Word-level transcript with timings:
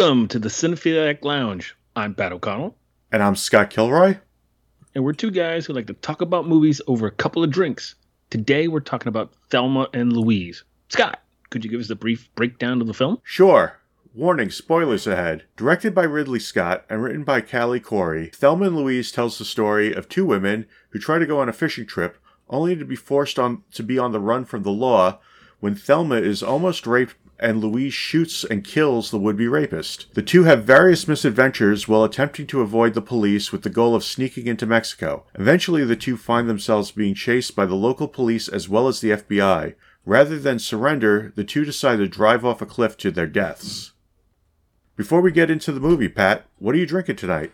Welcome 0.00 0.28
to 0.28 0.38
the 0.38 0.48
Cinephiliac 0.48 1.22
Lounge. 1.26 1.76
I'm 1.94 2.14
Pat 2.14 2.32
O'Connell, 2.32 2.74
And 3.12 3.22
I'm 3.22 3.36
Scott 3.36 3.68
Kilroy. 3.68 4.16
and 4.94 5.04
we're 5.04 5.12
two 5.12 5.30
guys 5.30 5.66
who 5.66 5.74
like 5.74 5.88
to 5.88 5.92
talk 5.92 6.22
about 6.22 6.48
movies 6.48 6.80
over 6.86 7.06
a 7.06 7.10
couple 7.10 7.44
of 7.44 7.50
drinks. 7.50 7.96
Today 8.30 8.66
we're 8.66 8.80
talking 8.80 9.08
about 9.08 9.34
Thelma 9.50 9.88
and 9.92 10.10
Louise. 10.14 10.64
Scott, 10.88 11.22
could 11.50 11.66
you 11.66 11.70
give 11.70 11.82
us 11.82 11.90
a 11.90 11.96
brief 11.96 12.34
breakdown 12.34 12.80
of 12.80 12.86
the 12.86 12.94
film? 12.94 13.18
Sure. 13.24 13.78
Warning, 14.14 14.50
spoilers 14.50 15.06
ahead. 15.06 15.44
Directed 15.58 15.94
by 15.94 16.04
Ridley 16.04 16.40
Scott 16.40 16.86
and 16.88 17.02
written 17.02 17.22
by 17.22 17.42
Callie 17.42 17.78
Khouri, 17.78 18.34
Thelma 18.34 18.68
and 18.68 18.76
Louise 18.76 19.12
tells 19.12 19.36
the 19.36 19.44
story 19.44 19.92
of 19.92 20.08
two 20.08 20.24
women 20.24 20.64
who 20.92 20.98
try 20.98 21.18
to 21.18 21.26
go 21.26 21.40
on 21.40 21.50
a 21.50 21.52
fishing 21.52 21.84
trip 21.84 22.16
only 22.48 22.74
to 22.74 22.86
be 22.86 22.96
forced 22.96 23.38
on 23.38 23.64
to 23.72 23.82
be 23.82 23.98
on 23.98 24.12
the 24.12 24.18
run 24.20 24.46
from 24.46 24.62
the 24.62 24.70
law 24.70 25.18
when 25.58 25.74
Thelma 25.74 26.14
is 26.16 26.42
almost 26.42 26.86
raped 26.86 27.16
and 27.40 27.60
Louise 27.60 27.94
shoots 27.94 28.44
and 28.44 28.62
kills 28.62 29.10
the 29.10 29.18
would-be 29.18 29.48
rapist. 29.48 30.06
The 30.14 30.22
two 30.22 30.44
have 30.44 30.64
various 30.64 31.08
misadventures 31.08 31.88
while 31.88 32.04
attempting 32.04 32.46
to 32.48 32.60
avoid 32.60 32.94
the 32.94 33.02
police 33.02 33.50
with 33.50 33.62
the 33.62 33.70
goal 33.70 33.94
of 33.94 34.04
sneaking 34.04 34.46
into 34.46 34.66
Mexico. 34.66 35.24
Eventually 35.34 35.84
the 35.84 35.96
two 35.96 36.16
find 36.16 36.48
themselves 36.48 36.90
being 36.90 37.14
chased 37.14 37.56
by 37.56 37.66
the 37.66 37.74
local 37.74 38.08
police 38.08 38.48
as 38.48 38.68
well 38.68 38.86
as 38.86 39.00
the 39.00 39.10
FBI. 39.10 39.74
Rather 40.04 40.38
than 40.38 40.58
surrender, 40.58 41.32
the 41.36 41.44
two 41.44 41.64
decide 41.64 41.96
to 41.96 42.08
drive 42.08 42.44
off 42.44 42.62
a 42.62 42.66
cliff 42.66 42.96
to 42.98 43.10
their 43.10 43.26
deaths. 43.26 43.92
Before 44.96 45.20
we 45.20 45.32
get 45.32 45.50
into 45.50 45.72
the 45.72 45.80
movie, 45.80 46.08
Pat, 46.08 46.46
what 46.58 46.74
are 46.74 46.78
you 46.78 46.86
drinking 46.86 47.16
tonight? 47.16 47.52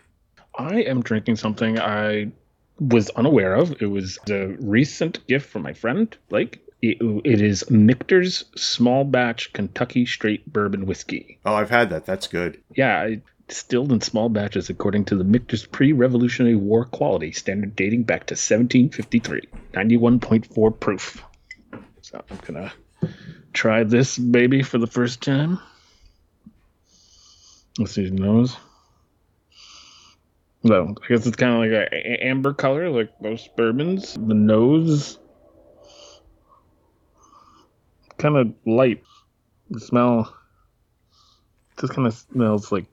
I 0.57 0.81
am 0.81 1.01
drinking 1.01 1.37
something 1.37 1.79
I 1.79 2.31
was 2.79 3.09
unaware 3.11 3.55
of. 3.55 3.81
It 3.81 3.87
was 3.87 4.17
a 4.29 4.47
recent 4.59 5.25
gift 5.27 5.49
from 5.49 5.61
my 5.61 5.73
friend 5.73 6.15
Blake. 6.29 6.66
It, 6.81 6.97
it 7.25 7.41
is 7.41 7.69
Michter's 7.71 8.45
Small 8.55 9.03
Batch 9.03 9.51
Kentucky 9.53 10.05
Straight 10.05 10.51
Bourbon 10.51 10.85
Whiskey. 10.85 11.39
Oh, 11.45 11.55
I've 11.55 11.69
had 11.71 11.89
that. 11.89 12.05
That's 12.05 12.27
good. 12.27 12.61
Yeah, 12.75 13.15
distilled 13.47 13.91
in 13.91 14.01
small 14.01 14.29
batches 14.29 14.69
according 14.69 15.05
to 15.05 15.15
the 15.15 15.23
Michter's 15.23 15.65
pre-Revolutionary 15.65 16.55
War 16.55 16.85
quality 16.85 17.31
standard 17.31 17.75
dating 17.75 18.03
back 18.03 18.27
to 18.27 18.33
1753. 18.33 19.41
91.4 19.73 20.79
proof. 20.79 21.23
So 22.01 22.23
I'm 22.29 22.37
gonna 22.45 22.73
try 23.53 23.83
this 23.83 24.17
baby 24.17 24.61
for 24.63 24.77
the 24.77 24.87
first 24.87 25.21
time. 25.21 25.59
Let's 27.79 27.93
see 27.93 28.03
his 28.03 28.11
nose. 28.11 28.55
No, 30.63 30.95
I 31.03 31.07
guess 31.07 31.25
it's 31.25 31.35
kind 31.37 31.53
of 31.53 31.59
like 31.59 31.71
a 31.91 31.95
a- 31.95 32.27
amber 32.27 32.53
color, 32.53 32.89
like 32.89 33.21
most 33.21 33.55
bourbons. 33.55 34.13
The 34.13 34.33
nose, 34.33 35.19
kind 38.17 38.37
of 38.37 38.53
light. 38.65 39.03
The 39.69 39.79
smell 39.79 40.33
just 41.79 41.93
kind 41.93 42.07
of 42.07 42.13
smells 42.13 42.71
like 42.71 42.85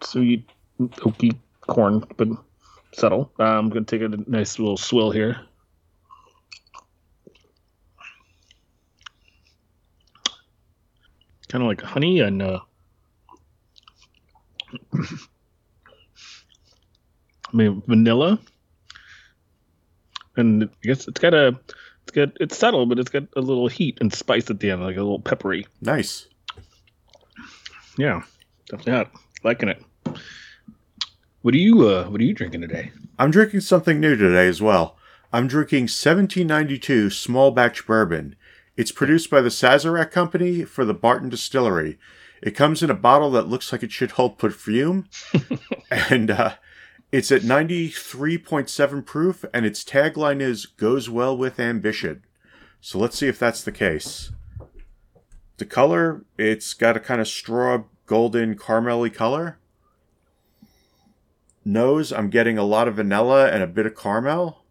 sweet, 0.00 0.48
oaky 0.80 1.36
corn, 1.60 2.04
but 2.16 2.28
subtle. 2.92 3.32
Uh, 3.38 3.44
I'm 3.44 3.68
gonna 3.68 3.84
take 3.84 4.02
a 4.02 4.08
nice 4.08 4.58
little 4.58 4.76
swill 4.76 5.10
here. 5.10 5.40
Kind 11.48 11.62
of 11.62 11.68
like 11.68 11.82
honey 11.82 12.20
and 12.20 12.42
uh, 12.42 12.60
I 14.94 14.98
mean 17.52 17.82
vanilla, 17.86 18.40
and 20.36 20.64
I 20.64 20.68
guess 20.82 21.06
it's 21.06 21.20
got 21.20 21.34
a, 21.34 21.58
got 22.14 22.30
it's 22.40 22.56
subtle, 22.56 22.86
but 22.86 22.98
it's 22.98 23.10
got 23.10 23.24
a 23.36 23.40
little 23.40 23.68
heat 23.68 23.98
and 24.00 24.12
spice 24.12 24.50
at 24.50 24.60
the 24.60 24.70
end, 24.70 24.82
like 24.82 24.96
a 24.96 25.02
little 25.02 25.20
peppery. 25.20 25.66
Nice. 25.80 26.28
Yeah, 27.98 28.22
definitely 28.68 28.92
hot. 28.92 29.10
Liking 29.42 29.68
it. 29.68 29.82
What 31.42 31.54
are 31.54 31.58
you 31.58 31.86
uh 31.86 32.04
what 32.04 32.20
are 32.20 32.24
you 32.24 32.34
drinking 32.34 32.62
today? 32.62 32.92
I'm 33.18 33.30
drinking 33.30 33.60
something 33.60 34.00
new 34.00 34.16
today 34.16 34.48
as 34.48 34.62
well. 34.62 34.96
I'm 35.32 35.46
drinking 35.46 35.84
1792 35.84 37.10
small 37.10 37.50
batch 37.50 37.86
bourbon. 37.86 38.36
It's 38.76 38.92
produced 38.92 39.30
by 39.30 39.40
the 39.40 39.50
Sazerac 39.50 40.10
Company 40.10 40.64
for 40.64 40.84
the 40.84 40.94
Barton 40.94 41.28
Distillery. 41.28 41.98
It 42.42 42.52
comes 42.52 42.82
in 42.82 42.90
a 42.90 42.94
bottle 42.94 43.30
that 43.32 43.48
looks 43.48 43.72
like 43.72 43.82
it 43.82 43.92
should 43.92 44.12
hold 44.12 44.38
perfume, 44.38 45.08
and 45.90 46.30
uh, 46.30 46.54
it's 47.14 47.30
at 47.30 47.42
93.7 47.42 49.06
proof, 49.06 49.44
and 49.54 49.64
its 49.64 49.84
tagline 49.84 50.40
is 50.40 50.66
"Goes 50.66 51.08
well 51.08 51.36
with 51.36 51.60
ambition." 51.60 52.24
So 52.80 52.98
let's 52.98 53.16
see 53.16 53.28
if 53.28 53.38
that's 53.38 53.62
the 53.62 53.70
case. 53.70 54.32
The 55.58 55.64
color, 55.64 56.24
it's 56.36 56.74
got 56.74 56.96
a 56.96 57.00
kind 57.00 57.20
of 57.20 57.28
straw 57.28 57.84
golden 58.06 58.56
caramelly 58.56 59.14
color. 59.14 59.58
Nose, 61.64 62.12
I'm 62.12 62.30
getting 62.30 62.58
a 62.58 62.64
lot 62.64 62.88
of 62.88 62.96
vanilla 62.96 63.48
and 63.48 63.62
a 63.62 63.68
bit 63.68 63.86
of 63.86 63.96
caramel. 63.96 64.64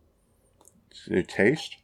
The 1.07 1.23
taste. 1.23 1.77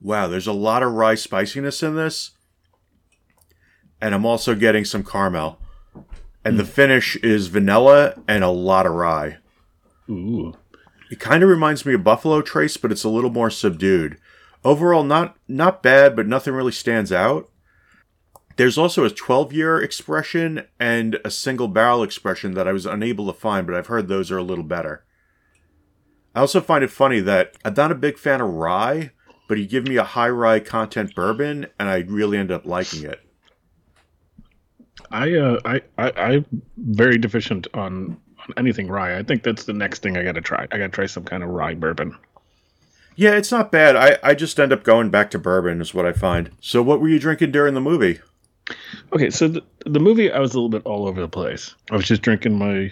Wow, 0.00 0.26
there's 0.26 0.48
a 0.48 0.52
lot 0.52 0.82
of 0.82 0.92
rye 0.92 1.14
spiciness 1.14 1.84
in 1.84 1.94
this. 1.94 2.32
And 4.00 4.12
I'm 4.12 4.26
also 4.26 4.56
getting 4.56 4.84
some 4.84 5.04
caramel. 5.04 5.60
And 6.44 6.58
the 6.58 6.64
finish 6.64 7.16
is 7.16 7.46
vanilla 7.46 8.20
and 8.28 8.44
a 8.44 8.48
lot 8.48 8.86
of 8.86 8.92
rye. 8.92 9.38
Ooh. 10.10 10.54
It 11.10 11.20
kind 11.20 11.42
of 11.42 11.48
reminds 11.48 11.86
me 11.86 11.94
of 11.94 12.04
Buffalo 12.04 12.42
Trace, 12.42 12.76
but 12.76 12.92
it's 12.92 13.04
a 13.04 13.08
little 13.08 13.30
more 13.30 13.50
subdued. 13.50 14.18
Overall, 14.64 15.04
not 15.04 15.36
not 15.46 15.82
bad, 15.82 16.16
but 16.16 16.26
nothing 16.26 16.54
really 16.54 16.72
stands 16.72 17.12
out. 17.12 17.50
There's 18.56 18.78
also 18.78 19.04
a 19.04 19.10
12 19.10 19.52
year 19.52 19.80
expression 19.80 20.66
and 20.78 21.18
a 21.24 21.30
single 21.30 21.68
barrel 21.68 22.02
expression 22.02 22.54
that 22.54 22.68
I 22.68 22.72
was 22.72 22.86
unable 22.86 23.26
to 23.26 23.32
find, 23.32 23.66
but 23.66 23.74
I've 23.74 23.88
heard 23.88 24.08
those 24.08 24.30
are 24.30 24.38
a 24.38 24.42
little 24.42 24.64
better. 24.64 25.04
I 26.34 26.40
also 26.40 26.60
find 26.60 26.82
it 26.82 26.90
funny 26.90 27.20
that 27.20 27.56
I'm 27.64 27.74
not 27.74 27.92
a 27.92 27.96
big 27.96 28.18
fan 28.18 28.40
of 28.40 28.50
rye, 28.50 29.12
but 29.48 29.58
you 29.58 29.66
give 29.66 29.86
me 29.86 29.96
a 29.96 30.04
high 30.04 30.28
rye 30.28 30.60
content 30.60 31.14
bourbon, 31.14 31.66
and 31.78 31.88
I 31.88 31.98
really 31.98 32.38
end 32.38 32.50
up 32.50 32.64
liking 32.64 33.04
it. 33.04 33.20
I 35.14 35.32
uh 35.34 35.60
I, 35.64 35.80
I 35.96 36.10
I'm 36.16 36.62
very 36.76 37.18
deficient 37.18 37.68
on 37.72 38.20
on 38.38 38.54
anything 38.56 38.88
rye. 38.88 39.18
I 39.18 39.22
think 39.22 39.42
that's 39.42 39.64
the 39.64 39.72
next 39.72 40.02
thing 40.02 40.16
I 40.16 40.24
gotta 40.24 40.40
try. 40.40 40.66
I 40.72 40.78
gotta 40.78 40.88
try 40.88 41.06
some 41.06 41.24
kind 41.24 41.42
of 41.42 41.50
rye 41.50 41.74
bourbon. 41.74 42.16
Yeah, 43.16 43.36
it's 43.36 43.52
not 43.52 43.70
bad. 43.70 43.94
I, 43.94 44.18
I 44.24 44.34
just 44.34 44.58
end 44.58 44.72
up 44.72 44.82
going 44.82 45.10
back 45.10 45.30
to 45.30 45.38
bourbon, 45.38 45.80
is 45.80 45.94
what 45.94 46.04
I 46.04 46.12
find. 46.12 46.50
So, 46.60 46.82
what 46.82 47.00
were 47.00 47.08
you 47.08 47.20
drinking 47.20 47.52
during 47.52 47.74
the 47.74 47.80
movie? 47.80 48.18
Okay, 49.12 49.30
so 49.30 49.46
the, 49.46 49.62
the 49.86 50.00
movie 50.00 50.32
I 50.32 50.40
was 50.40 50.52
a 50.52 50.56
little 50.56 50.68
bit 50.68 50.84
all 50.84 51.06
over 51.06 51.20
the 51.20 51.28
place. 51.28 51.76
I 51.92 51.96
was 51.96 52.06
just 52.06 52.22
drinking 52.22 52.58
my 52.58 52.90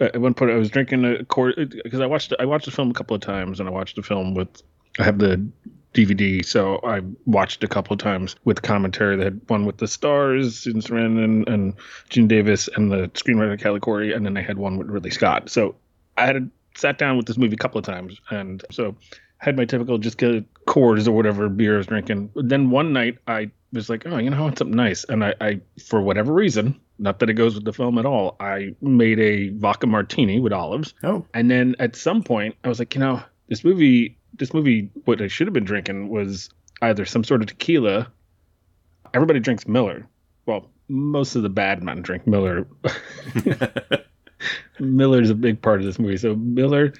at 0.00 0.20
one 0.20 0.34
point 0.34 0.50
I 0.50 0.56
was 0.56 0.68
drinking 0.68 1.04
a 1.04 1.24
quart 1.24 1.56
because 1.56 2.00
I 2.00 2.06
watched 2.06 2.34
I 2.38 2.44
watched 2.44 2.66
the 2.66 2.72
film 2.72 2.90
a 2.90 2.94
couple 2.94 3.16
of 3.16 3.22
times 3.22 3.58
and 3.60 3.68
I 3.68 3.72
watched 3.72 3.96
the 3.96 4.02
film 4.02 4.34
with 4.34 4.62
I 4.98 5.04
have 5.04 5.18
the 5.18 5.46
DVD 5.94 6.44
so 6.44 6.80
I 6.84 7.00
watched 7.26 7.62
a 7.64 7.68
couple 7.68 7.92
of 7.94 8.00
times 8.00 8.36
with 8.44 8.62
commentary. 8.62 9.16
They 9.16 9.24
had 9.24 9.40
one 9.48 9.66
with 9.66 9.78
the 9.78 9.88
stars, 9.88 10.58
Susan 10.58 10.80
Sarandon 10.80 11.24
and, 11.24 11.48
and 11.48 11.74
Geena 12.10 12.28
Davis 12.28 12.68
and 12.74 12.90
the 12.90 13.08
screenwriter 13.10 13.62
Callie 13.62 13.80
Khouri, 13.80 14.16
and 14.16 14.24
then 14.24 14.34
they 14.34 14.42
had 14.42 14.58
one 14.58 14.78
with 14.78 14.88
Ridley 14.88 15.10
Scott. 15.10 15.50
So 15.50 15.74
I 16.16 16.26
had 16.26 16.50
sat 16.76 16.98
down 16.98 17.16
with 17.16 17.26
this 17.26 17.36
movie 17.36 17.54
a 17.54 17.58
couple 17.58 17.78
of 17.78 17.84
times 17.84 18.18
and 18.30 18.64
so 18.70 18.96
had 19.42 19.56
my 19.56 19.64
typical 19.64 19.98
just 19.98 20.18
get 20.18 20.44
Coors 20.66 21.08
or 21.08 21.12
whatever 21.12 21.48
beer 21.48 21.74
I 21.74 21.78
was 21.78 21.86
drinking. 21.88 22.30
But 22.34 22.48
then 22.48 22.70
one 22.70 22.92
night 22.92 23.18
I 23.26 23.50
was 23.72 23.90
like, 23.90 24.06
oh, 24.06 24.18
you 24.18 24.30
know, 24.30 24.36
I 24.36 24.40
want 24.40 24.58
something 24.58 24.76
nice. 24.76 25.04
And 25.04 25.24
I, 25.24 25.34
I, 25.40 25.60
for 25.84 26.00
whatever 26.00 26.32
reason, 26.32 26.80
not 26.98 27.18
that 27.18 27.28
it 27.28 27.34
goes 27.34 27.56
with 27.56 27.64
the 27.64 27.72
film 27.72 27.98
at 27.98 28.06
all, 28.06 28.36
I 28.38 28.76
made 28.80 29.18
a 29.18 29.48
vodka 29.48 29.88
martini 29.88 30.38
with 30.38 30.52
olives. 30.52 30.94
Oh, 31.02 31.26
And 31.34 31.50
then 31.50 31.74
at 31.80 31.96
some 31.96 32.22
point, 32.22 32.54
I 32.62 32.68
was 32.68 32.78
like, 32.78 32.94
you 32.94 33.00
know, 33.00 33.20
this 33.48 33.64
movie, 33.64 34.16
this 34.34 34.52
movie, 34.54 34.90
what 35.04 35.20
I 35.20 35.28
should 35.28 35.46
have 35.46 35.54
been 35.54 35.64
drinking 35.64 36.08
was 36.08 36.48
either 36.80 37.04
some 37.04 37.24
sort 37.24 37.42
of 37.42 37.48
tequila. 37.48 38.10
Everybody 39.14 39.40
drinks 39.40 39.66
Miller. 39.68 40.06
Well, 40.46 40.70
most 40.88 41.36
of 41.36 41.42
the 41.42 41.48
bad 41.48 41.82
men 41.82 42.02
drink 42.02 42.26
Miller. 42.26 42.66
Miller's 44.80 45.30
a 45.30 45.34
big 45.34 45.62
part 45.62 45.80
of 45.80 45.86
this 45.86 45.98
movie. 45.98 46.16
So 46.16 46.34
Miller, 46.34 46.92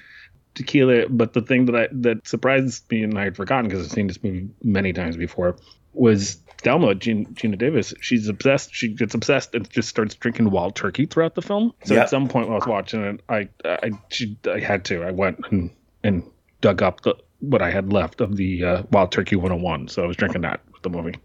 tequila. 0.55 1.09
But 1.09 1.33
the 1.33 1.41
thing 1.41 1.65
that 1.65 1.75
I 1.75 1.87
that 1.91 2.27
surprised 2.27 2.89
me 2.91 3.03
and 3.03 3.17
I 3.17 3.23
had 3.25 3.35
forgotten 3.35 3.67
because 3.67 3.85
I've 3.85 3.91
seen 3.91 4.07
this 4.07 4.23
movie 4.23 4.49
many 4.63 4.93
times 4.93 5.17
before 5.17 5.57
was 5.93 6.35
Thelma 6.61 6.95
Geena, 6.95 7.27
Geena 7.33 7.57
Davis. 7.57 7.93
She's 7.99 8.27
obsessed. 8.29 8.73
She 8.73 8.89
gets 8.89 9.13
obsessed 9.13 9.53
and 9.53 9.69
just 9.69 9.89
starts 9.89 10.15
drinking 10.15 10.49
wild 10.51 10.75
turkey 10.75 11.05
throughout 11.05 11.35
the 11.35 11.41
film. 11.41 11.73
So 11.83 11.93
Yep. 11.95 12.03
at 12.03 12.09
some 12.09 12.27
point 12.29 12.47
while 12.47 12.55
I 12.55 12.59
was 12.59 12.67
watching 12.67 13.03
it, 13.03 13.21
I 13.27 13.49
I 13.65 13.91
she, 14.09 14.37
I 14.49 14.59
had 14.59 14.85
to. 14.85 15.03
I 15.03 15.11
went 15.11 15.39
and 15.51 15.71
and 16.03 16.23
dug 16.63 16.81
up 16.81 17.01
the 17.01 17.15
what 17.41 17.61
I 17.61 17.69
had 17.69 17.91
left 17.91 18.21
of 18.21 18.37
the 18.37 18.63
uh, 18.63 18.83
wild 18.89 19.11
turkey 19.11 19.35
101. 19.35 19.89
So 19.89 20.01
I 20.01 20.07
was 20.07 20.15
drinking 20.15 20.41
that 20.41 20.61
with 20.71 20.81
the 20.81 20.89
movie. 20.89 21.15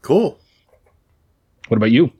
cool. 0.00 0.38
What 1.68 1.76
about 1.76 1.90
you? 1.90 2.12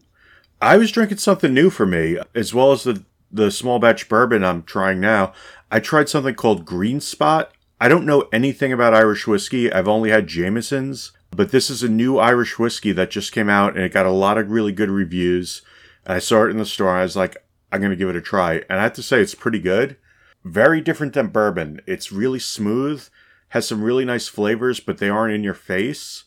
I 0.60 0.76
was 0.76 0.90
drinking 0.90 1.18
something 1.18 1.54
new 1.54 1.70
for 1.70 1.86
me, 1.86 2.18
as 2.34 2.52
well 2.52 2.72
as 2.72 2.82
the 2.82 3.04
the 3.30 3.50
small 3.50 3.78
batch 3.78 4.08
bourbon 4.08 4.44
I'm 4.44 4.62
trying 4.62 5.00
now. 5.00 5.32
I 5.70 5.80
tried 5.80 6.08
something 6.08 6.34
called 6.34 6.64
Green 6.64 7.00
Spot. 7.00 7.52
I 7.80 7.88
don't 7.88 8.06
know 8.06 8.28
anything 8.32 8.72
about 8.72 8.94
Irish 8.94 9.26
whiskey. 9.26 9.72
I've 9.72 9.88
only 9.88 10.10
had 10.10 10.28
Jameson's, 10.28 11.12
But 11.32 11.50
this 11.50 11.68
is 11.68 11.82
a 11.82 11.88
new 11.88 12.18
Irish 12.18 12.58
whiskey 12.58 12.92
that 12.92 13.10
just 13.10 13.32
came 13.32 13.48
out 13.50 13.74
and 13.74 13.84
it 13.84 13.92
got 13.92 14.06
a 14.06 14.10
lot 14.10 14.38
of 14.38 14.50
really 14.50 14.70
good 14.70 14.90
reviews. 14.90 15.62
And 16.06 16.14
I 16.14 16.20
saw 16.20 16.44
it 16.44 16.50
in 16.50 16.58
the 16.58 16.64
store 16.64 16.90
and 16.90 17.00
I 17.00 17.02
was 17.02 17.16
like, 17.16 17.36
I'm 17.72 17.80
going 17.80 17.90
to 17.90 17.96
give 17.96 18.08
it 18.08 18.16
a 18.16 18.20
try. 18.20 18.62
And 18.70 18.78
I 18.78 18.84
have 18.84 18.92
to 18.94 19.02
say, 19.02 19.20
it's 19.20 19.34
pretty 19.34 19.58
good. 19.58 19.96
Very 20.44 20.80
different 20.80 21.14
than 21.14 21.28
bourbon. 21.28 21.80
It's 21.86 22.12
really 22.12 22.38
smooth, 22.38 23.08
has 23.48 23.66
some 23.66 23.82
really 23.82 24.04
nice 24.04 24.28
flavors, 24.28 24.78
but 24.80 24.98
they 24.98 25.08
aren't 25.08 25.34
in 25.34 25.42
your 25.42 25.54
face. 25.54 26.24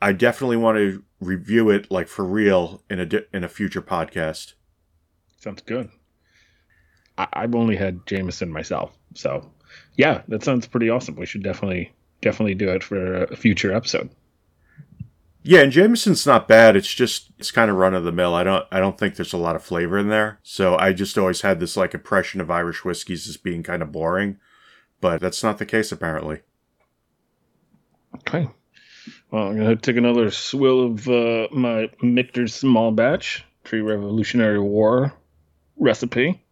I 0.00 0.12
definitely 0.12 0.58
want 0.58 0.76
to 0.76 1.02
review 1.20 1.70
it 1.70 1.90
like 1.90 2.06
for 2.08 2.24
real 2.24 2.82
in 2.90 3.00
a 3.00 3.08
in 3.34 3.44
a 3.44 3.48
future 3.48 3.80
podcast. 3.80 4.52
Sounds 5.40 5.62
good. 5.62 5.88
I- 7.16 7.28
I've 7.32 7.54
only 7.54 7.76
had 7.76 8.06
Jameson 8.06 8.52
myself, 8.52 8.92
so 9.14 9.50
yeah, 9.96 10.22
that 10.28 10.44
sounds 10.44 10.66
pretty 10.66 10.90
awesome. 10.90 11.16
We 11.16 11.24
should 11.24 11.42
definitely 11.42 11.92
definitely 12.20 12.54
do 12.54 12.68
it 12.68 12.82
for 12.84 13.24
a 13.24 13.36
future 13.36 13.72
episode. 13.72 14.10
Yeah, 15.48 15.60
and 15.60 15.70
Jameson's 15.70 16.26
not 16.26 16.48
bad. 16.48 16.74
It's 16.74 16.92
just 16.92 17.30
it's 17.38 17.52
kind 17.52 17.70
of 17.70 17.76
run 17.76 17.94
of 17.94 18.02
the 18.02 18.10
mill. 18.10 18.34
I 18.34 18.42
don't 18.42 18.66
I 18.72 18.80
don't 18.80 18.98
think 18.98 19.14
there's 19.14 19.32
a 19.32 19.38
lot 19.38 19.54
of 19.54 19.62
flavor 19.62 19.96
in 19.96 20.08
there. 20.08 20.40
So 20.42 20.76
I 20.76 20.92
just 20.92 21.16
always 21.16 21.42
had 21.42 21.60
this 21.60 21.76
like 21.76 21.94
impression 21.94 22.40
of 22.40 22.50
Irish 22.50 22.84
whiskeys 22.84 23.28
as 23.28 23.36
being 23.36 23.62
kind 23.62 23.80
of 23.80 23.92
boring, 23.92 24.38
but 25.00 25.20
that's 25.20 25.44
not 25.44 25.58
the 25.58 25.64
case 25.64 25.92
apparently. 25.92 26.40
Okay. 28.16 28.48
Well, 29.30 29.46
I'm 29.46 29.56
gonna 29.56 29.76
take 29.76 29.96
another 29.96 30.32
swill 30.32 30.84
of 30.84 31.08
uh, 31.08 31.46
my 31.52 31.90
Michter's 32.02 32.52
small 32.52 32.90
batch 32.90 33.44
pre-Revolutionary 33.62 34.58
War 34.58 35.12
recipe, 35.76 36.42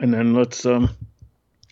and 0.00 0.14
then 0.14 0.32
let's 0.32 0.64
um 0.64 0.88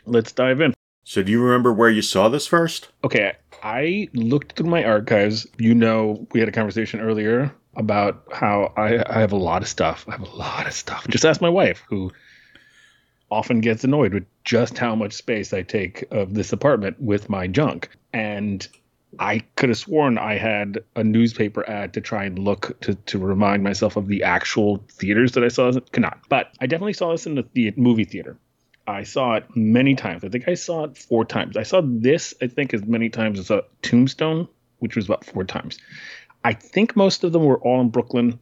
let's 0.04 0.32
dive 0.32 0.60
in. 0.60 0.74
So 1.02 1.22
do 1.22 1.32
you 1.32 1.42
remember 1.42 1.72
where 1.72 1.88
you 1.88 2.02
saw 2.02 2.28
this 2.28 2.46
first? 2.46 2.88
Okay, 3.02 3.36
I 3.62 4.08
looked 4.14 4.56
through 4.56 4.70
my 4.70 4.84
archives. 4.84 5.46
You 5.58 5.74
know, 5.74 6.26
we 6.32 6.40
had 6.40 6.48
a 6.48 6.52
conversation 6.52 7.00
earlier 7.00 7.54
about 7.76 8.24
how 8.32 8.72
I, 8.76 9.02
I 9.06 9.20
have 9.20 9.32
a 9.32 9.36
lot 9.36 9.62
of 9.62 9.68
stuff. 9.68 10.04
I 10.08 10.12
have 10.12 10.22
a 10.22 10.36
lot 10.36 10.66
of 10.66 10.72
stuff. 10.72 11.06
Just 11.08 11.24
ask 11.24 11.40
my 11.40 11.48
wife, 11.48 11.82
who 11.88 12.12
often 13.30 13.60
gets 13.60 13.84
annoyed 13.84 14.14
with 14.14 14.24
just 14.44 14.78
how 14.78 14.94
much 14.94 15.12
space 15.12 15.52
I 15.52 15.62
take 15.62 16.04
of 16.10 16.34
this 16.34 16.52
apartment 16.52 17.00
with 17.00 17.28
my 17.28 17.46
junk. 17.46 17.90
And 18.12 18.66
I 19.18 19.40
could 19.56 19.68
have 19.68 19.78
sworn 19.78 20.18
I 20.18 20.36
had 20.38 20.78
a 20.96 21.04
newspaper 21.04 21.68
ad 21.68 21.94
to 21.94 22.00
try 22.00 22.24
and 22.24 22.38
look 22.38 22.78
to, 22.80 22.94
to 22.94 23.18
remind 23.18 23.62
myself 23.62 23.96
of 23.96 24.08
the 24.08 24.22
actual 24.22 24.84
theaters 24.90 25.32
that 25.32 25.44
I 25.44 25.48
saw. 25.48 25.72
Cannot. 25.92 26.18
But 26.28 26.48
I 26.60 26.66
definitely 26.66 26.94
saw 26.94 27.12
this 27.12 27.26
in 27.26 27.34
the, 27.34 27.44
the 27.52 27.72
movie 27.76 28.04
theater. 28.04 28.38
I 28.88 29.02
saw 29.02 29.34
it 29.34 29.44
many 29.54 29.94
times. 29.94 30.24
I 30.24 30.30
think 30.30 30.48
I 30.48 30.54
saw 30.54 30.84
it 30.84 30.96
four 30.96 31.24
times. 31.26 31.58
I 31.58 31.62
saw 31.62 31.82
this, 31.84 32.32
I 32.40 32.46
think, 32.46 32.72
as 32.72 32.84
many 32.84 33.10
times 33.10 33.38
as 33.38 33.50
a 33.50 33.62
Tombstone, 33.82 34.48
which 34.78 34.96
was 34.96 35.04
about 35.04 35.26
four 35.26 35.44
times. 35.44 35.78
I 36.42 36.54
think 36.54 36.96
most 36.96 37.22
of 37.22 37.32
them 37.32 37.44
were 37.44 37.58
all 37.58 37.82
in 37.82 37.90
Brooklyn. 37.90 38.40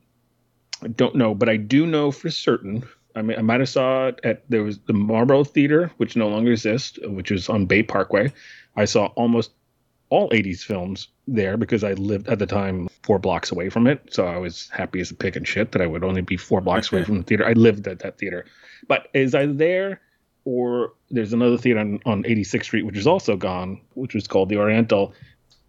I 0.82 0.88
don't 0.88 1.16
know, 1.16 1.34
but 1.34 1.48
I 1.48 1.56
do 1.56 1.84
know 1.84 2.12
for 2.12 2.30
certain. 2.30 2.84
I 3.16 3.22
mean, 3.22 3.36
I 3.36 3.42
might 3.42 3.58
have 3.58 3.68
saw 3.68 4.06
it 4.08 4.20
at 4.22 4.44
there 4.48 4.62
was 4.62 4.78
the 4.78 4.92
Marlboro 4.92 5.42
Theater, 5.42 5.90
which 5.96 6.14
no 6.14 6.28
longer 6.28 6.52
exists, 6.52 6.98
which 7.02 7.32
was 7.32 7.48
on 7.48 7.66
Bay 7.66 7.82
Parkway. 7.82 8.32
I 8.76 8.84
saw 8.84 9.06
almost 9.16 9.50
all 10.10 10.30
80s 10.30 10.60
films 10.60 11.08
there 11.26 11.56
because 11.56 11.82
I 11.82 11.94
lived 11.94 12.28
at 12.28 12.38
the 12.38 12.46
time 12.46 12.88
four 13.02 13.18
blocks 13.18 13.50
away 13.50 13.68
from 13.68 13.88
it. 13.88 14.14
So 14.14 14.26
I 14.26 14.36
was 14.36 14.68
happy 14.70 15.00
as 15.00 15.10
a 15.10 15.14
pig 15.14 15.36
and 15.36 15.48
shit 15.48 15.72
that 15.72 15.82
I 15.82 15.86
would 15.86 16.04
only 16.04 16.20
be 16.20 16.36
four 16.36 16.60
blocks 16.60 16.92
away 16.92 17.02
from 17.02 17.16
the 17.16 17.24
theater. 17.24 17.44
I 17.44 17.54
lived 17.54 17.88
at 17.88 17.98
that 18.00 18.18
theater. 18.18 18.44
But 18.86 19.08
as 19.14 19.34
I 19.34 19.46
there, 19.46 20.00
or 20.46 20.92
there's 21.10 21.32
another 21.32 21.58
theater 21.58 21.80
on, 21.80 22.00
on 22.06 22.22
86th 22.22 22.62
Street, 22.62 22.86
which 22.86 22.96
is 22.96 23.06
also 23.06 23.36
gone, 23.36 23.80
which 23.94 24.14
was 24.14 24.28
called 24.28 24.48
the 24.48 24.56
Oriental. 24.56 25.12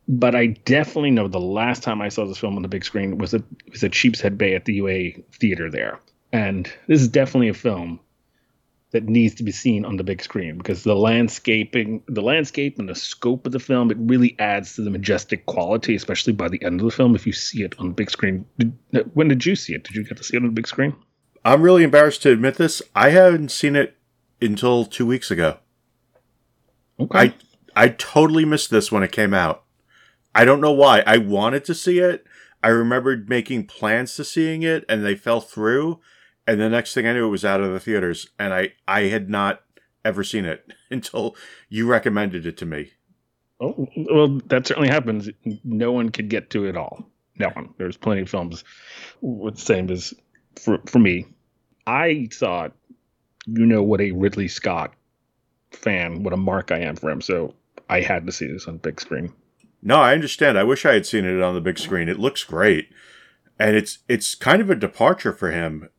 But 0.07 0.35
I 0.35 0.47
definitely 0.47 1.11
know 1.11 1.27
the 1.27 1.39
last 1.39 1.83
time 1.83 1.99
I 1.99 2.07
saw 2.07 2.25
this 2.25 2.37
film 2.37 2.55
on 2.55 2.61
the 2.61 2.69
big 2.69 2.85
screen 2.85 3.17
was 3.17 3.33
at 3.33 3.41
was 3.69 3.83
at 3.83 3.91
Sheepshead 3.91 4.37
Bay 4.37 4.55
at 4.55 4.63
the 4.63 4.75
UA 4.75 5.23
Theater 5.33 5.69
there, 5.69 5.99
and 6.31 6.71
this 6.87 7.01
is 7.01 7.09
definitely 7.09 7.49
a 7.49 7.53
film 7.53 7.99
that 8.91 9.03
needs 9.03 9.35
to 9.35 9.43
be 9.43 9.51
seen 9.51 9.83
on 9.83 9.97
the 9.97 10.03
big 10.03 10.21
screen 10.21 10.57
because 10.57 10.83
the 10.83 10.95
landscaping, 10.95 12.01
the 12.07 12.21
landscape 12.21 12.79
and 12.79 12.87
the 12.87 12.95
scope 12.95 13.45
of 13.45 13.51
the 13.51 13.59
film, 13.59 13.91
it 13.91 13.97
really 13.99 14.33
adds 14.39 14.75
to 14.75 14.81
the 14.81 14.89
majestic 14.89 15.45
quality, 15.45 15.93
especially 15.93 16.31
by 16.31 16.47
the 16.47 16.63
end 16.63 16.79
of 16.79 16.85
the 16.85 16.91
film. 16.91 17.13
If 17.13 17.27
you 17.27 17.33
see 17.33 17.63
it 17.63 17.75
on 17.79 17.89
the 17.89 17.93
big 17.93 18.09
screen, 18.09 18.45
did, 18.57 18.77
when 19.13 19.27
did 19.27 19.45
you 19.45 19.57
see 19.57 19.73
it? 19.73 19.83
Did 19.83 19.97
you 19.97 20.05
get 20.05 20.15
to 20.17 20.23
see 20.23 20.37
it 20.37 20.39
on 20.39 20.45
the 20.45 20.53
big 20.53 20.67
screen? 20.67 20.95
I'm 21.43 21.61
really 21.61 21.83
embarrassed 21.83 22.21
to 22.21 22.31
admit 22.31 22.55
this. 22.55 22.81
I 22.95 23.09
haven't 23.09 23.51
seen 23.51 23.75
it 23.75 23.96
until 24.41 24.85
two 24.85 25.05
weeks 25.05 25.31
ago. 25.31 25.57
Okay. 26.99 27.19
I 27.19 27.33
I 27.75 27.89
totally 27.89 28.45
missed 28.45 28.71
this 28.71 28.91
when 28.91 29.03
it 29.03 29.11
came 29.11 29.33
out. 29.33 29.63
I 30.33 30.45
don't 30.45 30.61
know 30.61 30.71
why. 30.71 31.03
I 31.05 31.17
wanted 31.17 31.63
to 31.65 31.75
see 31.75 31.99
it. 31.99 32.25
I 32.63 32.69
remembered 32.69 33.29
making 33.29 33.67
plans 33.67 34.15
to 34.15 34.23
seeing 34.23 34.63
it, 34.63 34.83
and 34.89 35.05
they 35.05 35.15
fell 35.15 35.41
through. 35.41 35.99
And 36.45 36.59
the 36.59 36.69
next 36.69 36.93
thing 36.93 37.05
I 37.05 37.13
knew, 37.13 37.27
it 37.27 37.31
was 37.31 37.45
out 37.45 37.61
of 37.61 37.71
the 37.71 37.79
theaters, 37.79 38.27
and 38.39 38.53
I 38.53 38.73
I 38.87 39.03
had 39.03 39.29
not 39.29 39.61
ever 40.03 40.23
seen 40.23 40.45
it 40.45 40.73
until 40.91 41.35
you 41.69 41.87
recommended 41.87 42.45
it 42.45 42.57
to 42.57 42.65
me. 42.65 42.91
Oh 43.59 43.87
well, 43.95 44.39
that 44.47 44.67
certainly 44.67 44.89
happens. 44.89 45.29
No 45.63 45.91
one 45.91 46.09
could 46.09 46.29
get 46.29 46.49
to 46.51 46.65
it 46.65 46.77
all. 46.77 47.09
No 47.39 47.49
one. 47.49 47.73
There's 47.77 47.97
plenty 47.97 48.21
of 48.21 48.29
films 48.29 48.63
with 49.21 49.55
the 49.55 49.61
same 49.61 49.89
as 49.91 50.13
for 50.55 50.79
for 50.85 50.99
me. 50.99 51.25
I 51.85 52.27
saw 52.31 52.65
it 52.65 52.73
you 53.47 53.65
know 53.65 53.81
what 53.81 54.01
a 54.01 54.11
Ridley 54.11 54.47
Scott 54.47 54.93
fan, 55.71 56.23
what 56.23 56.33
a 56.33 56.37
mark 56.37 56.71
I 56.71 56.79
am 56.79 56.95
for 56.95 57.09
him. 57.09 57.21
So 57.21 57.53
I 57.89 58.01
had 58.01 58.25
to 58.25 58.31
see 58.31 58.47
this 58.47 58.67
on 58.67 58.77
big 58.77 58.99
screen. 58.99 59.33
No, 59.81 59.97
I 59.97 60.13
understand. 60.13 60.57
I 60.57 60.63
wish 60.63 60.85
I 60.85 60.93
had 60.93 61.05
seen 61.05 61.25
it 61.25 61.41
on 61.41 61.55
the 61.55 61.61
big 61.61 61.79
screen. 61.79 62.09
It 62.09 62.19
looks 62.19 62.43
great. 62.43 62.89
And 63.59 63.75
it's 63.75 63.99
it's 64.07 64.35
kind 64.35 64.61
of 64.61 64.69
a 64.69 64.75
departure 64.75 65.33
for 65.33 65.51
him. 65.51 65.89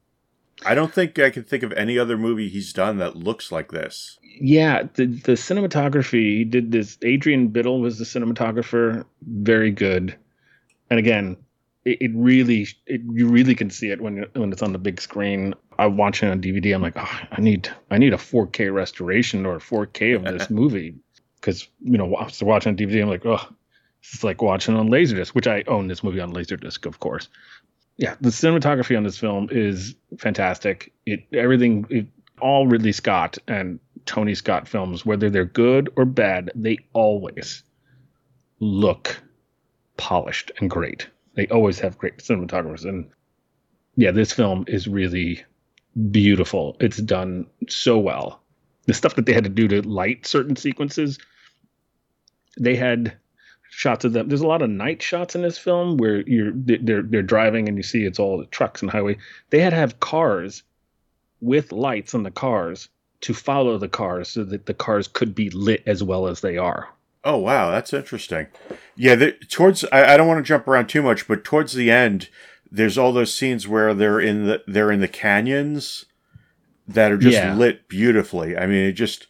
I 0.64 0.74
don't 0.74 0.92
think 0.92 1.18
I 1.18 1.30
can 1.30 1.44
think 1.44 1.62
of 1.62 1.72
any 1.72 1.98
other 1.98 2.18
movie 2.18 2.48
he's 2.48 2.72
done 2.72 2.98
that 2.98 3.16
looks 3.16 3.52
like 3.52 3.70
this. 3.70 4.18
Yeah, 4.40 4.84
the 4.94 5.06
the 5.06 5.32
cinematography, 5.32 6.38
he 6.38 6.44
did 6.44 6.72
this 6.72 6.98
Adrian 7.02 7.48
Biddle 7.48 7.80
was 7.80 7.98
the 7.98 8.04
cinematographer, 8.04 9.04
very 9.22 9.70
good. 9.70 10.16
And 10.90 10.98
again, 10.98 11.36
it, 11.84 11.98
it 12.00 12.10
really 12.14 12.66
it, 12.86 13.00
you 13.12 13.28
really 13.28 13.54
can 13.54 13.70
see 13.70 13.90
it 13.90 14.00
when 14.00 14.26
when 14.34 14.52
it's 14.52 14.62
on 14.62 14.72
the 14.72 14.78
big 14.78 15.00
screen. 15.00 15.54
I'm 15.78 15.96
watching 15.96 16.28
on 16.28 16.42
DVD. 16.42 16.74
I'm 16.74 16.82
like, 16.82 16.96
oh, 16.96 17.20
I 17.30 17.40
need 17.40 17.70
I 17.90 17.98
need 17.98 18.12
a 18.12 18.18
4K 18.18 18.72
restoration 18.72 19.46
or 19.46 19.58
4K 19.58 20.16
of 20.16 20.24
this 20.24 20.50
movie 20.60 20.96
because 21.40 21.68
you 21.80 21.96
know 21.96 22.16
after 22.18 22.44
watching 22.44 22.70
on 22.70 22.76
DVD, 22.76 23.02
I'm 23.02 23.08
like, 23.08 23.24
oh, 23.24 23.46
it's 24.02 24.24
like 24.24 24.42
watching 24.42 24.76
on 24.76 24.88
Laserdisc, 24.88 25.30
which 25.30 25.46
I 25.46 25.64
own 25.66 25.86
this 25.86 26.02
movie 26.02 26.20
on 26.20 26.32
Laserdisc, 26.32 26.86
of 26.86 26.98
course. 26.98 27.28
Yeah, 27.96 28.14
the 28.20 28.30
cinematography 28.30 28.96
on 28.96 29.02
this 29.02 29.18
film 29.18 29.48
is 29.50 29.94
fantastic. 30.18 30.92
It 31.06 31.26
everything 31.32 31.86
it, 31.90 32.06
all 32.40 32.66
Ridley 32.66 32.92
Scott 32.92 33.38
and 33.46 33.80
Tony 34.04 34.34
Scott 34.34 34.68
films, 34.68 35.04
whether 35.04 35.30
they're 35.30 35.44
good 35.44 35.90
or 35.96 36.04
bad, 36.04 36.50
they 36.54 36.78
always 36.92 37.62
look 38.60 39.20
polished 39.96 40.52
and 40.58 40.70
great. 40.70 41.08
They 41.34 41.46
always 41.48 41.78
have 41.80 41.98
great 41.98 42.18
cinematographers, 42.18 42.84
and 42.84 43.10
yeah, 43.96 44.12
this 44.12 44.32
film 44.32 44.64
is 44.68 44.88
really 44.88 45.44
beautiful. 46.10 46.76
It's 46.80 46.98
done 46.98 47.46
so 47.68 47.98
well. 47.98 48.40
The 48.86 48.94
stuff 48.94 49.16
that 49.16 49.26
they 49.26 49.32
had 49.32 49.44
to 49.44 49.50
do 49.50 49.68
to 49.68 49.82
light 49.82 50.26
certain 50.26 50.56
sequences, 50.56 51.18
they 52.58 52.76
had 52.76 53.16
shots 53.70 54.04
of 54.04 54.12
them. 54.12 54.28
There's 54.28 54.40
a 54.40 54.46
lot 54.46 54.62
of 54.62 54.70
night 54.70 55.02
shots 55.02 55.34
in 55.34 55.42
this 55.42 55.58
film 55.58 55.98
where 55.98 56.22
you're 56.22 56.52
they're 56.54 57.02
they're 57.02 57.22
driving 57.22 57.68
and 57.68 57.76
you 57.76 57.82
see 57.82 58.04
it's 58.04 58.18
all 58.18 58.44
trucks 58.46 58.82
and 58.82 58.90
highway. 58.90 59.18
They 59.50 59.60
had 59.60 59.70
to 59.70 59.76
have 59.76 60.00
cars 60.00 60.62
with 61.40 61.72
lights 61.72 62.14
on 62.14 62.22
the 62.22 62.30
cars 62.30 62.88
to 63.20 63.34
follow 63.34 63.78
the 63.78 63.88
cars 63.88 64.28
so 64.28 64.44
that 64.44 64.66
the 64.66 64.74
cars 64.74 65.08
could 65.08 65.34
be 65.34 65.50
lit 65.50 65.82
as 65.86 66.02
well 66.02 66.28
as 66.28 66.40
they 66.40 66.56
are. 66.56 66.88
Oh 67.24 67.36
wow, 67.36 67.70
that's 67.70 67.92
interesting. 67.92 68.46
Yeah, 68.96 69.14
the, 69.16 69.32
towards 69.32 69.84
I, 69.86 70.14
I 70.14 70.16
don't 70.16 70.28
want 70.28 70.38
to 70.38 70.48
jump 70.48 70.66
around 70.66 70.88
too 70.88 71.02
much, 71.02 71.28
but 71.28 71.44
towards 71.44 71.74
the 71.74 71.90
end, 71.90 72.28
there's 72.70 72.98
all 72.98 73.12
those 73.12 73.34
scenes 73.34 73.66
where 73.66 73.94
they're 73.94 74.20
in 74.20 74.46
the 74.46 74.62
they're 74.66 74.92
in 74.92 75.00
the 75.00 75.08
canyons 75.08 76.04
that 76.86 77.12
are 77.12 77.18
just 77.18 77.34
Yeah. 77.36 77.54
lit 77.54 77.88
beautifully. 77.88 78.56
I 78.56 78.66
mean, 78.66 78.84
it 78.86 78.92
just 78.92 79.26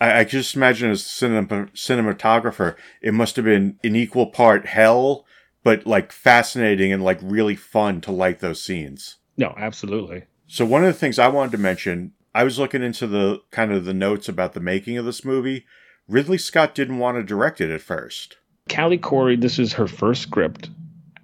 I, 0.00 0.20
I 0.20 0.24
just 0.24 0.54
imagine 0.56 0.90
as 0.90 1.00
a 1.00 1.04
cinema, 1.04 1.66
cinematographer, 1.74 2.76
it 3.00 3.14
must 3.14 3.36
have 3.36 3.44
been 3.44 3.78
an 3.82 3.96
equal 3.96 4.26
part 4.26 4.66
hell, 4.66 5.24
but 5.62 5.86
like 5.86 6.12
fascinating 6.12 6.92
and 6.92 7.02
like 7.02 7.18
really 7.22 7.56
fun 7.56 8.00
to 8.02 8.12
light 8.12 8.40
those 8.40 8.62
scenes. 8.62 9.16
No, 9.36 9.54
absolutely. 9.56 10.24
So 10.46 10.64
one 10.64 10.82
of 10.84 10.88
the 10.92 10.98
things 10.98 11.18
I 11.18 11.28
wanted 11.28 11.52
to 11.52 11.58
mention, 11.58 12.12
I 12.34 12.44
was 12.44 12.58
looking 12.58 12.82
into 12.82 13.06
the 13.06 13.40
kind 13.50 13.72
of 13.72 13.84
the 13.84 13.94
notes 13.94 14.28
about 14.28 14.52
the 14.52 14.60
making 14.60 14.96
of 14.98 15.04
this 15.04 15.24
movie. 15.24 15.64
Ridley 16.08 16.38
Scott 16.38 16.74
didn't 16.74 16.98
want 16.98 17.16
to 17.16 17.22
direct 17.22 17.60
it 17.60 17.70
at 17.70 17.80
first. 17.80 18.36
Callie 18.70 18.98
Khouri, 18.98 19.40
this 19.40 19.58
is 19.58 19.72
her 19.74 19.86
first 19.88 20.22
script, 20.22 20.70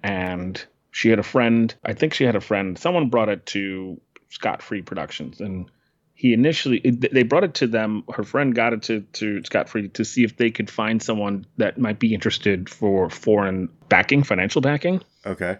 and 0.01 0.63
she 0.93 1.09
had 1.09 1.17
a 1.17 1.23
friend. 1.23 1.73
I 1.83 1.93
think 1.93 2.13
she 2.13 2.23
had 2.23 2.35
a 2.35 2.39
friend. 2.39 2.77
Someone 2.77 3.09
brought 3.09 3.27
it 3.27 3.47
to 3.47 3.99
Scott 4.29 4.61
Free 4.61 4.83
Productions, 4.83 5.41
and 5.41 5.69
he 6.13 6.33
initially 6.33 6.81
they 6.81 7.23
brought 7.23 7.43
it 7.43 7.55
to 7.55 7.67
them. 7.67 8.03
Her 8.13 8.23
friend 8.23 8.53
got 8.53 8.73
it 8.73 8.83
to 8.83 9.01
to 9.13 9.43
Scott 9.43 9.69
Free 9.69 9.89
to 9.89 10.05
see 10.05 10.23
if 10.23 10.37
they 10.37 10.51
could 10.51 10.69
find 10.69 11.01
someone 11.01 11.47
that 11.57 11.79
might 11.79 11.97
be 11.97 12.13
interested 12.13 12.69
for 12.69 13.09
foreign 13.09 13.69
backing, 13.89 14.21
financial 14.21 14.61
backing. 14.61 15.01
Okay. 15.25 15.57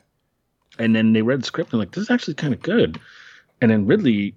And 0.78 0.96
then 0.96 1.14
they 1.14 1.24
read 1.24 1.42
the 1.42 1.46
script 1.46 1.74
and 1.74 1.80
like 1.80 1.92
this 1.92 2.04
is 2.04 2.12
actually 2.12 2.36
kind 2.36 2.54
of 2.54 2.62
good. 2.62 3.00
And 3.60 3.72
then 3.72 3.88
Ridley 3.88 4.36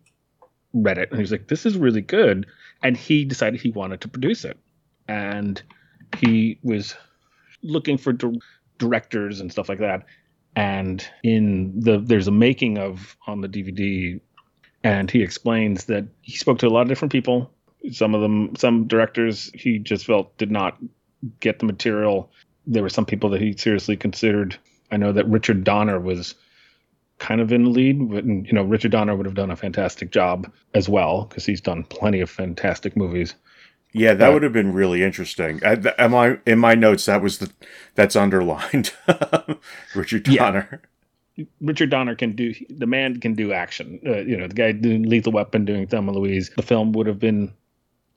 read 0.73 0.97
it 0.97 1.11
and 1.11 1.19
he 1.19 1.23
was 1.23 1.31
like, 1.31 1.49
"This 1.49 1.67
is 1.67 1.77
really 1.77 2.01
good." 2.01 2.47
And 2.83 2.97
he 2.97 3.27
decided 3.27 3.61
he 3.61 3.71
wanted 3.71 4.01
to 4.01 4.09
produce 4.09 4.47
it, 4.47 4.59
and 5.09 5.63
he 6.19 6.59
was 6.63 6.97
looking 7.63 7.99
for 7.99 8.15
di- 8.15 8.41
directors 8.79 9.41
and 9.41 9.53
stuff 9.53 9.69
like 9.69 9.81
that. 9.81 10.07
And 10.57 11.07
in 11.23 11.79
the 11.81 11.99
there's 11.99 12.29
a 12.29 12.33
making 12.33 12.79
of 12.79 13.17
on 13.27 13.43
the 13.43 13.49
DVD, 13.49 14.21
and 14.83 15.11
he 15.11 15.23
explains 15.23 15.85
that 15.85 16.07
he 16.23 16.37
spoke 16.37 16.59
to 16.61 16.67
a 16.67 16.71
lot 16.71 16.83
of 16.83 16.89
different 16.89 17.13
people. 17.13 17.53
Some 17.93 18.15
of 18.15 18.23
them, 18.23 18.57
some 18.57 18.89
directors, 18.89 19.51
he 19.55 19.79
just 19.79 20.07
felt 20.07 20.37
did 20.39 20.51
not 20.51 20.79
get 21.41 21.59
the 21.59 21.67
material. 21.67 22.31
There 22.67 22.83
were 22.83 22.89
some 22.89 23.07
people 23.07 23.31
that 23.31 23.41
he 23.41 23.55
seriously 23.57 23.97
considered. 23.97 24.57
I 24.91 24.97
know 24.97 25.13
that 25.13 25.29
Richard 25.29 25.63
Donner 25.63 26.01
was 26.01 26.35
kind 27.19 27.41
of 27.41 27.53
in 27.53 27.65
the 27.65 27.71
lead. 27.71 28.11
But, 28.11 28.25
you 28.25 28.53
know, 28.53 28.63
Richard 28.63 28.93
Donner 28.93 29.15
would 29.15 29.27
have 29.27 29.35
done 29.35 29.51
a 29.51 29.57
fantastic 29.57 30.11
job 30.11 30.51
as 30.75 30.89
well 30.89 31.25
because 31.25 31.45
he's 31.45 31.61
done 31.61 31.85
plenty 31.85 32.21
of 32.21 32.31
fantastic 32.31 32.97
movies. 32.97 33.35
Yeah, 33.99 34.15
that 34.15 34.33
would 34.33 34.43
have 34.43 34.53
been 34.53 34.73
really 34.73 35.03
interesting. 35.03 35.61
I, 35.65 35.77
th- 35.77 35.95
am 35.99 36.15
I 36.15 36.39
in 36.47 36.59
my 36.59 36.75
notes? 36.75 37.07
That 37.07 37.23
was 37.23 37.39
the 37.39 37.51
that's 37.95 38.17
underlined. 38.17 38.93
Richard 39.95 40.25
Donner. 40.25 40.83
Yeah. 41.37 41.45
Richard 41.61 41.91
Donner 41.91 42.15
can 42.15 42.35
do 42.35 42.55
the 42.71 42.87
man 42.87 43.21
can 43.21 43.35
do 43.35 43.53
action. 43.53 44.01
Uh, 44.07 44.19
you 44.19 44.37
know, 44.37 44.49
the 44.49 44.55
guy 44.55 44.73
doing 44.73 45.03
Lethal 45.03 45.33
Weapon, 45.33 45.65
doing 45.65 45.87
Thelma 45.87 46.13
Louise. 46.13 46.51
The 46.57 46.63
film 46.63 46.93
would 46.93 47.07
have 47.07 47.19
been 47.19 47.53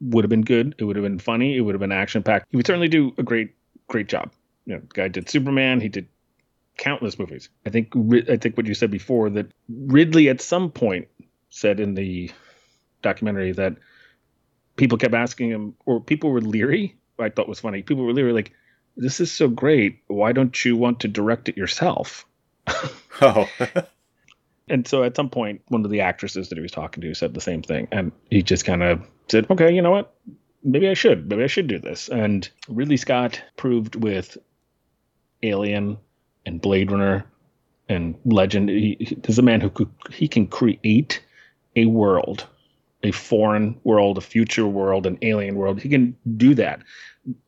would 0.01 0.23
have 0.23 0.29
been 0.29 0.43
good. 0.43 0.75
It 0.77 0.85
would 0.85 0.95
have 0.95 1.03
been 1.03 1.19
funny. 1.19 1.57
It 1.57 1.61
would 1.61 1.75
have 1.75 1.81
been 1.81 1.91
action 1.91 2.23
packed. 2.23 2.47
He 2.51 2.57
would 2.57 2.65
certainly 2.65 2.87
do 2.87 3.13
a 3.17 3.23
great 3.23 3.55
great 3.87 4.07
job. 4.07 4.31
You 4.65 4.75
know, 4.75 4.79
the 4.81 4.93
guy 4.93 5.07
did 5.07 5.29
Superman. 5.29 5.81
He 5.81 5.89
did 5.89 6.07
countless 6.77 7.19
movies. 7.19 7.49
I 7.65 7.69
think 7.69 7.93
I 8.29 8.37
think 8.37 8.55
what 8.57 8.65
you 8.65 8.73
said 8.73 8.91
before 8.91 9.29
that 9.31 9.51
Ridley 9.67 10.29
at 10.29 10.41
some 10.41 10.71
point 10.71 11.07
said 11.49 11.79
in 11.79 11.95
the 11.95 12.31
documentary 13.01 13.51
that 13.53 13.75
people 14.79 14.97
kept 14.97 15.13
asking 15.13 15.49
him, 15.49 15.75
or 15.85 15.99
people 15.99 16.31
were 16.31 16.41
leery. 16.41 16.95
I 17.19 17.29
thought 17.29 17.49
was 17.49 17.59
funny. 17.59 17.83
People 17.83 18.05
were 18.05 18.13
leery, 18.13 18.31
like, 18.31 18.53
"This 18.95 19.19
is 19.19 19.31
so 19.31 19.49
great. 19.49 19.99
Why 20.07 20.31
don't 20.31 20.65
you 20.65 20.77
want 20.77 21.01
to 21.01 21.07
direct 21.07 21.49
it 21.49 21.57
yourself?" 21.57 22.25
oh. 23.21 23.47
and 24.69 24.87
so 24.87 25.03
at 25.03 25.17
some 25.17 25.29
point, 25.29 25.61
one 25.67 25.83
of 25.83 25.91
the 25.91 26.01
actresses 26.01 26.49
that 26.49 26.57
he 26.57 26.61
was 26.61 26.71
talking 26.71 27.01
to 27.01 27.13
said 27.13 27.33
the 27.33 27.41
same 27.41 27.61
thing, 27.61 27.89
and 27.91 28.13
he 28.31 28.41
just 28.41 28.65
kind 28.65 28.81
of 28.81 29.05
said, 29.27 29.45
"Okay, 29.51 29.71
you 29.75 29.81
know 29.81 29.91
what? 29.91 30.15
Maybe 30.63 30.87
I 30.87 30.93
should. 30.93 31.29
Maybe 31.29 31.43
I 31.43 31.47
should 31.47 31.67
do 31.67 31.77
this." 31.77 32.07
And 32.07 32.49
Ridley 32.69 32.97
Scott 32.97 33.43
proved 33.57 33.95
with 33.95 34.37
Alien 35.43 35.97
and 36.45 36.61
Blade 36.61 36.89
Runner 36.89 37.25
and 37.89 38.15
Legend. 38.23 38.69
He, 38.69 39.19
he's 39.25 39.39
a 39.39 39.43
man 39.43 39.59
who 39.59 39.69
could 39.69 39.91
he 40.09 40.29
can 40.29 40.47
create 40.47 41.21
a 41.75 41.85
world, 41.85 42.47
a 43.03 43.11
foreign 43.11 43.79
world, 43.83 44.17
a 44.17 44.21
future 44.21 44.67
world, 44.67 45.05
an 45.05 45.17
alien 45.21 45.55
world. 45.55 45.81
He 45.81 45.89
can 45.89 46.15
do 46.37 46.53
that. 46.55 46.81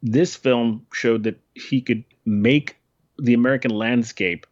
This 0.01 0.35
film 0.35 0.85
showed 0.93 1.23
that 1.23 1.39
he 1.53 1.81
could 1.81 2.03
make 2.25 2.77
the 3.17 3.33
American 3.33 3.71
landscape 3.71 4.45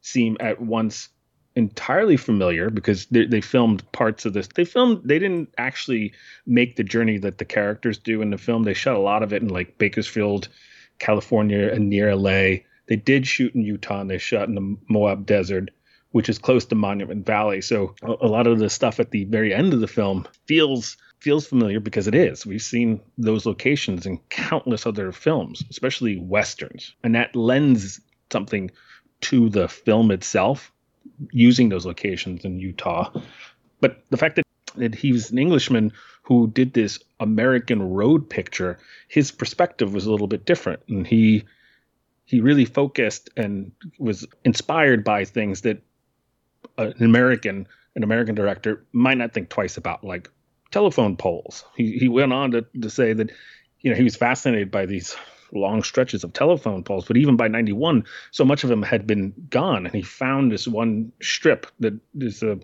seem 0.00 0.36
at 0.40 0.60
once 0.60 1.08
entirely 1.54 2.16
familiar 2.16 2.70
because 2.70 3.06
they, 3.06 3.26
they, 3.26 3.40
filmed 3.40 3.90
parts 3.92 4.24
of 4.24 4.32
this. 4.32 4.48
They 4.48 4.64
filmed. 4.64 5.02
They 5.04 5.18
didn't 5.18 5.54
actually 5.58 6.12
make 6.46 6.76
the 6.76 6.84
journey 6.84 7.18
that 7.18 7.38
the 7.38 7.44
characters 7.44 7.98
do 7.98 8.22
in 8.22 8.30
the 8.30 8.38
film. 8.38 8.62
They 8.62 8.74
shot 8.74 8.96
a 8.96 9.00
lot 9.00 9.22
of 9.22 9.32
it 9.32 9.42
in 9.42 9.48
like 9.48 9.78
Bakersfield, 9.78 10.48
California, 10.98 11.70
and 11.70 11.88
near 11.88 12.14
LA. 12.14 12.62
They 12.88 12.96
did 12.96 13.26
shoot 13.26 13.54
in 13.54 13.62
Utah 13.62 14.00
and 14.00 14.10
they 14.10 14.18
shot 14.18 14.48
in 14.48 14.54
the 14.54 14.76
Moab 14.88 15.26
Desert, 15.26 15.70
which 16.12 16.28
is 16.28 16.38
close 16.38 16.64
to 16.66 16.74
Monument 16.74 17.26
Valley. 17.26 17.60
So 17.60 17.94
a, 18.02 18.26
lot 18.26 18.46
of 18.46 18.58
the 18.58 18.70
stuff 18.70 19.00
at 19.00 19.10
the 19.10 19.24
very 19.24 19.52
end 19.52 19.74
of 19.74 19.80
the 19.80 19.88
film 19.88 20.26
feels 20.46 20.96
feels 21.18 21.46
familiar 21.46 21.80
because 21.80 22.08
it 22.08 22.14
is. 22.14 22.44
We've 22.44 22.62
seen 22.62 23.00
those 23.16 23.46
locations 23.46 24.06
in 24.06 24.18
countless 24.28 24.86
other 24.86 25.12
films, 25.12 25.62
especially 25.70 26.18
westerns, 26.18 26.94
and 27.02 27.14
that 27.14 27.36
lends 27.36 28.00
something 28.30 28.70
to 29.22 29.48
the 29.48 29.68
film 29.68 30.10
itself 30.10 30.72
using 31.30 31.68
those 31.68 31.86
locations 31.86 32.44
in 32.44 32.58
Utah. 32.58 33.12
But 33.80 34.02
the 34.10 34.16
fact 34.16 34.36
that, 34.36 34.46
that 34.76 34.94
he 34.94 35.12
was 35.12 35.30
an 35.30 35.38
Englishman 35.38 35.92
who 36.22 36.48
did 36.48 36.72
this 36.72 36.98
American 37.20 37.82
road 37.82 38.28
picture, 38.28 38.78
his 39.08 39.30
perspective 39.30 39.94
was 39.94 40.06
a 40.06 40.10
little 40.10 40.28
bit 40.28 40.44
different. 40.44 40.82
And 40.88 41.06
he 41.06 41.44
he 42.24 42.40
really 42.40 42.64
focused 42.64 43.30
and 43.36 43.72
was 43.98 44.26
inspired 44.44 45.04
by 45.04 45.24
things 45.24 45.62
that 45.62 45.82
an 46.78 46.94
American 47.00 47.66
an 47.94 48.02
American 48.02 48.34
director 48.34 48.84
might 48.92 49.18
not 49.18 49.34
think 49.34 49.50
twice 49.50 49.76
about, 49.76 50.02
like 50.02 50.30
telephone 50.70 51.16
poles. 51.16 51.64
He 51.76 51.98
he 51.98 52.08
went 52.08 52.32
on 52.32 52.52
to, 52.52 52.66
to 52.80 52.90
say 52.90 53.12
that 53.12 53.30
you 53.80 53.90
know 53.90 53.96
he 53.96 54.04
was 54.04 54.16
fascinated 54.16 54.70
by 54.70 54.86
these 54.86 55.16
long 55.52 55.82
stretches 55.82 56.24
of 56.24 56.32
telephone 56.32 56.82
poles, 56.82 57.04
but 57.04 57.16
even 57.16 57.36
by 57.36 57.46
91, 57.46 58.04
so 58.30 58.44
much 58.44 58.64
of 58.64 58.70
them 58.70 58.82
had 58.82 59.06
been 59.06 59.34
gone. 59.50 59.84
And 59.84 59.94
he 59.94 60.02
found 60.02 60.50
this 60.50 60.66
one 60.66 61.12
strip 61.20 61.66
that 61.80 61.92
is 62.18 62.42
a 62.42 62.58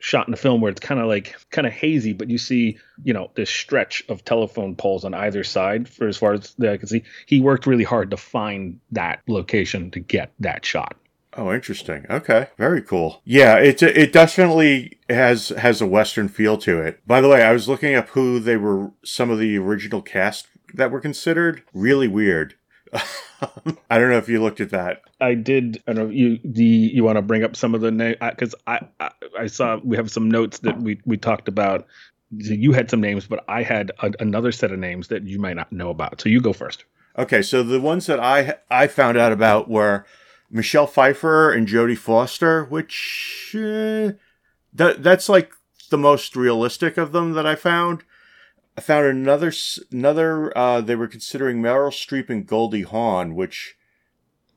shot 0.00 0.26
in 0.26 0.32
the 0.32 0.36
film 0.36 0.60
where 0.60 0.70
it's 0.70 0.80
kind 0.80 1.00
of 1.00 1.06
like 1.06 1.34
kind 1.50 1.66
of 1.66 1.72
hazy, 1.72 2.12
but 2.12 2.28
you 2.28 2.38
see, 2.38 2.78
you 3.02 3.12
know, 3.12 3.30
this 3.36 3.50
stretch 3.50 4.02
of 4.08 4.24
telephone 4.24 4.74
poles 4.74 5.04
on 5.04 5.14
either 5.14 5.44
side 5.44 5.88
for 5.88 6.08
as 6.08 6.16
far 6.16 6.34
as 6.34 6.54
I 6.60 6.76
can 6.76 6.88
see. 6.88 7.04
He 7.26 7.40
worked 7.40 7.66
really 7.66 7.84
hard 7.84 8.10
to 8.10 8.16
find 8.16 8.80
that 8.92 9.22
location 9.28 9.90
to 9.92 10.00
get 10.00 10.32
that 10.40 10.64
shot. 10.66 10.96
Oh, 11.36 11.52
interesting. 11.52 12.06
Okay, 12.08 12.48
very 12.56 12.80
cool. 12.82 13.20
Yeah, 13.24 13.56
it 13.56 13.82
it 13.82 14.12
definitely 14.12 14.98
has 15.08 15.48
has 15.50 15.80
a 15.80 15.86
western 15.86 16.28
feel 16.28 16.56
to 16.58 16.80
it. 16.80 17.00
By 17.06 17.20
the 17.20 17.28
way, 17.28 17.42
I 17.42 17.52
was 17.52 17.68
looking 17.68 17.94
up 17.94 18.10
who 18.10 18.38
they 18.38 18.56
were, 18.56 18.92
some 19.04 19.30
of 19.30 19.38
the 19.38 19.58
original 19.58 20.02
cast 20.02 20.46
that 20.74 20.90
were 20.90 21.00
considered. 21.00 21.62
Really 21.72 22.08
weird. 22.08 22.54
I 22.94 23.98
don't 23.98 24.10
know 24.10 24.18
if 24.18 24.28
you 24.28 24.40
looked 24.40 24.60
at 24.60 24.70
that. 24.70 25.02
I 25.20 25.34
did. 25.34 25.82
I 25.88 25.92
don't 25.92 26.06
know 26.06 26.10
you 26.12 26.38
the 26.44 26.64
you 26.64 27.02
want 27.02 27.16
to 27.16 27.22
bring 27.22 27.42
up 27.42 27.56
some 27.56 27.74
of 27.74 27.80
the 27.80 27.90
name 27.90 28.16
because 28.20 28.54
I, 28.66 28.80
I 29.00 29.10
I 29.38 29.46
saw 29.46 29.78
we 29.82 29.96
have 29.96 30.10
some 30.10 30.30
notes 30.30 30.58
that 30.60 30.80
we 30.80 31.00
we 31.04 31.16
talked 31.16 31.48
about. 31.48 31.86
You 32.30 32.72
had 32.72 32.90
some 32.90 33.00
names, 33.00 33.26
but 33.26 33.44
I 33.48 33.62
had 33.62 33.92
a, 34.00 34.12
another 34.20 34.52
set 34.52 34.72
of 34.72 34.78
names 34.78 35.08
that 35.08 35.24
you 35.24 35.38
might 35.38 35.56
not 35.56 35.72
know 35.72 35.90
about. 35.90 36.20
So 36.20 36.28
you 36.28 36.40
go 36.40 36.52
first. 36.52 36.84
Okay, 37.16 37.42
so 37.42 37.62
the 37.62 37.80
ones 37.80 38.06
that 38.06 38.20
I 38.20 38.56
I 38.70 38.86
found 38.86 39.18
out 39.18 39.32
about 39.32 39.68
were 39.68 40.04
Michelle 40.54 40.86
Pfeiffer 40.86 41.52
and 41.52 41.66
Jodie 41.66 41.98
Foster, 41.98 42.64
which 42.66 43.50
uh, 43.56 44.12
that 44.72 45.02
that's 45.02 45.28
like 45.28 45.52
the 45.90 45.98
most 45.98 46.36
realistic 46.36 46.96
of 46.96 47.10
them 47.10 47.32
that 47.32 47.44
I 47.44 47.56
found. 47.56 48.04
I 48.78 48.80
found 48.80 49.06
another 49.06 49.52
another. 49.90 50.56
Uh, 50.56 50.80
they 50.80 50.94
were 50.94 51.08
considering 51.08 51.60
Meryl 51.60 51.90
Streep 51.90 52.30
and 52.30 52.46
Goldie 52.46 52.82
Hawn, 52.82 53.34
which 53.34 53.76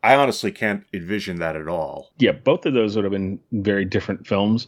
I 0.04 0.14
honestly 0.14 0.52
can't 0.52 0.86
envision 0.94 1.40
that 1.40 1.56
at 1.56 1.68
all. 1.68 2.12
Yeah, 2.20 2.34
both 2.34 2.68
of 2.68 2.76
those 2.76 2.96
would 2.96 3.04
have 3.04 3.12
been 3.12 3.40
very 3.52 3.84
different 3.84 4.28
films, 4.28 4.68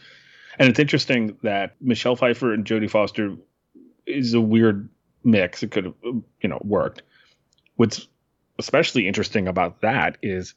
and 0.57 0.67
it's 0.67 0.79
interesting 0.79 1.37
that 1.43 1.75
Michelle 1.79 2.15
Pfeiffer 2.15 2.51
and 2.51 2.65
Jodie 2.65 2.89
Foster 2.89 3.35
is 4.07 4.33
a 4.33 4.41
weird 4.41 4.89
mix. 5.23 5.61
It 5.61 5.69
could 5.69 5.85
have 5.85 5.95
you 6.03 6.49
know 6.49 6.59
worked. 6.63 7.03
What's 7.75 8.07
especially 8.57 9.07
interesting 9.07 9.47
about 9.47 9.81
that 9.81 10.17
is 10.23 10.55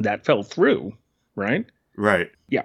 that 0.00 0.24
fell 0.24 0.42
through, 0.42 0.92
right? 1.34 1.66
Right. 1.96 2.30
Yeah. 2.48 2.62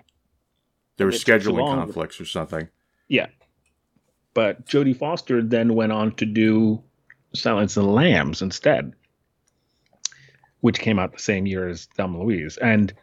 There 0.98 1.08
were 1.08 1.14
scheduling 1.14 1.66
conflicts 1.74 2.20
or 2.20 2.26
something. 2.26 2.68
Yeah. 3.08 3.28
But 4.34 4.66
Jodie 4.66 4.98
Foster 4.98 5.42
then 5.42 5.76
went 5.76 5.92
on 5.92 6.14
to 6.16 6.26
do 6.26 6.82
Silence 7.34 7.76
of 7.78 7.84
the 7.84 7.90
Lambs 7.90 8.42
instead, 8.42 8.94
which 10.62 10.80
came 10.80 11.00
out 11.00 11.14
the 11.14 11.20
same 11.20 11.46
year 11.46 11.68
as 11.68 11.86
Thelma 11.98 12.22
Louise. 12.24 12.58
And 12.58 12.94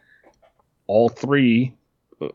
all 0.87 1.09
three, 1.09 1.75
uh, 2.21 2.29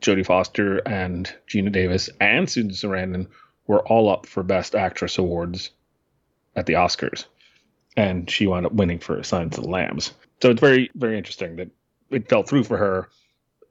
Jodie 0.00 0.26
Foster 0.26 0.78
and 0.78 1.32
Geena 1.48 1.70
Davis 1.70 2.08
and 2.20 2.48
Susan 2.48 2.70
Sarandon, 2.70 3.26
were 3.66 3.86
all 3.86 4.08
up 4.08 4.26
for 4.26 4.42
Best 4.42 4.74
Actress 4.74 5.18
awards 5.18 5.70
at 6.56 6.66
the 6.66 6.72
Oscars. 6.72 7.26
And 7.96 8.30
she 8.30 8.46
wound 8.46 8.66
up 8.66 8.72
winning 8.72 8.98
for 8.98 9.22
Silence 9.22 9.58
of 9.58 9.64
the 9.64 9.70
Lambs. 9.70 10.12
So 10.42 10.50
it's 10.50 10.60
very, 10.60 10.90
very 10.94 11.18
interesting 11.18 11.56
that 11.56 11.70
it 12.10 12.28
fell 12.28 12.42
through 12.42 12.64
for 12.64 12.76
her 12.76 13.08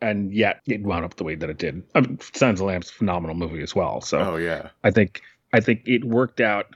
and 0.01 0.33
yet 0.33 0.61
it 0.67 0.81
wound 0.83 1.05
up 1.05 1.15
the 1.15 1.23
way 1.23 1.35
that 1.35 1.49
it 1.49 1.57
did. 1.57 1.83
I 1.95 2.01
mean, 2.01 2.19
Silence 2.33 2.59
of 2.59 2.65
the 2.65 2.65
Lambs, 2.65 2.89
phenomenal 2.89 3.35
movie 3.35 3.61
as 3.61 3.75
well. 3.75 4.01
So, 4.01 4.19
oh 4.19 4.35
yeah, 4.37 4.69
I 4.83 4.91
think 4.91 5.21
I 5.53 5.59
think 5.59 5.81
it 5.85 6.03
worked 6.05 6.39
out 6.39 6.75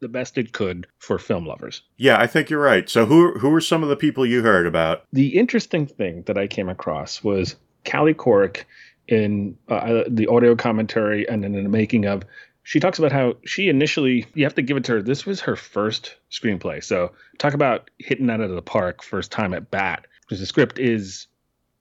the 0.00 0.08
best 0.08 0.36
it 0.36 0.52
could 0.52 0.86
for 0.98 1.18
film 1.18 1.46
lovers. 1.46 1.82
Yeah, 1.96 2.20
I 2.20 2.26
think 2.26 2.50
you're 2.50 2.60
right. 2.60 2.88
So, 2.88 3.06
who 3.06 3.38
who 3.38 3.50
were 3.50 3.60
some 3.60 3.82
of 3.82 3.88
the 3.88 3.96
people 3.96 4.26
you 4.26 4.42
heard 4.42 4.66
about? 4.66 5.04
The 5.12 5.38
interesting 5.38 5.86
thing 5.86 6.22
that 6.22 6.38
I 6.38 6.46
came 6.46 6.68
across 6.68 7.22
was 7.22 7.56
Callie 7.90 8.14
Corrick 8.14 8.64
in 9.08 9.56
uh, 9.68 10.04
the 10.08 10.26
audio 10.26 10.56
commentary 10.56 11.28
and 11.28 11.44
in 11.44 11.52
the 11.52 11.68
making 11.68 12.06
of, 12.06 12.22
she 12.64 12.80
talks 12.80 12.98
about 12.98 13.12
how 13.12 13.34
she 13.44 13.68
initially, 13.68 14.26
you 14.34 14.44
have 14.44 14.54
to 14.54 14.62
give 14.62 14.78
it 14.78 14.84
to 14.84 14.92
her, 14.92 15.02
this 15.02 15.26
was 15.26 15.42
her 15.42 15.54
first 15.54 16.16
screenplay. 16.30 16.82
So 16.82 17.12
talk 17.38 17.52
about 17.52 17.90
hitting 17.98 18.26
that 18.26 18.40
out 18.40 18.48
of 18.48 18.56
the 18.56 18.62
park 18.62 19.02
first 19.02 19.30
time 19.30 19.52
at 19.54 19.70
bat 19.70 20.06
because 20.22 20.40
the 20.40 20.46
script 20.46 20.78
is 20.78 21.28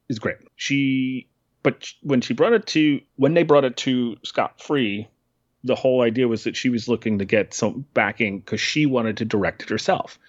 is 0.10 0.20
great. 0.20 0.38
She, 0.58 1.28
but 1.64 1.88
when 2.02 2.20
she 2.20 2.34
brought 2.34 2.52
it 2.52 2.68
to, 2.68 3.00
when 3.16 3.34
they 3.34 3.44
brought 3.44 3.64
it 3.64 3.78
to 3.78 4.18
Scott 4.24 4.62
Free, 4.62 5.08
the 5.64 5.76
whole 5.76 6.02
idea 6.02 6.28
was 6.28 6.44
that 6.44 6.58
she 6.58 6.68
was 6.68 6.90
looking 6.90 7.20
to 7.20 7.26
get 7.26 7.54
some 7.54 7.86
backing 7.94 8.40
because 8.40 8.60
she 8.60 8.86
wanted 8.86 9.18
to 9.18 9.26
direct 9.26 9.64
it 9.64 9.70
herself. 9.70 10.20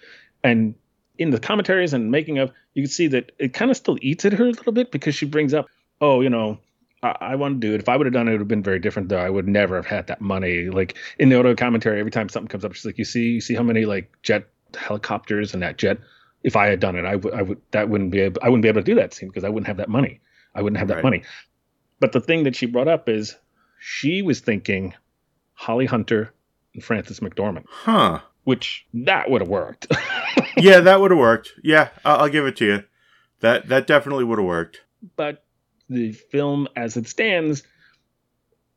And 0.41 0.75
in 1.17 1.31
the 1.31 1.39
commentaries 1.39 1.93
and 1.93 2.09
making 2.09 2.37
of, 2.37 2.53
you 2.73 2.83
can 2.83 2.91
see 2.91 3.07
that 3.07 3.33
it 3.37 3.53
kind 3.53 3.69
of 3.69 3.75
still 3.75 3.97
eats 4.01 4.23
at 4.23 4.31
her 4.31 4.45
a 4.45 4.51
little 4.51 4.71
bit 4.71 4.91
because 4.91 5.15
she 5.15 5.25
brings 5.25 5.53
up, 5.53 5.67
oh, 5.99 6.21
you 6.21 6.29
know, 6.29 6.59
I, 7.05 7.15
I 7.31 7.35
want 7.35 7.59
to 7.61 7.67
do 7.67 7.73
it. 7.73 7.79
If 7.79 7.89
I 7.89 7.95
would 7.97 8.05
have 8.05 8.13
done 8.13 8.27
it, 8.27 8.31
it 8.31 8.33
would 8.35 8.41
have 8.41 8.47
been 8.47 8.63
very 8.63 8.79
different, 8.79 9.09
though. 9.09 9.17
I 9.19 9.29
would 9.29 9.47
never 9.47 9.75
have 9.75 9.85
had 9.85 10.07
that 10.07 10.21
money. 10.21 10.69
Like 10.69 10.95
in 11.19 11.29
the 11.29 11.39
auto 11.39 11.55
commentary, 11.55 11.99
every 11.99 12.11
time 12.11 12.29
something 12.29 12.47
comes 12.47 12.65
up, 12.65 12.73
she's 12.73 12.85
like, 12.85 12.97
you 12.97 13.05
see, 13.05 13.29
you 13.31 13.41
see 13.41 13.53
how 13.55 13.63
many 13.63 13.85
like 13.85 14.11
jet 14.23 14.47
helicopters 14.77 15.53
and 15.53 15.63
that 15.63 15.77
jet. 15.77 15.99
If 16.43 16.55
I 16.55 16.67
had 16.67 16.79
done 16.79 16.95
it, 16.95 17.05
I 17.05 17.15
would, 17.15 17.33
I 17.33 17.41
would, 17.41 17.61
that 17.71 17.89
wouldn't 17.89 18.11
be 18.11 18.19
able, 18.21 18.39
I 18.43 18.49
wouldn't 18.49 18.61
be 18.61 18.67
able 18.69 18.81
to 18.81 18.85
do 18.85 18.95
that 18.95 19.13
scene 19.13 19.29
because 19.29 19.43
I 19.43 19.49
wouldn't 19.49 19.67
have 19.67 19.77
that 19.77 19.89
money. 19.89 20.19
I 20.53 20.61
wouldn't 20.61 20.77
have 20.77 20.89
that 20.89 20.95
Right. 20.95 21.03
money. 21.03 21.23
But 21.99 22.11
the 22.11 22.19
thing 22.21 22.43
that 22.43 22.55
she 22.55 22.65
brought 22.67 22.87
up 22.87 23.09
is 23.09 23.35
she 23.79 24.21
was 24.21 24.41
thinking 24.41 24.93
Holly 25.53 25.85
Hunter 25.85 26.33
and 26.73 26.83
Frances 26.83 27.19
McDormand, 27.19 27.65
Huh. 27.69 28.19
which 28.43 28.85
that 28.93 29.29
would 29.29 29.41
have 29.41 29.47
worked. 29.61 29.87
Yeah, 30.57 30.81
that 30.81 30.99
would 31.01 31.11
have 31.11 31.19
worked. 31.19 31.53
Yeah, 31.63 31.89
I'll, 32.03 32.21
I'll 32.21 32.29
give 32.29 32.45
it 32.45 32.57
to 32.57 32.65
you. 32.65 32.83
That 33.39 33.67
that 33.69 33.87
definitely 33.87 34.23
would 34.25 34.37
have 34.39 34.45
worked. 34.47 34.81
but 35.15 35.44
the 35.89 36.11
film 36.11 36.67
as 36.75 36.97
it 36.97 37.07
stands, 37.07 37.63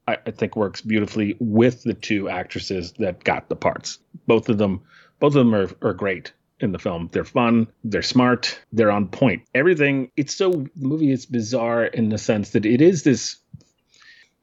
I, 0.06 0.18
I 0.26 0.30
think 0.30 0.56
works 0.56 0.80
beautifully 0.80 1.36
with 1.38 1.82
the 1.82 1.94
two 1.94 2.28
actresses 2.28 2.92
that 2.98 3.24
got 3.24 3.48
the 3.48 3.56
parts. 3.56 3.98
Both 4.26 4.48
of 4.48 4.58
them, 4.58 4.82
both 5.20 5.34
of 5.34 5.46
them 5.46 5.54
are, 5.54 5.70
are 5.82 5.94
great 5.94 6.32
in 6.60 6.72
the 6.72 6.78
film. 6.78 7.08
They're 7.12 7.24
fun, 7.24 7.68
they're 7.84 8.02
smart, 8.02 8.60
they're 8.72 8.90
on 8.90 9.08
point. 9.08 9.42
Everything. 9.54 10.10
It's 10.16 10.34
so 10.34 10.50
the 10.50 10.88
movie 10.88 11.12
is 11.12 11.26
bizarre 11.26 11.84
in 11.84 12.08
the 12.08 12.18
sense 12.18 12.50
that 12.50 12.66
it 12.66 12.80
is 12.80 13.02
this. 13.02 13.36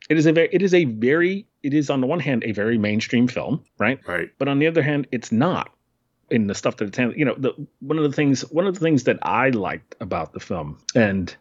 It 0.07 0.17
is 0.17 0.27
a 0.27 0.33
very, 0.33 0.49
it 0.51 0.61
is 0.61 0.73
a 0.73 0.85
very, 0.85 1.47
it 1.63 1.73
is 1.73 1.89
on 1.89 1.99
the 1.99 2.07
one 2.07 2.19
hand 2.19 2.43
a 2.45 2.51
very 2.51 2.77
mainstream 2.77 3.27
film, 3.27 3.63
right? 3.79 3.99
Right. 4.07 4.29
but 4.37 4.47
on 4.47 4.59
the 4.59 4.67
other 4.67 4.83
hand, 4.83 5.07
it's 5.11 5.31
not 5.31 5.71
in 6.29 6.47
the 6.47 6.55
stuff 6.55 6.77
that 6.77 6.87
it's 6.87 6.97
handling. 6.97 7.19
You 7.19 7.25
know, 7.25 7.35
the 7.37 7.67
one 7.79 7.97
of 7.97 8.03
the 8.03 8.11
things 8.11 8.41
one 8.51 8.67
of 8.67 8.75
the 8.75 8.79
things 8.79 9.03
that 9.05 9.17
I 9.23 9.49
liked 9.49 9.95
about 9.99 10.33
the 10.33 10.39
film 10.39 10.77
and 10.93 11.35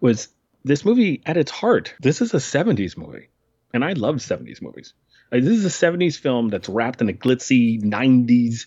was 0.00 0.28
this 0.64 0.84
movie 0.84 1.22
at 1.26 1.36
its 1.36 1.50
heart. 1.50 1.94
This 2.00 2.20
is 2.20 2.34
a 2.34 2.38
'70s 2.38 2.96
movie, 2.96 3.28
and 3.72 3.84
I 3.84 3.92
love 3.94 4.16
'70s 4.16 4.60
movies. 4.62 4.94
Like, 5.30 5.42
this 5.44 5.58
is 5.58 5.64
a 5.64 5.68
'70s 5.86 6.18
film 6.18 6.48
that's 6.48 6.68
wrapped 6.68 7.00
in 7.00 7.08
a 7.08 7.12
glitzy 7.12 7.80
'90s 7.82 8.66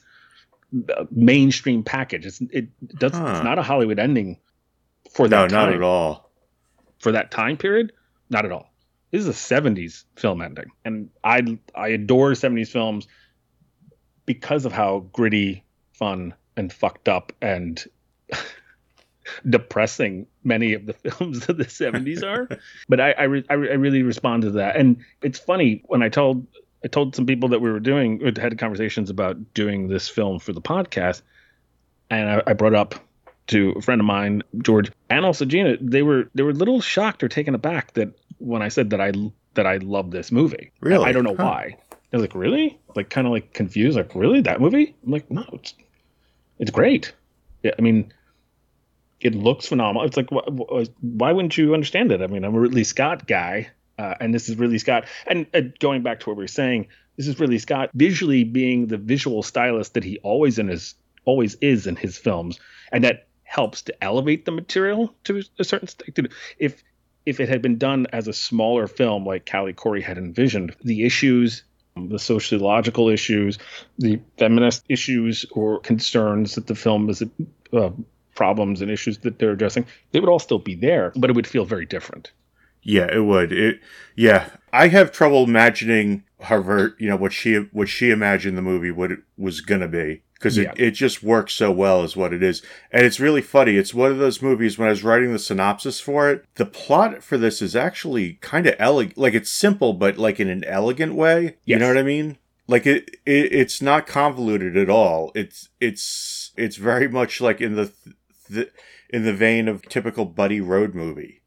uh, 0.95 1.05
mainstream 1.11 1.83
package. 1.83 2.25
It's 2.25 2.41
it 2.41 2.69
does 2.99 3.13
Huh. 3.13 3.33
it's 3.35 3.43
not 3.43 3.59
a 3.59 3.63
Hollywood 3.63 3.99
ending 3.99 4.39
for 5.13 5.27
No, 5.27 5.41
that 5.47 5.51
not 5.51 5.65
time 5.65 5.73
at 5.75 5.81
all. 5.81 6.31
for 6.99 7.11
that 7.13 7.31
time 7.31 7.57
period? 7.57 7.91
Not 8.29 8.45
at 8.45 8.51
all. 8.51 8.71
This 9.11 9.21
is 9.21 9.27
a 9.27 9.31
70s 9.33 10.05
film 10.15 10.41
ending. 10.41 10.71
And 10.85 11.09
I 11.23 11.59
I 11.75 11.89
adore 11.89 12.31
70s 12.31 12.69
films 12.69 13.07
because 14.25 14.65
of 14.65 14.71
how 14.71 14.99
gritty, 15.11 15.65
fun, 15.93 16.33
and 16.55 16.71
fucked 16.71 17.09
up 17.09 17.33
and 17.41 17.83
depressing 19.49 20.27
many 20.43 20.73
of 20.73 20.85
the 20.85 20.93
films 21.09 21.47
of 21.49 21.57
the 21.57 21.65
70s 21.65 22.23
are. 22.27 22.47
but 22.89 22.99
I 22.99 23.11
I, 23.11 23.23
re- 23.23 23.45
I 23.49 23.53
re- 23.53 23.69
I 23.71 23.73
really 23.73 24.03
respond 24.03 24.43
to 24.43 24.51
that. 24.51 24.75
And 24.75 24.97
it's 25.21 25.39
funny 25.39 25.83
when 25.87 26.01
I 26.03 26.09
told 26.09 26.45
I 26.83 26.87
told 26.87 27.15
some 27.15 27.25
people 27.25 27.49
that 27.49 27.59
we 27.61 27.71
were 27.71 27.79
doing 27.79 28.19
we 28.19 28.31
had 28.41 28.57
conversations 28.57 29.09
about 29.09 29.53
doing 29.53 29.87
this 29.87 30.07
film 30.09 30.39
for 30.39 30.53
the 30.53 30.61
podcast 30.61 31.21
and 32.09 32.29
I, 32.29 32.43
I 32.47 32.53
brought 32.53 32.73
up 32.75 32.95
to 33.47 33.73
a 33.77 33.81
friend 33.81 33.99
of 33.99 34.05
mine, 34.05 34.43
George, 34.59 34.91
and 35.09 35.25
also 35.25 35.45
Gina. 35.45 35.75
They 35.81 36.03
were 36.03 36.29
they 36.35 36.43
were 36.43 36.51
a 36.51 36.53
little 36.53 36.81
shocked 36.81 37.23
or 37.23 37.27
taken 37.27 37.53
aback 37.55 37.93
that 37.93 38.09
when 38.39 38.61
I 38.61 38.69
said 38.69 38.89
that 38.91 39.01
I 39.01 39.11
that 39.55 39.67
I 39.67 39.77
love 39.77 40.11
this 40.11 40.31
movie. 40.31 40.71
Really? 40.79 41.05
I 41.05 41.11
don't 41.11 41.23
know 41.23 41.35
Huh. 41.35 41.43
why. 41.45 41.77
They're 42.09 42.19
like, 42.19 42.35
really? 42.35 42.79
Like 42.95 43.09
kind 43.09 43.25
of 43.27 43.31
like 43.31 43.53
confused. 43.53 43.97
Like, 43.97 44.13
really? 44.15 44.41
That 44.41 44.59
movie? 44.61 44.95
I'm 45.05 45.11
like, 45.11 45.29
no, 45.31 45.45
it's 45.53 45.73
it's 46.59 46.71
great. 46.71 47.13
Yeah, 47.63 47.71
I 47.77 47.81
mean, 47.81 48.11
it 49.21 49.35
looks 49.35 49.67
phenomenal. 49.67 50.05
It's 50.05 50.17
like, 50.17 50.29
wh- 50.29 50.49
wh- 50.49 51.03
why 51.03 51.31
wouldn't 51.31 51.57
you 51.57 51.73
understand 51.73 52.11
it? 52.11 52.21
I 52.21 52.27
mean, 52.27 52.43
I'm 52.43 52.55
a 52.55 52.59
Ridley 52.59 52.83
Scott 52.83 53.27
guy, 53.27 53.69
uh, 53.97 54.15
and 54.19 54.33
this 54.33 54.49
is 54.49 54.57
Ridley 54.57 54.79
Scott. 54.79 55.05
And 55.27 55.47
uh, 55.53 55.61
going 55.79 56.03
back 56.03 56.19
to 56.21 56.29
what 56.29 56.37
we 56.37 56.43
were 56.43 56.47
saying, 56.47 56.87
this 57.17 57.27
is 57.27 57.39
Ridley 57.39 57.59
Scott 57.59 57.91
visually 57.93 58.43
being 58.43 58.87
the 58.87 58.97
visual 58.97 59.43
stylist 59.43 59.93
that 59.93 60.03
he 60.03 60.17
always 60.19 60.57
in 60.59 60.67
his 60.67 60.95
always 61.23 61.55
is 61.55 61.85
in 61.85 61.95
his 61.95 62.17
films, 62.17 62.59
and 62.91 63.03
that 63.03 63.27
helps 63.43 63.83
to 63.83 64.03
elevate 64.03 64.45
the 64.45 64.51
material 64.51 65.13
to 65.25 65.43
a 65.59 65.63
certain 65.63 65.87
extent. 65.87 66.33
If 66.57 66.83
if 67.25 67.39
it 67.39 67.49
had 67.49 67.61
been 67.61 67.77
done 67.77 68.07
as 68.11 68.27
a 68.27 68.33
smaller 68.33 68.87
film 68.87 69.25
like 69.25 69.49
Callie 69.49 69.73
Khouri 69.73 70.01
had 70.01 70.17
envisioned, 70.17 70.75
the 70.83 71.05
issues, 71.05 71.63
the 71.95 72.17
sociological 72.17 73.09
issues, 73.09 73.59
the 73.99 74.19
feminist 74.37 74.85
issues 74.89 75.45
or 75.51 75.79
concerns 75.79 76.55
that 76.55 76.65
the 76.67 76.75
film 76.75 77.09
is 77.09 77.23
uh, 77.73 77.91
problems 78.35 78.81
and 78.81 78.89
issues 78.91 79.19
that 79.19 79.39
they're 79.39 79.51
addressing, 79.51 79.85
they 80.11 80.19
would 80.19 80.29
all 80.29 80.39
still 80.39 80.59
be 80.59 80.75
there, 80.75 81.11
but 81.15 81.29
it 81.29 81.35
would 81.35 81.47
feel 81.47 81.65
very 81.65 81.85
different. 81.85 82.31
Yeah, 82.83 83.07
it 83.13 83.25
would. 83.25 83.51
It 83.51 83.79
yeah. 84.15 84.49
I 84.73 84.87
have 84.87 85.11
trouble 85.11 85.43
imagining 85.43 86.23
Harvard, 86.41 86.95
you 86.97 87.07
know, 87.09 87.15
what 87.17 87.33
she 87.33 87.55
what 87.71 87.89
she 87.89 88.09
imagined 88.09 88.57
the 88.57 88.61
movie 88.63 88.91
what 88.91 89.11
it 89.11 89.19
was 89.37 89.61
gonna 89.61 89.87
be. 89.87 90.23
Because 90.33 90.57
Yeah. 90.57 90.71
it, 90.71 90.79
it 90.79 90.91
just 90.91 91.21
works 91.21 91.53
so 91.53 91.71
well 91.71 92.01
as 92.01 92.15
what 92.17 92.33
it 92.33 92.41
is. 92.41 92.63
And 92.91 93.05
it's 93.05 93.19
really 93.19 93.43
funny. 93.43 93.75
It's 93.75 93.93
one 93.93 94.11
of 94.11 94.17
those 94.17 94.41
movies 94.41 94.75
when 94.75 94.87
I 94.87 94.91
was 94.91 95.03
writing 95.03 95.31
the 95.31 95.37
synopsis 95.37 95.99
for 95.99 96.31
it, 96.31 96.45
the 96.55 96.65
plot 96.65 97.21
for 97.21 97.37
this 97.37 97.61
is 97.61 97.75
actually 97.75 98.39
kind 98.41 98.65
of 98.65 98.73
elegant 98.79 99.19
like 99.19 99.35
it's 99.35 99.51
simple, 99.51 99.93
but 99.93 100.17
like 100.17 100.39
in 100.39 100.49
an 100.49 100.63
elegant 100.63 101.13
way. 101.13 101.57
You 101.65 101.77
know 101.77 101.89
what 101.89 101.99
I 101.99 102.03
mean? 102.03 102.39
Like 102.67 102.87
it, 102.87 103.17
it 103.25 103.53
it's 103.53 103.81
not 103.81 104.07
convoluted 104.07 104.75
at 104.77 104.89
all. 104.89 105.31
It's 105.35 105.69
it's 105.79 106.51
it's 106.57 106.77
very 106.77 107.07
much 107.07 107.39
like 107.41 107.61
in 107.61 107.75
the, 107.75 107.91
the 108.51 108.69
in 109.09 109.23
the 109.23 109.33
vein 109.33 109.67
of 109.67 109.81
typical 109.83 110.25
buddy 110.25 110.61
road 110.61 110.93
movie. 110.95 111.41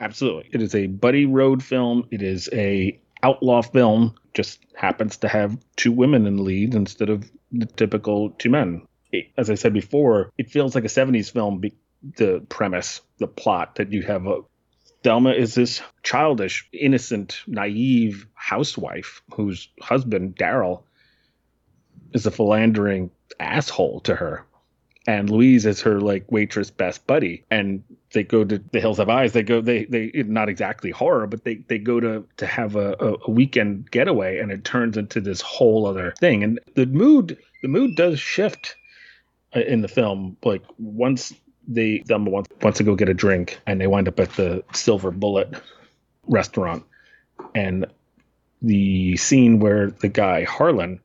Absolutely. 0.00 0.50
It 0.52 0.60
is 0.62 0.74
a 0.74 0.86
buddy 0.88 1.26
road 1.26 1.62
film. 1.62 2.08
It 2.10 2.22
is 2.22 2.48
a 2.52 3.00
outlaw 3.22 3.62
film. 3.62 4.14
Just 4.34 4.58
happens 4.74 5.18
to 5.18 5.28
have 5.28 5.56
two 5.76 5.92
women 5.92 6.26
in 6.26 6.36
the 6.36 6.42
lead 6.42 6.74
instead 6.74 7.08
of 7.08 7.30
the 7.52 7.66
typical 7.66 8.30
two 8.30 8.50
men. 8.50 8.82
It- 9.12 9.26
as 9.36 9.48
I 9.50 9.54
said 9.54 9.72
before, 9.72 10.32
it 10.38 10.50
feels 10.50 10.74
like 10.74 10.84
a 10.84 10.88
70s 10.88 11.30
film. 11.30 11.58
Be- 11.60 11.76
the 12.16 12.44
premise, 12.48 13.00
the 13.18 13.28
plot 13.28 13.76
that 13.76 13.92
you 13.92 14.02
have 14.02 14.26
a 14.26 14.40
Thelma 15.04 15.30
is 15.32 15.54
this 15.54 15.82
childish, 16.04 16.68
innocent, 16.72 17.42
naive 17.46 18.26
housewife 18.34 19.22
whose 19.34 19.68
husband, 19.80 20.36
Daryl, 20.36 20.82
is 22.12 22.26
a 22.26 22.30
philandering 22.30 23.10
asshole 23.40 24.00
to 24.00 24.14
her. 24.14 24.46
And 25.06 25.30
Louise 25.30 25.66
is 25.66 25.80
her 25.82 26.00
like 26.00 26.30
waitress 26.30 26.70
best 26.70 27.06
buddy. 27.06 27.44
And 27.50 27.82
they 28.12 28.22
go 28.22 28.44
to 28.44 28.58
the 28.58 28.80
Hills 28.80 28.98
Have 28.98 29.08
Eyes. 29.08 29.32
They 29.32 29.42
go 29.42 29.60
they 29.60 29.84
they 29.86 30.12
not 30.26 30.48
exactly 30.48 30.90
horror, 30.90 31.26
but 31.26 31.44
they 31.44 31.56
they 31.68 31.78
go 31.78 31.98
to 32.00 32.26
to 32.36 32.46
have 32.46 32.76
a, 32.76 32.94
a, 33.00 33.30
weekend 33.30 33.90
getaway 33.90 34.38
and 34.38 34.52
it 34.52 34.64
turns 34.64 34.96
into 34.96 35.20
this 35.20 35.40
whole 35.40 35.86
other 35.86 36.14
thing. 36.18 36.44
And 36.44 36.60
the 36.74 36.86
mood 36.86 37.38
the 37.62 37.68
mood 37.68 37.96
does 37.96 38.20
shift 38.20 38.76
uh, 39.56 39.60
in 39.60 39.82
the 39.82 39.88
film. 39.88 40.36
Like 40.44 40.62
once 40.78 41.32
they 41.66 41.98
Thelma 42.06 42.30
wants, 42.30 42.50
wants 42.60 42.78
to 42.78 42.84
go 42.84 42.94
get 42.94 43.08
a 43.08 43.14
drink 43.14 43.60
and 43.66 43.80
they 43.80 43.86
wind 43.86 44.08
up 44.08 44.20
at 44.20 44.32
the 44.34 44.64
Silver 44.72 45.10
Bullet 45.10 45.54
restaurant. 46.26 46.84
And 47.54 47.86
the 48.60 49.16
scene 49.16 49.58
where 49.58 49.90
the 49.90 50.08
guy 50.08 50.44
Harlan 50.44 51.00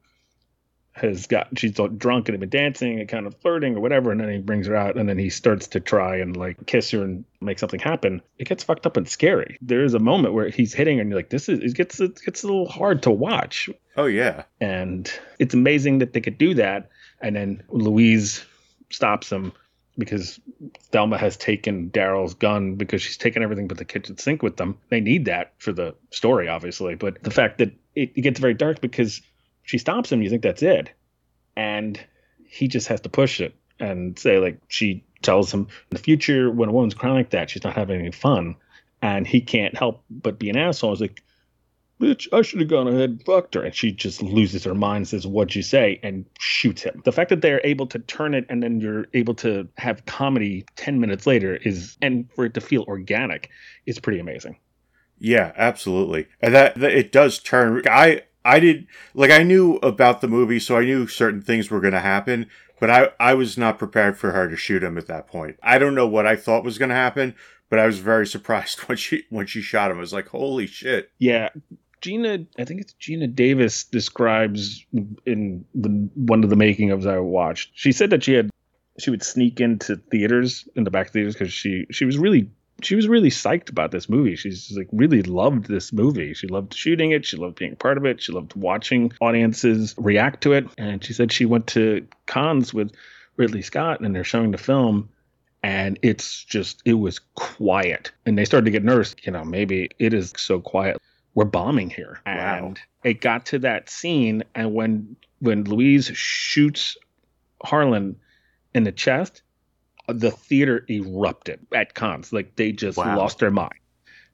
has 0.98 1.28
got 1.28 1.48
she's 1.58 1.72
drunk 1.72 2.28
and 2.28 2.34
had 2.34 2.40
been 2.40 2.50
dancing 2.50 3.00
and 3.00 3.08
kind 3.08 3.28
of 3.28 3.36
flirting 3.36 3.76
or 3.76 3.80
whatever, 3.80 4.12
and 4.12 4.20
then 4.20 4.30
he 4.30 4.40
brings 4.40 4.68
her 4.68 4.76
out 4.76 4.98
and 4.98 5.08
then 5.08 5.18
he 5.18 5.30
starts 5.30 5.68
to 5.68 5.80
try 5.80 6.18
and 6.18 6.36
like 6.36 6.66
kiss 6.66 6.92
her 6.92 7.04
and 7.04 7.24
make 7.40 7.60
something 7.60 7.80
happen. 7.80 8.22
It 8.40 8.48
gets 8.48 8.64
fucked 8.64 8.86
up 8.86 8.98
and 8.98 9.08
scary. 9.08 9.58
There 9.62 9.84
is 9.84 9.94
a 9.94 10.00
moment 10.00 10.34
where 10.34 10.50
he's 10.50 10.74
hitting 10.74 10.98
her 10.98 11.02
and 11.02 11.10
you're 11.10 11.20
like, 11.20 11.30
this 11.30 11.50
is 11.50 11.60
it 11.60 11.76
gets 11.76 12.00
it 12.00 12.20
gets 12.26 12.44
a 12.44 12.48
little 12.48 12.68
hard 12.68 13.04
to 13.04 13.12
watch. 13.12 13.70
Oh 13.96 14.06
yeah. 14.06 14.44
And 14.60 15.12
it's 15.40 15.54
amazing 15.54 16.00
that 16.00 16.14
they 16.14 16.22
could 16.22 16.38
do 16.38 16.54
that. 16.56 16.90
And 17.22 17.36
then 17.36 17.64
Louise 17.70 18.46
stops 18.90 19.32
him 19.32 19.54
because 19.98 20.40
Thelma 20.92 21.18
has 21.18 21.38
taken 21.38 21.90
Daryl's 21.90 22.34
gun 22.34 22.76
because 22.76 23.02
she's 23.02 23.18
taken 23.18 23.42
everything 23.42 23.68
but 23.68 23.78
the 23.78 23.86
kitchen 23.86 24.18
sink 24.18 24.44
with 24.44 24.58
them. 24.58 24.78
They 24.90 25.02
need 25.02 25.26
that 25.26 25.54
for 25.58 25.74
the 25.74 25.96
story, 26.12 26.48
obviously. 26.48 26.96
But 26.96 27.24
the 27.24 27.32
fact 27.32 27.58
that 27.60 27.72
it, 27.96 28.12
it 28.16 28.22
gets 28.22 28.40
very 28.40 28.54
dark 28.54 28.80
because 28.82 29.22
she 29.68 29.78
stops 29.78 30.12
him, 30.12 30.22
you 30.22 30.30
think 30.30 30.42
that's 30.44 30.64
it. 30.64 30.90
And 31.58 32.00
he 32.48 32.68
just 32.70 32.88
has 32.88 33.02
to 33.02 33.10
push 33.10 33.42
it 33.42 33.54
and 33.80 34.18
say, 34.18 34.40
like, 34.40 34.60
she 34.70 35.04
tells 35.22 35.54
him 35.54 35.62
in 35.62 35.68
the 35.90 36.00
future, 36.00 36.50
when 36.50 36.70
a 36.70 36.72
woman's 36.72 36.94
crying 36.94 37.16
like 37.16 37.32
that, 37.32 37.50
she's 37.50 37.64
not 37.64 37.76
having 37.76 38.00
any 38.00 38.12
fun. 38.12 38.56
and 39.02 39.28
he 39.28 39.42
can't 39.42 39.78
help 39.78 40.04
but 40.10 40.40
be 40.40 40.50
an 40.50 40.58
asshole. 40.58 40.92
He's 40.92 41.02
like, 41.02 41.22
bitch, 42.02 42.28
I 42.32 42.42
should 42.44 42.62
have 42.62 42.70
gone 42.70 42.88
ahead 42.88 43.10
and 43.10 43.26
fucked 43.26 43.56
her. 43.56 43.64
And 43.64 43.76
she 43.76 43.92
just 43.92 44.22
loses 44.22 44.64
her 44.64 44.74
mind, 44.74 45.08
says, 45.08 45.28
What'd 45.28 45.54
you 45.56 45.64
say? 45.64 46.00
and 46.02 46.26
shoots 46.40 46.82
him. 46.84 47.02
The 47.04 47.12
fact 47.12 47.30
that 47.30 47.42
they're 47.42 47.62
able 47.66 47.88
to 47.88 48.00
turn 48.00 48.34
it 48.34 48.46
and 48.50 48.64
then 48.64 48.80
you're 48.80 49.06
able 49.14 49.36
to 49.36 49.68
have 49.78 50.06
comedy 50.06 50.66
10 50.78 51.00
minutes 51.00 51.28
later 51.28 51.58
is, 51.58 51.98
and 52.02 52.32
for 52.36 52.46
it 52.46 52.54
to 52.54 52.62
feel 52.62 52.84
organic, 52.84 53.50
is 53.86 54.00
pretty 54.00 54.20
amazing. 54.20 54.58
Yeah, 55.20 55.52
absolutely. 55.58 56.28
And 56.42 56.56
that, 56.56 56.76
that 56.80 56.92
it 56.92 57.12
does 57.12 57.40
turn. 57.40 57.82
I, 57.90 58.22
I 58.48 58.60
did, 58.60 58.88
like, 59.14 59.30
I 59.30 59.44
knew 59.44 59.76
about 59.84 60.22
the 60.22 60.28
movie, 60.28 60.60
so 60.60 60.78
I 60.78 60.86
knew 60.86 61.06
certain 61.06 61.42
things 61.42 61.70
were 61.70 61.82
going 61.82 61.94
to 61.94 62.00
happen, 62.00 62.48
but 62.80 62.90
I, 62.90 63.10
I 63.20 63.34
was 63.34 63.58
not 63.58 63.78
prepared 63.78 64.18
for 64.18 64.32
her 64.32 64.50
to 64.50 64.56
shoot 64.56 64.84
him 64.84 64.98
at 64.98 65.08
that 65.08 65.28
point. 65.28 65.58
I 65.62 65.78
don't 65.78 65.96
know 65.96 66.08
what 66.08 66.26
I 66.26 66.38
thought 66.38 66.64
was 66.64 66.78
going 66.78 66.90
to 66.90 66.96
happen, 66.96 67.36
but 67.70 67.78
I 67.78 67.86
was 67.86 68.00
very 68.00 68.26
surprised 68.36 68.80
when 68.82 68.98
she 68.98 69.24
when 69.30 69.48
she 69.48 69.62
shot 69.62 69.92
him. 69.92 69.98
I 69.98 70.02
was 70.02 70.14
like, 70.14 70.30
"Holy 70.30 70.66
shit!" 70.66 71.12
Yeah, 71.18 71.50
Geena, 72.02 72.48
I 72.58 72.64
think 72.64 72.82
it's 72.82 72.94
Geena 72.94 73.34
Davis 73.34 73.84
describes 73.84 74.86
in 75.26 75.66
the 75.76 76.10
one 76.16 76.44
of 76.44 76.50
the 76.50 76.56
making 76.56 76.90
ofs 76.90 77.06
I 77.06 77.20
watched. 77.20 77.72
She 77.74 77.92
said 77.92 78.12
that 78.12 78.24
she 78.24 78.34
had 78.34 78.50
she 79.00 79.10
would 79.10 79.24
sneak 79.24 79.60
into 79.60 79.98
theaters 79.98 80.68
in 80.76 80.84
the 80.84 80.92
back 80.92 81.12
theaters 81.12 81.34
because 81.34 81.54
she 81.54 81.86
she 81.92 82.06
was 82.06 82.18
really 82.18 82.50
she 82.82 82.96
was 82.96 83.08
really 83.08 83.30
psyched 83.30 83.70
about 83.70 83.92
this 83.92 84.10
movie. 84.10 84.36
She's 84.36 84.72
like 84.76 84.88
really 84.92 85.24
loved 85.24 85.68
this 85.68 85.92
movie. 85.92 86.34
She 86.34 86.48
loved 86.48 86.74
shooting 86.74 87.12
it. 87.12 87.26
She 87.26 87.38
loved 87.38 87.58
being 87.58 87.76
part 87.76 87.98
of 87.98 88.06
it. 88.06 88.22
She 88.22 88.32
loved 88.32 88.56
watching 88.56 89.12
audiences 89.22 89.96
react 89.98 90.42
to 90.44 90.54
it. 90.54 90.68
And 90.78 91.04
she 91.04 91.14
said 91.14 91.32
she 91.32 91.46
went 91.46 91.68
to 91.68 92.08
Cannes 92.26 92.74
with 92.74 92.92
Ridley 93.36 93.62
Scott 93.62 94.02
and 94.02 94.16
they're 94.16 94.24
showing 94.24 94.52
the 94.52 94.58
film 94.58 95.10
and 95.64 95.98
it's 96.02 96.44
just 96.44 96.82
it 96.86 96.94
was 96.94 97.20
quiet 97.36 98.12
and 98.26 98.38
they 98.38 98.46
started 98.46 98.66
to 98.66 98.72
get 98.72 98.84
nervous 98.84 99.16
you 99.24 99.32
know 99.32 99.44
maybe 99.44 99.90
it 99.98 100.14
is 100.14 100.32
so 100.38 100.60
quiet 100.60 101.02
we're 101.38 101.46
bombing 101.46 101.92
here. 101.92 102.20
Wow. 102.26 102.66
And 102.66 102.80
it 103.04 103.22
got 103.22 103.46
to 103.48 103.60
that 103.60 103.92
scene, 103.92 104.44
and 104.56 104.74
when 104.74 105.16
when 105.38 105.66
Louise 105.66 106.08
shoots 106.16 106.98
Harlan 107.64 108.16
in 108.74 108.86
the 108.86 108.92
chest, 108.92 109.44
the 110.08 110.32
theater 110.32 110.86
erupted 110.90 111.66
at 111.74 111.94
Cannes. 111.94 112.32
Like 112.32 112.56
they 112.56 112.72
just 112.72 112.98
wow. 112.98 113.18
lost 113.18 113.40
their 113.40 113.52
mind. 113.52 113.80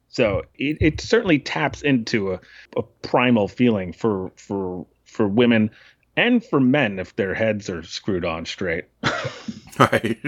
So 0.09 0.43
it, 0.55 0.77
it 0.79 1.01
certainly 1.01 1.39
taps 1.39 1.81
into 1.81 2.33
a, 2.33 2.39
a 2.77 2.83
primal 3.01 3.47
feeling 3.47 3.93
for 3.93 4.31
for 4.35 4.85
for 5.05 5.27
women 5.27 5.71
and 6.15 6.43
for 6.43 6.59
men 6.59 6.99
if 6.99 7.15
their 7.15 7.33
heads 7.33 7.69
are 7.69 7.83
screwed 7.83 8.25
on 8.25 8.45
straight. 8.45 8.85
right. 9.79 10.19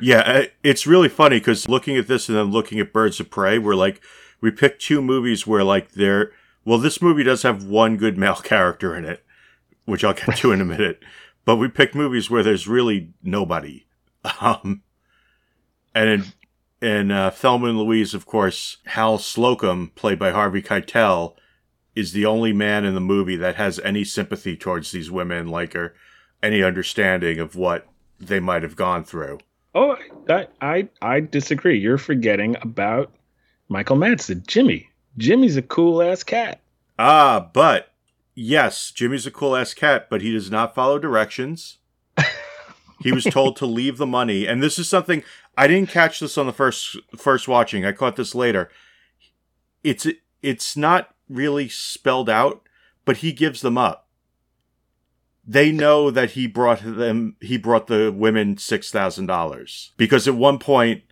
yeah, 0.00 0.46
it's 0.64 0.86
really 0.86 1.08
funny 1.08 1.38
because 1.38 1.68
looking 1.68 1.96
at 1.96 2.08
this 2.08 2.28
and 2.28 2.36
then 2.36 2.50
looking 2.50 2.80
at 2.80 2.92
Birds 2.92 3.20
of 3.20 3.30
Prey, 3.30 3.58
we're 3.58 3.76
like, 3.76 4.00
we 4.40 4.50
picked 4.50 4.82
two 4.82 5.02
movies 5.02 5.46
where 5.46 5.64
like 5.64 5.92
there 5.92 6.32
well 6.64 6.78
this 6.78 7.02
movie 7.02 7.22
does 7.22 7.42
have 7.42 7.64
one 7.64 7.96
good 7.96 8.16
male 8.18 8.36
character 8.42 8.96
in 8.96 9.04
it 9.04 9.24
which 9.84 10.04
i'll 10.04 10.14
get 10.14 10.36
to 10.36 10.52
in 10.52 10.60
a 10.60 10.64
minute 10.64 11.02
but 11.48 11.56
we 11.56 11.66
pick 11.66 11.94
movies 11.94 12.28
where 12.28 12.42
there's 12.42 12.68
really 12.68 13.14
nobody 13.22 13.86
um 14.42 14.82
and 15.94 16.10
in 16.10 16.24
in 16.80 17.10
uh, 17.10 17.30
Thelma 17.30 17.68
and 17.68 17.78
Louise, 17.78 18.14
of 18.14 18.26
course, 18.26 18.76
Hal 18.84 19.18
Slocum, 19.18 19.90
played 19.94 20.18
by 20.18 20.30
Harvey 20.30 20.62
Keitel, 20.62 21.34
is 21.96 22.12
the 22.12 22.26
only 22.26 22.52
man 22.52 22.84
in 22.84 22.94
the 22.94 23.00
movie 23.00 23.36
that 23.36 23.56
has 23.56 23.80
any 23.80 24.04
sympathy 24.04 24.56
towards 24.56 24.92
these 24.92 25.10
women, 25.10 25.48
like 25.48 25.74
or 25.74 25.94
any 26.42 26.62
understanding 26.62 27.40
of 27.40 27.56
what 27.56 27.88
they 28.20 28.38
might 28.38 28.62
have 28.62 28.76
gone 28.76 29.02
through. 29.02 29.38
Oh, 29.74 29.96
I 30.28 30.46
I, 30.60 30.88
I 31.02 31.20
disagree. 31.20 31.78
You're 31.78 31.98
forgetting 31.98 32.56
about 32.62 33.12
Michael 33.68 33.96
Madsen, 33.96 34.46
Jimmy. 34.46 34.88
Jimmy's 35.16 35.56
a 35.56 35.62
cool 35.62 36.02
ass 36.02 36.22
cat. 36.22 36.60
Ah, 36.98 37.50
but 37.52 37.92
yes, 38.38 38.92
Jimmy's 38.92 39.26
a 39.26 39.30
cool 39.30 39.56
ass 39.56 39.74
cat, 39.74 40.08
but 40.08 40.22
he 40.22 40.32
does 40.32 40.50
not 40.50 40.74
follow 40.74 40.98
directions. 40.98 41.78
he 43.02 43.12
was 43.12 43.24
told 43.24 43.56
to 43.56 43.66
leave 43.66 43.98
the 43.98 44.06
money, 44.06 44.46
and 44.46 44.62
this 44.62 44.78
is 44.78 44.88
something 44.88 45.22
I 45.56 45.66
didn't 45.66 45.90
catch 45.90 46.20
this 46.20 46.38
on 46.38 46.46
the 46.46 46.52
first 46.52 46.96
first 47.16 47.48
watching. 47.48 47.84
I 47.84 47.92
caught 47.92 48.16
this 48.16 48.34
later. 48.34 48.70
It's 49.82 50.06
it's 50.42 50.76
not 50.76 51.14
really 51.28 51.68
spelled 51.68 52.30
out, 52.30 52.62
but 53.04 53.18
he 53.18 53.32
gives 53.32 53.60
them 53.60 53.76
up. 53.76 54.08
They 55.44 55.72
know 55.72 56.10
that 56.10 56.32
he 56.32 56.46
brought 56.46 56.82
them 56.82 57.36
he 57.40 57.56
brought 57.56 57.88
the 57.88 58.12
women 58.12 58.56
six 58.56 58.90
thousand 58.90 59.26
dollars 59.26 59.92
because 59.96 60.28
at 60.28 60.34
one 60.34 60.58
point 60.58 61.02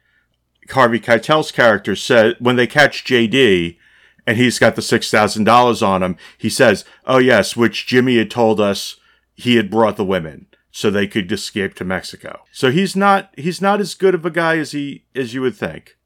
Harvey 0.71 1.01
Keitel's 1.01 1.51
character 1.51 1.97
said 1.97 2.37
when 2.39 2.57
they 2.57 2.67
catch 2.67 3.05
JD 3.05 3.79
and 4.27 4.37
he's 4.37 4.59
got 4.59 4.77
the 4.77 4.83
six 4.83 5.11
thousand 5.11 5.45
dollars 5.45 5.83
on 5.83 6.03
him, 6.03 6.17
he 6.37 6.51
says, 6.51 6.85
"Oh 7.07 7.19
yes, 7.19 7.57
which 7.57 7.87
Jimmy 7.87 8.19
had 8.19 8.31
told 8.31 8.61
us 8.61 8.97
he 9.35 9.57
had 9.57 9.71
brought 9.71 9.97
the 9.97 10.05
women." 10.05 10.47
So 10.73 10.91
they 10.91 11.07
could 11.07 11.33
escape 11.33 11.73
to 11.77 11.85
Mexico. 11.85 12.41
So 12.53 12.71
he's 12.71 12.95
not 12.95 13.33
he's 13.39 13.63
not 13.63 13.81
as 13.81 13.95
good 13.95 14.15
of 14.15 14.27
a 14.27 14.31
guy 14.31 14.59
as 14.59 14.73
he 14.73 15.05
as 15.15 15.33
you 15.33 15.41
would 15.41 15.57
think. 15.57 15.97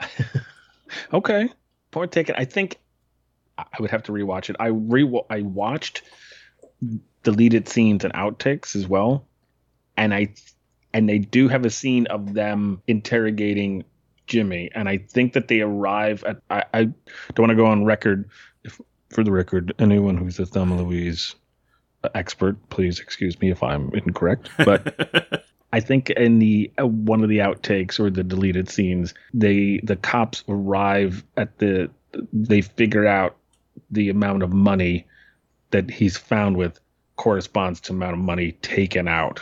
okay, 1.12 1.48
point 1.90 2.12
taken. 2.12 2.36
I 2.38 2.44
think 2.44 2.78
I 3.58 3.64
would 3.80 3.90
have 3.90 4.04
to 4.04 4.12
rewatch 4.12 4.50
it. 4.50 4.56
I 4.60 4.68
re 4.68 5.20
I 5.30 5.42
watched 5.42 6.02
deleted 7.22 7.68
scenes 7.68 8.04
and 8.04 8.12
outtakes 8.14 8.76
as 8.76 8.86
well, 8.86 9.26
and 9.96 10.14
I 10.14 10.34
and 10.92 11.08
they 11.08 11.18
do 11.18 11.48
have 11.48 11.64
a 11.64 11.70
scene 11.70 12.06
of 12.06 12.34
them 12.34 12.82
interrogating 12.86 13.84
Jimmy, 14.26 14.70
and 14.74 14.88
I 14.88 14.98
think 14.98 15.32
that 15.34 15.48
they 15.48 15.60
arrive 15.60 16.24
at. 16.24 16.38
I, 16.50 16.64
I 16.72 16.84
don't 16.84 17.48
want 17.48 17.50
to 17.50 17.56
go 17.56 17.66
on 17.66 17.84
record. 17.84 18.28
If, 18.64 18.80
for 19.10 19.22
the 19.22 19.32
record, 19.32 19.74
anyone 19.78 20.16
who's 20.16 20.38
a 20.38 20.46
Thelma 20.46 20.82
Louise 20.82 21.34
expert, 22.14 22.56
please 22.70 23.00
excuse 23.00 23.40
me 23.40 23.50
if 23.50 23.62
I'm 23.62 23.90
incorrect. 23.94 24.50
But 24.58 25.44
I 25.72 25.80
think 25.80 26.10
in 26.10 26.38
the 26.38 26.70
uh, 26.80 26.86
one 26.86 27.22
of 27.22 27.28
the 27.28 27.38
outtakes 27.38 28.00
or 28.00 28.10
the 28.10 28.24
deleted 28.24 28.68
scenes, 28.68 29.14
they 29.32 29.80
the 29.82 29.96
cops 29.96 30.44
arrive 30.48 31.24
at 31.36 31.58
the. 31.58 31.90
They 32.32 32.60
figure 32.60 33.06
out 33.06 33.36
the 33.90 34.08
amount 34.08 34.44
of 34.44 34.52
money 34.52 35.06
that 35.70 35.90
he's 35.90 36.16
found 36.16 36.56
with 36.56 36.78
corresponds 37.16 37.80
to 37.80 37.92
amount 37.92 38.12
of 38.12 38.20
money 38.20 38.52
taken 38.62 39.08
out. 39.08 39.40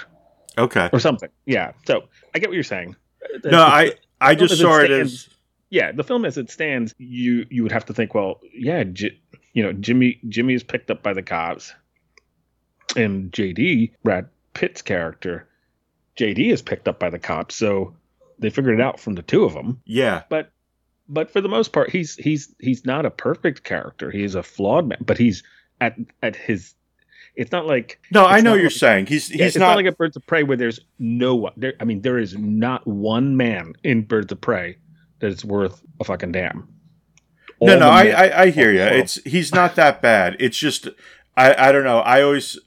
Okay. 0.57 0.89
Or 0.93 1.01
something. 1.01 1.29
Yeah. 1.47 1.73
So 1.87 2.05
I 2.35 2.39
get 2.39 2.49
what 2.49 2.55
you're 2.55 2.65
saying. 2.65 2.97
No, 3.45 3.63
I 3.63 3.93
I 4.23 4.35
just 4.35 4.59
saw 4.59 4.79
it, 4.79 4.91
as 4.91 5.29
yeah, 5.71 5.93
the 5.93 6.05
film 6.05 6.25
as 6.25 6.39
it 6.39 6.51
stands, 6.51 6.95
you 6.99 7.47
you 7.51 7.63
would 7.63 7.73
have 7.73 7.87
to 7.87 7.95
think, 7.95 8.15
well, 8.15 8.41
yeah, 8.55 8.85
J- 8.85 9.19
you 9.53 9.63
know, 9.63 9.73
Jimmy 9.73 10.21
Jimmy 10.29 10.55
is 10.55 10.63
picked 10.63 10.91
up 10.91 11.03
by 11.03 11.13
the 11.13 11.23
cops, 11.23 11.75
and 12.97 13.33
JD 13.33 13.93
Brad 14.03 14.29
Pitt's 14.55 14.83
character, 14.83 15.49
JD 16.17 16.53
is 16.53 16.63
picked 16.63 16.89
up 16.89 16.99
by 16.99 17.11
the 17.11 17.19
cops, 17.19 17.55
so 17.55 17.95
they 18.39 18.51
figured 18.51 18.79
it 18.79 18.83
out 18.83 19.01
from 19.01 19.15
the 19.15 19.23
two 19.23 19.45
of 19.45 19.55
them. 19.55 19.81
Yeah, 19.85 20.23
but 20.29 20.53
but 21.09 21.31
for 21.31 21.41
the 21.41 21.49
most 21.49 21.73
part, 21.73 21.91
he's 21.91 22.17
he's 22.17 22.55
he's 22.61 22.85
not 22.85 23.07
a 23.07 23.11
perfect 23.11 23.65
character. 23.65 24.11
He's 24.11 24.35
a 24.35 24.43
flawed 24.43 24.89
man, 24.89 24.99
but 25.01 25.19
he's 25.19 25.43
at 25.81 25.97
at 26.23 26.37
his 26.37 26.75
it's 27.35 27.53
not 27.53 27.67
like 27.67 28.01
no, 28.11 28.27
I 28.27 28.41
know 28.41 28.55
you're 28.55 28.65
like, 28.65 28.73
saying 28.73 29.07
he's 29.07 29.29
he's 29.29 29.39
yeah, 29.39 29.47
it's 29.47 29.57
not... 29.57 29.69
not 29.69 29.77
like 29.77 29.87
a 29.87 29.93
Birds 29.93 30.17
of 30.17 30.27
Prey 30.27 30.43
where 30.43 30.57
there's 30.57 30.81
no 30.99 31.35
one. 31.35 31.53
There, 31.57 31.75
I 31.81 31.85
mean, 31.85 32.03
there 32.03 32.19
is 32.19 32.37
not 32.37 32.87
one 32.87 33.37
man 33.37 33.75
in 33.83 34.03
Birds 34.03 34.31
of 34.33 34.41
Prey 34.41 34.77
that 35.21 35.29
is 35.29 35.45
worth 35.45 35.83
a 36.01 36.05
fucking 36.05 36.33
damn. 36.33 36.69
All 37.59 37.69
no, 37.69 37.79
no, 37.79 37.89
I, 37.89 38.09
I, 38.09 38.43
I 38.43 38.51
hear 38.51 38.73
you. 38.73 38.83
It's 38.83 39.23
he's 39.25 39.55
not 39.55 39.77
that 39.77 40.03
bad. 40.03 40.37
It's 40.41 40.59
just 40.59 40.89
I 41.37 41.69
I 41.69 41.73
don't 41.73 41.85
know. 41.85 42.01
I 42.01 42.23
always 42.23 42.59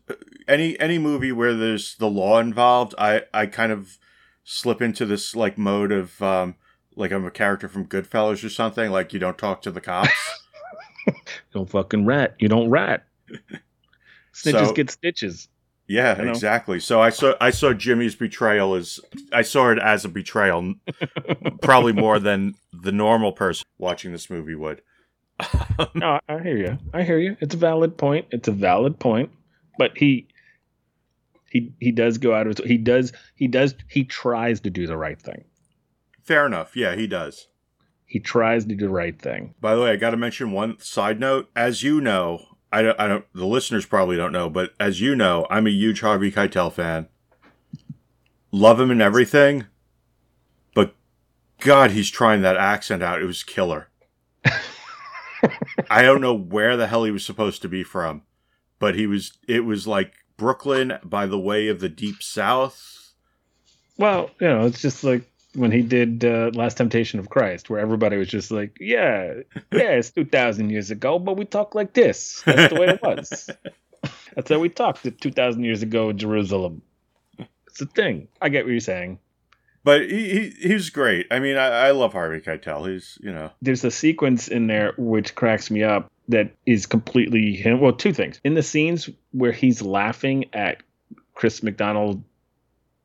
any 0.47 0.79
any 0.79 0.97
movie 0.97 1.31
where 1.31 1.53
there's 1.53 1.95
the 1.95 2.09
law 2.09 2.39
involved, 2.39 2.95
I 2.97 3.23
I 3.33 3.45
kind 3.45 3.71
of 3.71 3.97
slip 4.43 4.81
into 4.81 5.05
this 5.05 5.35
like 5.35 5.57
mode 5.57 5.91
of 5.91 6.21
um 6.21 6.55
like 6.95 7.11
I'm 7.11 7.25
a 7.25 7.31
character 7.31 7.67
from 7.67 7.87
Goodfellas 7.87 8.43
or 8.43 8.49
something. 8.49 8.89
Like 8.89 9.13
you 9.13 9.19
don't 9.19 9.37
talk 9.37 9.61
to 9.63 9.71
the 9.71 9.81
cops. 9.81 10.11
don't 11.53 11.69
fucking 11.69 12.05
rat. 12.05 12.35
You 12.39 12.47
don't 12.47 12.69
rat. 12.69 13.05
Snitches 14.35 14.67
so, 14.67 14.73
get 14.73 14.91
stitches. 14.91 15.47
Yeah, 15.87 16.17
you 16.17 16.25
know? 16.25 16.31
exactly. 16.31 16.79
So 16.79 17.01
I 17.01 17.09
saw 17.09 17.35
I 17.39 17.51
saw 17.51 17.73
Jimmy's 17.73 18.15
betrayal 18.15 18.75
as 18.75 18.99
I 19.31 19.43
saw 19.43 19.71
it 19.71 19.79
as 19.79 20.03
a 20.03 20.09
betrayal, 20.09 20.73
probably 21.61 21.93
more 21.93 22.19
than 22.19 22.55
the 22.73 22.91
normal 22.91 23.31
person 23.31 23.65
watching 23.77 24.11
this 24.11 24.29
movie 24.29 24.55
would. 24.55 24.81
no, 25.95 26.19
I 26.27 26.39
hear 26.39 26.57
you. 26.57 26.77
I 26.93 27.03
hear 27.03 27.19
you. 27.19 27.37
It's 27.39 27.53
a 27.53 27.57
valid 27.57 27.97
point. 27.97 28.27
It's 28.31 28.47
a 28.47 28.51
valid 28.51 28.99
point. 28.99 29.31
But 29.77 29.97
he 29.97 30.27
he 31.51 31.73
he 31.79 31.91
does 31.91 32.17
go 32.17 32.33
out 32.33 32.47
of 32.47 32.57
his 32.57 32.65
he 32.65 32.77
does 32.77 33.13
he 33.35 33.47
does 33.47 33.75
he 33.87 34.03
tries 34.03 34.59
to 34.61 34.69
do 34.69 34.87
the 34.87 34.97
right 34.97 35.21
thing. 35.21 35.45
Fair 36.23 36.45
enough. 36.45 36.75
Yeah, 36.75 36.95
he 36.95 37.05
does. 37.05 37.47
He 38.05 38.19
tries 38.19 38.65
to 38.65 38.75
do 38.75 38.87
the 38.87 38.89
right 38.89 39.19
thing. 39.19 39.53
By 39.61 39.75
the 39.75 39.81
way, 39.81 39.91
I 39.91 39.95
got 39.97 40.11
to 40.11 40.17
mention 40.17 40.51
one 40.51 40.79
side 40.79 41.19
note. 41.19 41.49
As 41.55 41.83
you 41.83 42.01
know, 42.01 42.54
I 42.75 42.81
don't, 42.81 42.99
I 42.99 43.07
don't, 43.07 43.25
the 43.33 43.45
listeners 43.45 43.85
probably 43.85 44.17
don't 44.17 44.33
know, 44.33 44.49
but 44.49 44.73
as 44.81 44.99
you 44.99 45.15
know, 45.15 45.47
I'm 45.49 45.65
a 45.65 45.69
huge 45.69 46.01
Harvey 46.01 46.29
Keitel 46.29 46.73
fan. 46.73 47.07
Love 48.51 48.81
him 48.81 48.91
and 48.91 49.01
everything, 49.01 49.67
but 50.73 50.93
God, 51.61 51.91
he's 51.91 52.09
trying 52.09 52.41
that 52.41 52.57
accent 52.57 53.01
out. 53.01 53.21
It 53.21 53.27
was 53.27 53.43
killer. 53.43 53.87
I 55.89 56.01
don't 56.01 56.19
know 56.19 56.33
where 56.33 56.75
the 56.75 56.87
hell 56.87 57.05
he 57.05 57.11
was 57.11 57.25
supposed 57.25 57.61
to 57.61 57.69
be 57.69 57.81
from, 57.81 58.23
but 58.77 58.95
he 58.95 59.07
was. 59.07 59.37
It 59.47 59.63
was 59.63 59.87
like 59.87 60.13
Brooklyn 60.35 60.99
by 61.01 61.27
the 61.27 61.39
way 61.39 61.69
of 61.69 61.79
the 61.79 61.89
deep 61.89 62.21
south. 62.21 63.13
Well, 63.97 64.31
you 64.41 64.47
know, 64.47 64.65
it's 64.65 64.81
just 64.81 65.01
like 65.05 65.29
when 65.55 65.71
he 65.71 65.81
did 65.81 66.23
uh, 66.23 66.51
Last 66.53 66.77
Temptation 66.77 67.19
of 67.19 67.29
Christ, 67.29 67.69
where 67.69 67.79
everybody 67.79 68.17
was 68.17 68.27
just 68.27 68.51
like, 68.51 68.77
"Yeah, 68.79 69.33
yeah, 69.71 69.91
it's 69.91 70.11
two 70.11 70.25
thousand 70.25 70.69
years 70.69 70.91
ago, 70.91 71.19
but 71.19 71.37
we 71.37 71.45
talk 71.45 71.75
like 71.75 71.93
this. 71.93 72.41
That's 72.45 72.73
the 72.73 72.79
way 72.79 72.87
it 72.89 73.01
was. 73.01 73.49
That's 74.35 74.49
how 74.49 74.59
we 74.59 74.69
talked 74.69 75.07
two 75.21 75.31
thousand 75.31 75.63
years 75.63 75.81
ago 75.81 76.09
in 76.09 76.17
Jerusalem. 76.17 76.81
It's 77.67 77.81
a 77.81 77.85
thing. 77.85 78.27
I 78.41 78.49
get 78.49 78.65
what 78.65 78.71
you're 78.71 78.79
saying." 78.79 79.19
But 79.83 80.09
he, 80.09 80.29
he 80.29 80.49
he's 80.67 80.89
great. 80.89 81.27
I 81.29 81.39
mean, 81.39 81.57
I, 81.57 81.67
I 81.67 81.91
love 81.91 82.13
Harvey 82.13 82.41
Keitel. 82.41 82.91
He's 82.91 83.17
you 83.21 83.31
know. 83.31 83.51
There's 83.61 83.83
a 83.83 83.91
sequence 83.91 84.47
in 84.47 84.67
there 84.67 84.93
which 84.97 85.35
cracks 85.35 85.69
me 85.69 85.83
up 85.83 86.11
that 86.29 86.55
is 86.65 86.87
completely 86.87 87.55
him. 87.55 87.79
Well, 87.79 87.93
two 87.93 88.11
things 88.11 88.41
in 88.43 88.55
the 88.55 88.63
scenes 88.63 89.09
where 89.31 89.51
he's 89.51 89.81
laughing 89.81 90.45
at 90.53 90.81
Chris 91.35 91.61
McDonald 91.61 92.23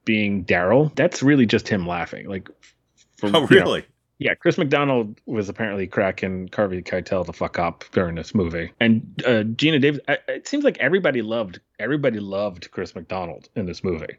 being 0.05 0.45
Daryl. 0.45 0.95
That's 0.95 1.23
really 1.23 1.47
just 1.47 1.69
him 1.69 1.87
laughing. 1.87 2.29
Like, 2.29 2.49
from, 3.19 3.35
oh 3.35 3.47
really? 3.47 3.81
Know, 3.81 3.87
yeah, 4.19 4.35
Chris 4.35 4.59
McDonald 4.59 5.19
was 5.25 5.49
apparently 5.49 5.87
cracking 5.87 6.51
Harvey 6.55 6.83
Keitel 6.83 7.25
the 7.25 7.33
fuck 7.33 7.59
up 7.59 7.85
during 7.93 8.15
this 8.15 8.35
movie, 8.35 8.71
and 8.79 9.23
uh, 9.25 9.45
Geena 9.45 9.81
Davis. 9.81 10.01
It 10.09 10.47
seems 10.47 10.63
like 10.65 10.79
everybody 10.79 11.23
loved 11.23 11.61
everybody 11.79 12.21
loved 12.21 12.71
Chris 12.71 12.95
McDonald 12.95 13.49
in 13.57 13.65
this 13.67 13.83
movie. 13.83 14.19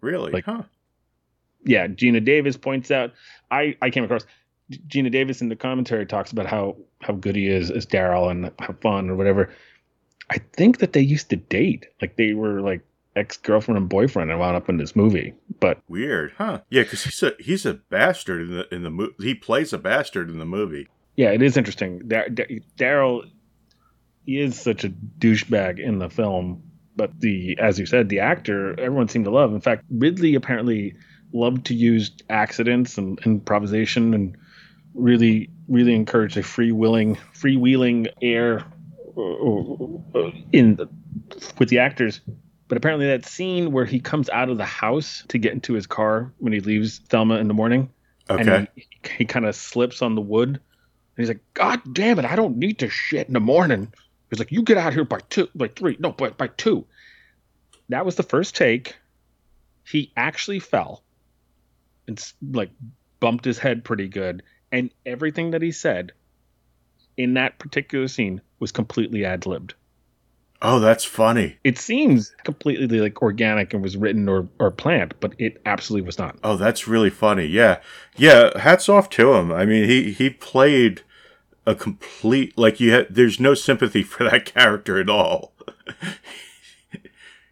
Really? 0.00 0.32
Like, 0.32 0.46
huh? 0.46 0.62
yeah, 1.64 1.86
Geena 1.86 2.24
Davis 2.24 2.56
points 2.56 2.90
out. 2.90 3.12
I 3.50 3.76
I 3.82 3.90
came 3.90 4.04
across 4.04 4.26
Geena 4.88 5.10
Davis 5.10 5.40
in 5.40 5.48
the 5.48 5.56
commentary 5.56 6.06
talks 6.06 6.32
about 6.32 6.46
how 6.46 6.76
how 7.00 7.14
good 7.14 7.36
he 7.36 7.48
is 7.48 7.70
as 7.70 7.86
Daryl 7.86 8.30
and 8.30 8.50
how 8.58 8.74
fun 8.80 9.10
or 9.10 9.16
whatever. 9.16 9.52
I 10.30 10.38
think 10.52 10.78
that 10.78 10.92
they 10.92 11.00
used 11.00 11.30
to 11.30 11.36
date, 11.36 11.86
like 12.00 12.16
they 12.16 12.34
were 12.34 12.60
like 12.60 12.82
ex 13.16 13.36
girlfriend 13.36 13.78
and 13.78 13.88
boyfriend, 13.88 14.30
and 14.30 14.40
wound 14.40 14.56
up 14.56 14.68
in 14.68 14.76
this 14.76 14.94
movie. 14.94 15.34
But 15.58 15.80
weird, 15.88 16.32
huh? 16.38 16.60
Yeah, 16.70 16.82
because 16.82 17.04
he's 17.04 17.22
a 17.22 17.32
he's 17.38 17.66
a 17.66 17.74
bastard 17.74 18.42
in 18.42 18.56
the 18.56 18.74
in 18.74 18.82
the 18.82 18.90
movie. 18.90 19.14
He 19.20 19.34
plays 19.34 19.72
a 19.72 19.78
bastard 19.78 20.30
in 20.30 20.38
the 20.38 20.44
movie. 20.44 20.88
Yeah, 21.16 21.30
it 21.30 21.42
is 21.42 21.56
interesting. 21.56 22.00
Daryl 22.78 23.28
he 24.26 24.40
is 24.40 24.60
such 24.60 24.84
a 24.84 24.90
douchebag 24.90 25.80
in 25.80 25.98
the 25.98 26.08
film, 26.08 26.62
but 26.96 27.18
the 27.20 27.58
as 27.58 27.78
you 27.78 27.86
said, 27.86 28.08
the 28.08 28.20
actor 28.20 28.78
everyone 28.78 29.08
seemed 29.08 29.24
to 29.24 29.30
love. 29.30 29.52
In 29.52 29.60
fact, 29.60 29.84
Ridley 29.90 30.34
apparently 30.34 30.94
loved 31.32 31.66
to 31.66 31.74
use 31.74 32.10
accidents 32.28 32.98
and 32.98 33.18
improvisation 33.24 34.14
and 34.14 34.36
really 34.94 35.50
really 35.68 35.94
encouraged 35.94 36.36
a 36.36 36.42
free-willing 36.42 37.16
freewheeling 37.34 38.08
air 38.20 38.64
uh, 39.16 40.18
uh, 40.18 40.30
in 40.52 40.76
the, 40.76 40.88
with 41.58 41.68
the 41.68 41.78
actors 41.78 42.20
but 42.70 42.78
apparently 42.78 43.08
that 43.08 43.26
scene 43.26 43.72
where 43.72 43.84
he 43.84 44.00
comes 44.00 44.30
out 44.30 44.48
of 44.48 44.56
the 44.56 44.64
house 44.64 45.24
to 45.28 45.36
get 45.36 45.52
into 45.52 45.74
his 45.74 45.86
car 45.86 46.32
when 46.38 46.54
he 46.54 46.60
leaves 46.60 47.00
Thelma 47.00 47.36
in 47.36 47.48
the 47.48 47.54
morning 47.54 47.90
okay 48.30 48.56
and 48.56 48.68
he, 48.74 48.86
he 49.18 49.24
kind 49.26 49.44
of 49.44 49.54
slips 49.54 50.00
on 50.00 50.14
the 50.14 50.22
wood 50.22 50.48
and 50.48 50.60
he's 51.16 51.28
like 51.28 51.42
god 51.52 51.80
damn 51.92 52.18
it 52.18 52.24
i 52.24 52.36
don't 52.36 52.56
need 52.56 52.78
to 52.78 52.88
shit 52.88 53.26
in 53.26 53.34
the 53.34 53.40
morning 53.40 53.92
he's 54.30 54.38
like 54.38 54.50
you 54.50 54.62
get 54.62 54.78
out 54.78 54.94
here 54.94 55.04
by 55.04 55.20
two 55.28 55.48
by 55.54 55.68
three 55.68 55.96
no 56.00 56.12
by, 56.12 56.30
by 56.30 56.46
two 56.46 56.86
that 57.90 58.06
was 58.06 58.14
the 58.14 58.22
first 58.22 58.56
take 58.56 58.96
he 59.84 60.12
actually 60.16 60.60
fell 60.60 61.02
and 62.06 62.32
like 62.52 62.70
bumped 63.20 63.44
his 63.44 63.58
head 63.58 63.84
pretty 63.84 64.08
good. 64.08 64.42
And 64.72 64.90
everything 65.04 65.50
that 65.52 65.62
he 65.62 65.72
said 65.72 66.12
in 67.16 67.34
that 67.34 67.58
particular 67.58 68.08
scene 68.08 68.40
was 68.58 68.72
completely 68.72 69.24
ad 69.24 69.46
libbed. 69.46 69.74
Oh, 70.62 70.78
that's 70.78 71.04
funny. 71.04 71.56
It 71.64 71.78
seems 71.78 72.34
completely 72.44 73.00
like 73.00 73.22
organic 73.22 73.72
and 73.72 73.82
was 73.82 73.96
written 73.96 74.28
or, 74.28 74.46
or 74.58 74.70
planned, 74.70 75.14
but 75.20 75.32
it 75.38 75.60
absolutely 75.64 76.06
was 76.06 76.18
not. 76.18 76.36
Oh, 76.44 76.56
that's 76.56 76.86
really 76.86 77.10
funny. 77.10 77.46
Yeah. 77.46 77.80
Yeah. 78.16 78.56
Hats 78.58 78.88
off 78.88 79.08
to 79.10 79.32
him. 79.34 79.52
I 79.52 79.64
mean, 79.64 79.88
he, 79.88 80.12
he 80.12 80.28
played 80.28 81.02
a 81.66 81.74
complete, 81.74 82.56
like 82.58 82.78
you 82.78 82.92
had, 82.92 83.06
there's 83.08 83.40
no 83.40 83.54
sympathy 83.54 84.02
for 84.02 84.24
that 84.24 84.44
character 84.44 85.00
at 85.00 85.08
all. 85.08 85.52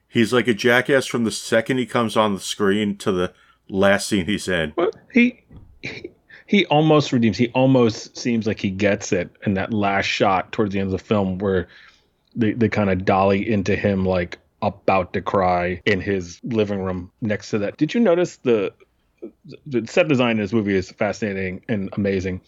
He's 0.09 0.33
like 0.33 0.49
a 0.49 0.55
jackass 0.55 1.07
from 1.07 1.25
the 1.25 1.31
second 1.31 1.79
he 1.79 1.87
comes 1.87 2.17
on 2.17 2.35
the 2.35 2.41
screen 2.41 2.97
to 2.99 3.13
the 3.13 3.33
last 3.69 4.09
scene 4.09 4.25
he's 4.25 4.49
in. 4.49 4.73
Well, 4.75 4.91
he, 5.13 5.45
he 5.83 6.11
he 6.49 6.65
almost 6.67 7.13
redeems. 7.13 7.37
He 7.37 7.49
almost 7.49 8.17
seems 8.17 8.47
like 8.47 8.59
he 8.59 8.71
gets 8.71 9.13
it 9.13 9.31
in 9.45 9.53
that 9.55 9.71
last 9.71 10.07
shot 10.07 10.51
towards 10.51 10.73
the 10.73 10.81
end 10.81 10.87
of 10.87 10.93
the 10.93 11.05
film 11.05 11.39
where 11.39 11.69
they, 12.39 12.53
they 12.53 12.69
kind 12.69 12.89
of 12.89 13.05
dolly 13.05 13.49
into 13.49 13.77
him 13.77 14.07
like 14.07 14.39
about 14.63 15.13
to 15.13 15.21
cry 15.21 15.83
in 15.85 16.01
his 16.01 16.41
living 16.43 16.81
room 16.81 17.13
next 17.21 17.51
to 17.51 17.59
that. 17.59 17.77
Did 17.77 17.95
you 17.95 18.01
notice 18.01 18.37
the 18.39 18.73
the 19.67 19.87
set 19.87 20.09
design 20.09 20.33
in 20.33 20.43
this 20.43 20.53
movie 20.53 20.75
is 20.75 20.91
fascinating 20.91 21.65
and 21.69 21.91
amazing. 21.95 22.41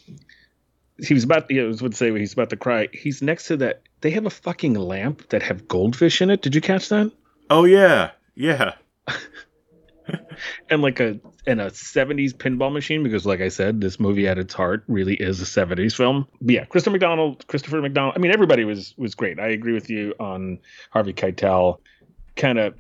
He 0.98 1.14
was 1.14 1.24
about, 1.24 1.48
to, 1.48 1.61
I 1.61 1.66
was 1.66 1.81
about 1.81 1.92
to 1.92 1.96
say 1.96 2.16
he's 2.16 2.35
about 2.35 2.50
to 2.50 2.57
cry. 2.57 2.88
He's 2.92 3.22
next 3.22 3.46
to 3.46 3.57
that. 3.59 3.83
They 4.03 4.11
have 4.11 4.26
a 4.26 4.31
fucking 4.31 4.74
lamp 4.74 5.29
that 5.31 5.42
have 5.42 5.66
goldfish 5.66 6.20
in 6.20 6.31
it. 6.31 6.42
Did 6.42 6.55
you 6.55 6.61
catch 6.61 6.88
that? 6.90 7.11
Oh 7.48 7.64
yeah, 7.64 8.11
yeah. 8.35 8.74
and 10.71 10.83
like 10.83 11.01
a 11.01 11.19
and 11.47 11.61
a 11.61 11.71
70s 11.71 12.33
pinball 12.33 12.73
machine 12.73 13.03
because 13.03 13.27
like 13.27 13.41
I 13.41 13.49
said, 13.49 13.81
this 13.81 13.99
movie 13.99 14.29
at 14.29 14.39
its 14.39 14.55
heart 14.55 14.85
really 14.89 15.15
is 15.15 15.41
a 15.41 15.45
70s 15.45 15.95
film. 15.95 16.27
But 16.41 16.55
yeah, 16.55 16.65
Christopher 16.65 16.93
McDonald, 16.93 17.47
Christopher 17.47 17.81
McDonald. 17.81 18.15
I 18.17 18.19
mean, 18.19 18.33
everybody 18.33 18.65
was 18.65 18.95
was 18.97 19.15
great. 19.15 19.39
I 19.39 19.49
agree 19.49 19.73
with 19.73 19.91
you 19.91 20.15
on 20.21 20.59
Harvey 20.91 21.13
Keitel. 21.13 21.79
Kind 22.37 22.59
of, 22.59 22.75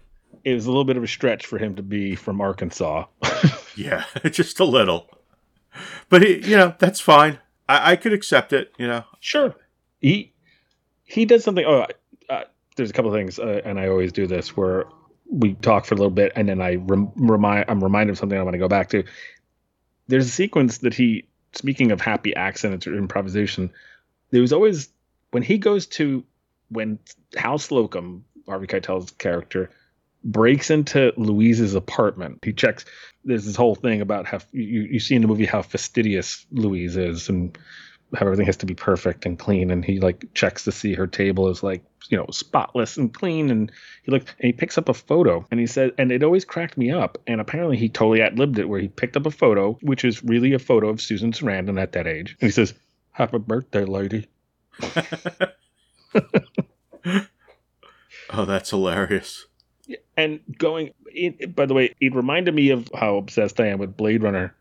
it 0.44 0.54
was 0.54 0.66
a 0.66 0.68
little 0.68 0.84
bit 0.84 0.96
of 0.96 1.02
a 1.02 1.08
stretch 1.08 1.46
for 1.46 1.58
him 1.58 1.76
to 1.76 1.82
be 1.82 2.14
from 2.14 2.40
Arkansas. 2.40 3.06
yeah, 3.76 4.04
just 4.30 4.60
a 4.60 4.64
little. 4.64 5.08
But 6.08 6.22
he, 6.22 6.38
you 6.48 6.56
know, 6.56 6.74
that's 6.78 7.00
fine. 7.00 7.38
I, 7.68 7.92
I 7.92 7.96
could 7.96 8.12
accept 8.12 8.52
it. 8.52 8.72
You 8.78 8.86
know, 8.86 9.04
sure. 9.20 9.54
He 10.00 10.32
he 11.04 11.24
does 11.24 11.44
something. 11.44 11.64
Oh, 11.66 11.86
uh, 12.28 12.44
there's 12.76 12.90
a 12.90 12.92
couple 12.92 13.12
of 13.12 13.18
things, 13.18 13.38
uh, 13.38 13.60
and 13.64 13.78
I 13.78 13.88
always 13.88 14.12
do 14.12 14.26
this 14.26 14.56
where 14.56 14.86
we 15.30 15.54
talk 15.54 15.84
for 15.86 15.94
a 15.94 15.98
little 15.98 16.10
bit 16.10 16.32
and 16.34 16.48
then 16.48 16.60
I 16.60 16.74
rem- 16.74 17.12
remind 17.16 17.66
I'm 17.68 17.82
reminded 17.82 18.12
of 18.12 18.18
something 18.18 18.38
I 18.38 18.42
want 18.42 18.54
to 18.54 18.58
go 18.58 18.68
back 18.68 18.90
to. 18.90 19.04
There's 20.08 20.26
a 20.26 20.30
sequence 20.30 20.78
that 20.78 20.92
he 20.92 21.28
speaking 21.52 21.92
of 21.92 22.00
happy 22.00 22.34
accents 22.34 22.86
or 22.86 22.96
improvisation, 22.96 23.70
there 24.30 24.40
was 24.40 24.52
always 24.52 24.88
when 25.30 25.42
he 25.42 25.58
goes 25.58 25.86
to 25.86 26.24
when 26.68 26.98
Hal 27.36 27.58
Slocum, 27.58 28.24
Harvey 28.46 28.66
Keitel's 28.66 29.10
character, 29.12 29.70
breaks 30.22 30.70
into 30.70 31.12
Louise's 31.16 31.74
apartment. 31.74 32.38
He 32.44 32.52
checks. 32.52 32.84
There's 33.24 33.44
this 33.44 33.56
whole 33.56 33.74
thing 33.74 34.00
about 34.00 34.26
how 34.26 34.38
you, 34.52 34.82
you 34.82 35.00
see 35.00 35.14
in 35.14 35.22
the 35.22 35.28
movie 35.28 35.46
how 35.46 35.62
fastidious 35.62 36.46
Louise 36.50 36.96
is 36.96 37.28
and 37.28 37.56
how 38.14 38.26
everything 38.26 38.46
has 38.46 38.58
to 38.58 38.66
be 38.66 38.74
perfect 38.74 39.26
and 39.26 39.38
clean. 39.38 39.70
And 39.70 39.84
he 39.84 40.00
like 40.00 40.32
checks 40.34 40.64
to 40.64 40.72
see 40.72 40.94
her 40.94 41.06
table 41.06 41.48
is 41.48 41.62
like 41.62 41.82
you 42.08 42.16
know 42.16 42.26
spotless 42.30 42.96
and 42.96 43.12
clean. 43.12 43.50
And 43.50 43.72
he 44.04 44.10
looks 44.10 44.26
and 44.38 44.46
he 44.46 44.52
picks 44.52 44.78
up 44.78 44.88
a 44.88 44.94
photo 44.94 45.46
and 45.50 45.60
he 45.60 45.66
said, 45.66 45.92
and 45.98 46.10
it 46.12 46.22
always 46.22 46.44
cracked 46.44 46.76
me 46.76 46.90
up. 46.90 47.18
And 47.26 47.40
apparently 47.40 47.76
he 47.76 47.88
totally 47.88 48.22
ad 48.22 48.38
libbed 48.38 48.58
it, 48.58 48.68
where 48.68 48.80
he 48.80 48.88
picked 48.88 49.16
up 49.16 49.26
a 49.26 49.30
photo 49.30 49.78
which 49.82 50.04
is 50.04 50.24
really 50.24 50.52
a 50.52 50.58
photo 50.58 50.88
of 50.88 51.00
Susan 51.00 51.32
Sarandon 51.32 51.80
at 51.80 51.92
that 51.92 52.06
age, 52.06 52.36
and 52.40 52.48
he 52.48 52.52
says, 52.52 52.74
"Happy 53.12 53.38
birthday, 53.38 53.84
lady." 53.84 54.28
oh, 58.30 58.44
that's 58.44 58.70
hilarious. 58.70 59.46
And 60.16 60.40
going, 60.56 60.92
it, 61.06 61.54
by 61.56 61.66
the 61.66 61.74
way, 61.74 61.94
it 62.00 62.14
reminded 62.14 62.54
me 62.54 62.70
of 62.70 62.88
how 62.94 63.16
obsessed 63.16 63.60
I 63.60 63.68
am 63.68 63.78
with 63.78 63.96
Blade 63.96 64.22
Runner. 64.22 64.54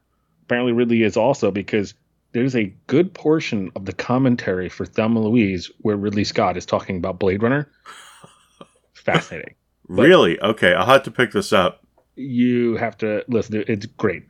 Apparently, 0.44 0.74
Ridley 0.74 1.04
is 1.04 1.18
also 1.18 1.52
because 1.52 1.94
there's 2.32 2.56
a 2.56 2.74
good 2.88 3.14
portion 3.14 3.72
of 3.76 3.86
the 3.86 3.94
commentary 3.94 4.70
for 4.70 4.86
Thelma 4.86 5.20
Louise 5.20 5.72
where 5.80 5.96
Ridley 5.96 6.24
Scott 6.24 6.58
is 6.58 6.66
talking 6.66 6.98
about 6.98 7.20
Blade 7.20 7.42
Runner. 7.42 7.70
Fascinating. 8.94 9.56
really? 9.88 10.40
Okay, 10.40 10.74
I'll 10.74 10.86
have 10.86 11.04
to 11.04 11.12
pick 11.12 11.32
this 11.32 11.52
up. 11.52 11.84
You 12.16 12.76
have 12.76 12.98
to 13.00 13.24
listen. 13.28 13.64
It's 13.68 13.86
great. 13.86 14.24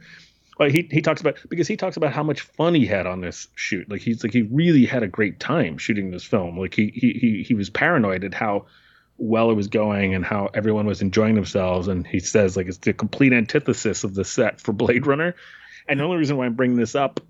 Well, 0.60 0.70
he 0.70 0.88
he 0.92 1.02
talks 1.02 1.22
about 1.22 1.38
because 1.50 1.68
he 1.68 1.78
talks 1.78 1.98
about 1.98 2.12
how 2.12 2.24
much 2.24 2.42
fun 2.42 2.76
he 2.76 2.86
had 2.86 3.08
on 3.08 3.22
this 3.22 3.48
shoot. 3.56 3.90
Like 3.90 4.02
he's 4.02 4.24
like 4.24 4.34
he 4.34 4.44
really 4.44 4.86
had 4.86 5.04
a 5.04 5.08
great 5.08 5.40
time 5.40 5.78
shooting 5.78 6.12
this 6.12 6.24
film. 6.24 6.58
Like 6.58 6.76
he 6.76 6.92
he 6.94 7.14
he 7.14 7.44
he 7.44 7.54
was 7.56 7.70
paranoid 7.70 8.24
at 8.24 8.34
how 8.34 8.66
well 9.18 9.52
it 9.52 9.56
was 9.56 9.68
going 9.68 10.14
and 10.16 10.24
how 10.24 10.50
everyone 10.54 10.86
was 10.86 11.02
enjoying 11.02 11.36
themselves. 11.36 11.88
And 11.88 12.06
he 12.06 12.20
says 12.20 12.56
like 12.56 12.68
it's 12.68 12.78
the 12.78 12.94
complete 12.94 13.34
antithesis 13.34 14.04
of 14.04 14.14
the 14.14 14.26
set 14.26 14.62
for 14.62 14.74
Blade 14.74 15.08
Runner. 15.08 15.34
And 15.88 16.00
the 16.00 16.04
only 16.04 16.18
reason 16.18 16.38
why 16.38 16.46
I'm 16.46 16.56
bringing 16.56 16.78
this 16.78 16.94
up 16.94 17.22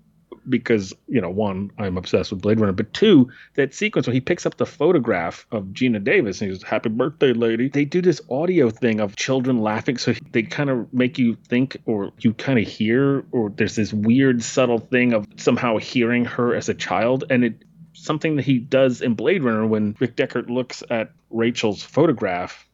because 0.50 0.92
you 1.08 1.20
know 1.20 1.30
one 1.30 1.70
i'm 1.78 1.96
obsessed 1.96 2.30
with 2.30 2.42
blade 2.42 2.60
runner 2.60 2.72
but 2.72 2.92
two 2.92 3.30
that 3.54 3.72
sequence 3.72 4.06
where 4.06 4.14
he 4.14 4.20
picks 4.20 4.44
up 4.44 4.56
the 4.56 4.66
photograph 4.66 5.46
of 5.50 5.66
Geena 5.66 6.02
Davis 6.02 6.40
and 6.40 6.50
he 6.50 6.56
goes 6.56 6.62
happy 6.62 6.88
birthday 6.88 7.32
lady. 7.32 7.68
They 7.68 7.84
do 7.84 8.02
this 8.02 8.20
audio 8.30 8.70
thing 8.70 9.00
of 9.00 9.16
children 9.16 9.58
laughing 9.58 9.96
so 9.96 10.14
they 10.32 10.42
kind 10.42 10.68
of 10.68 10.92
make 10.92 11.18
you 11.18 11.36
think 11.48 11.76
or 11.86 12.12
you 12.18 12.34
kind 12.34 12.58
of 12.58 12.66
hear 12.66 13.24
or 13.32 13.50
there's 13.50 13.76
this 13.76 13.92
weird 13.92 14.42
subtle 14.42 14.78
thing 14.78 15.12
of 15.12 15.26
somehow 15.36 15.76
hearing 15.76 16.24
her 16.24 16.54
as 16.54 16.68
a 16.68 16.74
child 16.74 17.24
and 17.30 17.44
it 17.44 17.62
something 17.92 18.36
that 18.36 18.44
he 18.44 18.58
does 18.58 19.02
in 19.02 19.14
blade 19.14 19.42
runner 19.42 19.66
when 19.66 19.96
rick 20.00 20.16
deckard 20.16 20.48
looks 20.48 20.82
at 20.90 21.12
rachel's 21.28 21.82
photograph 21.82 22.66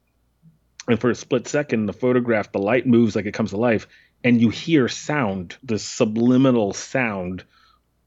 and 0.88 1.00
for 1.00 1.10
a 1.10 1.14
split 1.14 1.48
second 1.48 1.86
the 1.86 1.92
photograph 1.92 2.52
the 2.52 2.58
light 2.58 2.86
moves 2.86 3.16
like 3.16 3.26
it 3.26 3.34
comes 3.34 3.50
to 3.50 3.56
life 3.56 3.88
and 4.24 4.40
you 4.40 4.50
hear 4.50 4.88
sound, 4.88 5.56
the 5.62 5.78
subliminal 5.78 6.72
sound 6.72 7.44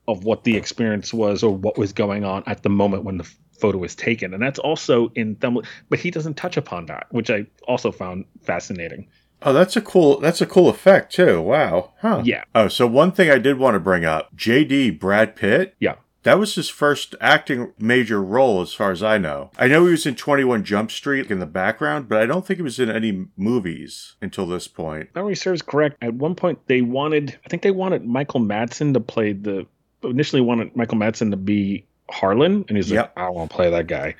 of 0.10 0.24
what 0.24 0.43
the 0.43 0.58
experience 0.58 1.13
was 1.13 1.43
or 1.43 1.56
what 1.56 1.78
was 1.78 1.93
going 1.93 2.26
on 2.26 2.43
at 2.48 2.63
the 2.63 2.69
moment 2.69 3.04
when 3.04 3.17
the 3.17 3.32
photo 3.60 3.78
was 3.78 3.95
taken. 3.95 4.34
And 4.34 4.41
that's 4.41 4.60
also 4.60 5.12
in 5.15 5.36
Thelma, 5.36 5.62
but 5.89 6.00
he 6.00 6.12
doesn't 6.12 6.36
touch 6.36 6.58
upon 6.58 6.88
that, 6.88 7.08
which 7.12 7.30
I 7.30 7.45
also 7.67 7.91
found 7.91 8.26
fascinating. 8.41 9.08
Oh, 9.41 9.54
that's 9.54 9.78
a 9.78 9.82
cool 9.82 10.19
that's 10.19 10.41
a 10.41 10.45
cool 10.45 10.67
effect 10.67 11.13
too. 11.13 11.41
Wow. 11.41 11.93
Huh. 12.02 12.24
Yeah. 12.26 12.43
Oh, 12.56 12.67
so 12.67 12.88
one 12.88 13.12
thing 13.12 13.30
I 13.30 13.38
did 13.38 13.58
want 13.58 13.76
to 13.76 13.80
bring 13.80 14.04
up, 14.04 14.36
JD 14.36 15.00
Brad 15.00 15.36
Pitt. 15.36 15.76
Yeah. 15.80 15.95
That 16.24 16.38
was 16.38 16.56
his 16.56 16.69
first 16.69 17.15
acting 17.22 17.72
major 17.80 18.22
role, 18.22 18.62
as 18.62 18.74
far 18.74 18.91
as 18.91 19.02
I 19.02 19.17
know. 19.17 19.52
I 19.58 19.67
know 19.67 19.86
he 19.86 19.91
was 19.91 20.06
in 20.06 20.15
21 20.15 20.65
Jump 20.65 20.91
Street 20.91 21.32
in 21.32 21.39
the 21.39 21.45
background, 21.45 22.10
but 22.10 22.22
I 22.22 22.26
don't 22.26 22.45
think 22.45 22.58
he 22.58 22.63
was 22.63 22.78
in 22.78 22.89
any 22.91 23.28
movies 23.38 24.17
until 24.22 24.45
this 24.45 24.67
point. 24.67 25.15
Memory 25.15 25.38
serves 25.38 25.62
correct. 25.62 25.95
At 26.02 26.15
one 26.15 26.36
point, 26.36 26.60
they 26.67 26.82
wanted, 26.82 27.39
I 27.45 27.48
think 27.48 27.63
they 27.63 27.72
wanted 27.72 28.06
Michael 28.06 28.41
Madsen 28.41 28.93
to 28.95 29.00
play 29.00 29.32
the, 29.32 29.65
initially 30.04 30.42
wanted 30.42 30.76
Michael 30.76 30.98
Madsen 30.98 31.32
to 31.32 31.38
be 31.38 31.86
Harlan, 32.10 32.66
and 32.68 32.78
he's 32.78 32.92
like, 32.92 33.12
I 33.18 33.30
want 33.30 33.50
to 33.50 33.56
play 33.56 33.70
that 33.70 33.88
guy. 33.88 34.16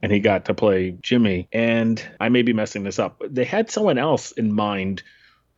And 0.00 0.12
he 0.12 0.20
got 0.20 0.44
to 0.44 0.54
play 0.54 0.92
Jimmy. 1.02 1.48
And 1.52 2.00
I 2.20 2.28
may 2.28 2.42
be 2.42 2.52
messing 2.52 2.84
this 2.84 2.98
up. 3.00 3.20
They 3.28 3.44
had 3.44 3.68
someone 3.70 3.98
else 3.98 4.30
in 4.32 4.52
mind 4.52 5.02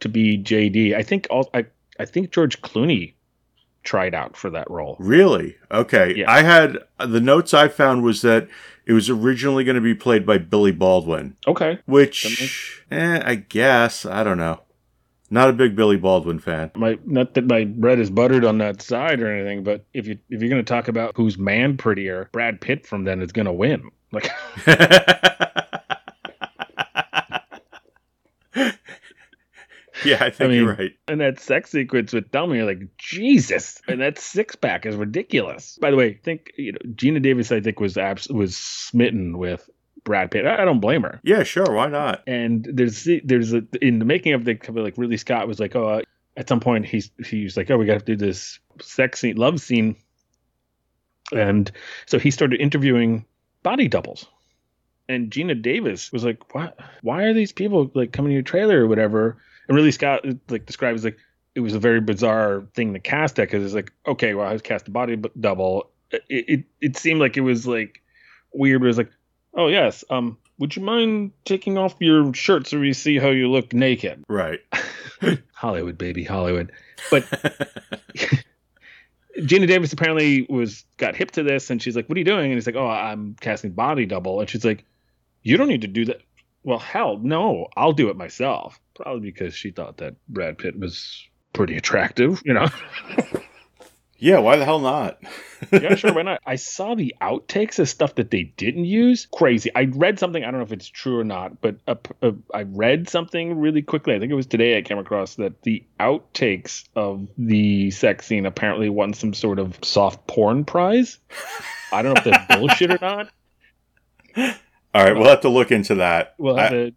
to 0.00 0.08
be 0.08 0.38
JD. 0.38 0.94
I 0.96 1.02
think 1.02 1.26
all, 1.30 1.50
I, 1.52 1.66
I 1.98 2.06
think 2.06 2.32
George 2.32 2.62
Clooney 2.62 3.12
tried 3.82 4.14
out 4.14 4.36
for 4.36 4.48
that 4.50 4.70
role. 4.70 4.96
Really? 4.98 5.56
Okay. 5.70 6.14
Yeah. 6.16 6.30
I 6.30 6.42
had 6.42 6.78
the 6.98 7.20
notes 7.20 7.52
I 7.52 7.68
found 7.68 8.02
was 8.02 8.22
that 8.22 8.48
it 8.86 8.94
was 8.94 9.10
originally 9.10 9.62
going 9.62 9.74
to 9.74 9.80
be 9.82 9.94
played 9.94 10.24
by 10.24 10.38
Billy 10.38 10.72
Baldwin, 10.72 11.36
Okay. 11.46 11.78
which, 11.84 12.82
eh, 12.90 13.22
I 13.22 13.34
guess 13.34 14.06
I 14.06 14.24
don't 14.24 14.38
know. 14.38 14.62
Not 15.32 15.48
a 15.48 15.52
big 15.52 15.76
Billy 15.76 15.96
Baldwin 15.96 16.40
fan. 16.40 16.72
My 16.74 16.98
not 17.06 17.34
that 17.34 17.46
my 17.46 17.64
bread 17.64 18.00
is 18.00 18.10
buttered 18.10 18.44
on 18.44 18.58
that 18.58 18.82
side 18.82 19.20
or 19.20 19.32
anything, 19.32 19.62
but 19.62 19.84
if 19.94 20.06
you 20.08 20.18
if 20.28 20.40
you're 20.40 20.50
gonna 20.50 20.62
talk 20.64 20.88
about 20.88 21.16
who's 21.16 21.38
man 21.38 21.76
prettier, 21.76 22.28
Brad 22.32 22.60
Pitt 22.60 22.84
from 22.86 23.04
then 23.04 23.22
is 23.22 23.30
gonna 23.32 23.52
win. 23.52 23.90
Like 24.12 24.28
yeah, 30.04 30.16
I 30.20 30.30
think 30.30 30.40
I 30.40 30.46
mean- 30.48 30.56
you're 30.62 30.74
right. 30.74 30.92
and 31.08 31.20
that 31.20 31.38
sex 31.40 31.70
sequence 31.70 32.12
with 32.12 32.30
Thelma, 32.32 32.56
you're 32.56 32.64
like, 32.66 32.96
Jesus, 32.98 33.80
and 33.86 34.00
that 34.00 34.18
six 34.18 34.56
pack 34.56 34.86
is 34.86 34.96
ridiculous. 34.96 35.78
By 35.80 35.90
the 35.90 35.96
way, 35.96 36.08
I 36.08 36.18
think 36.24 36.52
you 36.56 36.72
know 36.72 36.78
Geena 36.94 37.20
Davis, 37.22 37.52
I 37.52 37.60
think 37.60 37.80
was 37.80 37.96
abs- 37.98 38.28
was 38.28 38.56
smitten 38.56 39.38
with 39.38 39.68
Brad 40.04 40.30
Pitt. 40.30 40.46
I, 40.46 40.62
I 40.62 40.64
don't 40.64 40.80
blame 40.80 41.02
her. 41.02 41.20
Yeah, 41.22 41.42
sure. 41.42 41.72
Why 41.72 41.88
not? 41.88 42.22
And 42.26 42.66
there's 42.72 43.08
there's 43.24 43.52
a 43.52 43.62
in 43.80 43.98
the 43.98 44.04
making 44.04 44.32
of 44.34 44.44
the 44.44 44.58
like 44.68 44.96
Ridley 44.96 45.16
Scott 45.16 45.48
was 45.48 45.60
like, 45.60 45.74
oh, 45.76 45.88
uh, 45.88 46.02
at 46.36 46.48
some 46.48 46.60
point 46.60 46.86
he's 46.86 47.10
he's 47.24 47.56
like, 47.56 47.70
oh, 47.70 47.78
we 47.78 47.86
got 47.86 47.98
to 47.98 48.04
do 48.04 48.16
this 48.16 48.58
sex 48.80 49.20
scene, 49.20 49.36
love 49.36 49.60
scene, 49.60 49.96
and 51.32 51.70
so 52.06 52.18
he 52.18 52.30
started 52.30 52.60
interviewing 52.60 53.24
body 53.62 53.88
doubles. 53.88 54.26
And 55.08 55.30
Geena 55.30 55.60
Davis 55.60 56.12
was 56.12 56.24
like, 56.24 56.54
"What? 56.54 56.78
Why 57.02 57.24
are 57.24 57.34
these 57.34 57.50
people 57.50 57.90
like 57.94 58.12
coming 58.12 58.30
to 58.30 58.34
your 58.34 58.42
trailer 58.42 58.84
or 58.84 58.86
whatever?" 58.86 59.38
And 59.66 59.74
Ridley 59.74 59.90
Scott 59.90 60.24
like 60.48 60.66
describes 60.66 61.04
like 61.04 61.18
it 61.54 61.60
was 61.60 61.74
a 61.74 61.80
very 61.80 62.00
bizarre 62.00 62.64
thing 62.74 62.92
to 62.92 63.00
cast 63.00 63.36
that 63.36 63.48
because 63.48 63.64
it's 63.64 63.74
like, 63.74 63.92
okay, 64.06 64.34
well, 64.34 64.46
I 64.46 64.52
was 64.52 64.62
cast 64.62 64.88
a 64.88 64.90
body 64.90 65.20
double. 65.38 65.90
It, 66.10 66.22
it 66.28 66.64
it 66.80 66.96
seemed 66.96 67.20
like 67.20 67.36
it 67.36 67.40
was 67.40 67.66
like 67.66 68.02
weird. 68.52 68.80
But 68.80 68.86
it 68.86 68.88
was 68.88 68.98
like, 68.98 69.10
oh 69.54 69.68
yes, 69.68 70.04
um, 70.10 70.38
would 70.58 70.76
you 70.76 70.82
mind 70.82 71.32
taking 71.44 71.78
off 71.78 71.94
your 72.00 72.32
shirt 72.34 72.66
so 72.66 72.78
we 72.78 72.92
see 72.92 73.18
how 73.18 73.30
you 73.30 73.50
look 73.50 73.72
naked? 73.72 74.24
Right. 74.28 74.60
Hollywood, 75.54 75.98
baby, 75.98 76.24
Hollywood. 76.24 76.72
But 77.10 77.24
Geena 79.38 79.66
Davis 79.66 79.92
apparently 79.92 80.46
was 80.48 80.84
got 80.96 81.16
hip 81.16 81.30
to 81.32 81.42
this, 81.42 81.70
and 81.70 81.82
she's 81.82 81.96
like, 81.96 82.08
"What 82.08 82.16
are 82.16 82.18
you 82.18 82.24
doing?" 82.24 82.46
And 82.46 82.54
he's 82.54 82.66
like, 82.66 82.76
"Oh, 82.76 82.88
I'm 82.88 83.36
casting 83.40 83.72
body 83.72 84.06
double." 84.06 84.40
And 84.40 84.48
she's 84.48 84.64
like, 84.64 84.84
"You 85.42 85.56
don't 85.56 85.68
need 85.68 85.82
to 85.82 85.88
do 85.88 86.04
that." 86.06 86.20
Well, 86.62 86.78
hell, 86.78 87.18
no, 87.18 87.68
I'll 87.76 87.92
do 87.92 88.10
it 88.10 88.16
myself. 88.16 88.78
Probably 88.94 89.20
because 89.20 89.54
she 89.54 89.70
thought 89.70 89.96
that 89.98 90.16
Brad 90.28 90.58
Pitt 90.58 90.78
was 90.78 91.26
pretty 91.52 91.76
attractive, 91.76 92.42
you 92.44 92.52
know. 92.52 92.68
yeah, 94.20 94.38
why 94.38 94.56
the 94.56 94.64
hell 94.64 94.78
not? 94.78 95.18
yeah, 95.72 95.94
sure, 95.96 96.12
why 96.12 96.22
not? 96.30 96.40
I 96.46 96.56
saw 96.56 96.94
the 96.94 97.14
outtakes 97.20 97.78
of 97.78 97.88
stuff 97.88 98.14
that 98.16 98.30
they 98.30 98.44
didn't 98.44 98.84
use. 98.84 99.26
Crazy. 99.34 99.70
I 99.74 99.84
read 99.84 100.18
something. 100.18 100.42
I 100.44 100.50
don't 100.50 100.60
know 100.60 100.64
if 100.66 100.72
it's 100.72 100.86
true 100.88 101.18
or 101.18 101.24
not, 101.24 101.60
but 101.60 101.76
uh, 101.88 101.96
uh, 102.22 102.32
I 102.54 102.62
read 102.62 103.08
something 103.08 103.58
really 103.58 103.82
quickly. 103.82 104.14
I 104.14 104.18
think 104.18 104.30
it 104.30 104.36
was 104.36 104.46
today. 104.46 104.78
I 104.78 104.82
came 104.82 104.98
across 104.98 105.34
that 105.36 105.62
the 105.62 105.84
outtakes 105.98 106.84
of 106.94 107.28
the 107.36 107.90
sex 107.90 108.26
scene 108.26 108.46
apparently 108.46 108.88
won 108.88 109.14
some 109.14 109.34
sort 109.34 109.58
of 109.58 109.78
soft 109.82 110.26
porn 110.26 110.64
prize. 110.64 111.18
I 111.92 112.02
don't 112.02 112.14
know 112.14 112.20
if 112.20 112.24
that's 112.24 112.56
bullshit 112.56 112.90
or 112.92 112.98
not. 113.02 113.28
All 114.36 115.04
right, 115.04 115.14
we'll 115.16 115.28
have 115.28 115.40
to 115.42 115.48
look 115.48 115.70
into 115.72 115.96
that. 115.96 116.34
Well, 116.38 116.58
I- 116.58 116.68
it 116.68 116.94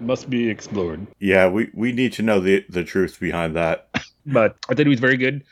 must 0.00 0.28
be 0.28 0.48
explored. 0.48 1.06
yeah, 1.20 1.48
we, 1.48 1.70
we 1.72 1.92
need 1.92 2.12
to 2.14 2.22
know 2.22 2.40
the 2.40 2.64
the 2.68 2.82
truth 2.84 3.18
behind 3.20 3.54
that. 3.56 3.88
but 4.26 4.56
I 4.68 4.74
thought 4.74 4.86
he 4.86 4.88
was 4.90 5.00
very 5.00 5.16
good. 5.16 5.44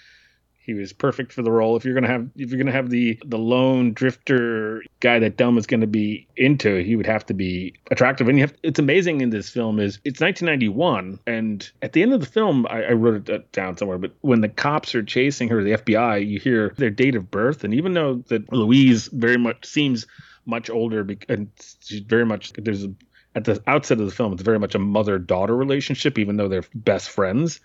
He 0.64 0.75
was 0.75 0.92
perfect 0.92 1.33
for 1.33 1.42
the 1.42 1.51
role. 1.51 1.77
If 1.77 1.85
you're 1.85 1.94
gonna 1.94 2.07
have 2.07 2.29
if 2.37 2.51
you're 2.51 2.59
gonna 2.59 2.70
have 2.70 2.88
the 2.88 3.18
the 3.25 3.38
lone 3.38 3.92
drifter 3.94 4.85
guy 5.01 5.18
that 5.18 5.37
Thelma's 5.37 5.66
gonna 5.66 5.88
be 5.88 6.29
into, 6.37 6.77
he 6.85 6.94
would 6.94 7.07
have 7.07 7.27
to 7.27 7.35
be 7.35 7.75
attractive. 7.90 8.29
And 8.29 8.38
you 8.38 8.44
have 8.44 8.55
it's 8.62 8.79
amazing 8.79 9.22
in 9.22 9.31
this 9.31 9.51
film 9.51 9.81
is 9.81 9.98
it's 10.05 10.20
1991, 10.20 11.18
and 11.27 11.68
at 11.83 11.94
the 11.94 12.03
end 12.03 12.12
of 12.12 12.20
the 12.20 12.27
film, 12.27 12.66
I, 12.70 12.85
I 12.85 12.92
wrote 12.92 13.29
it 13.29 13.51
down 13.51 13.77
somewhere. 13.77 13.98
But 13.98 14.12
when 14.20 14.40
the 14.40 14.48
cops 14.48 14.94
are 14.94 15.03
chasing 15.03 15.48
her, 15.48 15.64
the 15.64 15.72
FBI, 15.72 16.29
you 16.29 16.38
hear 16.38 16.72
their 16.79 16.90
date 16.90 17.16
of 17.16 17.29
birth, 17.29 17.64
and 17.64 17.75
even 17.75 17.94
though 17.94 18.22
that 18.29 18.53
Louise 18.53 19.09
very 19.09 19.38
much 19.38 19.64
seems 19.64 20.07
much 20.46 20.70
older, 20.70 21.05
and 21.29 21.51
she's 21.81 22.01
very 22.01 22.25
much 22.25 22.53
there's 22.53 22.85
a 22.85 22.94
at 23.35 23.44
the 23.44 23.61
outset 23.66 23.98
of 23.98 24.07
the 24.07 24.14
film, 24.14 24.33
it's 24.33 24.42
very 24.42 24.59
much 24.59 24.75
a 24.77 24.79
mother 24.79 25.18
daughter 25.18 25.57
relationship, 25.57 26.18
even 26.18 26.37
though 26.37 26.48
they're 26.48 26.64
best 26.75 27.09
friends 27.11 27.61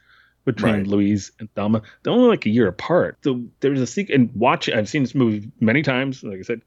between 0.48 0.74
Right. 0.74 0.88
Louise 0.88 1.34
and 1.40 1.54
Thelma. 1.56 1.82
They're 2.02 2.14
only 2.14 2.30
like 2.30 2.46
a 2.46 2.50
year 2.50 2.70
apart. 2.70 3.18
So 3.22 3.44
there's 3.60 3.82
a 3.82 3.86
sequence, 3.86 4.16
and 4.16 4.34
watch 4.34 4.70
I've 4.70 4.88
seen 4.88 5.04
this 5.04 5.14
movie 5.14 5.52
many 5.60 5.84
times, 5.84 6.24
like 6.24 6.40
I 6.40 6.42
said, 6.42 6.62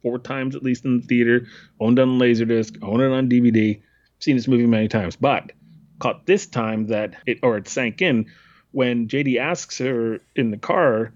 four 0.00 0.20
times 0.20 0.54
at 0.54 0.62
least 0.62 0.84
in 0.84 1.00
the 1.00 1.06
theater, 1.06 1.48
owned 1.80 1.98
on 1.98 2.20
Laserdisc, 2.20 2.78
owned 2.82 3.02
it 3.02 3.10
on 3.10 3.28
DVD. 3.28 3.82
Seen 4.20 4.36
this 4.36 4.46
movie 4.46 4.66
many 4.66 4.86
times, 4.86 5.16
but 5.16 5.50
caught 5.98 6.24
this 6.24 6.46
time 6.46 6.86
that 6.86 7.14
it, 7.26 7.40
or 7.42 7.56
it 7.56 7.66
sank 7.68 8.00
in 8.00 8.26
when 8.70 9.08
JD 9.08 9.38
asks 9.38 9.78
her 9.78 10.20
in 10.36 10.52
the 10.52 10.56
car, 10.56 11.12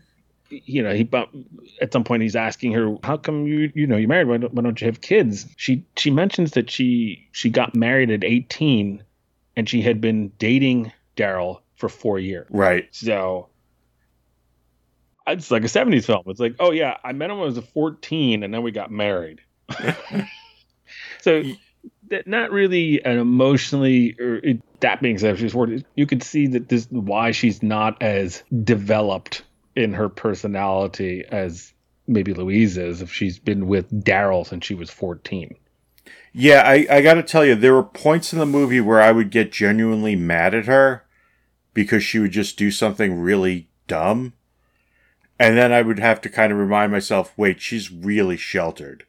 you 0.49 0.83
know, 0.83 0.93
he 0.93 1.09
at 1.81 1.93
some 1.93 2.03
point 2.03 2.25
he's 2.25 2.35
asking 2.35 2.73
her, 2.73 2.97
"How 3.05 3.17
come 3.19 3.47
you 3.47 3.71
you 3.73 3.87
know 3.87 3.97
you 3.97 4.09
married? 4.09 4.27
Why 4.27 4.39
don't, 4.39 4.53
why 4.53 4.63
don't 4.63 4.81
you 4.81 4.87
have 4.87 5.01
kids?" 5.01 5.47
She 5.57 5.85
she 5.97 6.11
mentions 6.11 6.53
that 6.53 6.71
she 6.71 7.29
she 7.31 7.51
got 7.51 7.77
married 7.77 8.11
at 8.11 8.25
18, 8.25 9.05
and 9.55 9.69
she 9.69 9.81
had 9.81 10.01
been 10.01 10.33
dating 10.39 10.91
Daryl 11.17 11.61
for 11.81 11.89
four 11.89 12.19
years. 12.19 12.47
Right. 12.51 12.89
So 12.93 13.49
it's 15.27 15.51
like 15.51 15.65
a 15.65 15.67
70s 15.67 16.05
film. 16.05 16.23
It's 16.27 16.39
like, 16.39 16.57
oh 16.61 16.71
yeah, 16.71 16.99
I 17.03 17.13
met 17.13 17.31
him 17.31 17.39
when 17.39 17.51
I 17.51 17.53
was 17.53 17.59
14, 17.59 18.43
and 18.43 18.53
then 18.55 18.63
we 18.63 18.71
got 18.71 18.91
married. 18.91 19.41
so 21.21 21.43
that 22.09 22.27
not 22.27 22.51
really 22.51 23.03
an 23.05 23.19
emotionally 23.19 24.17
or 24.21 24.37
it, 24.37 24.81
that 24.81 25.01
being 25.01 25.19
said, 25.19 25.35
if 25.35 25.41
she's 25.41 25.53
40, 25.53 25.85
you 25.97 26.07
could 26.07 26.23
see 26.23 26.47
that 26.49 26.69
this 26.69 26.87
why 26.91 27.31
she's 27.31 27.63
not 27.63 28.01
as 28.03 28.43
developed 28.65 29.43
in 29.75 29.93
her 29.93 30.09
personality 30.09 31.25
as 31.31 31.73
maybe 32.07 32.35
Louise 32.35 32.77
is 32.77 33.03
if 33.03 33.13
she's 33.13 33.39
been 33.39 33.67
with 33.67 34.05
Daryl 34.05 34.47
since 34.47 34.67
she 34.67 34.75
was 34.75 34.91
14. 34.91 35.57
Yeah, 36.33 36.63
I, 36.65 36.87
I 36.91 37.01
got 37.03 37.15
to 37.15 37.23
tell 37.23 37.45
you, 37.45 37.55
there 37.55 37.75
were 37.75 37.83
points 37.83 38.33
in 38.33 38.39
the 38.39 38.47
movie 38.47 38.81
where 38.81 39.01
I 39.01 39.13
would 39.13 39.31
get 39.31 39.53
genuinely 39.53 40.17
mad 40.17 40.55
at 40.55 40.67
her 40.67 41.05
because 41.81 42.05
she 42.05 42.19
would 42.19 42.31
just 42.31 42.59
do 42.59 42.71
something 42.71 43.19
really 43.19 43.67
dumb. 43.87 44.35
And 45.39 45.57
then 45.57 45.73
I 45.73 45.81
would 45.81 45.99
have 45.99 46.21
to 46.21 46.29
kind 46.29 46.53
of 46.53 46.59
remind 46.59 46.93
myself, 46.93 47.33
wait, 47.39 47.59
she's 47.63 47.91
really 47.91 48.37
sheltered. 48.37 49.07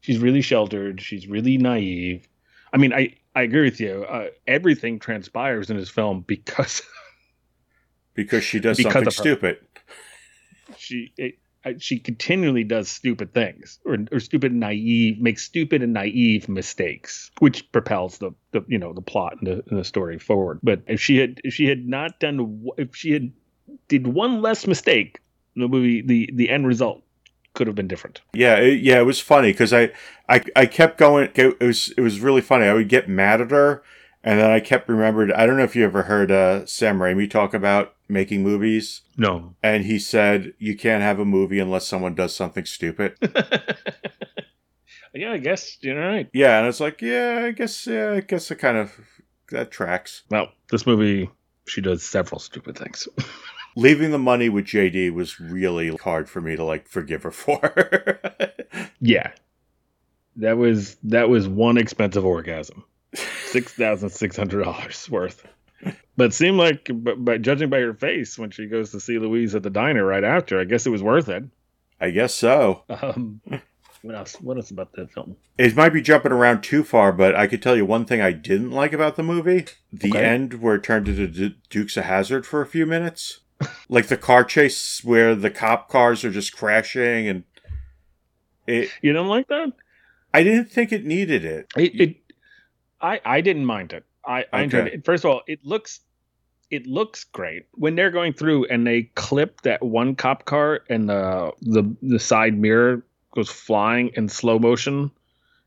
She's 0.00 0.20
really 0.20 0.40
sheltered. 0.40 1.00
She's 1.00 1.26
really 1.26 1.58
naive. 1.58 2.28
I 2.72 2.76
mean, 2.76 2.92
I, 2.92 3.16
I 3.34 3.42
agree 3.42 3.64
with 3.64 3.80
you. 3.80 4.04
Uh, 4.04 4.28
everything 4.46 5.00
transpires 5.00 5.68
in 5.68 5.76
this 5.76 5.90
film 5.90 6.20
because 6.20 6.80
Because 8.14 8.44
she 8.44 8.60
does 8.60 8.76
Because 8.76 8.92
something 8.94 9.10
stupid. 9.10 9.58
she 10.76 11.12
it, 11.16 11.38
she 11.78 11.98
continually 11.98 12.64
does 12.64 12.88
stupid 12.88 13.32
things 13.34 13.78
or, 13.84 13.98
or 14.12 14.20
stupid 14.20 14.52
naive 14.52 15.20
makes 15.20 15.44
stupid 15.44 15.82
and 15.82 15.92
naive 15.92 16.48
mistakes 16.48 17.30
which 17.40 17.70
propels 17.72 18.18
the, 18.18 18.30
the 18.52 18.64
you 18.68 18.78
know 18.78 18.92
the 18.92 19.02
plot 19.02 19.34
and 19.40 19.46
the, 19.46 19.64
and 19.68 19.78
the 19.78 19.84
story 19.84 20.18
forward. 20.18 20.60
But 20.62 20.82
if 20.86 21.00
she 21.00 21.16
had 21.18 21.40
if 21.44 21.54
she 21.54 21.66
had 21.66 21.86
not 21.86 22.20
done 22.20 22.66
if 22.78 22.94
she 22.94 23.12
had 23.12 23.32
did 23.88 24.06
one 24.06 24.42
less 24.42 24.66
mistake 24.66 25.20
the 25.54 25.68
movie 25.68 26.02
the 26.02 26.30
the 26.34 26.50
end 26.50 26.66
result 26.66 27.02
could 27.54 27.66
have 27.66 27.76
been 27.76 27.88
different. 27.88 28.20
Yeah 28.34 28.56
it, 28.56 28.80
yeah 28.80 28.98
it 28.98 29.06
was 29.06 29.20
funny 29.20 29.52
because 29.52 29.72
I, 29.72 29.92
I 30.28 30.42
i 30.54 30.66
kept 30.66 30.98
going 30.98 31.30
it 31.34 31.60
was 31.60 31.92
it 31.96 32.00
was 32.00 32.20
really 32.20 32.42
funny. 32.42 32.66
I 32.66 32.74
would 32.74 32.88
get 32.88 33.08
mad 33.08 33.40
at 33.40 33.50
her 33.50 33.82
and 34.26 34.38
then 34.38 34.50
i 34.50 34.60
kept 34.60 34.88
remembered 34.90 35.32
i 35.32 35.46
don't 35.46 35.56
know 35.56 35.64
if 35.64 35.74
you 35.74 35.84
ever 35.84 36.02
heard 36.02 36.30
uh 36.30 36.66
sam 36.66 36.98
raimi 36.98 37.30
talk 37.30 37.54
about 37.54 37.96
making 38.08 38.42
movies. 38.42 39.02
No. 39.16 39.54
And 39.62 39.84
he 39.84 39.98
said 39.98 40.54
you 40.58 40.76
can't 40.76 41.02
have 41.02 41.18
a 41.18 41.24
movie 41.24 41.58
unless 41.58 41.86
someone 41.86 42.14
does 42.14 42.34
something 42.34 42.64
stupid. 42.64 43.16
Yeah 45.14 45.32
i 45.32 45.38
guess 45.38 45.78
you're 45.80 45.98
right. 45.98 46.28
Yeah 46.34 46.58
and 46.58 46.68
it's 46.68 46.78
like 46.78 47.00
yeah 47.00 47.44
i 47.46 47.50
guess 47.50 47.86
yeah 47.86 48.12
i 48.12 48.20
guess 48.20 48.50
it 48.50 48.56
kind 48.56 48.76
of 48.76 48.92
that 49.50 49.70
tracks. 49.70 50.24
Well 50.28 50.48
this 50.70 50.86
movie 50.86 51.30
she 51.66 51.80
does 51.80 52.04
several 52.04 52.38
stupid 52.38 52.76
things. 52.76 53.08
Leaving 53.76 54.10
the 54.10 54.18
money 54.18 54.50
with 54.50 54.66
jd 54.66 55.10
was 55.14 55.40
really 55.40 55.88
hard 55.96 56.28
for 56.28 56.42
me 56.42 56.54
to 56.54 56.64
like 56.64 56.86
forgive 56.86 57.22
her 57.22 57.30
for. 57.30 58.20
Yeah. 59.00 59.30
That 60.36 60.58
was 60.58 60.96
that 61.04 61.30
was 61.30 61.48
one 61.48 61.78
expensive 61.78 62.26
orgasm 62.26 62.84
six 63.46 63.72
thousand 63.72 64.10
six 64.10 64.36
hundred 64.36 64.64
dollars 64.64 65.08
worth 65.10 65.46
but 66.16 66.26
it 66.26 66.34
seemed 66.34 66.58
like, 66.58 66.90
but, 66.92 67.22
but 67.24 67.42
judging 67.42 67.70
by 67.70 67.80
her 67.80 67.94
face 67.94 68.38
when 68.38 68.50
she 68.50 68.66
goes 68.66 68.90
to 68.92 69.00
see 69.00 69.18
Louise 69.18 69.54
at 69.54 69.62
the 69.62 69.70
diner 69.70 70.04
right 70.04 70.24
after, 70.24 70.58
I 70.58 70.64
guess 70.64 70.86
it 70.86 70.90
was 70.90 71.02
worth 71.02 71.28
it. 71.28 71.44
I 72.00 72.10
guess 72.10 72.34
so. 72.34 72.84
Um, 72.88 73.40
what 74.02 74.14
else? 74.14 74.34
What 74.40 74.56
else 74.56 74.70
about 74.70 74.92
the 74.92 75.08
film? 75.08 75.36
It 75.58 75.74
might 75.74 75.92
be 75.92 76.02
jumping 76.02 76.32
around 76.32 76.62
too 76.62 76.84
far, 76.84 77.12
but 77.12 77.34
I 77.34 77.46
could 77.46 77.62
tell 77.62 77.76
you 77.76 77.84
one 77.84 78.04
thing 78.04 78.20
I 78.20 78.32
didn't 78.32 78.70
like 78.70 78.92
about 78.92 79.16
the 79.16 79.22
movie: 79.22 79.66
the 79.92 80.10
okay. 80.10 80.24
end 80.24 80.60
where 80.60 80.76
it 80.76 80.82
turned 80.82 81.08
into 81.08 81.26
D- 81.26 81.56
Dukes 81.70 81.96
of 81.96 82.04
Hazzard 82.04 82.46
for 82.46 82.60
a 82.60 82.66
few 82.66 82.86
minutes, 82.86 83.40
like 83.88 84.06
the 84.06 84.16
car 84.16 84.44
chase 84.44 85.02
where 85.02 85.34
the 85.34 85.50
cop 85.50 85.88
cars 85.88 86.24
are 86.24 86.30
just 86.30 86.56
crashing, 86.56 87.26
and 87.26 87.44
it. 88.66 88.90
You 89.02 89.12
don't 89.12 89.28
like 89.28 89.48
that? 89.48 89.72
I 90.32 90.42
didn't 90.42 90.70
think 90.70 90.92
it 90.92 91.04
needed 91.04 91.44
it. 91.44 91.66
It. 91.76 92.00
it 92.00 92.16
I 93.00 93.20
I 93.24 93.40
didn't 93.40 93.66
mind 93.66 93.92
it. 93.92 94.04
I, 94.26 94.44
I 94.52 94.62
enjoyed 94.62 94.88
it. 94.88 95.04
First 95.04 95.24
of 95.24 95.30
all, 95.30 95.42
it 95.46 95.64
looks 95.64 96.00
it 96.70 96.86
looks 96.86 97.24
great 97.24 97.66
when 97.74 97.94
they're 97.94 98.10
going 98.10 98.32
through 98.32 98.66
and 98.66 98.86
they 98.86 99.02
clip 99.14 99.60
that 99.62 99.82
one 99.82 100.16
cop 100.16 100.44
car 100.44 100.80
and 100.88 101.08
the 101.08 101.52
the 101.60 101.94
the 102.02 102.18
side 102.18 102.58
mirror 102.58 103.04
goes 103.34 103.50
flying 103.50 104.10
in 104.14 104.28
slow 104.28 104.58
motion. 104.58 105.10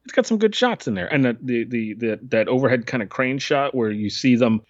It's 0.03 0.13
got 0.13 0.25
some 0.25 0.39
good 0.39 0.55
shots 0.55 0.87
in 0.87 0.95
there, 0.95 1.11
and 1.13 1.23
the 1.23 1.37
the 1.41 1.63
the, 1.65 1.93
the 1.93 2.19
that 2.29 2.47
overhead 2.47 2.87
kind 2.87 3.03
of 3.03 3.09
crane 3.09 3.37
shot 3.37 3.75
where 3.75 3.91
you 3.91 4.09
see 4.09 4.35
them 4.35 4.61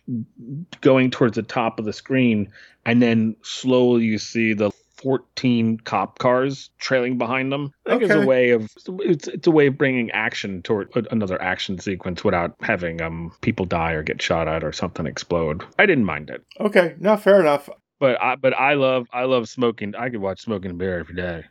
going 0.82 1.12
towards 1.12 1.36
the 1.36 1.44
top 1.44 1.80
of 1.80 1.86
the 1.86 1.94
screen, 1.94 2.52
and 2.86 3.02
then 3.02 3.36
slowly 3.42 4.04
you 4.04 4.18
see 4.18 4.54
the 4.54 4.72
14 5.02 5.80
cop 5.80 6.20
cars 6.20 6.70
trailing 6.78 7.18
behind 7.18 7.52
them. 7.52 7.72
I 7.86 7.92
think 7.92 8.04
okay. 8.04 8.14
it's 8.14 8.24
a 8.24 8.28
way 8.28 8.50
of 8.52 8.72
it's, 9.00 9.28
it's 9.28 9.48
a 9.48 9.52
way 9.52 9.68
of 9.68 9.78
bringing 9.78 10.12
action 10.12 10.62
toward 10.62 10.90
another 11.12 11.42
action 11.42 11.80
sequence 11.80 12.24
without 12.24 12.56
having 12.62 13.02
um 13.02 13.32
people 13.42 13.66
die 13.66 13.94
or 13.94 14.04
get 14.04 14.22
shot 14.22 14.48
at 14.48 14.64
or 14.64 14.72
something 14.72 15.06
explode. 15.06 15.64
I 15.78 15.86
didn't 15.86 16.06
mind 16.06 16.30
it. 16.30 16.46
Okay, 16.60 16.96
no, 17.00 17.18
fair 17.18 17.40
enough. 17.40 17.70
But 18.00 18.22
I 18.22 18.36
but 18.36 18.54
I 18.54 18.74
love 18.76 19.08
I 19.12 19.24
love 19.24 19.50
smoking. 19.50 19.96
I 19.96 20.10
could 20.10 20.22
watch 20.22 20.42
Smoking 20.42 20.78
Bear 20.78 21.00
every 21.00 21.16
day. 21.16 21.46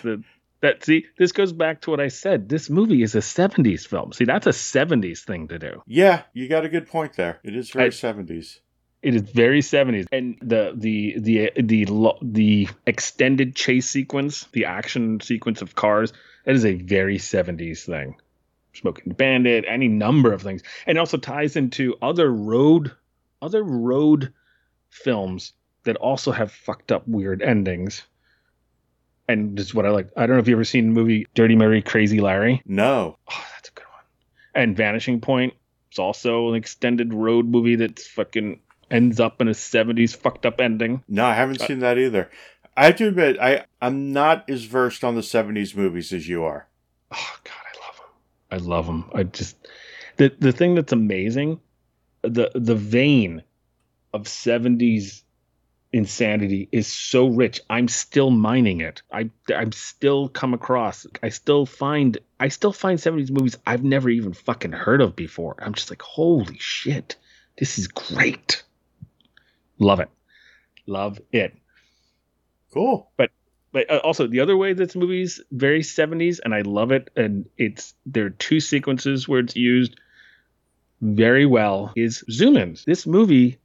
the, 0.03 0.23
that 0.61 0.83
see 0.83 1.05
this 1.17 1.31
goes 1.31 1.53
back 1.53 1.81
to 1.81 1.91
what 1.91 1.99
I 1.99 2.07
said. 2.09 2.49
This 2.49 2.69
movie 2.69 3.01
is 3.01 3.15
a 3.15 3.19
70s 3.19 3.87
film. 3.87 4.13
See, 4.13 4.25
that's 4.25 4.47
a 4.47 4.51
70s 4.51 5.19
thing 5.19 5.47
to 5.49 5.59
do. 5.59 5.83
Yeah, 5.87 6.23
you 6.33 6.49
got 6.49 6.65
a 6.65 6.69
good 6.69 6.87
point 6.87 7.13
there. 7.13 7.39
It 7.43 7.55
is 7.55 7.69
very 7.71 7.87
I, 7.87 7.89
70s. 7.89 8.59
It 9.01 9.15
is 9.15 9.21
very 9.21 9.61
70s, 9.61 10.07
and 10.11 10.37
the 10.41 10.73
the 10.75 11.15
the 11.19 11.51
the 11.55 11.85
the 12.21 12.67
extended 12.85 13.55
chase 13.55 13.89
sequence, 13.89 14.45
the 14.51 14.65
action 14.65 15.21
sequence 15.21 15.61
of 15.61 15.75
cars, 15.75 16.11
that 16.45 16.55
is 16.55 16.65
a 16.65 16.73
very 16.73 17.17
70s 17.17 17.85
thing. 17.85 18.15
Smoking 18.73 19.13
Bandit, 19.13 19.65
any 19.67 19.87
number 19.87 20.33
of 20.33 20.41
things, 20.41 20.63
and 20.85 20.97
also 20.97 21.17
ties 21.17 21.55
into 21.55 21.95
other 22.01 22.31
road 22.31 22.91
other 23.41 23.63
road 23.63 24.33
films 24.89 25.53
that 25.83 25.95
also 25.95 26.31
have 26.31 26.51
fucked 26.51 26.91
up 26.91 27.07
weird 27.07 27.41
endings. 27.41 28.03
And 29.27 29.57
this 29.57 29.67
is 29.67 29.75
what 29.75 29.85
I 29.85 29.89
like. 29.89 30.09
I 30.17 30.25
don't 30.25 30.35
know 30.35 30.41
if 30.41 30.47
you've 30.47 30.57
ever 30.57 30.63
seen 30.63 30.87
the 30.87 30.99
movie 30.99 31.27
Dirty 31.35 31.55
Mary 31.55 31.81
Crazy 31.81 32.19
Larry. 32.19 32.61
No. 32.65 33.17
Oh, 33.31 33.45
that's 33.55 33.69
a 33.69 33.71
good 33.71 33.85
one. 33.85 34.03
And 34.55 34.75
Vanishing 34.75 35.21
Point. 35.21 35.53
It's 35.89 35.99
also 35.99 36.49
an 36.49 36.55
extended 36.55 37.13
road 37.13 37.47
movie 37.47 37.75
that's 37.75 38.07
fucking 38.07 38.59
ends 38.91 39.19
up 39.19 39.41
in 39.41 39.47
a 39.47 39.51
70s 39.51 40.15
fucked 40.15 40.45
up 40.45 40.59
ending. 40.59 41.03
No, 41.07 41.25
I 41.25 41.33
haven't 41.33 41.61
uh, 41.61 41.67
seen 41.67 41.79
that 41.79 41.97
either. 41.97 42.29
I 42.75 42.85
have 42.85 42.95
to 42.97 43.07
admit, 43.07 43.39
I, 43.39 43.65
I'm 43.81 44.13
not 44.13 44.49
as 44.49 44.63
versed 44.63 45.03
on 45.03 45.15
the 45.15 45.21
70s 45.21 45.75
movies 45.75 46.13
as 46.13 46.27
you 46.27 46.43
are. 46.43 46.67
Oh, 47.11 47.35
God, 47.43 47.53
I 47.53 47.85
love 47.85 47.95
them. 47.97 48.05
I 48.51 48.57
love 48.57 48.85
them. 48.85 49.11
I 49.13 49.23
just. 49.23 49.57
The, 50.17 50.33
the 50.39 50.51
thing 50.51 50.75
that's 50.75 50.91
amazing, 50.91 51.59
the 52.21 52.51
the 52.53 52.75
vein 52.75 53.43
of 54.13 54.23
70s 54.23 55.23
insanity 55.91 56.69
is 56.71 56.87
so 56.87 57.27
rich. 57.27 57.61
I'm 57.69 57.87
still 57.87 58.29
mining 58.29 58.81
it. 58.81 59.01
I 59.11 59.29
I'm 59.53 59.71
still 59.71 60.29
come 60.29 60.53
across. 60.53 61.07
I 61.23 61.29
still 61.29 61.65
find 61.65 62.17
I 62.39 62.49
still 62.49 62.73
find 62.73 62.99
70s 62.99 63.31
movies 63.31 63.57
I've 63.65 63.83
never 63.83 64.09
even 64.09 64.33
fucking 64.33 64.71
heard 64.71 65.01
of 65.01 65.15
before. 65.15 65.55
I'm 65.59 65.73
just 65.73 65.89
like, 65.89 66.01
holy 66.01 66.57
shit, 66.59 67.15
this 67.57 67.79
is 67.79 67.87
great. 67.87 68.63
Love 69.79 69.99
it. 70.01 70.09
Love 70.85 71.19
it. 71.31 71.57
Cool. 72.73 73.09
But 73.17 73.31
but 73.71 73.89
uh, 73.89 73.97
also 73.97 74.27
the 74.27 74.39
other 74.39 74.57
way 74.57 74.73
this 74.73 74.95
movie's 74.95 75.41
very 75.51 75.81
70s 75.81 76.39
and 76.43 76.53
I 76.53 76.61
love 76.61 76.91
it 76.91 77.09
and 77.15 77.45
it's 77.57 77.93
there 78.05 78.25
are 78.25 78.31
two 78.31 78.59
sequences 78.59 79.27
where 79.27 79.39
it's 79.39 79.55
used 79.55 79.99
very 81.01 81.45
well 81.45 81.93
is 81.95 82.23
zoom 82.29 82.57
ins. 82.57 82.83
This 82.85 83.07
movie 83.07 83.57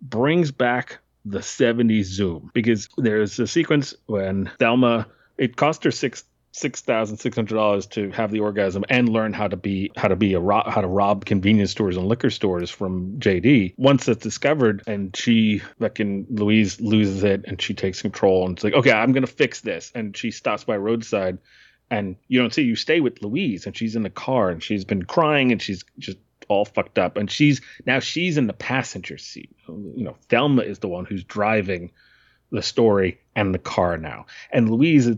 brings 0.00 0.50
back 0.50 0.98
the 1.24 1.38
70s 1.38 2.04
zoom 2.04 2.50
because 2.52 2.88
there's 2.96 3.38
a 3.38 3.46
sequence 3.46 3.94
when 4.06 4.50
Thelma 4.58 5.06
it 5.38 5.56
cost 5.56 5.84
her 5.84 5.90
six 5.90 6.24
six 6.52 6.82
thousand 6.82 7.16
six 7.16 7.34
hundred 7.34 7.56
dollars 7.56 7.86
to 7.86 8.10
have 8.10 8.30
the 8.30 8.40
orgasm 8.40 8.84
and 8.88 9.08
learn 9.08 9.32
how 9.32 9.48
to 9.48 9.56
be 9.56 9.90
how 9.96 10.08
to 10.08 10.16
be 10.16 10.34
a 10.34 10.40
ro- 10.40 10.62
how 10.66 10.80
to 10.80 10.86
rob 10.86 11.24
convenience 11.24 11.70
stores 11.70 11.96
and 11.96 12.06
liquor 12.06 12.30
stores 12.30 12.70
from 12.70 13.18
JD. 13.18 13.74
Once 13.76 14.04
that's 14.06 14.22
discovered, 14.22 14.82
and 14.86 15.16
she 15.16 15.58
fucking 15.80 16.26
Louise 16.30 16.80
loses 16.80 17.24
it, 17.24 17.44
and 17.46 17.60
she 17.60 17.74
takes 17.74 18.02
control, 18.02 18.46
and 18.46 18.56
it's 18.56 18.64
like, 18.64 18.74
okay, 18.74 18.92
I'm 18.92 19.12
gonna 19.12 19.26
fix 19.26 19.62
this, 19.62 19.90
and 19.94 20.16
she 20.16 20.30
stops 20.30 20.64
by 20.64 20.76
roadside, 20.76 21.38
and 21.90 22.16
you 22.28 22.38
don't 22.38 22.52
see 22.52 22.62
you 22.62 22.76
stay 22.76 23.00
with 23.00 23.22
Louise, 23.22 23.66
and 23.66 23.76
she's 23.76 23.96
in 23.96 24.02
the 24.02 24.10
car, 24.10 24.50
and 24.50 24.62
she's 24.62 24.84
been 24.84 25.04
crying, 25.04 25.52
and 25.52 25.60
she's 25.60 25.84
just 25.98 26.18
all 26.48 26.64
fucked 26.66 26.98
up, 26.98 27.16
and 27.16 27.30
she's 27.30 27.62
now 27.86 27.98
she's 27.98 28.36
in 28.36 28.46
the 28.46 28.52
passenger 28.52 29.16
seat. 29.16 29.50
You 29.68 30.04
know, 30.04 30.16
Thelma 30.28 30.62
is 30.62 30.80
the 30.80 30.88
one 30.88 31.06
who's 31.06 31.24
driving 31.24 31.92
the 32.52 32.62
story 32.62 33.18
and 33.34 33.54
the 33.54 33.58
car 33.58 33.96
now. 33.98 34.26
And 34.52 34.70
Louise, 34.70 35.08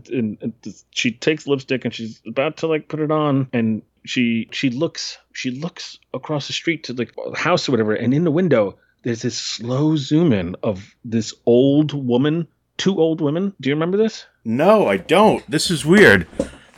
she 0.91 1.11
takes 1.11 1.45
lipstick 1.45 1.85
and 1.85 1.93
she's 1.93 2.21
about 2.25 2.57
to 2.57 2.67
like 2.67 2.87
put 2.87 2.99
it 2.99 3.11
on, 3.11 3.47
and 3.53 3.83
she 4.05 4.47
she 4.51 4.69
looks 4.69 5.17
she 5.33 5.51
looks 5.51 5.99
across 6.13 6.47
the 6.47 6.53
street 6.53 6.85
to 6.85 6.93
the 6.93 7.07
house 7.35 7.69
or 7.69 7.73
whatever, 7.73 7.93
and 7.93 8.13
in 8.13 8.23
the 8.23 8.31
window 8.31 8.77
there's 9.03 9.21
this 9.21 9.37
slow 9.37 9.95
zoom 9.95 10.33
in 10.33 10.55
of 10.63 10.95
this 11.03 11.33
old 11.45 11.93
woman, 11.93 12.47
two 12.77 12.99
old 12.99 13.21
women. 13.21 13.53
Do 13.61 13.69
you 13.69 13.75
remember 13.75 13.97
this? 13.97 14.25
No, 14.43 14.87
I 14.87 14.97
don't. 14.97 15.49
This 15.49 15.69
is 15.69 15.85
weird. 15.85 16.27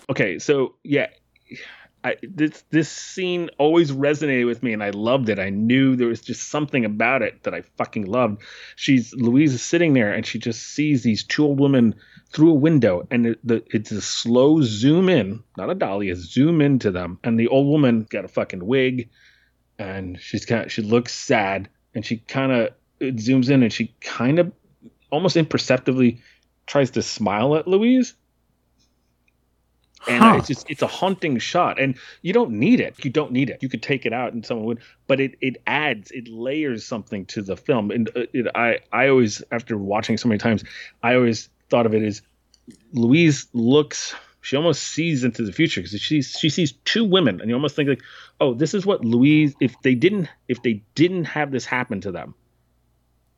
Okay, 0.09 0.39
so 0.39 0.75
yeah, 0.83 1.07
I, 2.07 2.15
this 2.23 2.63
this 2.69 2.89
scene 2.89 3.49
always 3.57 3.91
resonated 3.91 4.45
with 4.45 4.63
me, 4.63 4.71
and 4.71 4.81
I 4.81 4.91
loved 4.91 5.27
it. 5.27 5.39
I 5.39 5.49
knew 5.49 5.95
there 5.95 6.07
was 6.07 6.21
just 6.21 6.47
something 6.47 6.85
about 6.85 7.21
it 7.21 7.43
that 7.43 7.53
I 7.53 7.61
fucking 7.77 8.05
loved. 8.05 8.43
She's 8.77 9.13
Louise 9.13 9.53
is 9.53 9.61
sitting 9.61 9.93
there, 9.93 10.13
and 10.13 10.25
she 10.25 10.39
just 10.39 10.63
sees 10.63 11.03
these 11.03 11.23
two 11.23 11.43
old 11.43 11.59
women 11.59 11.95
through 12.31 12.51
a 12.51 12.55
window, 12.55 13.05
and 13.11 13.27
it, 13.27 13.39
the, 13.43 13.63
it's 13.67 13.91
a 13.91 14.01
slow 14.01 14.61
zoom 14.61 15.09
in, 15.09 15.43
not 15.57 15.69
a 15.69 15.75
dolly, 15.75 16.09
a 16.09 16.15
zoom 16.15 16.61
into 16.61 16.91
them, 16.91 17.19
and 17.25 17.37
the 17.37 17.49
old 17.49 17.67
woman 17.67 18.07
got 18.09 18.25
a 18.25 18.29
fucking 18.29 18.65
wig, 18.65 19.09
and 19.77 20.17
she's 20.21 20.45
kind 20.45 20.71
she 20.71 20.81
looks 20.81 21.13
sad, 21.13 21.67
and 21.93 22.05
she 22.05 22.17
kind 22.17 22.53
of 22.53 22.69
zooms 23.01 23.49
in, 23.49 23.63
and 23.63 23.73
she 23.73 23.93
kind 23.99 24.39
of 24.39 24.53
almost 25.11 25.35
imperceptibly 25.35 26.21
tries 26.67 26.91
to 26.91 27.01
smile 27.01 27.55
at 27.55 27.67
Louise 27.67 28.15
and 30.07 30.23
huh. 30.23 30.35
it's 30.37 30.47
just 30.47 30.69
it's 30.69 30.81
a 30.81 30.87
haunting 30.87 31.37
shot 31.37 31.79
and 31.79 31.97
you 32.21 32.33
don't 32.33 32.51
need 32.51 32.79
it. 32.79 33.03
You 33.03 33.11
don't 33.11 33.31
need 33.31 33.49
it. 33.49 33.61
You 33.61 33.69
could 33.69 33.83
take 33.83 34.05
it 34.05 34.13
out 34.13 34.33
and 34.33 34.45
someone 34.45 34.65
would 34.65 34.79
but 35.07 35.19
it 35.19 35.35
it 35.41 35.61
adds 35.67 36.11
it 36.11 36.27
layers 36.27 36.85
something 36.85 37.25
to 37.27 37.41
the 37.41 37.57
film. 37.57 37.91
And 37.91 38.09
uh, 38.15 38.25
it, 38.33 38.47
i 38.55 38.79
i 38.91 39.07
always 39.07 39.43
after 39.51 39.77
watching 39.77 40.17
so 40.17 40.27
many 40.27 40.39
times 40.39 40.63
i 41.03 41.15
always 41.15 41.49
thought 41.69 41.85
of 41.85 41.93
it 41.93 42.03
as 42.03 42.21
louise 42.93 43.47
looks 43.53 44.15
she 44.41 44.55
almost 44.55 44.83
sees 44.83 45.23
into 45.23 45.43
the 45.43 45.51
future 45.51 45.81
because 45.81 45.99
she 45.99 46.21
she 46.21 46.49
sees 46.49 46.73
two 46.85 47.03
women 47.03 47.39
and 47.41 47.49
you 47.49 47.55
almost 47.55 47.75
think 47.75 47.89
like 47.89 48.01
oh 48.39 48.53
this 48.53 48.73
is 48.73 48.85
what 48.85 49.03
louise 49.03 49.53
if 49.59 49.75
they 49.81 49.95
didn't 49.95 50.29
if 50.47 50.61
they 50.63 50.81
didn't 50.95 51.25
have 51.25 51.51
this 51.51 51.65
happen 51.65 52.01
to 52.01 52.11
them 52.11 52.33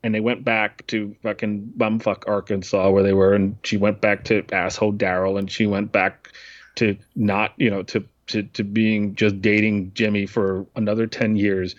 and 0.03 0.15
they 0.15 0.20
went 0.20 0.45
back 0.45 0.86
to 0.88 1.15
fucking 1.24 1.74
bumfuck 1.78 2.28
Arkansas 2.28 2.89
where 2.89 3.03
they 3.03 3.13
were, 3.13 3.34
and 3.34 3.57
she 3.63 3.78
went 3.78 4.01
back 4.01 4.26
to 4.26 4.43
asshole 4.51 4.93
Daryl, 4.93 5.38
and 5.38 5.51
she 5.51 5.65
went 5.65 5.91
back 5.91 6.32
to 6.76 6.97
not, 7.15 7.53
you 7.57 7.70
know, 7.70 7.84
to 7.84 8.05
to 8.28 8.43
to 8.43 8.63
being 8.63 9.15
just 9.15 9.41
dating 9.41 9.93
Jimmy 9.93 10.26
for 10.26 10.65
another 10.76 11.07
ten 11.07 11.36
years. 11.36 11.76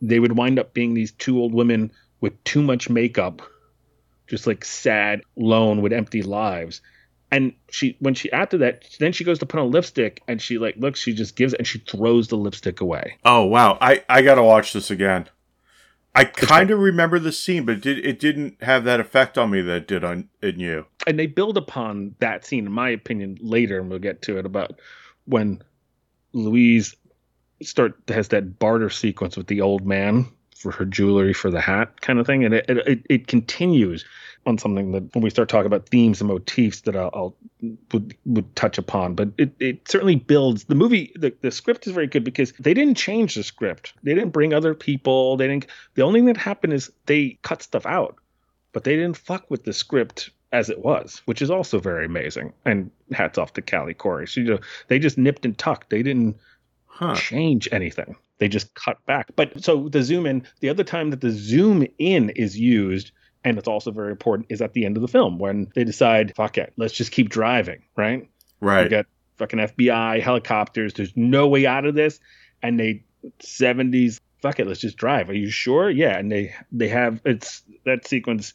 They 0.00 0.20
would 0.20 0.36
wind 0.36 0.58
up 0.58 0.74
being 0.74 0.94
these 0.94 1.12
two 1.12 1.40
old 1.40 1.52
women 1.52 1.90
with 2.20 2.42
too 2.44 2.62
much 2.62 2.88
makeup, 2.88 3.42
just 4.28 4.46
like 4.46 4.64
sad, 4.64 5.22
lone, 5.36 5.82
with 5.82 5.92
empty 5.92 6.22
lives. 6.22 6.80
And 7.30 7.52
she, 7.70 7.96
when 8.00 8.14
she 8.14 8.32
after 8.32 8.58
that, 8.58 8.84
then 9.00 9.12
she 9.12 9.24
goes 9.24 9.38
to 9.40 9.46
put 9.46 9.60
on 9.60 9.70
lipstick, 9.70 10.22
and 10.26 10.40
she 10.40 10.58
like 10.58 10.76
looks, 10.76 11.00
she 11.00 11.12
just 11.12 11.36
gives 11.36 11.52
it, 11.52 11.58
and 11.58 11.66
she 11.66 11.78
throws 11.80 12.28
the 12.28 12.36
lipstick 12.36 12.80
away. 12.80 13.18
Oh 13.24 13.44
wow, 13.44 13.76
I 13.80 14.02
I 14.08 14.22
gotta 14.22 14.42
watch 14.42 14.72
this 14.72 14.90
again. 14.90 15.28
I 16.14 16.24
kind 16.24 16.70
of 16.70 16.80
remember 16.80 17.18
the 17.18 17.32
scene, 17.32 17.64
but 17.64 17.76
it, 17.76 17.82
did, 17.82 18.04
it 18.04 18.18
didn't 18.18 18.62
have 18.62 18.84
that 18.84 18.98
effect 18.98 19.38
on 19.38 19.50
me 19.50 19.60
that 19.60 19.76
it 19.76 19.88
did 19.88 20.04
on 20.04 20.28
in 20.42 20.58
you. 20.58 20.86
And 21.06 21.18
they 21.18 21.26
build 21.26 21.56
upon 21.56 22.14
that 22.18 22.44
scene, 22.44 22.66
in 22.66 22.72
my 22.72 22.88
opinion, 22.88 23.38
later, 23.40 23.78
and 23.78 23.88
we'll 23.88 24.00
get 24.00 24.22
to 24.22 24.38
it 24.38 24.44
about 24.44 24.80
when 25.26 25.62
Louise 26.32 26.96
start 27.62 27.94
has 28.08 28.28
that 28.28 28.58
barter 28.58 28.90
sequence 28.90 29.36
with 29.36 29.46
the 29.46 29.60
old 29.60 29.86
man 29.86 30.26
for 30.58 30.72
her 30.72 30.84
jewelry 30.84 31.32
for 31.32 31.50
the 31.50 31.60
hat 31.60 32.00
kind 32.00 32.18
of 32.18 32.26
thing, 32.26 32.44
and 32.44 32.54
it 32.54 32.68
it, 32.68 33.06
it 33.08 33.26
continues 33.26 34.04
on 34.46 34.58
something 34.58 34.92
that 34.92 35.14
when 35.14 35.22
we 35.22 35.30
start 35.30 35.48
talking 35.48 35.66
about 35.66 35.88
themes 35.88 36.20
and 36.20 36.28
motifs 36.28 36.80
that 36.82 36.96
I'll, 36.96 37.10
I'll 37.12 37.36
would 37.92 38.16
would 38.24 38.56
touch 38.56 38.78
upon. 38.78 39.14
But 39.14 39.30
it, 39.38 39.52
it 39.60 39.88
certainly 39.88 40.16
builds 40.16 40.64
the 40.64 40.74
movie. 40.74 41.12
The, 41.14 41.34
the 41.42 41.50
script 41.50 41.86
is 41.86 41.92
very 41.92 42.06
good 42.06 42.24
because 42.24 42.52
they 42.58 42.74
didn't 42.74 42.96
change 42.96 43.34
the 43.34 43.42
script. 43.42 43.92
They 44.02 44.14
didn't 44.14 44.30
bring 44.30 44.52
other 44.52 44.74
people. 44.74 45.36
They 45.36 45.46
didn't. 45.46 45.66
The 45.94 46.02
only 46.02 46.20
thing 46.20 46.26
that 46.26 46.36
happened 46.36 46.72
is 46.72 46.90
they 47.06 47.38
cut 47.42 47.62
stuff 47.62 47.86
out, 47.86 48.16
but 48.72 48.84
they 48.84 48.96
didn't 48.96 49.16
fuck 49.16 49.50
with 49.50 49.64
the 49.64 49.72
script 49.72 50.30
as 50.50 50.70
it 50.70 50.82
was, 50.82 51.20
which 51.26 51.42
is 51.42 51.50
also 51.50 51.78
very 51.78 52.06
amazing. 52.06 52.52
And 52.64 52.90
hats 53.12 53.38
off 53.38 53.52
to 53.54 53.62
Callie 53.62 53.94
Khouri. 53.94 54.28
So, 54.28 54.40
you 54.40 54.46
know, 54.50 54.60
they 54.88 54.98
just 54.98 55.18
nipped 55.18 55.44
and 55.44 55.56
tucked. 55.56 55.90
They 55.90 56.02
didn't 56.02 56.36
huh. 56.86 57.16
change 57.16 57.68
anything. 57.70 58.16
They 58.38 58.48
just 58.48 58.74
cut 58.74 59.04
back. 59.04 59.28
But 59.36 59.64
so 59.64 59.88
the 59.88 60.02
zoom 60.02 60.26
in, 60.26 60.46
the 60.60 60.68
other 60.68 60.84
time 60.84 61.10
that 61.10 61.20
the 61.20 61.30
zoom 61.30 61.86
in 61.98 62.30
is 62.30 62.58
used 62.58 63.10
and 63.44 63.58
it's 63.58 63.68
also 63.68 63.90
very 63.90 64.10
important 64.10 64.46
is 64.50 64.60
at 64.60 64.72
the 64.72 64.84
end 64.84 64.96
of 64.96 65.00
the 65.00 65.08
film 65.08 65.38
when 65.38 65.70
they 65.74 65.84
decide 65.84 66.34
fuck 66.36 66.58
it 66.58 66.72
let's 66.76 66.94
just 66.94 67.12
keep 67.12 67.28
driving 67.28 67.82
right? 67.96 68.28
Right. 68.60 68.84
You 68.84 68.90
got 68.90 69.06
fucking 69.36 69.58
fbi 69.58 70.20
helicopters 70.20 70.94
there's 70.94 71.16
no 71.16 71.48
way 71.48 71.66
out 71.66 71.84
of 71.84 71.94
this 71.94 72.20
and 72.62 72.78
they 72.78 73.04
70s 73.40 74.20
fuck 74.40 74.60
it 74.60 74.66
let's 74.66 74.80
just 74.80 74.96
drive. 74.96 75.30
Are 75.30 75.34
you 75.34 75.50
sure? 75.50 75.90
Yeah 75.90 76.18
and 76.18 76.30
they 76.30 76.54
they 76.72 76.88
have 76.88 77.20
it's 77.24 77.62
that 77.84 78.06
sequence 78.06 78.54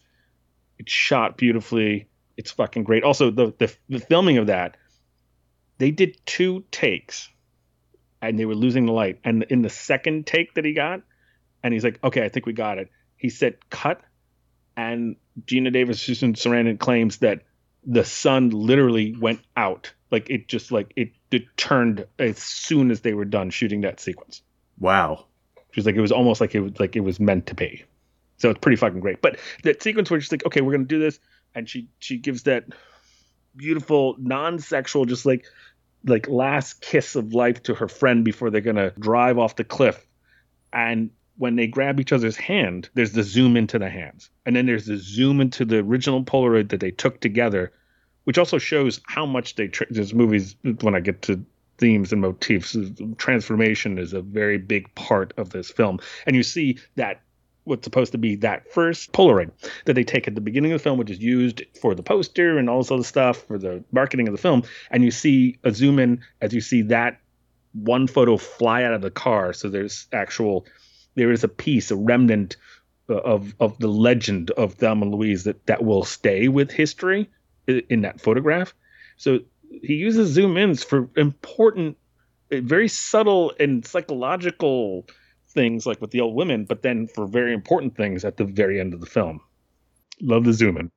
it's 0.79 0.91
shot 0.91 1.37
beautifully 1.37 2.07
it's 2.37 2.51
fucking 2.51 2.83
great. 2.83 3.03
Also 3.03 3.31
the 3.31 3.53
the, 3.57 3.73
the 3.89 3.99
filming 3.99 4.37
of 4.37 4.47
that 4.47 4.77
they 5.77 5.91
did 5.91 6.17
two 6.25 6.63
takes 6.71 7.29
and 8.23 8.39
they 8.39 8.45
were 8.45 8.55
losing 8.55 8.85
the 8.85 8.91
light 8.91 9.19
and 9.23 9.43
in 9.49 9.61
the 9.61 9.69
second 9.69 10.25
take 10.25 10.53
that 10.55 10.65
he 10.65 10.73
got 10.73 11.01
and 11.61 11.73
he's 11.73 11.83
like 11.83 11.99
okay 12.03 12.23
i 12.23 12.29
think 12.29 12.45
we 12.45 12.53
got 12.53 12.77
it 12.77 12.89
he 13.17 13.29
said 13.29 13.55
cut 13.69 14.01
and 14.75 15.15
Geena 15.45 15.71
Davis 15.71 16.01
Susan 16.01 16.33
Sarandon 16.33 16.79
claims 16.79 17.17
that 17.17 17.41
the 17.85 18.05
sun 18.05 18.49
literally 18.49 19.15
went 19.19 19.41
out. 19.57 19.93
Like 20.11 20.29
it 20.29 20.47
just 20.47 20.71
like 20.71 20.93
it, 20.95 21.11
it 21.31 21.43
turned 21.57 22.05
as 22.19 22.37
soon 22.37 22.91
as 22.91 23.01
they 23.01 23.13
were 23.13 23.25
done 23.25 23.49
shooting 23.49 23.81
that 23.81 23.99
sequence. 23.99 24.41
Wow. 24.79 25.25
She's 25.71 25.85
like 25.85 25.95
it 25.95 26.01
was 26.01 26.11
almost 26.11 26.39
like 26.39 26.53
it 26.55 26.59
was 26.59 26.79
like 26.79 26.95
it 26.95 27.01
was 27.01 27.19
meant 27.19 27.47
to 27.47 27.55
be. 27.55 27.83
So 28.37 28.49
it's 28.49 28.59
pretty 28.59 28.75
fucking 28.75 28.99
great. 28.99 29.21
But 29.21 29.37
that 29.63 29.81
sequence 29.81 30.11
where 30.11 30.19
she's 30.21 30.31
like, 30.31 30.45
okay, 30.45 30.61
we're 30.61 30.73
gonna 30.73 30.83
do 30.85 30.99
this, 30.99 31.19
and 31.55 31.67
she 31.67 31.89
she 31.99 32.17
gives 32.17 32.43
that 32.43 32.65
beautiful, 33.55 34.15
non-sexual, 34.19 35.05
just 35.05 35.25
like 35.25 35.45
like 36.05 36.27
last 36.27 36.81
kiss 36.81 37.15
of 37.15 37.33
life 37.33 37.63
to 37.63 37.73
her 37.75 37.87
friend 37.87 38.25
before 38.25 38.49
they're 38.49 38.61
gonna 38.61 38.91
drive 38.99 39.37
off 39.37 39.55
the 39.55 39.63
cliff. 39.63 40.05
And 40.71 41.11
when 41.37 41.55
they 41.55 41.67
grab 41.67 41.99
each 41.99 42.11
other's 42.11 42.37
hand, 42.37 42.89
there's 42.93 43.13
the 43.13 43.23
zoom 43.23 43.57
into 43.57 43.79
the 43.79 43.89
hands. 43.89 44.29
And 44.45 44.55
then 44.55 44.65
there's 44.65 44.85
the 44.85 44.97
zoom 44.97 45.41
into 45.41 45.65
the 45.65 45.79
original 45.79 46.23
Polaroid 46.23 46.69
that 46.69 46.79
they 46.79 46.91
took 46.91 47.19
together, 47.21 47.71
which 48.25 48.37
also 48.37 48.57
shows 48.57 49.01
how 49.07 49.25
much 49.25 49.55
they, 49.55 49.67
tra- 49.67 49.87
there's 49.89 50.13
movies, 50.13 50.55
when 50.81 50.95
I 50.95 50.99
get 50.99 51.21
to 51.23 51.43
themes 51.77 52.11
and 52.11 52.21
motifs, 52.21 52.75
transformation 53.17 53.97
is 53.97 54.13
a 54.13 54.21
very 54.21 54.57
big 54.57 54.93
part 54.95 55.33
of 55.37 55.49
this 55.49 55.71
film. 55.71 55.99
And 56.25 56.35
you 56.35 56.43
see 56.43 56.77
that 56.95 57.21
what's 57.65 57.83
supposed 57.83 58.11
to 58.11 58.17
be 58.17 58.35
that 58.37 58.71
first 58.71 59.13
Polaroid 59.13 59.51
that 59.85 59.93
they 59.93 60.03
take 60.03 60.27
at 60.27 60.35
the 60.35 60.41
beginning 60.41 60.71
of 60.71 60.79
the 60.79 60.83
film, 60.83 60.97
which 60.97 61.09
is 61.09 61.19
used 61.19 61.63
for 61.79 61.95
the 61.95 62.03
poster 62.03 62.57
and 62.57 62.69
all 62.69 62.79
this 62.79 62.91
other 62.91 63.03
stuff 63.03 63.37
for 63.47 63.57
the 63.57 63.83
marketing 63.91 64.27
of 64.27 64.33
the 64.33 64.41
film. 64.41 64.63
And 64.91 65.03
you 65.03 65.11
see 65.11 65.57
a 65.63 65.71
zoom 65.71 65.99
in 65.99 66.21
as 66.41 66.53
you 66.53 66.61
see 66.61 66.81
that 66.83 67.19
one 67.73 68.07
photo 68.07 68.37
fly 68.37 68.83
out 68.83 68.93
of 68.93 69.01
the 69.01 69.11
car. 69.11 69.53
So 69.53 69.69
there's 69.69 70.07
actual 70.13 70.65
there 71.15 71.31
is 71.31 71.43
a 71.43 71.47
piece, 71.47 71.91
a 71.91 71.95
remnant 71.95 72.57
uh, 73.09 73.15
of 73.15 73.53
of 73.59 73.77
the 73.79 73.87
legend 73.87 74.51
of 74.51 74.75
Thelma 74.75 75.05
Louise 75.05 75.43
that 75.43 75.65
that 75.65 75.83
will 75.83 76.03
stay 76.03 76.47
with 76.47 76.71
history 76.71 77.29
in 77.67 78.01
that 78.01 78.21
photograph. 78.21 78.73
So 79.17 79.39
he 79.81 79.93
uses 79.93 80.29
zoom 80.31 80.57
ins 80.57 80.83
for 80.83 81.09
important, 81.15 81.97
uh, 82.51 82.57
very 82.61 82.87
subtle 82.87 83.53
and 83.59 83.85
psychological 83.85 85.05
things 85.53 85.85
like 85.85 86.01
with 86.01 86.11
the 86.11 86.21
old 86.21 86.35
women, 86.35 86.65
but 86.65 86.81
then 86.81 87.07
for 87.07 87.25
very 87.27 87.53
important 87.53 87.95
things 87.95 88.25
at 88.25 88.37
the 88.37 88.45
very 88.45 88.79
end 88.79 88.93
of 88.93 88.99
the 88.99 89.05
film. 89.05 89.41
Love 90.21 90.43
the 90.43 90.53
zoom 90.53 90.77
in. 90.77 90.91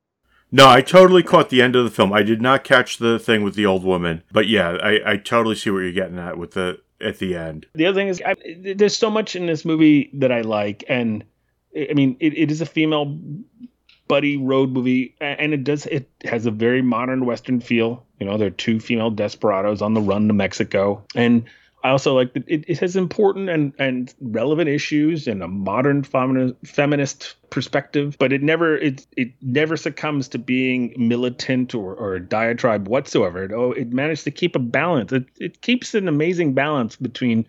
No, 0.53 0.69
I 0.69 0.81
totally 0.81 1.23
caught 1.23 1.51
the 1.51 1.61
end 1.61 1.75
of 1.75 1.85
the 1.85 1.91
film. 1.91 2.13
I 2.13 2.23
did 2.23 2.41
not 2.41 2.65
catch 2.65 2.99
the 2.99 3.19
thing 3.19 3.43
with 3.43 3.55
the 3.55 3.67
old 3.67 3.85
woman, 3.85 4.23
but 4.31 4.47
yeah, 4.47 4.71
I, 4.83 5.13
I 5.13 5.17
totally 5.17 5.57
see 5.57 5.71
what 5.71 5.81
you're 5.81 5.93
getting 5.93 6.19
at 6.19 6.39
with 6.39 6.53
the 6.53 6.81
at 7.01 7.19
the 7.19 7.37
end. 7.37 7.67
The 7.75 7.87
other 7.87 8.01
thing 8.01 8.09
is, 8.09 8.23
I, 8.25 8.37
there's 8.75 8.97
so 8.97 9.11
much 9.11 9.37
in 9.37 9.47
this 9.47 9.65
movie 9.65 10.11
that 10.15 10.33
I 10.33 10.43
like, 10.43 10.85
and 10.89 11.25
I 11.77 11.93
mean, 11.95 12.17
it, 12.21 12.37
it 12.39 12.51
is 12.51 12.61
a 12.61 12.67
female 12.67 13.19
buddy 14.09 14.37
road 14.37 14.71
movie, 14.71 15.17
and 15.21 15.53
it 15.53 15.65
does 15.65 15.87
it 15.87 16.09
has 16.25 16.47
a 16.47 16.51
very 16.51 16.81
modern 16.81 17.27
Western 17.27 17.61
feel. 17.61 18.05
You 18.21 18.27
know, 18.27 18.39
there 18.39 18.49
are 18.49 18.51
two 18.51 18.79
female 18.79 19.11
desperados 19.11 19.83
on 19.83 19.95
the 19.95 20.01
run 20.01 20.29
to 20.29 20.35
Mexico, 20.35 21.05
and 21.15 21.45
I 21.87 21.91
also 21.91 22.17
like 22.17 22.35
that 22.35 22.43
it, 22.49 22.65
it 22.67 22.81
has 22.81 22.97
important 22.97 23.49
and, 23.49 23.73
and 23.79 24.13
relevant 24.21 24.69
issues 24.69 25.29
and 25.29 25.41
a 25.41 25.47
modern 25.47 26.03
feminist 26.03 27.37
perspective, 27.51 28.17
but 28.19 28.33
it 28.33 28.43
never 28.43 28.77
it 28.77 29.07
it 29.17 29.31
never 29.41 29.77
succumbs 29.77 30.27
to 30.31 30.39
being 30.39 30.95
militant 30.97 31.77
or, 31.77 31.95
or 31.95 32.19
diatribe 32.19 32.89
whatsoever. 32.89 33.45
It, 33.45 33.53
oh, 33.53 33.71
it 33.71 33.93
managed 33.93 34.25
to 34.25 34.33
keep 34.33 34.57
a 34.57 34.59
balance. 34.59 35.13
It 35.13 35.27
it 35.39 35.63
keeps 35.63 35.95
an 35.95 36.09
amazing 36.09 36.55
balance 36.55 36.97
between 36.97 37.47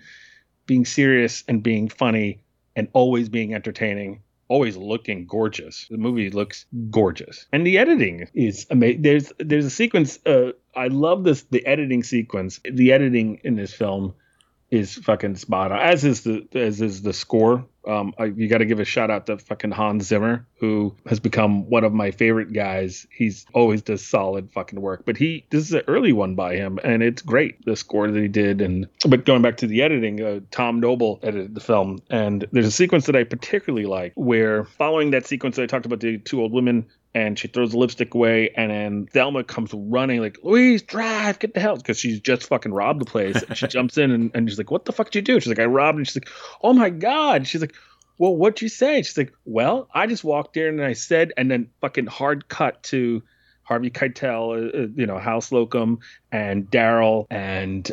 being 0.67 0.85
serious 0.85 1.43
and 1.47 1.63
being 1.63 1.89
funny 1.89 2.39
and 2.75 2.89
always 2.93 3.29
being 3.29 3.55
entertaining 3.55 4.21
always 4.49 4.77
looking 4.77 5.25
gorgeous. 5.25 5.87
The 5.89 5.97
movie 5.97 6.29
looks 6.29 6.67
gorgeous, 6.91 7.47
and 7.51 7.65
the 7.65 7.79
editing 7.79 8.29
is 8.35 8.67
amazing. 8.69 9.01
There's 9.01 9.33
there's 9.39 9.65
a 9.65 9.71
sequence. 9.71 10.19
Uh, 10.25 10.51
I 10.75 10.89
love 10.89 11.23
this 11.23 11.41
the 11.49 11.65
editing 11.65 12.03
sequence. 12.03 12.61
The 12.63 12.93
editing 12.93 13.41
in 13.43 13.55
this 13.55 13.73
film 13.73 14.13
is 14.69 14.95
fucking 14.95 15.35
spot 15.35 15.71
on. 15.71 15.79
As 15.79 16.03
is 16.03 16.21
the 16.23 16.47
as 16.53 16.81
is 16.81 17.01
the 17.01 17.13
score. 17.13 17.65
Um, 17.87 18.13
I, 18.17 18.25
you 18.25 18.47
got 18.47 18.57
to 18.57 18.65
give 18.65 18.79
a 18.79 18.85
shout 18.85 19.09
out 19.09 19.27
to 19.27 19.37
fucking 19.37 19.71
Hans 19.71 20.05
Zimmer, 20.05 20.45
who 20.59 20.95
has 21.07 21.19
become 21.19 21.69
one 21.69 21.83
of 21.83 21.93
my 21.93 22.11
favorite 22.11 22.51
guys. 22.51 23.07
He's 23.11 23.45
always 23.53 23.81
does 23.81 24.05
solid 24.05 24.51
fucking 24.51 24.81
work. 24.81 25.03
But 25.05 25.17
he 25.17 25.45
this 25.49 25.63
is 25.63 25.73
an 25.73 25.83
early 25.87 26.11
one 26.11 26.35
by 26.35 26.55
him, 26.55 26.79
and 26.83 27.01
it's 27.01 27.21
great. 27.21 27.63
The 27.65 27.75
score 27.75 28.09
that 28.09 28.21
he 28.21 28.27
did, 28.27 28.61
and 28.61 28.87
but 29.07 29.25
going 29.25 29.41
back 29.41 29.57
to 29.57 29.67
the 29.67 29.81
editing, 29.81 30.21
uh, 30.21 30.39
Tom 30.51 30.79
Noble 30.79 31.19
edited 31.23 31.55
the 31.55 31.61
film, 31.61 31.99
and 32.09 32.45
there's 32.51 32.67
a 32.67 32.71
sequence 32.71 33.05
that 33.05 33.15
I 33.15 33.23
particularly 33.23 33.85
like 33.85 34.13
where 34.15 34.65
following 34.65 35.11
that 35.11 35.25
sequence 35.25 35.55
that 35.55 35.63
I 35.63 35.67
talked 35.67 35.85
about 35.85 36.01
the 36.01 36.17
two 36.17 36.41
old 36.41 36.51
women 36.51 36.87
and 37.17 37.39
she 37.39 37.47
throws 37.47 37.71
the 37.71 37.77
lipstick 37.79 38.13
away 38.13 38.51
and 38.55 38.69
then 38.69 39.07
Thelma 39.07 39.43
comes 39.43 39.71
running 39.73 40.21
like 40.21 40.37
Louise 40.43 40.83
drive 40.83 41.39
get 41.39 41.53
the 41.53 41.59
hell 41.59 41.75
because 41.75 41.97
she's 41.97 42.19
just 42.19 42.43
fucking 42.43 42.71
robbed 42.71 43.01
the 43.01 43.05
place 43.05 43.43
she 43.55 43.67
jumps 43.67 43.97
in 43.97 44.11
and, 44.11 44.31
and 44.35 44.47
she's 44.47 44.57
like 44.57 44.69
what 44.69 44.85
the 44.85 44.91
fuck 44.91 45.09
did 45.09 45.27
you 45.27 45.35
do 45.35 45.39
she's 45.39 45.47
like 45.47 45.59
I 45.59 45.65
robbed 45.65 45.97
and 45.97 46.07
she's 46.07 46.15
like 46.15 46.29
oh 46.61 46.73
my 46.73 46.91
god 46.91 47.47
she's 47.47 47.61
like 47.61 47.73
well 48.17 48.35
what'd 48.35 48.61
you 48.61 48.69
say 48.69 49.01
she's 49.01 49.17
like 49.17 49.33
well 49.45 49.87
I 49.93 50.07
just 50.07 50.23
walked 50.23 50.57
in 50.57 50.79
and 50.79 50.83
I 50.83 50.93
said 50.93 51.33
and 51.37 51.49
then 51.51 51.69
fucking 51.81 52.07
hard 52.07 52.47
cut 52.47 52.83
to 52.83 53.23
Harvey 53.63 53.89
Keitel, 53.89 54.73
uh, 54.73 54.83
uh, 54.83 54.87
you 54.95 55.05
know, 55.05 55.17
Hal 55.17 55.41
Slocum, 55.41 55.99
and 56.31 56.71
Daryl, 56.71 57.27
and 57.29 57.91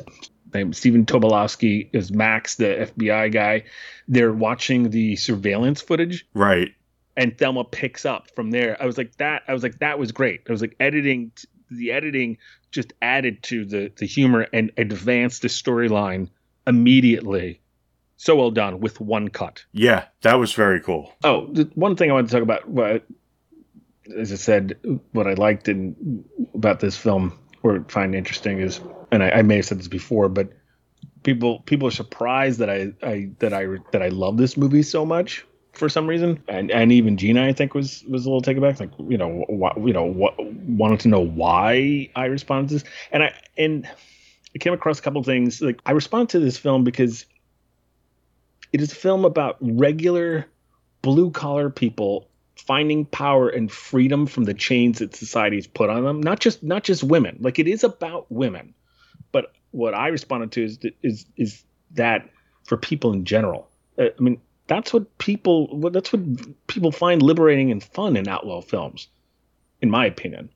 Stephen 0.71 1.05
Tobolowsky 1.05 1.91
is 1.93 2.13
Max, 2.13 2.55
the 2.55 2.89
FBI 2.97 3.33
guy. 3.33 3.65
They're 4.07 4.33
watching 4.33 4.91
the 4.91 5.17
surveillance 5.17 5.81
footage, 5.83 6.27
Right. 6.33 6.69
and 7.17 7.37
Thelma 7.37 7.65
picks 7.65 8.07
up 8.07 8.31
from 8.37 8.53
there. 8.53 8.81
I 8.81 8.87
was 8.87 8.97
like 8.97 9.17
that. 9.17 9.43
I 9.49 9.53
was 9.53 9.65
like 9.65 9.81
that 9.81 9.99
was 9.99 10.13
great. 10.13 10.43
I 10.49 10.53
was 10.53 10.61
like 10.61 10.77
editing. 10.79 11.33
The 11.73 11.91
editing 11.91 12.39
just 12.71 12.93
added 13.03 13.43
to 13.45 13.65
the 13.65 13.91
the 13.97 14.07
humor 14.07 14.47
and 14.53 14.71
advanced 14.77 15.43
the 15.43 15.49
storyline 15.49 16.29
immediately. 16.69 17.61
So 18.25 18.35
well 18.37 18.51
done 18.51 18.81
with 18.81 19.03
one 19.03 19.29
cut. 19.29 19.67
Yeah, 19.75 20.07
that 20.23 20.37
was 20.37 20.55
very 20.55 20.81
cool. 20.81 21.13
Oh, 21.23 21.47
the 21.53 21.71
one 21.75 21.95
thing 21.95 22.11
I 22.11 22.15
wanted 22.15 22.31
to 22.31 22.33
talk 22.33 22.43
about, 22.43 22.67
what, 22.67 23.05
as 24.17 24.33
I 24.33 24.37
said, 24.37 24.79
what 25.13 25.27
I 25.27 25.35
liked 25.35 25.69
in, 25.69 26.25
about 26.55 26.81
this 26.81 26.97
film 26.97 27.39
or 27.63 27.85
find 27.89 28.15
interesting 28.15 28.61
is, 28.61 28.81
and 29.13 29.23
I, 29.23 29.29
I 29.29 29.43
may 29.43 29.57
have 29.57 29.67
said 29.67 29.79
this 29.79 29.89
before, 29.89 30.31
but 30.31 30.49
people 31.23 31.59
people 31.67 31.87
are 31.89 31.91
surprised 31.91 32.61
that 32.61 32.71
I, 32.71 32.95
I 33.03 33.29
that 33.41 33.53
I 33.53 33.67
that 33.93 34.01
I 34.01 34.09
love 34.09 34.39
this 34.39 34.57
movie 34.57 34.83
so 34.83 35.05
much 35.05 35.45
for 35.73 35.91
some 35.91 36.07
reason, 36.07 36.43
and 36.49 36.71
and 36.71 36.93
even 36.93 37.19
Geena 37.19 37.47
I 37.47 37.53
think 37.53 37.75
was 37.75 38.05
was 38.05 38.25
a 38.25 38.31
little 38.31 38.41
taken 38.41 38.63
back, 38.63 38.81
like 38.81 38.93
you 39.07 39.19
know 39.19 39.45
what 39.49 39.77
you 39.77 39.93
know 39.93 40.05
what 40.05 40.35
wanted 40.39 41.01
to 41.01 41.09
know 41.09 41.21
why 41.21 42.09
I 42.17 42.25
responded 42.25 42.69
to 42.69 42.75
this, 42.77 42.85
and 43.13 43.23
I 43.23 43.35
and 43.59 43.87
I 44.55 44.59
came 44.61 44.73
across 44.73 44.99
a 44.99 45.03
couple 45.03 45.23
things 45.23 45.61
like 45.61 45.83
I 45.85 45.93
responded 45.93 46.31
to 46.31 46.41
this 46.41 46.57
film 46.57 46.85
because 46.85 47.27
it 48.75 48.81
is 48.81 48.91
a 48.91 48.97
film 48.97 49.25
about 49.25 49.57
regular 49.61 50.47
blue 51.01 51.31
collar 51.31 51.71
people 51.71 52.29
finding 52.57 53.05
power 53.05 53.49
and 53.49 53.71
freedom 53.71 54.27
from 54.27 54.43
the 54.45 54.53
chains 54.53 54.99
that 54.99 55.15
society's 55.15 55.69
put 55.69 55.91
on 55.91 56.03
them. 56.03 56.21
Not 56.21 56.41
just 56.41 56.61
not 56.65 56.83
just 56.83 57.05
women. 57.05 57.37
Like 57.41 57.61
it 57.61 57.69
is 57.69 57.85
about 57.85 58.27
women. 58.33 58.75
But 59.31 59.53
what 59.71 59.95
i 59.95 60.09
responded 60.09 60.51
to 60.53 60.65
is 60.65 60.79
is 61.05 61.25
is 61.37 61.65
that 61.93 62.29
for 62.65 62.77
people 62.77 63.13
in 63.13 63.25
general. 63.25 63.71
Uh, 63.97 64.07
i 64.07 64.21
mean 64.21 64.41
that's 64.67 64.93
what 64.93 65.19
people 65.19 65.79
that's 65.91 66.13
what 66.13 66.67
people 66.67 66.91
find 66.91 67.23
liberating 67.23 67.71
and 67.71 67.83
fun 67.83 68.17
in 68.17 68.27
outlaw 68.27 68.61
films 68.61 69.07
in 69.83 69.89
my 69.89 70.05
opinion. 70.05 70.51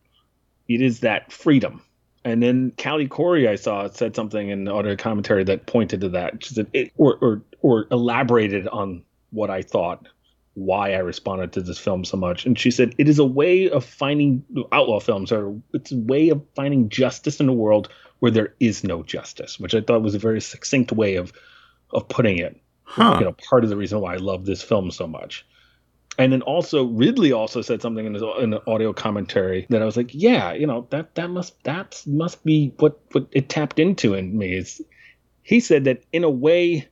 It 0.66 0.82
is 0.82 1.00
that 1.00 1.30
freedom 1.30 1.82
and 2.24 2.42
then 2.42 2.72
Callie 2.82 3.08
Khouri, 3.08 3.48
I 3.48 3.56
saw, 3.56 3.88
said 3.88 4.14
something 4.14 4.48
in 4.48 4.64
the 4.64 4.72
audio 4.72 4.96
commentary 4.96 5.44
that 5.44 5.66
pointed 5.66 6.00
to 6.02 6.08
that. 6.10 6.44
She 6.44 6.54
said 6.54 6.66
it, 6.72 6.92
or, 6.96 7.16
or 7.16 7.42
or 7.60 7.86
elaborated 7.90 8.68
on 8.68 9.02
what 9.30 9.50
I 9.50 9.62
thought, 9.62 10.08
why 10.54 10.94
I 10.94 10.98
responded 10.98 11.52
to 11.52 11.62
this 11.62 11.78
film 11.78 12.04
so 12.04 12.16
much. 12.16 12.46
And 12.46 12.58
she 12.58 12.70
said 12.70 12.94
it 12.98 13.08
is 13.08 13.18
a 13.18 13.24
way 13.24 13.70
of 13.70 13.84
finding 13.84 14.44
outlaw 14.72 15.00
films 15.00 15.32
are 15.32 15.54
it's 15.72 15.92
a 15.92 15.96
way 15.96 16.30
of 16.30 16.42
finding 16.54 16.88
justice 16.88 17.40
in 17.40 17.48
a 17.48 17.52
world 17.52 17.88
where 18.18 18.30
there 18.30 18.54
is 18.58 18.82
no 18.84 19.02
justice, 19.02 19.60
which 19.60 19.74
I 19.74 19.80
thought 19.80 20.02
was 20.02 20.14
a 20.14 20.18
very 20.18 20.40
succinct 20.40 20.92
way 20.92 21.16
of 21.16 21.32
of 21.92 22.08
putting 22.08 22.38
it. 22.38 22.60
Huh. 22.82 23.16
You 23.18 23.26
know, 23.26 23.36
part 23.48 23.64
of 23.64 23.70
the 23.70 23.76
reason 23.76 24.00
why 24.00 24.14
I 24.14 24.16
love 24.16 24.46
this 24.46 24.62
film 24.62 24.90
so 24.90 25.06
much. 25.06 25.46
And 26.18 26.32
then 26.32 26.42
also 26.42 26.84
Ridley 26.84 27.32
also 27.32 27.62
said 27.62 27.80
something 27.80 28.04
in 28.04 28.14
his 28.14 28.22
in 28.40 28.52
an 28.52 28.60
audio 28.66 28.92
commentary 28.92 29.66
that 29.70 29.80
I 29.80 29.84
was 29.84 29.96
like, 29.96 30.10
yeah, 30.12 30.52
you 30.52 30.66
know 30.66 30.86
that 30.90 31.14
that 31.14 31.30
must 31.30 31.62
that 31.62 32.02
must 32.06 32.44
be 32.44 32.74
what 32.78 33.00
what 33.12 33.28
it 33.32 33.48
tapped 33.48 33.78
into 33.78 34.14
in 34.14 34.36
me. 34.36 34.54
Is 34.54 34.82
he 35.42 35.60
said 35.60 35.84
that 35.84 36.02
in 36.12 36.24
a 36.24 36.30
way, 36.30 36.88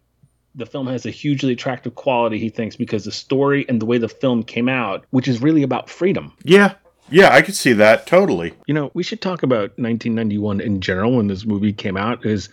the 0.55 0.65
film 0.65 0.87
has 0.87 1.05
a 1.05 1.11
hugely 1.11 1.53
attractive 1.55 1.97
quality. 1.97 2.39
He 2.39 2.51
thinks 2.51 2.77
because 2.77 3.05
the 3.05 3.13
story 3.13 3.67
and 3.69 3.83
the 3.83 3.87
way 3.87 3.99
the 3.99 4.09
film 4.09 4.45
came 4.45 4.69
out, 4.69 5.05
which 5.11 5.27
is 5.27 5.43
really 5.43 5.65
about 5.65 5.91
freedom. 5.91 6.33
Yeah. 6.45 6.75
Yeah, 7.09 7.33
I 7.33 7.43
could 7.43 7.55
see 7.55 7.73
that 7.75 8.07
totally. 8.09 8.53
You 8.67 8.75
know, 8.75 8.91
we 8.93 9.05
should 9.05 9.21
talk 9.21 9.45
about 9.45 9.71
1991 9.79 10.61
in 10.61 10.81
general 10.81 11.17
when 11.17 11.29
this 11.29 11.45
movie 11.45 11.73
came 11.73 11.97
out. 11.97 12.27
Is 12.27 12.49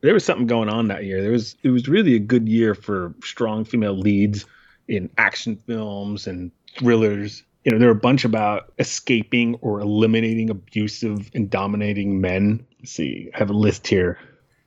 there 0.00 0.14
was 0.14 0.24
something 0.24 0.46
going 0.46 0.68
on 0.68 0.88
that 0.88 1.04
year? 1.04 1.22
There 1.22 1.32
was 1.32 1.56
it 1.62 1.70
was 1.70 1.88
really 1.88 2.14
a 2.14 2.20
good 2.20 2.48
year 2.48 2.74
for 2.74 3.14
strong 3.24 3.64
female 3.64 3.98
leads 3.98 4.44
in 4.90 5.08
action 5.16 5.56
films 5.56 6.26
and 6.26 6.50
thrillers. 6.78 7.42
You 7.64 7.72
know, 7.72 7.78
there 7.78 7.88
are 7.88 7.92
a 7.92 7.94
bunch 7.94 8.24
about 8.24 8.72
escaping 8.78 9.54
or 9.60 9.80
eliminating 9.80 10.50
abusive 10.50 11.30
and 11.34 11.48
dominating 11.48 12.20
men. 12.20 12.66
Let's 12.78 12.92
see, 12.92 13.30
I 13.34 13.38
have 13.38 13.50
a 13.50 13.54
list 13.54 13.86
here. 13.86 14.18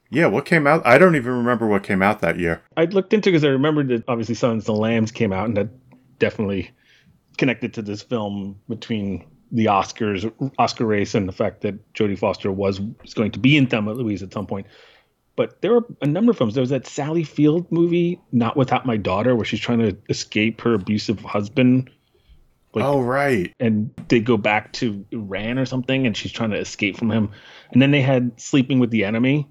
Yeah, 0.09 0.27
what 0.27 0.45
came 0.45 0.67
out? 0.67 0.85
I 0.85 0.99
don't 0.99 1.15
even 1.15 1.33
remember 1.33 1.65
what 1.65 1.83
came 1.83 2.03
out 2.03 2.21
that 2.21 2.37
year. 2.37 2.61
I 2.77 2.85
looked 2.85 3.13
into 3.13 3.31
because 3.31 3.43
I 3.43 3.47
remembered 3.47 3.87
that 3.87 4.03
obviously 4.07 4.47
of 4.47 4.63
the 4.65 4.73
Lambs 4.73 5.11
came 5.11 5.33
out, 5.33 5.47
and 5.47 5.57
that 5.57 5.69
definitely 6.19 6.69
connected 7.37 7.73
to 7.73 7.81
this 7.81 8.03
film 8.03 8.59
between 8.69 9.25
the 9.51 9.65
Oscars, 9.65 10.31
Oscar 10.59 10.85
race, 10.85 11.15
and 11.15 11.27
the 11.27 11.33
fact 11.33 11.61
that 11.61 11.93
Jodie 11.93 12.17
Foster 12.17 12.51
was, 12.51 12.79
was 12.79 13.13
going 13.15 13.31
to 13.31 13.39
be 13.39 13.57
in 13.57 13.65
Thelma 13.65 13.93
Louise 13.93 14.21
at 14.21 14.31
some 14.33 14.45
point. 14.45 14.67
But 15.35 15.61
there 15.61 15.73
were 15.73 15.85
a 16.01 16.07
number 16.07 16.31
of 16.31 16.37
films. 16.37 16.53
There 16.53 16.61
was 16.61 16.69
that 16.69 16.85
Sally 16.85 17.23
Field 17.23 17.71
movie, 17.71 18.19
Not 18.31 18.55
Without 18.55 18.85
My 18.85 18.97
Daughter, 18.97 19.35
where 19.35 19.45
she's 19.45 19.59
trying 19.59 19.79
to 19.79 19.97
escape 20.09 20.61
her 20.61 20.73
abusive 20.75 21.19
husband. 21.21 21.89
Like- 22.73 22.85
oh, 22.85 23.01
right. 23.01 23.53
and 23.59 23.91
they 24.07 24.19
go 24.19 24.37
back 24.37 24.73
to 24.73 25.05
Iran 25.11 25.59
or 25.59 25.65
something, 25.65 26.07
and 26.07 26.15
she's 26.17 26.31
trying 26.31 26.51
to 26.51 26.59
escape 26.59 26.97
from 26.97 27.11
him. 27.11 27.29
And 27.71 27.81
then 27.81 27.91
they 27.91 28.01
had 28.01 28.39
Sleeping 28.39 28.79
with 28.79 28.89
the 28.89 29.05
Enemy. 29.05 29.47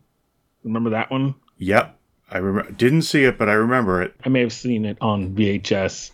Remember 0.64 0.91
that 0.91 1.11
one? 1.11 1.35
Yep. 1.59 1.99
I 2.30 2.39
remember. 2.39 2.72
Didn't 2.72 3.03
see 3.03 3.24
it, 3.24 3.37
but 3.39 3.49
I 3.49 3.55
remember 3.55 4.03
it. 4.03 4.14
I 4.24 4.28
may 4.28 4.41
have 4.41 4.53
seen 4.53 4.85
it 4.85 4.99
on 5.01 5.35
VHS. 5.35 6.12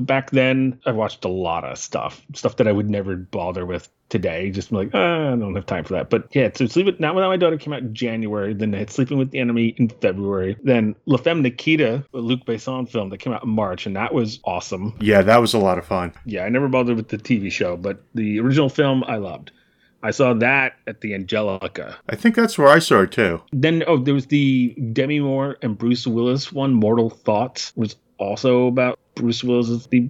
Back 0.00 0.30
then, 0.30 0.80
I 0.84 0.92
watched 0.92 1.24
a 1.24 1.28
lot 1.28 1.64
of 1.64 1.78
stuff, 1.78 2.22
stuff 2.34 2.56
that 2.56 2.66
I 2.66 2.72
would 2.72 2.90
never 2.90 3.16
bother 3.16 3.64
with 3.64 3.88
today. 4.10 4.50
Just 4.50 4.70
like, 4.72 4.90
ah, 4.92 5.32
I 5.32 5.36
don't 5.36 5.54
have 5.54 5.66
time 5.66 5.84
for 5.84 5.94
that. 5.94 6.10
But 6.10 6.28
yeah, 6.34 6.50
so 6.54 6.66
Sleep 6.66 6.86
With 6.86 7.00
Not 7.00 7.14
Without 7.14 7.28
My 7.28 7.36
Daughter 7.36 7.56
came 7.56 7.72
out 7.72 7.80
in 7.80 7.94
January. 7.94 8.52
Then 8.52 8.72
they 8.72 8.78
had 8.78 8.90
Sleeping 8.90 9.18
with 9.18 9.30
the 9.30 9.38
Enemy 9.38 9.74
in 9.78 9.88
February. 9.88 10.56
Then 10.62 10.94
La 11.06 11.16
Femme 11.16 11.42
Nikita, 11.42 12.04
a 12.12 12.18
Luc 12.18 12.44
Besson 12.44 12.88
film 12.88 13.08
that 13.10 13.18
came 13.18 13.32
out 13.32 13.44
in 13.44 13.50
March, 13.50 13.86
and 13.86 13.96
that 13.96 14.12
was 14.12 14.40
awesome. 14.44 14.94
Yeah, 15.00 15.22
that 15.22 15.38
was 15.38 15.54
a 15.54 15.58
lot 15.58 15.78
of 15.78 15.86
fun. 15.86 16.12
Yeah, 16.26 16.44
I 16.44 16.48
never 16.50 16.68
bothered 16.68 16.96
with 16.96 17.08
the 17.08 17.18
TV 17.18 17.50
show, 17.50 17.76
but 17.76 18.02
the 18.14 18.40
original 18.40 18.68
film 18.68 19.04
I 19.04 19.16
loved. 19.16 19.52
I 20.02 20.12
saw 20.12 20.32
that 20.34 20.76
at 20.86 21.02
the 21.02 21.14
Angelika. 21.14 21.98
I 22.08 22.16
think 22.16 22.34
that's 22.34 22.56
where 22.56 22.68
I 22.68 22.78
saw 22.78 23.02
it 23.02 23.12
too. 23.12 23.42
Then 23.52 23.84
oh, 23.86 23.98
there 23.98 24.14
was 24.14 24.26
the 24.26 24.74
Demi 24.92 25.20
Moore 25.20 25.58
and 25.62 25.76
Bruce 25.76 26.06
Willis 26.06 26.50
one, 26.50 26.72
Mortal 26.72 27.10
Thoughts, 27.10 27.72
was 27.76 27.96
also 28.18 28.66
about 28.66 28.98
Bruce 29.14 29.44
Willis 29.44 29.86
the 29.86 30.08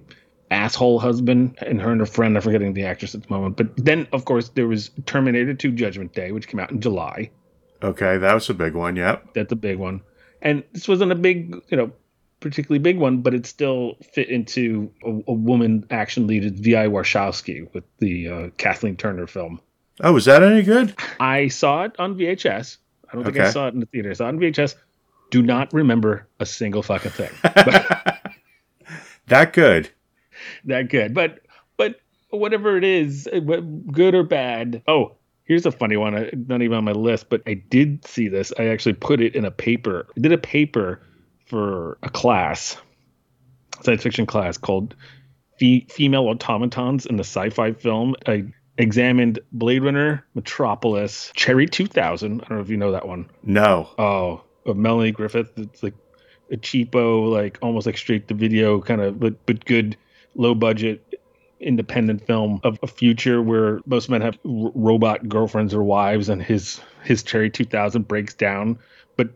asshole 0.51 0.99
husband 0.99 1.57
and 1.61 1.81
her 1.81 1.91
and 1.91 1.99
her 1.99 2.05
friend. 2.05 2.35
I'm 2.35 2.43
forgetting 2.43 2.73
the 2.73 2.85
actress 2.85 3.15
at 3.15 3.23
the 3.23 3.29
moment. 3.29 3.57
But 3.57 3.75
then 3.77 4.07
of 4.11 4.25
course 4.25 4.49
there 4.49 4.67
was 4.67 4.91
Terminator 5.05 5.53
2 5.53 5.71
Judgment 5.71 6.13
Day, 6.13 6.31
which 6.31 6.47
came 6.47 6.59
out 6.59 6.71
in 6.71 6.81
July. 6.81 7.31
Okay, 7.81 8.17
that 8.17 8.33
was 8.33 8.49
a 8.49 8.53
big 8.53 8.75
one. 8.75 8.95
Yep. 8.95 9.33
That's 9.33 9.51
a 9.51 9.55
big 9.55 9.77
one. 9.77 10.01
And 10.41 10.63
this 10.73 10.87
wasn't 10.87 11.11
a 11.11 11.15
big, 11.15 11.55
you 11.69 11.77
know, 11.77 11.91
particularly 12.39 12.79
big 12.79 12.97
one, 12.97 13.21
but 13.21 13.33
it 13.33 13.45
still 13.45 13.95
fit 14.13 14.29
into 14.29 14.91
a, 15.03 15.09
a 15.31 15.33
woman 15.33 15.85
action 15.89 16.27
lead 16.27 16.59
V.I. 16.59 16.87
Warshawski 16.87 17.73
with 17.73 17.83
the 17.99 18.27
uh, 18.27 18.49
Kathleen 18.57 18.97
Turner 18.97 19.27
film. 19.27 19.61
Oh, 20.01 20.13
was 20.13 20.25
that 20.25 20.43
any 20.43 20.63
good? 20.63 20.95
I 21.19 21.47
saw 21.47 21.83
it 21.83 21.95
on 21.99 22.15
VHS. 22.15 22.77
I 23.09 23.15
don't 23.15 23.23
think 23.23 23.37
I 23.37 23.51
saw 23.51 23.67
it 23.67 23.73
in 23.73 23.79
the 23.79 23.85
theater. 23.85 24.09
I 24.09 24.13
saw 24.13 24.25
it 24.25 24.29
on 24.29 24.39
VHS. 24.39 24.75
Do 25.29 25.41
not 25.41 25.71
remember 25.73 26.27
a 26.39 26.45
single 26.45 26.81
fucking 26.81 27.11
thing. 27.11 27.29
that 29.27 29.53
good. 29.53 29.89
That 30.65 30.89
good. 30.89 31.13
But 31.13 31.39
but 31.77 31.99
whatever 32.29 32.77
it 32.77 32.83
is, 32.83 33.27
good 33.91 34.15
or 34.15 34.23
bad. 34.23 34.83
Oh, 34.87 35.15
here's 35.45 35.65
a 35.65 35.71
funny 35.71 35.97
one. 35.97 36.15
uh, 36.15 36.29
Not 36.47 36.61
even 36.61 36.77
on 36.77 36.83
my 36.83 36.91
list, 36.93 37.29
but 37.29 37.41
I 37.47 37.55
did 37.55 38.05
see 38.05 38.27
this. 38.27 38.53
I 38.57 38.67
actually 38.67 38.93
put 38.93 39.19
it 39.21 39.35
in 39.35 39.45
a 39.45 39.51
paper. 39.51 40.07
I 40.15 40.19
did 40.21 40.31
a 40.31 40.37
paper 40.37 41.01
for 41.47 41.97
a 42.03 42.09
class, 42.09 42.77
science 43.81 44.03
fiction 44.03 44.25
class 44.25 44.57
called 44.57 44.95
Fe- 45.59 45.87
"Female 45.89 46.27
Automatons 46.29 47.05
in 47.05 47.17
the 47.17 47.23
Sci-Fi 47.23 47.73
Film." 47.73 48.15
I 48.27 48.45
examined 48.77 49.39
Blade 49.51 49.83
Runner, 49.83 50.25
Metropolis, 50.33 51.31
Cherry 51.35 51.67
2000. 51.67 52.41
I 52.41 52.45
don't 52.47 52.57
know 52.57 52.63
if 52.63 52.69
you 52.69 52.77
know 52.77 52.91
that 52.93 53.07
one. 53.07 53.29
No. 53.43 53.89
Oh, 53.97 54.43
of 54.65 54.77
Melanie 54.77 55.11
Griffith. 55.11 55.51
It's 55.57 55.83
like 55.83 55.93
a 56.51 56.55
cheapo, 56.57 57.29
like 57.31 57.57
almost 57.61 57.85
like 57.85 57.97
straight 57.97 58.27
to 58.29 58.33
video 58.33 58.79
kind 58.81 59.01
of, 59.01 59.19
but 59.19 59.45
but 59.45 59.65
good, 59.65 59.97
low 60.35 60.55
budget, 60.55 61.19
independent 61.59 62.25
film 62.25 62.59
of 62.63 62.79
a 62.81 62.87
future 62.87 63.41
where 63.41 63.79
most 63.85 64.09
men 64.09 64.21
have 64.21 64.35
r- 64.45 64.71
robot 64.73 65.27
girlfriends 65.27 65.73
or 65.73 65.83
wives, 65.83 66.29
and 66.29 66.41
his 66.41 66.81
his 67.03 67.23
Cherry 67.23 67.49
2000 67.49 68.07
breaks 68.07 68.33
down, 68.33 68.79
but. 69.17 69.29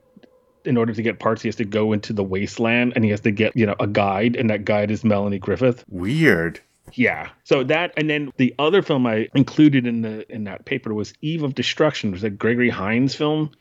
In 0.63 0.77
order 0.77 0.95
to 0.95 1.03
get 1.03 1.19
parts, 1.19 1.43
he 1.43 1.47
has 1.47 1.57
to 1.57 1.63
go 1.63 1.93
into 1.93 2.11
the 2.11 2.23
wasteland, 2.23 2.93
and 2.95 3.03
he 3.03 3.11
has 3.11 3.21
to 3.21 3.29
get, 3.29 3.55
you 3.55 3.67
know, 3.67 3.75
a 3.79 3.85
guide, 3.85 4.35
and 4.35 4.49
that 4.49 4.65
guide 4.65 4.89
is 4.89 5.03
Melanie 5.03 5.37
Griffith. 5.37 5.85
Weird. 5.87 6.59
Yeah. 6.93 7.29
So 7.43 7.63
that, 7.65 7.93
and 7.97 8.09
then 8.09 8.31
the 8.37 8.53
other 8.59 8.81
film 8.81 9.05
I 9.07 9.27
included 9.33 9.87
in 9.87 10.01
the 10.01 10.31
in 10.31 10.45
that 10.45 10.65
paper 10.65 10.93
was 10.93 11.13
Eve 11.21 11.43
of 11.43 11.55
Destruction. 11.55 12.09
It 12.09 12.13
was 12.13 12.23
a 12.23 12.29
Gregory 12.29 12.69
Hines 12.69 13.15
film 13.15 13.51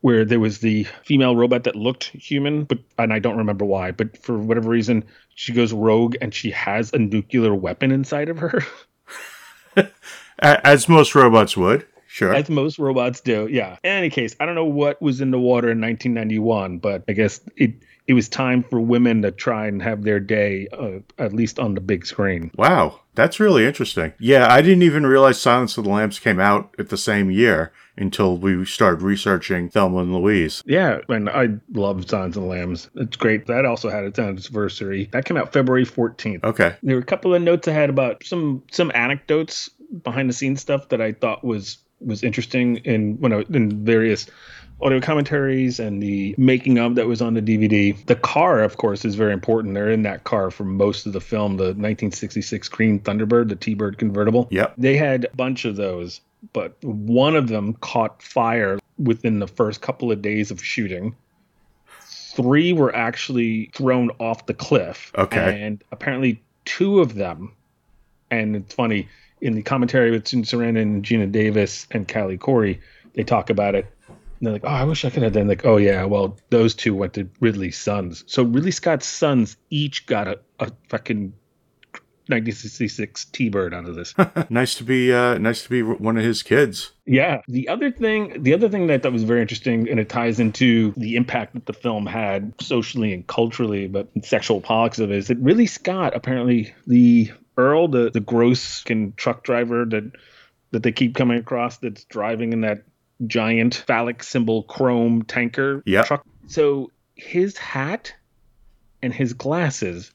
where 0.00 0.24
there 0.24 0.40
was 0.40 0.58
the 0.58 0.84
female 1.04 1.36
robot 1.36 1.64
that 1.64 1.76
looked 1.76 2.04
human, 2.04 2.64
but 2.64 2.78
and 2.98 3.12
I 3.12 3.18
don't 3.18 3.38
remember 3.38 3.64
why, 3.64 3.92
but 3.92 4.18
for 4.18 4.36
whatever 4.36 4.68
reason 4.68 5.04
she 5.34 5.52
goes 5.52 5.72
rogue 5.72 6.16
and 6.20 6.34
she 6.34 6.50
has 6.50 6.92
a 6.92 6.98
nuclear 6.98 7.54
weapon 7.54 7.90
inside 7.92 8.28
of 8.28 8.38
her. 8.38 8.64
As 10.38 10.88
most 10.88 11.14
robots 11.14 11.56
would. 11.56 11.86
Sure. 12.08 12.34
as 12.34 12.50
most 12.50 12.78
robots 12.78 13.22
do. 13.22 13.48
Yeah. 13.50 13.78
In 13.82 13.90
any 13.90 14.10
case, 14.10 14.36
I 14.38 14.44
don't 14.44 14.54
know 14.54 14.66
what 14.66 15.00
was 15.00 15.22
in 15.22 15.30
the 15.30 15.38
water 15.38 15.70
in 15.70 15.80
1991, 15.80 16.76
but 16.76 17.04
I 17.08 17.14
guess 17.14 17.40
it 17.56 17.72
it 18.06 18.12
was 18.12 18.28
time 18.28 18.62
for 18.64 18.78
women 18.80 19.22
to 19.22 19.30
try 19.30 19.66
and 19.66 19.82
have 19.82 20.02
their 20.02 20.20
day, 20.20 20.68
uh, 20.72 20.98
at 21.18 21.32
least 21.32 21.58
on 21.58 21.74
the 21.74 21.80
big 21.80 22.04
screen. 22.04 22.50
Wow, 22.56 23.00
that's 23.14 23.40
really 23.40 23.66
interesting. 23.66 24.12
Yeah, 24.18 24.52
I 24.52 24.62
didn't 24.62 24.82
even 24.82 25.06
realize 25.06 25.40
Silence 25.40 25.76
of 25.76 25.84
the 25.84 25.90
Lambs 25.90 26.18
came 26.18 26.40
out 26.40 26.74
at 26.78 26.88
the 26.88 26.96
same 26.96 27.30
year 27.30 27.72
until 27.96 28.38
we 28.38 28.64
started 28.64 29.02
researching 29.02 29.68
Thelma 29.68 29.98
and 29.98 30.14
Louise. 30.14 30.62
Yeah, 30.66 31.00
and 31.08 31.28
I 31.28 31.48
love 31.72 32.08
Silence 32.08 32.36
of 32.36 32.42
the 32.42 32.48
Lambs. 32.48 32.88
It's 32.94 33.16
great. 33.16 33.46
That 33.46 33.66
also 33.66 33.90
had 33.90 34.04
its 34.04 34.18
anniversary. 34.18 35.08
That 35.12 35.24
came 35.24 35.36
out 35.36 35.52
February 35.52 35.84
14th. 35.84 36.44
Okay. 36.44 36.74
There 36.82 36.96
were 36.96 37.02
a 37.02 37.04
couple 37.04 37.34
of 37.34 37.42
notes 37.42 37.68
I 37.68 37.72
had 37.72 37.90
about 37.90 38.24
some 38.24 38.62
some 38.70 38.90
anecdotes 38.94 39.68
behind 40.02 40.28
the 40.28 40.34
scenes 40.34 40.60
stuff 40.60 40.88
that 40.88 41.00
I 41.00 41.12
thought 41.12 41.44
was 41.44 41.78
was 42.00 42.22
interesting 42.22 42.76
in 42.78 43.18
when 43.20 43.32
I, 43.32 43.44
in 43.50 43.84
various 43.84 44.26
audio 44.82 45.00
commentaries 45.00 45.78
and 45.78 46.02
the 46.02 46.34
making 46.36 46.78
of 46.78 46.96
that 46.96 47.06
was 47.06 47.22
on 47.22 47.34
the 47.34 47.42
DVD. 47.42 47.96
The 48.06 48.16
car, 48.16 48.60
of 48.60 48.76
course, 48.76 49.04
is 49.04 49.14
very 49.14 49.32
important. 49.32 49.74
They're 49.74 49.90
in 49.90 50.02
that 50.02 50.24
car 50.24 50.50
for 50.50 50.64
most 50.64 51.06
of 51.06 51.12
the 51.12 51.20
film, 51.20 51.56
the 51.56 51.64
1966 51.64 52.68
Green 52.68 53.00
Thunderbird, 53.00 53.48
the 53.48 53.56
T-Bird 53.56 53.98
convertible. 53.98 54.48
Yep. 54.50 54.74
They 54.78 54.96
had 54.96 55.26
a 55.26 55.36
bunch 55.36 55.64
of 55.64 55.76
those, 55.76 56.20
but 56.52 56.76
one 56.82 57.36
of 57.36 57.48
them 57.48 57.74
caught 57.74 58.22
fire 58.22 58.78
within 58.98 59.38
the 59.38 59.46
first 59.46 59.80
couple 59.80 60.10
of 60.10 60.20
days 60.20 60.50
of 60.50 60.62
shooting. 60.62 61.14
Three 62.00 62.72
were 62.72 62.94
actually 62.94 63.70
thrown 63.74 64.10
off 64.18 64.46
the 64.46 64.54
cliff. 64.54 65.12
Okay. 65.16 65.62
And 65.62 65.82
apparently 65.92 66.42
two 66.64 67.00
of 67.00 67.14
them, 67.14 67.52
and 68.30 68.56
it's 68.56 68.74
funny, 68.74 69.08
in 69.40 69.54
the 69.54 69.62
commentary 69.62 70.10
with 70.10 70.26
Susan 70.26 70.44
Sarandon 70.44 70.82
and 70.82 71.04
Geena 71.04 71.30
Davis 71.30 71.86
and 71.90 72.08
Callie 72.08 72.38
Khouri, 72.38 72.80
they 73.14 73.22
talk 73.24 73.50
about 73.50 73.74
it. 73.74 73.86
And 74.42 74.48
they're 74.48 74.54
like, 74.54 74.64
oh, 74.64 74.74
I 74.74 74.82
wish 74.82 75.04
I 75.04 75.10
could 75.10 75.22
have 75.22 75.34
done 75.34 75.46
like, 75.46 75.64
oh 75.64 75.76
yeah, 75.76 76.04
well, 76.04 76.36
those 76.50 76.74
two 76.74 76.96
went 76.96 77.14
to 77.14 77.30
Ridley's 77.38 77.78
sons. 77.78 78.24
So 78.26 78.42
Ridley 78.42 78.72
Scott's 78.72 79.06
sons 79.06 79.56
each 79.70 80.04
got 80.06 80.26
a, 80.26 80.40
a 80.58 80.72
fucking 80.88 81.32
1966 82.26 83.26
T-Bird 83.26 83.72
out 83.72 83.88
of 83.88 83.94
this. 83.94 84.14
nice 84.50 84.74
to 84.74 84.82
be 84.82 85.12
uh 85.12 85.38
nice 85.38 85.62
to 85.62 85.68
be 85.68 85.82
one 85.82 86.16
of 86.16 86.24
his 86.24 86.42
kids. 86.42 86.90
Yeah. 87.06 87.42
The 87.46 87.68
other 87.68 87.92
thing, 87.92 88.42
the 88.42 88.52
other 88.52 88.68
thing 88.68 88.88
that 88.88 88.94
I 88.94 88.98
thought 88.98 89.12
was 89.12 89.22
very 89.22 89.42
interesting, 89.42 89.88
and 89.88 90.00
it 90.00 90.08
ties 90.08 90.40
into 90.40 90.92
the 90.96 91.14
impact 91.14 91.54
that 91.54 91.66
the 91.66 91.72
film 91.72 92.04
had 92.04 92.52
socially 92.60 93.14
and 93.14 93.24
culturally, 93.24 93.86
but 93.86 94.08
sexual 94.24 94.60
politics 94.60 94.98
of 94.98 95.12
it, 95.12 95.18
is 95.18 95.28
that 95.28 95.38
Ridley 95.38 95.66
Scott 95.66 96.16
apparently 96.16 96.74
the 96.88 97.30
Earl, 97.56 97.86
the 97.86 98.10
the 98.10 98.18
gross 98.18 98.82
truck 99.16 99.44
driver 99.44 99.84
that 99.84 100.10
that 100.72 100.82
they 100.82 100.90
keep 100.90 101.14
coming 101.14 101.38
across, 101.38 101.76
that's 101.76 102.02
driving 102.04 102.52
in 102.52 102.62
that 102.62 102.82
giant 103.26 103.74
phallic 103.86 104.22
symbol 104.22 104.62
chrome 104.64 105.22
tanker 105.22 105.82
Yep. 105.86 106.06
truck. 106.06 106.26
So 106.46 106.90
his 107.14 107.56
hat 107.56 108.14
and 109.02 109.12
his 109.12 109.32
glasses, 109.32 110.10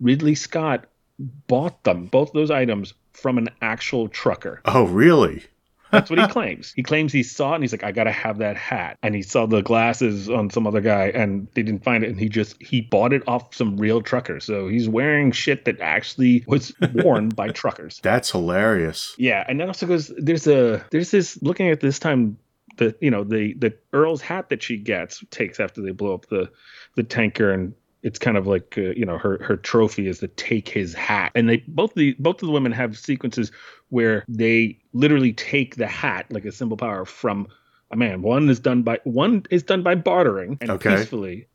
Ridley 0.00 0.34
Scott 0.34 0.86
bought 1.18 1.84
them, 1.84 2.06
both 2.06 2.32
those 2.32 2.50
items, 2.50 2.94
from 3.12 3.38
an 3.38 3.48
actual 3.60 4.08
trucker. 4.08 4.60
Oh, 4.64 4.84
really? 4.86 5.44
That's 5.92 6.10
what 6.10 6.18
he 6.18 6.26
claims. 6.26 6.72
He 6.74 6.82
claims 6.82 7.12
he 7.12 7.22
saw 7.22 7.52
it 7.52 7.56
and 7.56 7.64
he's 7.64 7.72
like, 7.72 7.84
I 7.84 7.92
gotta 7.92 8.10
have 8.10 8.38
that 8.38 8.56
hat. 8.56 8.98
And 9.02 9.14
he 9.14 9.22
saw 9.22 9.46
the 9.46 9.62
glasses 9.62 10.28
on 10.28 10.50
some 10.50 10.66
other 10.66 10.80
guy 10.80 11.08
and 11.08 11.46
they 11.54 11.62
didn't 11.62 11.84
find 11.84 12.02
it 12.02 12.10
and 12.10 12.18
he 12.18 12.28
just 12.28 12.60
he 12.60 12.80
bought 12.80 13.12
it 13.12 13.22
off 13.28 13.54
some 13.54 13.76
real 13.76 14.00
trucker. 14.00 14.40
So 14.40 14.68
he's 14.68 14.88
wearing 14.88 15.30
shit 15.32 15.66
that 15.66 15.80
actually 15.80 16.44
was 16.46 16.72
worn 16.94 17.28
by 17.28 17.48
truckers. 17.52 18.00
That's 18.02 18.30
hilarious. 18.30 19.14
Yeah, 19.18 19.44
and 19.46 19.60
then 19.60 19.68
also 19.68 19.86
goes 19.86 20.10
there's 20.16 20.46
a 20.46 20.84
there's 20.90 21.10
this 21.10 21.40
looking 21.42 21.68
at 21.68 21.80
this 21.80 21.98
time 21.98 22.38
the 22.78 22.96
you 23.00 23.10
know 23.10 23.24
the 23.24 23.54
the 23.54 23.74
Earl's 23.92 24.22
hat 24.22 24.48
that 24.48 24.62
she 24.62 24.76
gets 24.76 25.22
takes 25.30 25.60
after 25.60 25.82
they 25.82 25.90
blow 25.90 26.14
up 26.14 26.26
the 26.26 26.50
the 26.94 27.02
tanker 27.02 27.52
and 27.52 27.74
it's 28.02 28.18
kind 28.18 28.36
of 28.36 28.46
like 28.46 28.76
uh, 28.76 28.92
you 28.96 29.04
know 29.04 29.18
her 29.18 29.42
her 29.42 29.56
trophy 29.56 30.08
is 30.08 30.20
to 30.20 30.28
take 30.28 30.68
his 30.68 30.94
hat 30.94 31.32
and 31.34 31.48
they 31.48 31.58
both 31.68 31.94
the 31.94 32.14
both 32.18 32.42
of 32.42 32.46
the 32.46 32.52
women 32.52 32.72
have 32.72 32.98
sequences 32.98 33.52
where 33.88 34.24
they 34.28 34.78
literally 34.92 35.32
take 35.32 35.76
the 35.76 35.86
hat 35.86 36.26
like 36.30 36.44
a 36.44 36.52
symbol 36.52 36.76
power 36.76 37.04
from 37.04 37.46
a 37.90 37.96
man 37.96 38.22
one 38.22 38.48
is 38.48 38.60
done 38.60 38.82
by 38.82 38.98
one 39.04 39.44
is 39.50 39.62
done 39.62 39.82
by 39.82 39.94
bartering 39.94 40.58
and 40.60 40.70
Okay. 40.70 40.96
peacefully 40.96 41.48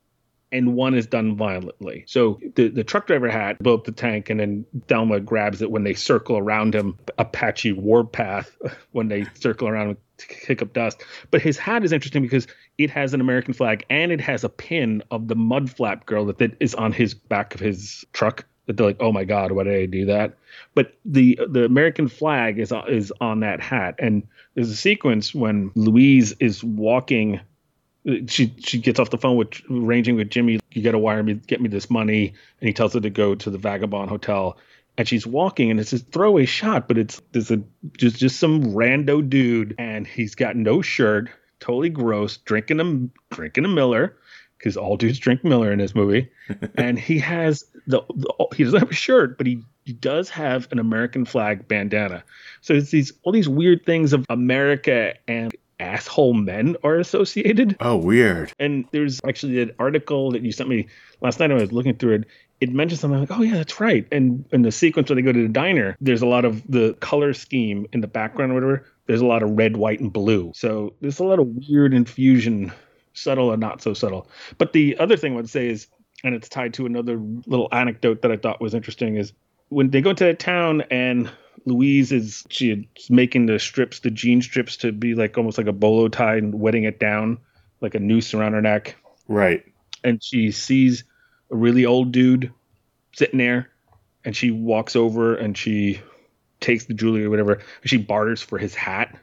and 0.52 0.76
one 0.76 0.94
is 0.94 1.08
done 1.08 1.36
violently. 1.36 2.06
So 2.08 2.40
the, 2.56 2.70
the 2.70 2.84
truck 2.84 3.08
driver 3.08 3.30
hat 3.30 3.60
blew 3.60 3.74
up 3.74 3.84
the 3.84 3.92
tank, 3.92 4.30
and 4.30 4.40
then 4.40 4.66
Thelma 4.88 5.20
grabs 5.20 5.62
it 5.62 5.72
when 5.72 5.84
they 5.84 5.94
circle 5.94 6.38
around 6.38 6.74
him, 6.74 6.98
Apache 7.18 7.74
warpath, 7.74 8.56
when 8.92 9.10
they 9.10 9.26
circle 9.36 9.68
around 9.68 9.98
to 10.18 10.28
kick 10.28 10.62
up 10.62 10.74
dust. 10.74 11.04
But 11.32 11.42
his 11.42 11.58
hat 11.58 11.84
is 11.84 11.92
interesting 11.92 12.22
because 12.22 12.48
it 12.78 12.90
has 12.90 13.14
an 13.14 13.22
American 13.22 13.54
flag 13.54 13.86
and 13.90 14.12
it 14.12 14.22
has 14.22 14.44
a 14.44 14.50
pin 14.50 15.04
of 15.12 15.28
the 15.28 15.36
mud 15.36 15.70
flap 15.70 16.06
girl 16.06 16.26
that, 16.26 16.38
that 16.40 16.56
is 16.60 16.76
on 16.76 16.92
his 16.92 17.14
back 17.14 17.54
of 17.56 17.60
his 17.60 18.06
truck. 18.14 18.46
That 18.66 18.76
they're 18.76 18.88
like, 18.88 18.98
oh 19.00 19.14
my 19.14 19.24
god, 19.24 19.54
why 19.54 19.64
did 19.64 19.76
I 19.76 19.86
do 19.86 20.06
that? 20.06 20.34
But 20.76 20.94
the 21.06 21.40
the 21.48 21.64
American 21.64 22.10
flag 22.10 22.60
is 22.60 22.74
is 22.90 23.14
on 23.22 23.40
that 23.40 23.62
hat, 23.62 23.96
and 23.98 24.28
there's 24.56 24.70
a 24.70 24.76
sequence 24.76 25.34
when 25.34 25.72
Louise 25.76 26.34
is 26.40 26.66
walking 26.66 27.40
she 28.28 28.54
she 28.60 28.78
gets 28.78 29.00
off 29.00 29.10
the 29.10 29.18
phone 29.18 29.36
with 29.36 29.62
ranging 29.70 30.16
with 30.16 30.30
Jimmy. 30.30 30.60
You 30.72 30.82
got 30.82 30.92
to 30.92 31.00
wire 31.00 31.24
me, 31.24 31.34
get 31.34 31.62
me 31.62 31.68
this 31.68 31.90
money, 31.90 32.34
and 32.62 32.68
he 32.68 32.74
tells 32.74 32.94
her 32.94 33.00
to 33.00 33.10
go 33.10 33.36
to 33.36 33.50
the 33.50 33.58
Vagabond 33.58 34.10
Hotel. 34.10 34.58
And 34.98 35.08
she's 35.08 35.28
walking, 35.28 35.70
and 35.70 35.80
it's 35.80 35.94
a 35.94 36.00
throwaway 36.00 36.46
shot, 36.46 36.88
but 36.88 36.98
it's 36.98 37.22
there's 37.32 37.52
a 37.52 37.62
just 37.98 38.18
just 38.18 38.40
some 38.40 38.74
rando 38.74 39.28
dude, 39.28 39.76
and 39.78 40.08
he's 40.08 40.34
got 40.34 40.56
no 40.56 40.82
shirt, 40.82 41.30
totally 41.60 41.90
gross, 41.90 42.38
drinking 42.38 42.80
a 42.80 43.36
drinking 43.36 43.66
a 43.66 43.68
Miller, 43.68 44.18
because 44.58 44.76
all 44.76 44.98
dudes 44.98 45.20
drink 45.20 45.44
Miller 45.44 45.72
in 45.72 45.80
this 45.80 45.94
movie, 45.94 46.32
and 46.76 46.98
he 46.98 47.20
has 47.20 47.64
the, 47.86 48.02
the 48.16 48.48
he 48.56 48.64
doesn't 48.64 48.80
have 48.80 48.92
a 48.92 48.96
shirt, 48.96 49.38
but 49.38 49.46
he 49.46 49.62
he 49.86 49.94
does 49.94 50.30
have 50.30 50.68
an 50.72 50.80
American 50.80 51.26
flag 51.26 51.68
bandana. 51.68 52.24
So 52.62 52.74
it's 52.74 52.92
these 52.92 53.14
all 53.24 53.32
these 53.32 53.50
weird 53.50 53.86
things 53.86 54.14
of 54.14 54.26
America 54.30 55.14
and 55.28 55.56
asshole 55.80 56.34
men 56.34 56.76
are 56.84 56.98
associated. 56.98 57.78
Oh, 57.80 57.98
weird. 57.98 58.52
And 58.60 58.86
there's 58.92 59.22
actually 59.28 59.62
an 59.62 59.72
article 59.80 60.32
that 60.32 60.42
you 60.42 60.52
sent 60.52 60.70
me 60.70 60.88
last 61.22 61.40
night. 61.40 61.52
I 61.52 61.56
was 61.56 61.72
looking 61.72 61.96
through 61.96 62.16
it. 62.16 62.24
It 62.60 62.72
mentions 62.72 63.02
something 63.02 63.20
like, 63.20 63.32
"Oh 63.32 63.42
yeah, 63.42 63.54
that's 63.54 63.80
right." 63.80 64.08
And 64.12 64.46
in 64.52 64.64
the 64.64 64.72
sequence 64.72 65.10
where 65.10 65.16
they 65.16 65.22
go 65.22 65.32
to 65.32 65.44
the 65.44 65.48
diner, 65.48 65.96
there's 66.02 66.22
a 66.22 66.26
lot 66.26 66.46
of 66.46 66.64
the 66.68 66.94
color 67.00 67.34
scheme 67.34 67.86
in 67.94 68.02
the 68.02 68.08
background 68.08 68.52
or 68.52 68.56
whatever. 68.56 68.86
There's 69.06 69.22
a 69.22 69.26
lot 69.26 69.44
of 69.44 69.52
red, 69.52 69.78
white, 69.78 70.00
and 70.00 70.12
blue. 70.12 70.52
So 70.56 70.94
there's 71.02 71.20
a 71.20 71.24
lot 71.24 71.40
of 71.40 71.48
weird 71.48 71.94
infusion, 71.94 72.72
subtle 73.14 73.52
and 73.52 73.62
not 73.62 73.82
so 73.82 73.94
subtle. 73.94 74.30
But 74.58 74.74
the 74.74 74.98
other 74.98 75.18
thing 75.18 75.34
I 75.34 75.36
would 75.38 75.50
say 75.50 75.68
is, 75.68 75.88
and 76.24 76.34
it's 76.34 76.50
tied 76.50 76.74
to 76.76 76.86
another 76.86 77.18
little 77.46 77.70
anecdote 77.72 78.24
that 78.24 78.32
I 78.32 78.38
thought 78.38 78.60
was 78.60 78.74
interesting, 78.74 79.18
is 79.18 79.34
when 79.70 79.92
they 79.92 80.02
go 80.02 80.14
to 80.14 80.24
that 80.24 80.40
town 80.40 80.82
and 80.90 81.30
Louise 81.66 82.12
is 82.12 82.46
she's 82.50 82.86
making 83.10 83.46
the 83.46 83.60
strips, 83.60 84.00
the 84.00 84.10
jean 84.10 84.42
strips, 84.42 84.78
to 84.78 84.92
be 84.92 85.14
like 85.14 85.38
almost 85.38 85.58
like 85.58 85.68
a 85.68 85.74
bolo 85.74 86.08
tie 86.08 86.38
and 86.38 86.60
wetting 86.60 86.86
it 86.86 87.00
down 87.00 87.38
like 87.82 87.96
a 87.96 88.00
noose 88.00 88.34
around 88.34 88.54
her 88.54 88.62
neck. 88.62 88.96
Right. 89.28 89.64
And 90.04 90.24
she 90.24 90.52
sees 90.52 91.04
a 91.52 91.56
really 91.56 91.86
old 91.86 92.12
dude 92.12 92.52
sitting 93.14 93.40
there, 93.40 93.70
and 94.26 94.36
she 94.36 94.52
walks 94.52 94.96
over 94.96 95.36
and 95.36 95.58
she 95.58 96.02
takes 96.60 96.86
the 96.86 96.94
jewelry 96.94 97.26
or 97.26 97.30
whatever, 97.30 97.54
and 97.54 97.90
she 97.90 97.98
barters 97.98 98.42
for 98.42 98.58
his 98.58 98.76
hat. 98.76 99.18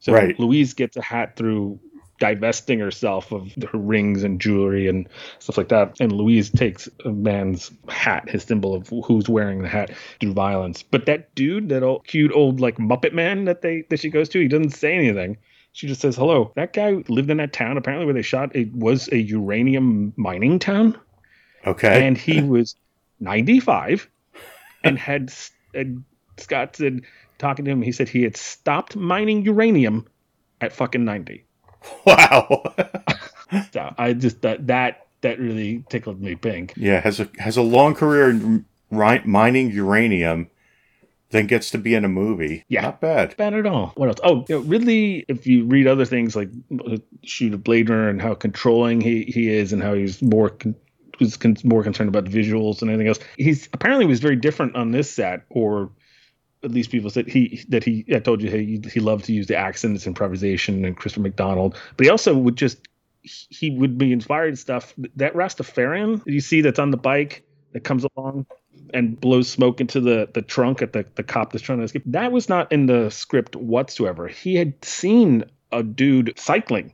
So 0.00 0.12
Right. 0.12 0.38
Louise 0.38 0.74
gets 0.74 0.96
a 0.96 1.02
hat 1.02 1.36
through 1.36 1.80
divesting 2.18 2.80
herself 2.80 3.32
of 3.32 3.52
her 3.70 3.78
rings 3.78 4.24
and 4.24 4.40
jewelry 4.40 4.88
and 4.88 5.08
stuff 5.38 5.56
like 5.56 5.68
that. 5.68 5.96
And 6.00 6.12
Louise 6.12 6.50
takes 6.50 6.88
a 7.04 7.10
man's 7.10 7.70
hat, 7.88 8.28
his 8.28 8.42
symbol 8.42 8.74
of 8.74 8.88
who's 8.88 9.28
wearing 9.28 9.62
the 9.62 9.68
hat, 9.68 9.90
through 10.20 10.32
violence. 10.32 10.82
But 10.82 11.06
that 11.06 11.34
dude, 11.34 11.68
that 11.68 11.82
old 11.82 12.06
cute 12.06 12.32
old 12.32 12.60
like 12.60 12.76
Muppet 12.78 13.12
man 13.12 13.44
that 13.44 13.62
they 13.62 13.84
that 13.90 14.00
she 14.00 14.10
goes 14.10 14.28
to, 14.30 14.40
he 14.40 14.48
doesn't 14.48 14.70
say 14.70 14.94
anything. 14.94 15.38
She 15.72 15.86
just 15.86 16.00
says 16.00 16.16
hello. 16.16 16.52
That 16.56 16.72
guy 16.72 17.04
lived 17.08 17.30
in 17.30 17.36
that 17.36 17.52
town 17.52 17.76
apparently 17.76 18.06
where 18.06 18.14
they 18.14 18.22
shot. 18.22 18.54
It 18.56 18.74
was 18.74 19.08
a 19.12 19.18
uranium 19.18 20.12
mining 20.16 20.58
town, 20.58 20.98
Okay. 21.66 22.06
and 22.06 22.16
he 22.16 22.40
was 22.40 22.76
95 23.20 24.08
and 24.84 24.98
had 24.98 25.32
and 25.74 26.04
Scott 26.36 26.76
said 26.76 27.02
talking 27.38 27.64
to 27.64 27.70
him. 27.70 27.82
He 27.82 27.92
said 27.92 28.08
he 28.08 28.22
had 28.22 28.36
stopped 28.36 28.96
mining 28.96 29.42
uranium 29.44 30.06
at 30.60 30.72
fucking 30.72 31.04
90. 31.04 31.44
wow. 32.06 32.74
So 33.72 33.94
I 33.96 34.12
just 34.12 34.42
that 34.42 34.66
that 34.66 35.06
that 35.22 35.38
really 35.38 35.82
tickled 35.88 36.20
me 36.20 36.34
pink. 36.34 36.74
yeah, 36.76 37.00
has 37.00 37.18
a 37.18 37.30
has 37.38 37.56
a 37.56 37.62
long 37.62 37.94
career 37.94 38.28
in 38.28 38.66
mining 38.90 39.70
uranium, 39.70 40.50
then 41.30 41.46
gets 41.46 41.70
to 41.70 41.78
be 41.78 41.94
in 41.94 42.04
a 42.04 42.08
movie. 42.08 42.64
Yeah. 42.68 42.82
Not 42.82 43.00
bad. 43.00 43.36
Bad 43.38 43.54
at 43.54 43.66
all. 43.66 43.92
What 43.96 44.08
else? 44.08 44.18
Oh, 44.22 44.44
you 44.48 44.56
know, 44.56 44.60
Ridley. 44.60 45.24
If 45.28 45.46
you 45.46 45.64
read 45.64 45.86
other 45.86 46.04
things 46.04 46.36
like 46.36 46.50
uh, 46.86 46.98
shoot 47.24 47.54
a 47.54 47.58
Blade 47.58 47.88
Runner 47.88 48.10
and 48.10 48.20
how 48.20 48.34
controlling 48.34 49.00
he, 49.00 49.22
he 49.24 49.48
is 49.48 49.72
and 49.72 49.82
how 49.82 49.94
he's 49.94 50.20
more 50.20 50.50
con- 50.50 50.76
was 51.18 51.36
con- 51.36 51.56
more 51.64 51.82
concerned 51.82 52.08
about 52.08 52.24
visuals 52.24 52.82
and 52.82 52.90
anything 52.90 53.08
else. 53.08 53.18
He's 53.36 53.68
apparently 53.72 54.06
was 54.06 54.20
very 54.20 54.36
different 54.36 54.76
on 54.76 54.90
this 54.90 55.10
set, 55.10 55.44
or 55.50 55.90
at 56.62 56.70
least 56.70 56.90
people 56.90 57.10
said 57.10 57.28
he 57.28 57.64
that 57.68 57.84
he 57.84 58.04
I 58.14 58.18
told 58.18 58.42
you 58.42 58.50
he 58.50 58.82
he 58.90 59.00
loved 59.00 59.26
to 59.26 59.32
use 59.32 59.46
the 59.46 59.56
accents, 59.56 60.06
improvisation, 60.06 60.84
and 60.84 60.96
Christopher 60.96 61.22
McDonald, 61.22 61.78
but 61.96 62.04
he 62.04 62.10
also 62.10 62.36
would 62.36 62.56
just 62.56 62.88
he 63.22 63.70
would 63.70 63.98
be 63.98 64.12
inspired 64.12 64.58
stuff. 64.58 64.94
That 65.16 65.34
Rastafarian 65.34 66.22
you 66.26 66.40
see 66.40 66.60
that's 66.60 66.78
on 66.78 66.90
the 66.90 66.96
bike 66.96 67.44
that 67.72 67.84
comes 67.84 68.06
along 68.16 68.46
and 68.94 69.20
blows 69.20 69.48
smoke 69.48 69.80
into 69.80 70.00
the 70.00 70.28
the 70.32 70.42
trunk 70.42 70.82
at 70.82 70.92
the 70.92 71.06
the 71.14 71.22
cop 71.22 71.52
that's 71.52 71.62
trying 71.62 71.78
to 71.78 71.84
escape. 71.84 72.04
That 72.06 72.32
was 72.32 72.48
not 72.48 72.72
in 72.72 72.86
the 72.86 73.10
script 73.10 73.56
whatsoever. 73.56 74.28
He 74.28 74.56
had 74.56 74.84
seen 74.84 75.44
a 75.70 75.82
dude 75.82 76.38
cycling 76.38 76.92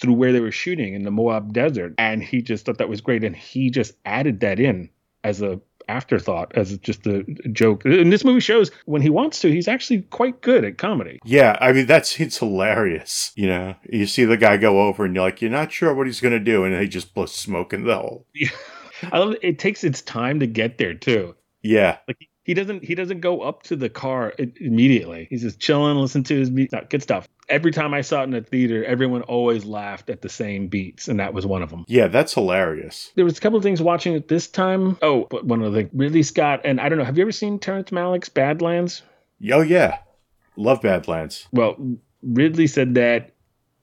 through 0.00 0.14
where 0.14 0.32
they 0.32 0.40
were 0.40 0.52
shooting 0.52 0.94
in 0.94 1.04
the 1.04 1.10
Moab 1.10 1.52
desert, 1.52 1.94
and 1.98 2.22
he 2.22 2.42
just 2.42 2.64
thought 2.64 2.78
that 2.78 2.88
was 2.88 3.00
great, 3.00 3.22
and 3.22 3.36
he 3.36 3.70
just 3.70 3.94
added 4.04 4.40
that 4.40 4.58
in 4.58 4.88
as 5.22 5.42
a 5.42 5.60
afterthought 5.88 6.52
as 6.54 6.78
just 6.78 7.06
a 7.06 7.24
joke. 7.52 7.84
And 7.84 8.12
this 8.12 8.24
movie 8.24 8.40
shows 8.40 8.70
when 8.86 9.02
he 9.02 9.10
wants 9.10 9.40
to, 9.40 9.50
he's 9.50 9.66
actually 9.66 10.02
quite 10.02 10.40
good 10.40 10.64
at 10.64 10.78
comedy. 10.78 11.18
Yeah, 11.24 11.58
I 11.60 11.72
mean 11.72 11.86
that's 11.86 12.18
it's 12.20 12.38
hilarious. 12.38 13.32
You 13.34 13.48
know, 13.48 13.74
you 13.88 14.06
see 14.06 14.24
the 14.24 14.36
guy 14.36 14.56
go 14.56 14.80
over, 14.82 15.04
and 15.04 15.14
you're 15.14 15.24
like, 15.24 15.42
you're 15.42 15.50
not 15.50 15.72
sure 15.72 15.94
what 15.94 16.06
he's 16.06 16.20
gonna 16.20 16.38
do, 16.40 16.64
and 16.64 16.80
he 16.80 16.88
just 16.88 17.14
blows 17.14 17.34
smoke 17.34 17.72
in 17.72 17.84
the 17.84 17.96
hole. 17.96 18.26
I 19.12 19.18
love 19.18 19.32
it. 19.32 19.40
it 19.42 19.58
takes 19.58 19.82
its 19.84 20.02
time 20.02 20.40
to 20.40 20.46
get 20.46 20.78
there 20.78 20.94
too. 20.94 21.34
Yeah, 21.62 21.98
Like 22.08 22.28
he 22.44 22.54
doesn't 22.54 22.84
he 22.84 22.94
doesn't 22.94 23.20
go 23.20 23.42
up 23.42 23.62
to 23.64 23.76
the 23.76 23.88
car 23.88 24.34
immediately. 24.56 25.26
He's 25.30 25.42
just 25.42 25.60
chilling, 25.60 25.96
listen 25.96 26.24
to 26.24 26.38
his 26.38 26.50
no, 26.50 26.66
Good 26.88 27.02
stuff. 27.02 27.28
Every 27.50 27.72
time 27.72 27.92
I 27.92 28.00
saw 28.00 28.20
it 28.20 28.24
in 28.24 28.30
the 28.30 28.40
theater, 28.40 28.84
everyone 28.84 29.22
always 29.22 29.64
laughed 29.64 30.08
at 30.08 30.22
the 30.22 30.28
same 30.28 30.68
beats, 30.68 31.08
and 31.08 31.18
that 31.20 31.34
was 31.34 31.44
one 31.44 31.62
of 31.62 31.70
them. 31.70 31.84
yeah, 31.88 32.06
that's 32.06 32.32
hilarious. 32.32 33.10
There 33.16 33.24
was 33.24 33.36
a 33.36 33.40
couple 33.40 33.56
of 33.58 33.62
things 33.64 33.82
watching 33.82 34.14
it 34.14 34.28
this 34.28 34.46
time. 34.48 34.96
Oh, 35.02 35.26
but 35.30 35.44
one 35.44 35.60
of 35.62 35.72
the 35.72 35.90
Ridley 35.92 36.22
Scott 36.22 36.60
and 36.64 36.80
I 36.80 36.88
don't 36.88 36.98
know. 36.98 37.04
Have 37.04 37.18
you 37.18 37.22
ever 37.22 37.32
seen 37.32 37.58
Terrence 37.58 37.90
Malick's 37.90 38.28
Badlands? 38.28 39.02
Oh 39.52 39.62
yeah, 39.62 39.98
love 40.56 40.80
Badlands. 40.80 41.48
Well, 41.52 41.76
Ridley 42.22 42.66
said 42.68 42.94
that 42.94 43.32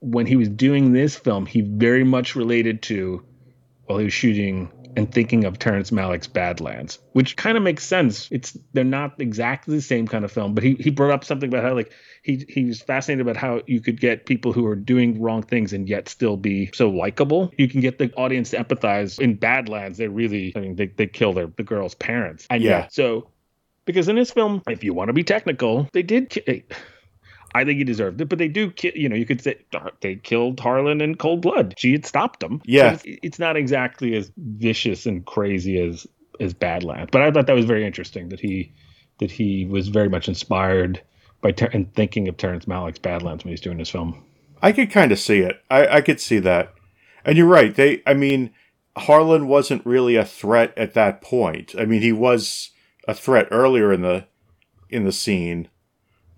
when 0.00 0.26
he 0.26 0.36
was 0.36 0.48
doing 0.48 0.92
this 0.92 1.16
film, 1.16 1.44
he 1.44 1.60
very 1.60 2.04
much 2.04 2.36
related 2.36 2.82
to 2.82 3.22
while 3.86 3.98
he 3.98 4.04
was 4.04 4.14
shooting 4.14 4.70
and 4.98 5.12
thinking 5.12 5.44
of 5.44 5.58
Terrence 5.58 5.90
Malick's 5.92 6.26
Badlands, 6.26 6.98
which 7.12 7.36
kind 7.36 7.56
of 7.56 7.62
makes 7.62 7.84
sense. 7.84 8.28
It's 8.32 8.58
they're 8.72 8.82
not 8.84 9.20
exactly 9.20 9.76
the 9.76 9.80
same 9.82 10.08
kind 10.08 10.24
of 10.24 10.32
film, 10.32 10.54
but 10.54 10.64
he 10.64 10.74
he 10.74 10.90
brought 10.90 11.12
up 11.12 11.24
something 11.24 11.48
about 11.48 11.62
how 11.62 11.74
like 11.74 11.92
he 12.22 12.44
he 12.48 12.64
was 12.64 12.82
fascinated 12.82 13.24
about 13.26 13.36
how 13.36 13.62
you 13.66 13.80
could 13.80 14.00
get 14.00 14.26
people 14.26 14.52
who 14.52 14.66
are 14.66 14.74
doing 14.76 15.20
wrong 15.22 15.42
things 15.42 15.72
and 15.72 15.88
yet 15.88 16.08
still 16.08 16.36
be 16.36 16.70
so 16.74 16.90
likable. 16.90 17.52
You 17.56 17.68
can 17.68 17.80
get 17.80 17.98
the 17.98 18.12
audience 18.14 18.50
to 18.50 18.58
empathize. 18.58 19.18
In 19.20 19.36
Badlands, 19.36 19.98
they 19.98 20.08
really 20.08 20.52
I 20.56 20.60
mean 20.60 20.74
they 20.76 20.88
they 20.88 21.06
kill 21.06 21.32
their 21.32 21.46
the 21.46 21.62
girl's 21.62 21.94
parents. 21.94 22.46
And 22.50 22.62
Yeah. 22.62 22.70
yeah, 22.70 22.86
so 22.90 23.30
because 23.84 24.08
in 24.08 24.16
this 24.16 24.32
film, 24.32 24.62
if 24.68 24.82
you 24.84 24.92
want 24.92 25.08
to 25.08 25.12
be 25.14 25.24
technical, 25.24 25.88
they 25.92 26.02
did. 26.02 26.28
ki- 26.28 26.64
I 27.54 27.64
think 27.64 27.78
he 27.78 27.84
deserved 27.84 28.20
it, 28.20 28.28
but 28.28 28.38
they 28.38 28.48
do. 28.48 28.70
ki- 28.70 28.92
You 28.94 29.08
know, 29.08 29.16
you 29.16 29.24
could 29.26 29.40
say 29.40 29.56
they 30.00 30.16
killed 30.16 30.60
Harlan 30.60 31.00
in 31.00 31.14
cold 31.16 31.40
blood. 31.42 31.74
She 31.78 31.92
had 31.92 32.04
stopped 32.04 32.40
them. 32.40 32.60
Yeah. 32.64 32.92
It's, 32.94 33.02
it's 33.22 33.38
not 33.38 33.56
exactly 33.56 34.14
as 34.16 34.30
vicious 34.36 35.06
and 35.06 35.24
crazy 35.24 35.80
as 35.80 36.06
as 36.40 36.54
Badlands. 36.54 37.08
But 37.10 37.22
I 37.22 37.30
thought 37.30 37.46
that 37.46 37.56
was 37.56 37.64
very 37.64 37.84
interesting 37.86 38.28
that 38.28 38.40
he 38.40 38.72
that 39.18 39.30
he 39.30 39.64
was 39.64 39.88
very 39.88 40.08
much 40.08 40.28
inspired 40.28 41.02
by 41.40 41.52
Ter- 41.52 41.70
and 41.72 41.92
thinking 41.94 42.28
of 42.28 42.36
Terrence 42.36 42.66
Malick's 42.66 42.98
Badlands 42.98 43.44
when 43.44 43.50
he's 43.52 43.60
doing 43.60 43.78
his 43.78 43.88
film. 43.90 44.22
I 44.62 44.72
could 44.72 44.90
kind 44.90 45.10
of 45.12 45.18
see 45.18 45.38
it. 45.40 45.60
I, 45.70 45.86
I 45.86 46.00
could 46.00 46.20
see 46.20 46.38
that. 46.40 46.74
And 47.24 47.36
you're 47.36 47.46
right. 47.46 47.74
They, 47.74 48.02
I 48.06 48.14
mean, 48.14 48.50
Harlan 48.96 49.46
wasn't 49.48 49.86
really 49.86 50.16
a 50.16 50.24
threat 50.24 50.72
at 50.76 50.94
that 50.94 51.20
point. 51.20 51.74
I 51.78 51.84
mean, 51.84 52.02
he 52.02 52.12
was 52.12 52.70
a 53.06 53.14
threat 53.14 53.48
earlier 53.50 53.92
in 53.92 54.02
the 54.02 54.26
in 54.90 55.04
the 55.04 55.12
scene, 55.12 55.68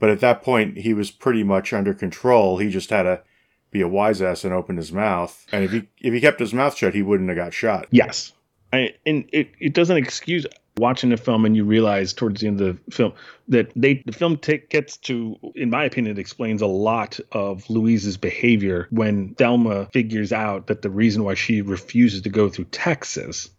but 0.01 0.11
at 0.11 0.19
that 0.21 0.43
point 0.43 0.79
he 0.79 0.93
was 0.93 1.13
pretty 1.13 1.45
much 1.45 1.73
under 1.73 1.95
control. 1.95 2.59
He 2.59 2.71
just 2.71 2.91
had 2.91 3.05
to 3.05 3.23
be 3.71 3.81
a 3.81 3.89
wise 3.89 4.21
ass 4.21 4.43
and 4.43 4.53
open 4.53 4.77
his 4.77 4.91
mouth. 4.91 5.47
And 5.53 5.63
if 5.63 5.71
he 5.71 5.89
if 6.01 6.13
he 6.13 6.21
kept 6.21 6.41
his 6.41 6.53
mouth 6.53 6.77
shut, 6.77 6.95
he 6.95 7.03
wouldn't 7.03 7.29
have 7.29 7.39
got 7.39 7.55
shot. 7.55 7.87
Yes. 7.93 8.33
I, 8.73 8.95
and 9.07 9.29
it, 9.33 9.51
it 9.59 9.75
doesn't 9.75 9.97
excuse 9.97 10.47
watching 10.77 11.11
the 11.11 11.17
film 11.17 11.45
and 11.45 11.57
you 11.57 11.65
realize 11.65 12.13
towards 12.13 12.41
the 12.41 12.47
end 12.47 12.61
of 12.61 12.79
the 12.87 12.91
film 12.91 13.13
that 13.49 13.71
they 13.77 14.03
the 14.07 14.13
film 14.13 14.37
ta- 14.37 14.55
gets 14.71 14.97
to 14.97 15.37
in 15.55 15.69
my 15.69 15.85
opinion 15.85 16.17
it 16.17 16.21
explains 16.21 16.63
a 16.63 16.67
lot 16.67 17.21
of 17.33 17.69
louise's 17.69 18.17
behavior 18.17 18.87
when 18.91 19.35
thelma 19.35 19.87
figures 19.93 20.33
out 20.33 20.69
that 20.69 20.83
the 20.83 20.89
reason 20.89 21.25
why 21.25 21.35
she 21.35 21.61
refuses 21.61 22.23
to 22.23 22.29
go 22.31 22.49
through 22.49 22.65
texas 22.67 23.51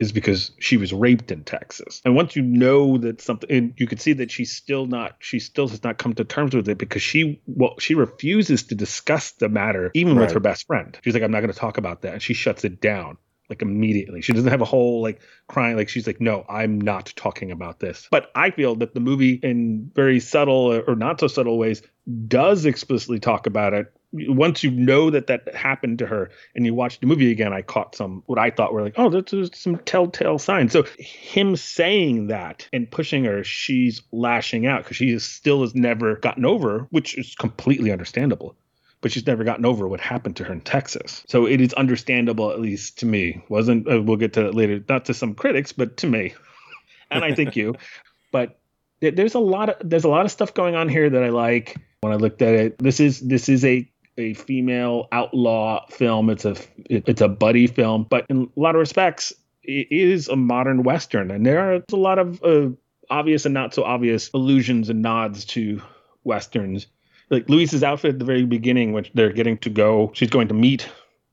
is 0.00 0.12
because 0.12 0.50
she 0.58 0.76
was 0.76 0.92
raped 0.92 1.30
in 1.30 1.44
Texas. 1.44 2.02
And 2.04 2.14
once 2.14 2.34
you 2.34 2.42
know 2.42 2.98
that 2.98 3.20
something, 3.20 3.50
and 3.50 3.74
you 3.76 3.86
can 3.86 3.98
see 3.98 4.12
that 4.14 4.30
she's 4.30 4.52
still 4.52 4.86
not, 4.86 5.16
she 5.20 5.38
still 5.38 5.68
has 5.68 5.82
not 5.84 5.98
come 5.98 6.14
to 6.14 6.24
terms 6.24 6.54
with 6.54 6.68
it 6.68 6.78
because 6.78 7.02
she, 7.02 7.40
well, 7.46 7.74
she 7.78 7.94
refuses 7.94 8.64
to 8.64 8.74
discuss 8.74 9.32
the 9.32 9.48
matter 9.48 9.90
even 9.94 10.18
with 10.18 10.32
her 10.32 10.40
best 10.40 10.66
friend. 10.66 10.98
She's 11.02 11.14
like, 11.14 11.22
I'm 11.22 11.30
not 11.30 11.40
going 11.40 11.52
to 11.52 11.58
talk 11.58 11.78
about 11.78 12.02
that. 12.02 12.14
And 12.14 12.22
she 12.22 12.34
shuts 12.34 12.64
it 12.64 12.80
down 12.80 13.18
like 13.48 13.62
immediately. 13.62 14.22
She 14.22 14.32
doesn't 14.32 14.50
have 14.50 14.62
a 14.62 14.66
whole 14.66 15.02
like 15.02 15.20
crying. 15.48 15.76
Like 15.76 15.88
she's 15.88 16.06
like, 16.06 16.20
no, 16.20 16.44
I'm 16.48 16.80
not 16.80 17.12
talking 17.14 17.50
about 17.50 17.78
this. 17.80 18.08
But 18.10 18.30
I 18.34 18.50
feel 18.50 18.74
that 18.76 18.94
the 18.94 19.00
movie, 19.00 19.34
in 19.34 19.90
very 19.94 20.20
subtle 20.20 20.82
or 20.86 20.96
not 20.96 21.20
so 21.20 21.28
subtle 21.28 21.58
ways, 21.58 21.82
does 22.26 22.64
explicitly 22.64 23.20
talk 23.20 23.46
about 23.46 23.74
it. 23.74 23.92
Once 24.14 24.62
you 24.62 24.70
know 24.70 25.10
that 25.10 25.26
that 25.26 25.54
happened 25.54 25.98
to 25.98 26.06
her 26.06 26.30
and 26.54 26.64
you 26.64 26.72
watch 26.72 27.00
the 27.00 27.06
movie 27.06 27.32
again, 27.32 27.52
I 27.52 27.62
caught 27.62 27.96
some 27.96 28.22
what 28.26 28.38
I 28.38 28.50
thought 28.50 28.72
were 28.72 28.82
like, 28.82 28.94
oh, 28.96 29.10
there's, 29.10 29.50
some 29.58 29.78
telltale 29.78 30.38
signs. 30.38 30.72
So 30.72 30.84
him 30.98 31.56
saying 31.56 32.28
that 32.28 32.68
and 32.72 32.90
pushing 32.90 33.24
her, 33.24 33.42
she's 33.42 34.02
lashing 34.12 34.66
out 34.66 34.84
because 34.84 34.96
she 34.96 35.10
is, 35.10 35.24
still 35.24 35.62
has 35.62 35.74
never 35.74 36.16
gotten 36.16 36.44
over, 36.44 36.86
which 36.90 37.18
is 37.18 37.34
completely 37.34 37.90
understandable 37.90 38.56
but 39.04 39.12
she's 39.12 39.26
never 39.26 39.44
gotten 39.44 39.66
over 39.66 39.86
what 39.86 40.00
happened 40.00 40.34
to 40.34 40.44
her 40.44 40.52
in 40.54 40.62
Texas. 40.62 41.24
So 41.28 41.44
it 41.44 41.60
is 41.60 41.74
understandable, 41.74 42.50
at 42.50 42.58
least 42.58 43.00
to 43.00 43.06
me. 43.06 43.44
Wasn't 43.50 43.86
uh, 43.86 44.00
we'll 44.00 44.16
get 44.16 44.32
to 44.32 44.44
that 44.44 44.54
later, 44.54 44.82
not 44.88 45.04
to 45.04 45.12
some 45.12 45.34
critics, 45.34 45.72
but 45.72 45.98
to 45.98 46.06
me, 46.06 46.32
and 47.10 47.22
I 47.22 47.34
think 47.34 47.54
you. 47.54 47.74
But 48.32 48.58
there's 49.00 49.34
a 49.34 49.40
lot 49.40 49.68
of 49.68 49.76
there's 49.86 50.04
a 50.04 50.08
lot 50.08 50.24
of 50.24 50.30
stuff 50.30 50.54
going 50.54 50.74
on 50.74 50.88
here 50.88 51.10
that 51.10 51.22
I 51.22 51.28
like. 51.28 51.76
When 52.00 52.14
I 52.14 52.16
looked 52.16 52.40
at 52.40 52.54
it, 52.54 52.78
this 52.78 52.98
is 52.98 53.20
this 53.20 53.50
is 53.50 53.62
a 53.66 53.90
a 54.16 54.34
female 54.34 55.08
outlaw 55.12 55.86
film. 55.88 56.30
It's 56.30 56.44
a 56.44 56.56
it's 56.88 57.20
a 57.20 57.28
buddy 57.28 57.66
film, 57.66 58.06
but 58.08 58.26
in 58.28 58.50
a 58.56 58.60
lot 58.60 58.74
of 58.74 58.80
respects, 58.80 59.32
it 59.62 59.88
is 59.90 60.28
a 60.28 60.36
modern 60.36 60.82
western, 60.82 61.30
and 61.30 61.44
there 61.44 61.60
are 61.60 61.82
a 61.92 61.96
lot 61.96 62.18
of 62.18 62.42
uh, 62.42 62.68
obvious 63.10 63.44
and 63.44 63.54
not 63.54 63.74
so 63.74 63.84
obvious 63.84 64.30
allusions 64.34 64.88
and 64.90 65.02
nods 65.02 65.44
to 65.46 65.82
westerns 66.24 66.86
like 67.30 67.48
Louise's 67.48 67.82
outfit 67.82 68.14
at 68.14 68.18
the 68.18 68.24
very 68.24 68.44
beginning, 68.44 68.92
when 68.92 69.06
they're 69.14 69.32
getting 69.32 69.58
to 69.58 69.70
go, 69.70 70.10
she's 70.14 70.30
going 70.30 70.48
to 70.48 70.54
meet 70.54 70.88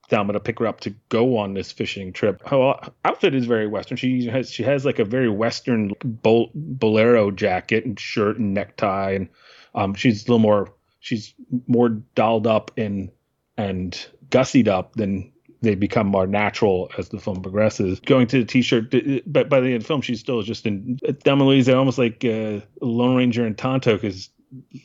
Thelma 0.10 0.34
to 0.34 0.40
pick 0.40 0.60
her 0.60 0.68
up 0.68 0.82
to 0.82 0.90
go 1.10 1.38
on 1.38 1.54
this 1.54 1.72
fishing 1.72 2.12
trip. 2.14 2.46
Her 2.48 2.76
outfit 3.06 3.36
is 3.36 3.46
very 3.46 3.68
Western. 3.68 3.98
She 3.98 4.28
has 4.28 4.52
she 4.52 4.64
has 4.64 4.86
like 4.86 5.00
a 5.00 5.06
very 5.06 5.30
Western 5.30 5.94
bol- 6.04 6.52
bolero 6.54 7.32
jacket 7.32 7.86
and 7.86 8.00
shirt 8.00 8.38
and 8.38 8.54
necktie, 8.54 9.12
and 9.12 9.30
um, 9.74 9.94
she's 9.94 10.24
a 10.24 10.26
little 10.26 10.40
more 10.40 10.74
she's 11.02 11.34
more 11.68 11.90
dolled 11.90 12.48
up 12.48 12.72
and 12.78 13.12
and 13.58 14.08
gussied 14.30 14.70
up 14.70 14.94
than 14.94 15.34
they 15.62 15.76
become 15.76 16.08
more 16.08 16.26
natural 16.26 16.90
as 16.98 17.10
the 17.10 17.20
film 17.20 17.42
progresses. 17.42 18.00
Going 18.00 18.28
to 18.28 18.40
the 18.40 18.46
t-shirt, 18.46 18.96
but 19.28 19.50
by 19.50 19.60
the 19.60 19.68
end 19.68 19.76
of 19.76 19.82
the 19.84 19.88
film, 19.88 20.02
she's 20.02 20.20
still 20.20 20.42
just 20.42 20.66
in 20.66 20.98
Thelma 21.24 21.44
and 21.44 21.50
Louise. 21.50 21.66
They're 21.68 21.78
almost 21.78 22.00
like 22.00 22.24
uh, 22.26 22.62
Lone 22.82 23.16
Ranger 23.16 23.46
and 23.46 23.58
Tonto 23.58 23.96
because 23.96 24.30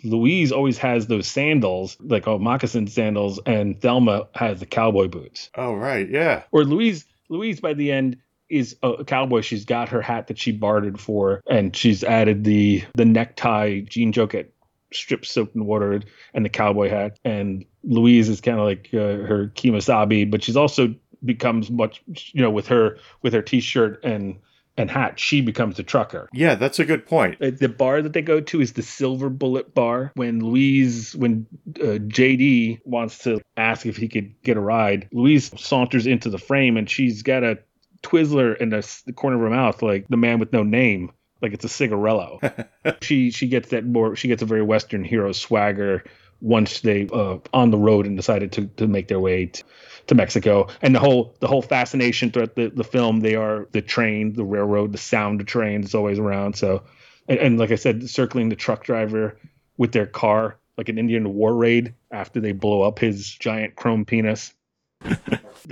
Louise 0.05 0.53
always 0.53 0.79
has 0.79 1.07
those 1.07 1.27
sandals, 1.29 1.97
like 2.01 2.27
oh 2.27 2.39
moccasin 2.39 2.89
sandals, 2.89 3.41
and 3.47 3.81
Thelma 3.81 4.29
has 4.35 4.61
the 4.61 4.67
cowboy 4.67 5.09
boots. 5.09 5.51
Oh 5.55 5.75
right, 5.75 6.09
yeah. 6.09 6.43
Or 6.51 6.65
Louise, 6.65 7.07
Louise 7.29 7.61
by 7.61 7.75
the 7.75 7.93
end 7.93 8.19
is 8.49 8.77
a 8.83 9.05
cowboy. 9.05 9.41
She's 9.41 9.65
got 9.65 9.89
her 9.89 10.03
hat 10.03 10.29
that 10.29 10.39
she 10.39 10.53
bartered 10.53 11.01
for, 11.01 11.43
and 11.49 11.75
she's 11.75 12.05
added 12.05 12.45
the 12.45 12.85
the 12.95 13.05
necktie 13.05 13.81
jean 13.81 14.13
jacket 14.13 14.53
stripped 14.93 15.27
soaked 15.27 15.55
in 15.55 15.65
water 15.65 16.01
and 16.35 16.45
the 16.45 16.49
cowboy 16.49 16.89
hat. 16.89 17.19
And 17.25 17.65
Louise 17.85 18.29
is 18.29 18.41
kind 18.41 18.59
of 18.59 18.65
like 18.65 18.89
uh, 18.93 19.27
her 19.27 19.53
kemosabe, 19.55 20.31
but 20.31 20.43
she's 20.43 20.57
also 20.57 20.95
becomes 21.25 21.71
much 21.71 22.03
you 22.07 22.43
know 22.43 22.51
with 22.51 22.69
her 22.69 22.99
with 23.23 23.33
her 23.33 23.43
t-shirt 23.43 24.05
and 24.05 24.37
and 24.79 24.91
hat, 24.91 25.19
she 25.19 25.41
becomes 25.41 25.77
the 25.77 25.83
trucker. 25.83 26.29
Yeah, 26.33 26.55
that's 26.55 26.79
a 26.79 26.85
good 26.85 27.07
point. 27.07 27.37
Uh, 27.41 27.51
The 27.59 27.69
bar 27.69 28.03
that 28.03 28.13
they 28.13 28.23
go 28.23 28.41
to 28.41 28.61
is 28.61 28.75
the 28.75 28.83
Silver 28.83 29.31
Bullet 29.31 29.75
Bar. 29.75 30.13
When 30.17 30.41
Louise, 30.41 31.17
when 31.17 31.47
uh, 31.81 31.97
JD 31.97 32.81
wants 32.85 33.19
to 33.21 33.41
ask 33.57 33.87
if 33.87 33.97
he 33.97 34.09
could 34.09 34.35
get 34.43 34.59
a 34.59 34.61
ride, 34.61 35.09
Louise 35.13 35.51
saunters 35.59 36.07
into 36.07 36.29
the 36.29 36.39
frame 36.39 36.77
and 36.77 36.91
she's 36.91 37.23
got 37.23 37.43
a 37.43 37.59
Twizzler 38.03 38.57
in 38.59 38.69
the, 38.69 38.87
the 39.07 39.13
corner 39.13 39.37
of 39.37 39.43
her 39.43 39.57
mouth, 39.57 39.83
like 39.83 40.07
the 40.09 40.17
man 40.17 40.39
with 40.39 40.53
no 40.53 40.63
name, 40.63 41.11
like 41.43 41.53
it's 41.53 41.65
a 41.65 41.69
cigarello. 41.69 42.67
she 43.03 43.31
she 43.31 43.49
gets 43.49 43.71
that 43.71 43.85
more. 43.85 44.17
She 44.17 44.29
gets 44.29 44.43
a 44.43 44.47
very 44.47 44.63
Western 44.63 45.05
hero 45.05 45.33
swagger 45.33 46.05
once 46.41 46.81
they 46.81 47.09
uh, 47.13 47.39
on 47.53 47.71
the 47.71 47.79
road 47.79 48.07
and 48.07 48.17
decided 48.17 48.53
to 48.53 48.67
to 48.77 48.87
make 48.87 49.09
their 49.09 49.21
way 49.21 49.47
to, 49.47 49.65
to 50.09 50.15
Mexico. 50.15 50.69
And 50.83 50.95
the 50.95 51.01
whole 51.01 51.35
the 51.41 51.49
whole 51.49 51.63
fascination 51.63 52.31
throughout 52.31 52.55
the, 52.55 52.69
the 52.69 52.85
film, 52.85 53.21
they 53.21 53.35
are 53.35 53.69
the 53.73 53.83
train, 53.83 54.33
the 54.33 54.45
railroad, 54.45 54.93
the 54.93 54.99
sound 54.99 55.41
of 55.41 55.47
trains 55.47 55.87
is 55.87 55.95
always 55.95 56.19
around. 56.19 56.57
So 56.57 56.85
and, 57.29 57.39
and 57.39 57.59
like 57.59 57.71
I 57.71 57.77
said, 57.77 58.09
circling 58.09 58.49
the 58.49 58.57
truck 58.57 58.85
driver 58.85 59.39
with 59.77 59.93
their 59.93 60.07
car 60.07 60.59
like 60.77 60.89
an 60.89 60.99
Indian 60.99 61.35
war 61.35 61.55
raid 61.55 61.95
after 62.11 62.41
they 62.41 62.53
blow 62.53 62.83
up 62.83 62.99
his 62.99 63.31
giant 63.31 63.77
chrome 63.77 64.05
penis. 64.05 64.53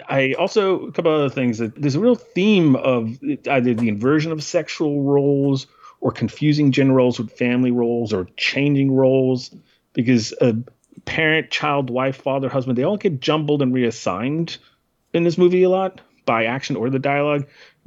I 0.09 0.35
also 0.39 0.87
a 0.87 0.93
couple 0.93 1.12
other 1.12 1.30
things. 1.30 1.59
that 1.59 1.80
There's 1.80 1.95
a 1.95 2.01
real 2.01 2.14
theme 2.14 2.76
of 2.76 3.18
either 3.22 3.74
the 3.74 3.89
inversion 3.89 4.32
of 4.32 4.43
sexual 4.43 5.03
roles 5.03 5.66
or 6.01 6.12
confusing 6.12 6.72
gender 6.72 6.95
roles 6.95 7.18
with 7.18 7.32
family 7.32 7.70
roles 7.70 8.12
or 8.12 8.28
changing 8.37 8.93
roles 8.93 9.55
because 9.93 10.32
a 10.41 10.57
parent, 11.05 11.51
child, 11.51 11.91
wife, 11.91 12.16
father, 12.16 12.49
husband, 12.49 12.76
they 12.76 12.82
all 12.82 12.97
get 12.97 13.20
jumbled 13.20 13.62
and 13.62 13.72
reassigned 13.72 14.59
in 15.12 15.24
this 15.24 15.39
movie 15.39 15.62
a 15.62 15.68
lot 15.68 16.01
by 16.26 16.45
action 16.45 16.76
or 16.76 16.91
the 16.91 16.99
dialogue. 16.99 17.47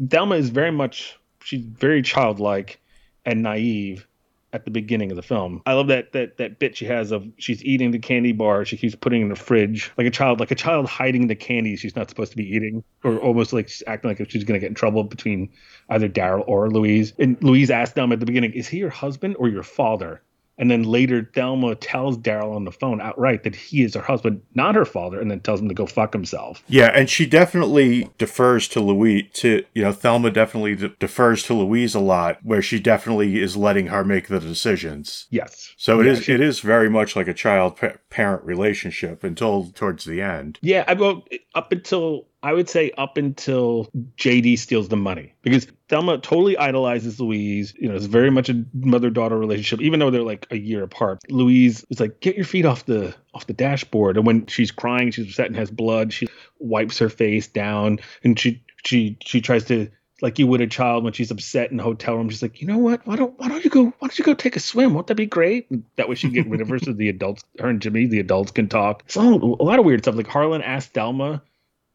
Thelma 0.10 0.36
is 0.36 0.50
very 0.50 0.72
much 0.72 1.18
she's 1.44 1.62
very 1.62 2.02
childlike 2.02 2.80
and 3.26 3.44
naive 3.44 4.07
at 4.54 4.66
the 4.66 4.72
beginning 4.72 5.12
of 5.12 5.16
the 5.16 5.22
film. 5.22 5.62
I 5.66 5.74
love 5.74 5.88
that 5.88 6.14
that 6.14 6.38
that 6.38 6.60
bit 6.60 6.78
she 6.78 6.86
has 6.86 7.12
of 7.12 7.28
she's 7.38 7.64
eating 7.64 7.92
the 7.92 8.00
candy 8.00 8.32
bar, 8.32 8.66
she 8.66 8.78
keeps 8.78 8.96
putting 8.96 9.22
in 9.22 9.30
the 9.30 9.36
fridge 9.36 9.92
like 9.98 10.08
a 10.08 10.12
child, 10.12 10.40
like 10.40 10.52
a 10.52 10.56
child 10.56 10.88
hiding 10.88 11.28
the 11.28 11.36
candy 11.36 11.76
she's 11.76 11.96
not 11.96 12.10
supposed 12.10 12.32
to 12.32 12.38
be 12.38 12.48
eating, 12.48 12.84
or 13.04 13.18
almost 13.20 13.54
like 13.54 13.68
she's 13.68 13.84
acting 13.88 14.10
like 14.10 14.20
if 14.20 14.32
she's 14.32 14.44
gonna 14.44 14.60
get 14.60 14.70
in 14.70 14.76
trouble 14.76 15.04
between 15.04 15.50
either 15.90 16.08
Daryl 16.08 16.44
or 16.48 16.70
Louise. 16.70 17.14
And 17.20 17.42
Louise 17.44 17.70
asked 17.70 17.96
them 17.96 18.12
at 18.12 18.20
the 18.20 18.26
beginning, 18.26 18.54
"Is 18.54 18.68
he 18.68 18.78
your 18.78 18.90
husband 18.90 19.36
or 19.38 19.50
your 19.50 19.64
father?" 19.64 20.22
And 20.60 20.72
then 20.72 20.84
later, 20.84 21.30
Thelma 21.36 21.76
tells 21.76 22.18
Daryl 22.18 22.56
on 22.56 22.66
the 22.66 22.72
phone 22.72 23.00
outright 23.00 23.44
that 23.44 23.56
he 23.56 23.84
is 23.84 23.94
her 23.94 24.02
husband, 24.02 24.42
not 24.56 24.74
her 24.76 24.86
father, 24.86 25.20
and 25.22 25.30
then 25.30 25.40
tells 25.42 25.62
him 25.62 25.68
to 25.70 25.76
go 25.76 25.86
fuck 25.86 26.14
himself. 26.14 26.64
Yeah, 26.68 26.88
and 26.88 27.10
she 27.10 27.26
definitely 27.28 28.10
defers 28.18 28.68
to 28.70 28.80
Louise. 28.80 29.26
To 29.34 29.64
you 29.74 29.84
know, 29.84 29.92
Thelma 29.92 30.32
definitely 30.32 30.76
de- 30.76 30.90
defers 30.90 31.44
to 31.44 31.54
Louise 31.54 31.94
a 31.94 32.00
lot, 32.00 32.40
where 32.44 32.62
she 32.62 32.80
definitely 32.80 33.40
is 33.40 33.56
letting 33.56 33.88
her 33.88 34.04
make 34.04 34.28
the 34.30 34.40
decisions. 34.40 35.28
Yes. 35.30 35.74
So 35.78 36.00
it 36.00 36.06
yeah, 36.08 36.12
is. 36.14 36.24
she- 36.24 36.34
It 36.34 36.42
is 36.42 36.60
very 36.62 36.90
much 36.90 37.16
like 37.16 37.28
a 37.28 37.34
child-parent 37.34 38.44
relationship 38.44 39.24
until 39.24 39.72
towards 39.76 40.06
the 40.06 40.22
end. 40.22 40.60
Yeah, 40.62 40.84
I 40.88 40.94
well 40.94 41.24
up 41.54 41.72
until 41.72 42.28
I 42.44 42.54
would 42.54 42.70
say 42.70 42.92
up 42.98 43.18
until 43.18 43.90
JD 44.18 44.60
steals 44.60 44.90
the 44.90 44.96
money 44.96 45.34
because 45.42 45.68
Thelma 45.90 46.20
totally 46.20 46.58
idolizes 46.58 47.20
Louise. 47.20 47.74
You 47.78 47.90
know, 47.90 47.96
it's 47.96 48.06
very 48.06 48.30
much 48.30 48.50
a 48.50 48.64
mother-daughter 48.74 49.38
relationship, 49.38 49.82
even 49.82 50.00
though 50.00 50.12
they're 50.12 50.22
like 50.22 50.46
a 50.52 50.58
year 50.58 50.84
apart. 50.84 51.20
Louise 51.30 51.84
is 51.90 52.00
like, 52.00 52.20
"Get 52.20 52.36
your 52.36 52.46
feet 52.46 52.66
off 52.66 52.86
the 52.86 53.16
off 53.34 53.48
the 53.48 53.54
dashboard," 53.54 54.18
and 54.18 54.26
when 54.26 54.46
she's 54.46 54.72
crying, 54.72 55.12
she's 55.12 55.28
upset 55.28 55.48
and 55.48 55.56
has 55.56 55.72
blood. 55.72 56.14
She 56.14 56.28
wipes 56.60 57.00
her 57.00 57.10
face 57.10 57.48
down, 57.48 58.00
and 58.24 58.40
she 58.40 58.64
she 58.86 59.18
she 59.26 59.42
tries 59.42 59.66
to. 59.66 59.90
Like 60.20 60.40
you 60.40 60.48
would 60.48 60.62
a 60.62 60.68
child 60.68 61.04
when 61.04 61.14
she's 61.14 61.30
upset 61.30 61.70
in 61.72 61.80
a 61.80 61.84
hotel 61.84 62.16
room, 62.16 62.28
she's 62.30 62.42
like, 62.42 62.60
you 62.60 62.66
know 62.68 62.80
what? 62.80 63.06
Why 63.06 63.16
don't 63.18 63.38
Why 63.40 63.50
don't 63.50 63.64
you 63.64 63.70
go? 63.70 63.84
Why 63.84 63.94
don't 64.02 64.18
you 64.18 64.26
go 64.26 64.34
take 64.34 64.56
a 64.56 64.60
swim? 64.60 64.96
Won't 64.96 65.06
that 65.08 65.16
be 65.16 65.28
great? 65.28 65.70
And 65.70 65.84
that 65.96 66.10
way 66.10 66.16
she 66.16 66.26
can 66.26 66.34
get 66.34 66.50
rid 66.50 66.60
of 66.60 66.70
her, 66.70 66.80
so 66.80 66.92
the 66.92 67.10
adults, 67.10 67.44
her 67.60 67.70
and 67.70 67.80
Jimmy, 67.80 68.08
the 68.08 68.20
adults 68.20 68.50
can 68.50 68.68
talk. 68.68 69.04
So 69.06 69.22
a 69.22 69.64
lot 69.64 69.78
of 69.78 69.86
weird 69.86 70.04
stuff. 70.04 70.16
Like 70.16 70.26
Harlan 70.26 70.64
asked 70.64 70.94
Thelma 70.94 71.44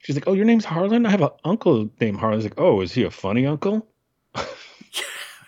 She's 0.02 0.16
like, 0.16 0.28
"Oh, 0.28 0.34
your 0.34 0.44
name's 0.44 0.64
Harlan. 0.64 1.06
I 1.06 1.10
have 1.10 1.22
an 1.22 1.30
uncle 1.44 1.90
named 2.00 2.18
Harlan." 2.18 2.40
He's 2.40 2.46
like, 2.46 2.60
"Oh, 2.60 2.80
is 2.80 2.92
he 2.92 3.04
a 3.04 3.10
funny 3.10 3.46
uncle?" 3.46 3.86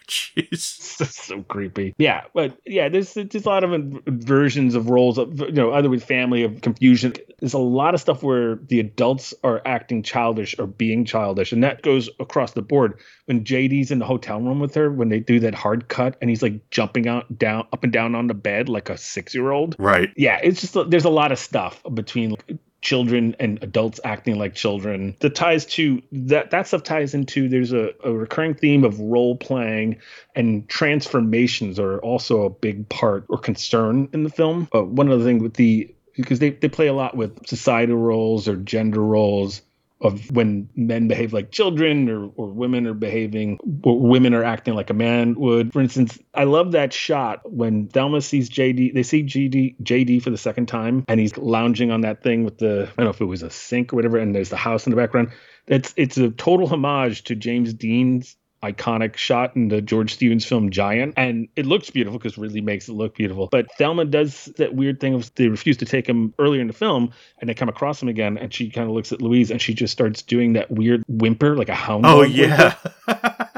Jeez. 0.08 0.58
so, 0.58 1.04
so 1.04 1.42
creepy. 1.42 1.94
Yeah, 1.98 2.22
but 2.34 2.56
yeah, 2.64 2.88
there's 2.88 3.14
there's 3.14 3.46
a 3.46 3.48
lot 3.48 3.64
of 3.64 4.02
versions 4.06 4.74
of 4.74 4.90
roles 4.90 5.18
of 5.18 5.40
you 5.40 5.52
know 5.52 5.72
either 5.72 5.88
with 5.90 6.04
family 6.04 6.42
of 6.42 6.60
confusion. 6.60 7.14
There's 7.40 7.54
a 7.54 7.58
lot 7.58 7.94
of 7.94 8.00
stuff 8.00 8.22
where 8.22 8.56
the 8.56 8.80
adults 8.80 9.34
are 9.42 9.62
acting 9.64 10.02
childish 10.02 10.54
or 10.58 10.66
being 10.66 11.04
childish, 11.04 11.52
and 11.52 11.62
that 11.64 11.82
goes 11.82 12.08
across 12.20 12.52
the 12.52 12.62
board. 12.62 13.00
When 13.26 13.44
JD's 13.44 13.90
in 13.90 13.98
the 13.98 14.04
hotel 14.04 14.40
room 14.40 14.60
with 14.60 14.74
her, 14.74 14.90
when 14.90 15.08
they 15.08 15.20
do 15.20 15.40
that 15.40 15.54
hard 15.54 15.88
cut, 15.88 16.16
and 16.20 16.30
he's 16.30 16.42
like 16.42 16.70
jumping 16.70 17.08
out 17.08 17.38
down 17.38 17.66
up 17.72 17.82
and 17.82 17.92
down 17.92 18.14
on 18.14 18.26
the 18.26 18.34
bed 18.34 18.68
like 18.68 18.90
a 18.90 18.98
six 18.98 19.34
year 19.34 19.50
old. 19.50 19.76
Right. 19.78 20.10
Yeah, 20.16 20.38
it's 20.42 20.60
just 20.60 20.76
there's 20.90 21.04
a 21.04 21.10
lot 21.10 21.32
of 21.32 21.38
stuff 21.38 21.82
between 21.92 22.36
children 22.84 23.34
and 23.40 23.60
adults 23.62 23.98
acting 24.04 24.38
like 24.38 24.54
children. 24.54 25.16
That 25.20 25.34
ties 25.34 25.66
to 25.66 26.02
that 26.12 26.50
that 26.50 26.68
stuff 26.68 26.84
ties 26.84 27.14
into 27.14 27.48
there's 27.48 27.72
a, 27.72 27.90
a 28.04 28.12
recurring 28.12 28.54
theme 28.54 28.84
of 28.84 29.00
role 29.00 29.36
playing 29.36 29.96
and 30.36 30.68
transformations 30.68 31.80
are 31.80 31.98
also 31.98 32.42
a 32.44 32.50
big 32.50 32.88
part 32.88 33.24
or 33.28 33.38
concern 33.38 34.08
in 34.12 34.22
the 34.22 34.30
film. 34.30 34.68
Uh, 34.72 34.82
one 34.82 35.10
other 35.10 35.24
thing 35.24 35.42
with 35.42 35.54
the 35.54 35.92
because 36.14 36.38
they, 36.38 36.50
they 36.50 36.68
play 36.68 36.86
a 36.86 36.92
lot 36.92 37.16
with 37.16 37.44
societal 37.46 37.96
roles 37.96 38.46
or 38.46 38.54
gender 38.54 39.02
roles 39.02 39.62
of 40.04 40.30
when 40.30 40.68
men 40.76 41.08
behave 41.08 41.32
like 41.32 41.50
children 41.50 42.08
or, 42.08 42.30
or 42.36 42.48
women 42.50 42.86
are 42.86 42.94
behaving 42.94 43.58
women 43.82 44.34
are 44.34 44.44
acting 44.44 44.74
like 44.74 44.90
a 44.90 44.94
man 44.94 45.34
would. 45.34 45.72
For 45.72 45.80
instance 45.80 46.18
i 46.34 46.44
love 46.44 46.72
that 46.72 46.92
shot 46.92 47.40
when 47.50 47.88
thelma 47.88 48.20
sees 48.20 48.50
jd 48.50 48.92
they 48.94 49.02
see 49.02 49.24
jd 49.24 49.76
jd 49.82 50.22
for 50.22 50.30
the 50.30 50.38
second 50.38 50.66
time 50.66 51.04
and 51.08 51.18
he's 51.18 51.36
lounging 51.36 51.90
on 51.90 52.02
that 52.02 52.22
thing 52.22 52.44
with 52.44 52.58
the 52.58 52.88
i 52.92 52.94
don't 52.96 53.06
know 53.06 53.10
if 53.10 53.20
it 53.20 53.24
was 53.24 53.42
a 53.42 53.50
sink 53.50 53.92
or 53.92 53.96
whatever 53.96 54.18
and 54.18 54.34
there's 54.34 54.50
the 54.50 54.56
house 54.56 54.86
in 54.86 54.90
the 54.90 54.96
background. 54.96 55.30
It's 55.66 55.94
it's 55.96 56.18
a 56.18 56.30
total 56.30 56.66
homage 56.68 57.24
to 57.24 57.34
james 57.34 57.72
dean's 57.72 58.36
iconic 58.72 59.16
shot 59.16 59.54
in 59.56 59.68
the 59.68 59.80
George 59.80 60.14
Stevens 60.14 60.44
film 60.44 60.70
Giant. 60.70 61.14
And 61.16 61.48
it 61.56 61.66
looks 61.66 61.90
beautiful 61.90 62.18
because 62.18 62.38
really 62.38 62.60
makes 62.60 62.88
it 62.88 62.92
look 62.92 63.14
beautiful. 63.16 63.48
But 63.50 63.66
Thelma 63.78 64.04
does 64.06 64.46
that 64.56 64.74
weird 64.74 65.00
thing 65.00 65.14
of 65.14 65.34
they 65.34 65.48
refuse 65.48 65.76
to 65.78 65.84
take 65.86 66.08
him 66.08 66.34
earlier 66.38 66.60
in 66.60 66.66
the 66.66 66.72
film 66.72 67.12
and 67.40 67.48
they 67.48 67.54
come 67.54 67.68
across 67.68 68.02
him 68.02 68.08
again 68.08 68.38
and 68.38 68.52
she 68.52 68.70
kind 68.70 68.88
of 68.88 68.94
looks 68.94 69.12
at 69.12 69.20
Louise 69.22 69.50
and 69.50 69.60
she 69.60 69.74
just 69.74 69.92
starts 69.92 70.22
doing 70.22 70.54
that 70.54 70.70
weird 70.70 71.04
whimper 71.08 71.56
like 71.56 71.68
a 71.68 71.74
hound. 71.74 72.04
Oh 72.06 72.22
yeah. 72.22 72.74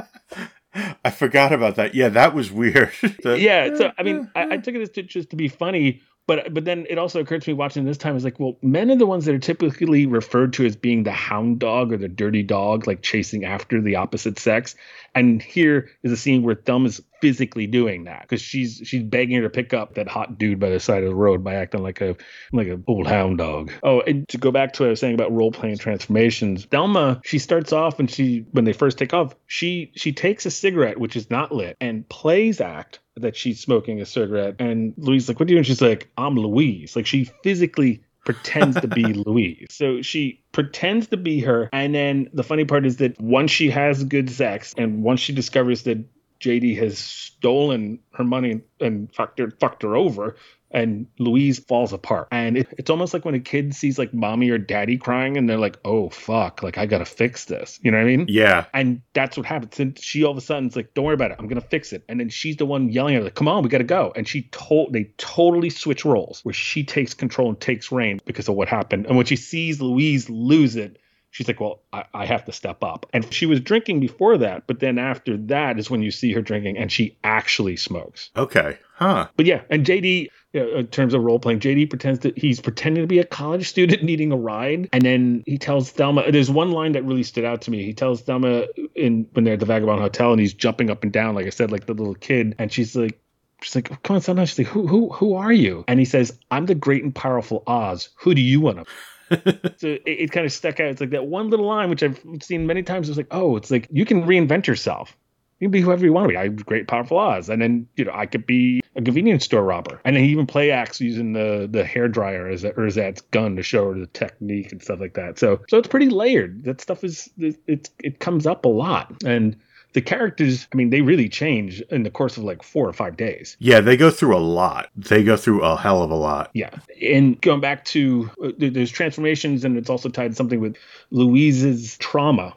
I 1.05 1.11
forgot 1.11 1.53
about 1.53 1.77
that. 1.77 1.95
Yeah, 1.95 2.11
that 2.11 2.35
was 2.35 2.51
weird. 2.51 2.93
The- 3.23 3.39
yeah. 3.41 3.75
So 3.77 3.93
I 3.97 4.03
mean, 4.03 4.31
I, 4.37 4.55
I 4.55 4.57
took 4.59 4.75
it 4.75 4.81
as 4.83 4.91
to, 4.91 5.03
just 5.03 5.31
to 5.31 5.37
be 5.37 5.49
funny, 5.49 6.03
but 6.27 6.53
but 6.53 6.65
then 6.65 6.87
it 6.91 6.99
also 6.99 7.21
occurred 7.21 7.43
to 7.43 7.51
me 7.51 7.55
watching 7.55 7.85
this 7.85 7.99
time 7.99 8.17
is 8.17 8.25
like, 8.25 8.41
well, 8.41 8.57
men 8.63 8.91
are 8.91 8.97
the 8.97 9.07
ones 9.07 9.25
that 9.27 9.35
are 9.35 9.39
typically 9.39 10.07
referred 10.07 10.53
to 10.55 10.67
as 10.67 10.77
being 10.77 11.05
the 11.05 11.13
hound 11.13 11.61
dog 11.61 11.93
or 11.93 11.97
the 11.97 12.09
dirty 12.09 12.43
dog, 12.43 12.87
like 12.87 13.03
chasing 13.03 13.45
after 13.45 13.81
the 13.81 13.97
opposite 13.97 14.39
sex. 14.39 14.75
And 15.15 15.41
here 15.41 15.91
is 16.03 16.13
a 16.13 16.17
scene 16.17 16.43
where 16.43 16.57
Thelma's 16.57 17.01
physically 17.21 17.67
doing 17.67 18.05
that 18.05 18.23
because 18.23 18.41
she's 18.41 18.81
she's 18.85 19.03
begging 19.03 19.37
her 19.37 19.43
to 19.43 19.51
pick 19.51 19.75
up 19.75 19.95
that 19.95 20.09
hot 20.09 20.39
dude 20.39 20.61
by 20.61 20.71
the 20.71 20.81
side 20.81 21.03
of 21.03 21.09
the 21.09 21.15
road 21.15 21.43
by 21.43 21.55
acting 21.55 21.83
like 21.83 22.01
a 22.01 22.17
like 22.53 22.69
a 22.69 22.81
old 22.87 23.07
hound 23.07 23.39
dog. 23.39 23.73
Oh, 23.83 24.01
and 24.01 24.29
to 24.29 24.39
go 24.39 24.51
back 24.51 24.73
to 24.75 24.83
what 24.83 24.87
I 24.89 24.91
was 24.91 25.01
saying 25.01 25.15
about 25.15 25.33
role 25.33 25.53
playing 25.53 25.79
transformations, 25.79 26.65
Thelma 26.67 27.21
she 27.25 27.39
starts 27.39 27.73
off 27.73 27.99
and 27.99 28.11
she 28.11 28.45
when 28.53 28.65
they 28.65 28.73
first 28.73 28.99
take 28.99 29.15
off, 29.15 29.35
she 29.47 29.93
she 29.95 30.13
takes 30.13 30.47
a 30.47 30.51
cigarette 30.51 30.99
which 30.99 31.17
is 31.17 31.31
not 31.31 31.53
lit 31.53 31.77
and 31.81 32.09
plays 32.09 32.61
act 32.61 33.01
that 33.17 33.37
she's 33.37 33.61
smoking 33.61 34.01
a 34.01 34.07
cigarette. 34.07 34.57
And 34.59 34.95
Louise 34.97 35.29
like, 35.29 35.41
"What 35.41 35.49
are 35.49 35.53
you?" 35.53 35.59
And 35.59 35.67
she's 35.67 35.83
like, 35.83 36.11
"I'm 36.17 36.37
Louise." 36.37 36.97
Like 36.97 37.07
she 37.07 37.25
physically 37.43 38.03
pretends 38.27 38.79
to 38.81 38.89
be 38.89 39.05
Louise. 39.27 39.69
So 39.71 40.03
she 40.03 40.43
pretends 40.53 41.07
to 41.09 41.17
be 41.17 41.41
her. 41.41 41.71
And 41.73 41.95
then 41.95 42.29
the 42.35 42.43
funny 42.43 42.67
part 42.67 42.85
is 42.85 42.99
that 42.99 43.19
once 43.19 43.51
she 43.51 43.71
has 43.71 44.05
good 44.05 44.29
sex 44.29 44.75
and 44.77 45.03
once 45.03 45.21
she 45.21 45.33
discovers 45.33 45.85
that 45.85 46.05
JD 46.41 46.79
has 46.79 46.99
stolen 46.99 48.01
her 48.13 48.25
money 48.25 48.61
and 48.81 49.15
fucked 49.15 49.39
her, 49.39 49.51
fucked 49.51 49.83
her 49.83 49.97
over, 49.97 50.37
and 50.71 51.07
Louise 51.19 51.59
falls 51.59 51.93
apart. 51.93 52.29
And 52.31 52.59
it, 52.59 52.69
it's 52.77 52.91
almost 52.91 53.15
like 53.15 53.25
when 53.25 53.35
a 53.35 53.41
kid 53.41 53.75
sees 53.75 53.99
like 53.99 54.13
mommy 54.13 54.51
or 54.51 54.59
daddy 54.59 54.99
crying 54.99 55.37
and 55.37 55.49
they're 55.49 55.59
like, 55.59 55.79
oh, 55.85 56.11
fuck, 56.11 56.63
like 56.63 56.77
I 56.77 56.87
got 56.87 56.99
to 56.99 57.05
fix 57.05 57.45
this. 57.47 57.79
You 57.83 57.91
know 57.91 57.99
what 57.99 58.05
I 58.05 58.17
mean? 58.17 58.27
Yeah. 58.29 58.67
And 58.75 59.01
that's 59.15 59.37
what 59.37 59.47
happens. 59.47 59.79
And 59.81 59.99
she 59.99 60.25
all 60.25 60.33
of 60.33 60.37
a 60.37 60.41
sudden 60.41 60.69
is 60.69 60.77
like, 60.77 60.93
don't 60.95 61.05
worry 61.05 61.15
about 61.15 61.31
it. 61.31 61.37
I'm 61.39 61.49
to 61.49 61.61
fix 61.61 61.93
it. 61.93 62.05
And 62.09 62.19
then 62.21 62.29
she's 62.29 62.57
the 62.57 62.67
one 62.67 62.91
yelling 62.91 63.15
at 63.15 63.19
her, 63.19 63.25
like, 63.25 63.35
come 63.35 63.49
on, 63.49 63.63
we 63.63 63.69
got 63.69 63.79
to 63.79 63.85
go. 63.85 64.13
And 64.15 64.27
she 64.27 64.43
told, 64.53 64.93
they 64.93 65.05
totally 65.17 65.71
switch 65.71 66.05
roles 66.05 66.41
where 66.45 66.53
she 66.53 66.85
takes 66.85 67.15
control 67.15 67.49
and 67.49 67.61
takes 67.61 67.91
reign 67.93 68.21
because 68.25 68.49
of 68.49 68.55
what 68.55 68.69
happened. 68.69 69.07
And 69.07 69.17
when 69.17 69.27
she 69.27 69.37
sees 69.37 69.81
Louise 69.81 70.29
lose 70.29 70.77
it, 70.77 70.99
she's 71.37 71.49
like, 71.49 71.61
well, 71.61 71.83
I, 71.93 72.05
I 72.15 72.25
have 72.25 72.47
to 72.47 72.53
step 72.53 72.83
up. 72.83 73.05
And 73.13 73.31
she 73.33 73.45
was 73.45 73.61
drinking 73.61 74.01
before 74.01 74.39
that. 74.39 74.67
But 74.67 74.81
then 74.81 74.99
after 74.99 75.37
that 75.37 75.79
is 75.79 75.91
when 75.91 76.03
you 76.03 76.11
see 76.11 76.33
her 76.33 76.41
drinking 76.41 76.79
and 76.79 76.91
she 76.91 77.19
actually 77.23 77.77
smokes. 77.77 78.31
Okay. 78.35 78.79
Huh. 78.95 79.29
But 79.37 79.45
yeah, 79.45 79.61
and 79.69 79.85
JD, 79.85 80.29
you 80.55 80.61
know, 80.61 80.79
in 80.79 80.87
terms 80.87 81.13
of 81.13 81.23
role 81.23 81.39
playing, 81.39 81.61
JD 81.61 81.91
pretends 81.91 82.21
that 82.21 82.39
he's 82.39 82.59
pretending 82.59 83.03
to 83.03 83.07
be 83.07 83.19
a 83.19 83.25
college 83.25 83.69
student 83.69 84.03
needing 84.11 84.33
a 84.33 84.37
ride, 84.37 84.89
and 84.95 85.03
then 85.03 85.45
he 85.45 85.59
tells 85.59 85.91
Thelma. 85.91 86.33
There's 86.33 86.51
one 86.51 86.71
line 86.71 86.93
that 86.93 87.05
really 87.05 87.23
stood 87.23 87.45
out 87.45 87.61
to 87.63 87.71
me. 87.71 87.85
He 87.85 87.93
tells 87.93 88.23
Thelma 88.23 88.65
in 88.95 89.29
when 89.35 89.45
they're 89.45 89.55
at 89.55 89.61
the 89.61 89.67
Vagabond 89.67 90.01
Hotel, 90.01 90.33
and 90.33 90.41
he's 90.41 90.55
jumping 90.55 90.89
up 90.89 91.03
and 91.03 91.13
down, 91.13 91.35
like 91.35 91.45
I 91.45 91.51
said, 91.51 91.71
like 91.71 91.85
the 91.85 91.93
little 91.93 92.15
kid, 92.15 92.55
and 92.59 92.73
she's 92.73 92.97
like. 92.97 93.21
She's 93.63 93.75
like, 93.75 93.91
oh, 93.91 93.97
come 94.03 94.17
on, 94.17 94.21
son. 94.21 94.37
She's 94.45 94.59
like, 94.59 94.67
who, 94.67 94.87
who, 94.87 95.11
who 95.11 95.35
are 95.35 95.51
you? 95.51 95.83
And 95.89 95.99
he 95.99 96.05
says, 96.05 96.39
I'm 96.51 96.67
the 96.67 96.75
great 96.75 97.03
and 97.03 97.15
powerful 97.15 97.63
Oz. 97.67 98.11
Who 98.17 98.35
do 98.35 98.43
you 98.43 98.61
want 98.61 98.77
to? 98.77 98.85
so 99.77 99.89
it, 99.89 100.03
it 100.07 100.33
kind 100.33 100.47
of 100.47 100.53
stuck 100.53 100.81
out. 100.81 100.89
It's 100.89 101.01
like 101.01 101.11
that 101.11 101.27
one 101.27 101.51
little 101.51 101.67
line, 101.67 101.91
which 101.91 102.03
I've 102.03 102.21
seen 102.43 102.67
many 102.67 102.83
times. 102.83 103.09
It's 103.09 103.19
like, 103.19 103.29
oh, 103.31 103.57
it's 103.57 103.71
like 103.71 103.89
you 103.91 104.05
can 104.05 104.25
reinvent 104.25 104.67
yourself. 104.67 105.17
You 105.59 105.67
can 105.67 105.73
be 105.73 105.81
whoever 105.81 106.05
you 106.05 106.13
want 106.13 106.27
to 106.27 106.29
be. 106.29 106.37
I'm 106.37 106.57
great, 106.57 106.87
powerful 106.87 107.19
Oz, 107.19 107.49
and 107.49 107.63
then 107.63 107.89
you 107.97 108.05
know 108.05 108.13
I 108.15 108.27
could 108.27 108.47
be 108.47 108.83
a 108.95 109.03
convenience 109.03 109.45
store 109.45 109.65
robber, 109.65 110.01
and 110.05 110.15
then 110.15 110.23
he 110.23 110.31
even 110.31 110.47
play 110.47 110.71
acts 110.71 111.01
using 111.01 111.33
the 111.33 111.67
the 111.71 111.83
hair 111.83 112.09
dryer 112.09 112.47
as 112.47 112.63
a, 112.63 112.71
or 112.71 112.87
as 112.87 112.97
that 112.97 113.23
gun 113.31 113.57
to 113.57 113.63
show 113.63 113.93
her 113.93 113.99
the 113.99 114.07
technique 114.07 114.71
and 114.71 114.83
stuff 114.83 115.01
like 115.01 115.15
that. 115.15 115.39
So 115.39 115.63
so 115.69 115.79
it's 115.79 115.89
pretty 115.89 116.11
layered. 116.11 116.65
That 116.65 116.81
stuff 116.81 117.05
is 117.05 117.31
it 117.39 117.57
it, 117.67 117.91
it 118.05 118.21
comes 118.21 118.47
up 118.47 118.67
a 118.67 118.69
lot, 118.69 119.15
and 119.25 119.57
the 119.97 120.03
characters, 120.03 120.69
I 120.71 120.77
mean, 120.77 120.91
they 120.91 121.01
really 121.01 121.27
change 121.27 121.81
in 121.91 122.03
the 122.03 122.11
course 122.11 122.37
of 122.37 122.45
like 122.45 122.63
four 122.63 122.87
or 122.87 122.93
five 122.93 123.17
days. 123.17 123.57
Yeah, 123.61 123.81
they 123.81 123.97
go 123.97 124.11
through 124.11 124.37
a 124.37 124.39
lot. 124.39 124.91
They 124.95 125.25
go 125.25 125.39
through 125.39 125.63
a 125.63 125.75
hell 125.75 126.03
of 126.03 126.11
a 126.11 126.15
lot. 126.15 126.51
Yeah. 126.53 126.69
And 127.01 127.41
going 127.41 127.63
back 127.63 127.87
to 127.87 128.31
uh, 128.45 128.53
there's 128.59 128.91
transformations, 128.91 129.65
and 129.65 129.79
it's 129.79 129.89
also 129.89 130.11
tied 130.11 130.33
to 130.33 130.35
something 130.35 130.61
with 130.61 130.77
Louise's 131.11 131.97
trauma 131.97 132.55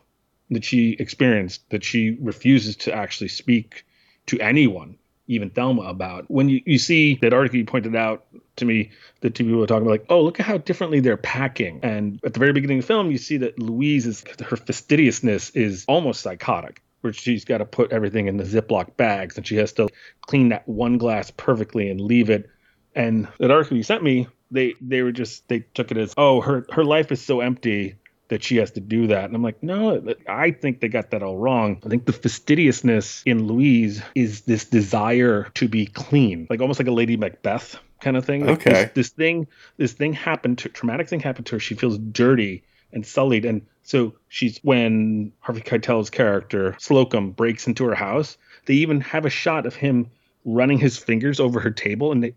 that 0.49 0.65
she 0.65 0.97
experienced 0.99 1.61
that 1.69 1.85
she 1.85 2.17
refuses 2.19 2.75
to 2.75 2.93
actually 2.93 3.29
speak 3.29 3.85
to 4.25 4.37
anyone 4.41 4.97
even 5.27 5.49
Thelma 5.49 5.83
about. 5.83 6.25
When 6.29 6.49
you, 6.49 6.61
you 6.65 6.77
see 6.77 7.15
that 7.21 7.33
article 7.33 7.57
you 7.57 7.65
pointed 7.65 7.95
out 7.95 8.25
to 8.57 8.65
me 8.65 8.91
that 9.21 9.33
two 9.33 9.45
people 9.45 9.61
were 9.61 9.67
talking 9.67 9.83
about 9.83 9.91
like, 9.91 10.05
oh, 10.09 10.23
look 10.23 10.41
at 10.41 10.45
how 10.45 10.57
differently 10.57 10.99
they're 10.99 11.15
packing. 11.15 11.79
And 11.83 12.19
at 12.25 12.33
the 12.33 12.39
very 12.39 12.51
beginning 12.51 12.79
of 12.79 12.83
the 12.83 12.87
film, 12.87 13.11
you 13.11 13.17
see 13.17 13.37
that 13.37 13.59
Louise 13.59 14.05
is 14.05 14.25
her 14.45 14.57
fastidiousness 14.57 15.51
is 15.51 15.85
almost 15.87 16.21
psychotic. 16.21 16.81
Where 17.01 17.13
she's 17.13 17.45
got 17.45 17.59
to 17.59 17.65
put 17.65 17.91
everything 17.91 18.27
in 18.27 18.37
the 18.37 18.43
Ziploc 18.43 18.97
bags 18.97 19.37
and 19.37 19.47
she 19.47 19.55
has 19.55 19.73
to 19.73 19.87
clean 20.21 20.49
that 20.49 20.67
one 20.67 20.97
glass 20.97 21.31
perfectly 21.31 21.89
and 21.89 22.01
leave 22.01 22.29
it. 22.29 22.49
And 22.93 23.27
that 23.39 23.51
article 23.51 23.77
you 23.77 23.83
sent 23.83 24.03
me, 24.03 24.27
they 24.51 24.73
they 24.81 25.01
were 25.01 25.11
just 25.11 25.47
they 25.47 25.59
took 25.59 25.91
it 25.91 25.97
as 25.97 26.13
oh 26.17 26.41
her 26.41 26.65
her 26.71 26.83
life 26.83 27.11
is 27.11 27.21
so 27.21 27.39
empty 27.39 27.95
that 28.29 28.43
she 28.43 28.57
has 28.57 28.71
to 28.71 28.79
do 28.79 29.07
that. 29.07 29.25
And 29.25 29.35
I'm 29.35 29.43
like, 29.43 29.61
no, 29.61 30.13
I 30.27 30.51
think 30.51 30.79
they 30.79 30.87
got 30.87 31.11
that 31.11 31.23
all 31.23 31.37
wrong. 31.37 31.81
I 31.85 31.89
think 31.89 32.05
the 32.05 32.13
fastidiousness 32.13 33.23
in 33.25 33.47
Louise 33.47 34.01
is 34.15 34.41
this 34.41 34.65
desire 34.65 35.49
to 35.55 35.67
be 35.67 35.87
clean, 35.87 36.47
like 36.49 36.61
almost 36.61 36.79
like 36.79 36.87
a 36.87 36.91
Lady 36.91 37.17
Macbeth 37.17 37.77
kind 38.01 38.15
of 38.15 38.25
thing. 38.25 38.47
Okay. 38.47 38.71
This, 38.71 38.91
this 38.93 39.09
thing, 39.09 39.47
this 39.77 39.93
thing 39.93 40.13
happened 40.13 40.59
to 40.59 40.69
traumatic 40.69 41.09
thing 41.09 41.19
happened 41.19 41.47
to 41.47 41.55
her. 41.55 41.59
She 41.59 41.75
feels 41.75 41.97
dirty 41.97 42.63
and 42.91 43.05
sullied, 43.05 43.45
and 43.45 43.65
so 43.83 44.13
she's 44.27 44.59
when 44.63 45.31
Harvey 45.39 45.61
Keitel's 45.61 46.09
character 46.09 46.75
Slocum 46.79 47.31
breaks 47.31 47.67
into 47.67 47.85
her 47.85 47.95
house. 47.95 48.37
They 48.65 48.75
even 48.75 49.01
have 49.01 49.25
a 49.25 49.29
shot 49.29 49.65
of 49.65 49.75
him 49.75 50.09
running 50.45 50.77
his 50.77 50.97
fingers 50.97 51.39
over 51.39 51.59
her 51.59 51.71
table, 51.71 52.11
and 52.11 52.23
they, 52.23 52.33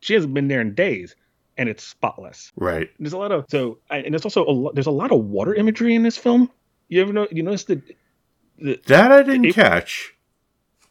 she 0.00 0.14
hasn't 0.14 0.34
been 0.34 0.48
there 0.48 0.60
in 0.60 0.74
days 0.74 1.14
and 1.56 1.68
it's 1.68 1.82
spotless. 1.82 2.52
Right. 2.56 2.90
There's 2.98 3.12
a 3.12 3.18
lot 3.18 3.32
of 3.32 3.46
so, 3.48 3.78
and 3.90 4.12
there's 4.12 4.24
also 4.24 4.46
a 4.46 4.50
lot. 4.50 4.74
There's 4.74 4.86
a 4.86 4.90
lot 4.90 5.12
of 5.12 5.24
water 5.24 5.54
imagery 5.54 5.94
in 5.94 6.02
this 6.02 6.16
film. 6.16 6.50
You 6.88 7.02
ever 7.02 7.12
know? 7.12 7.26
You 7.30 7.42
notice 7.42 7.64
that 7.64 7.82
the, 8.58 8.80
that 8.86 9.12
I 9.12 9.22
didn't 9.22 9.46
it, 9.46 9.54
catch. 9.54 10.14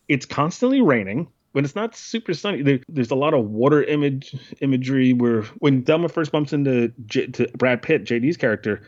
It's 0.08 0.26
constantly 0.26 0.82
raining. 0.82 1.28
When 1.56 1.64
it's 1.64 1.74
not 1.74 1.96
super 1.96 2.34
sunny, 2.34 2.62
there, 2.64 2.80
there's 2.90 3.12
a 3.12 3.16
lot 3.16 3.34
of 3.34 3.46
water 3.46 3.82
image 3.82 4.36
imagery. 4.60 5.14
Where 5.14 5.44
when 5.60 5.84
Thelma 5.84 6.10
first 6.10 6.34
bumps 6.34 6.52
into 6.52 6.92
J, 7.06 7.28
to 7.28 7.48
Brad 7.58 7.82
Pitt, 7.82 8.04
JD's 8.04 8.36
character, 8.36 8.82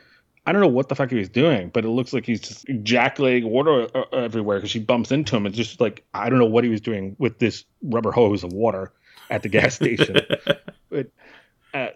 I 0.45 0.51
don't 0.51 0.59
know 0.59 0.67
what 0.67 0.89
the 0.89 0.95
fuck 0.95 1.09
he 1.09 1.15
was 1.15 1.29
doing, 1.29 1.69
but 1.69 1.85
it 1.85 1.89
looks 1.89 2.11
like 2.11 2.25
he's 2.25 2.41
just 2.41 2.67
ejaculating 2.67 3.49
water 3.49 3.87
uh, 3.95 4.03
everywhere 4.11 4.57
because 4.57 4.69
she 4.69 4.81
bumps 4.81 5.13
into 5.13 5.37
him. 5.37 5.45
It's 5.45 5.55
just 5.55 5.79
like 5.79 6.03
I 6.13 6.29
don't 6.29 6.39
know 6.39 6.45
what 6.45 6.65
he 6.65 6.69
was 6.69 6.81
doing 6.81 7.15
with 7.19 7.39
this 7.39 7.63
rubber 7.83 8.11
hose 8.11 8.43
of 8.43 8.51
water 8.51 8.91
at 9.29 9.43
the 9.43 9.49
gas 9.49 9.75
station. 9.75 10.17
but 10.89 11.07
uh, 11.73 11.87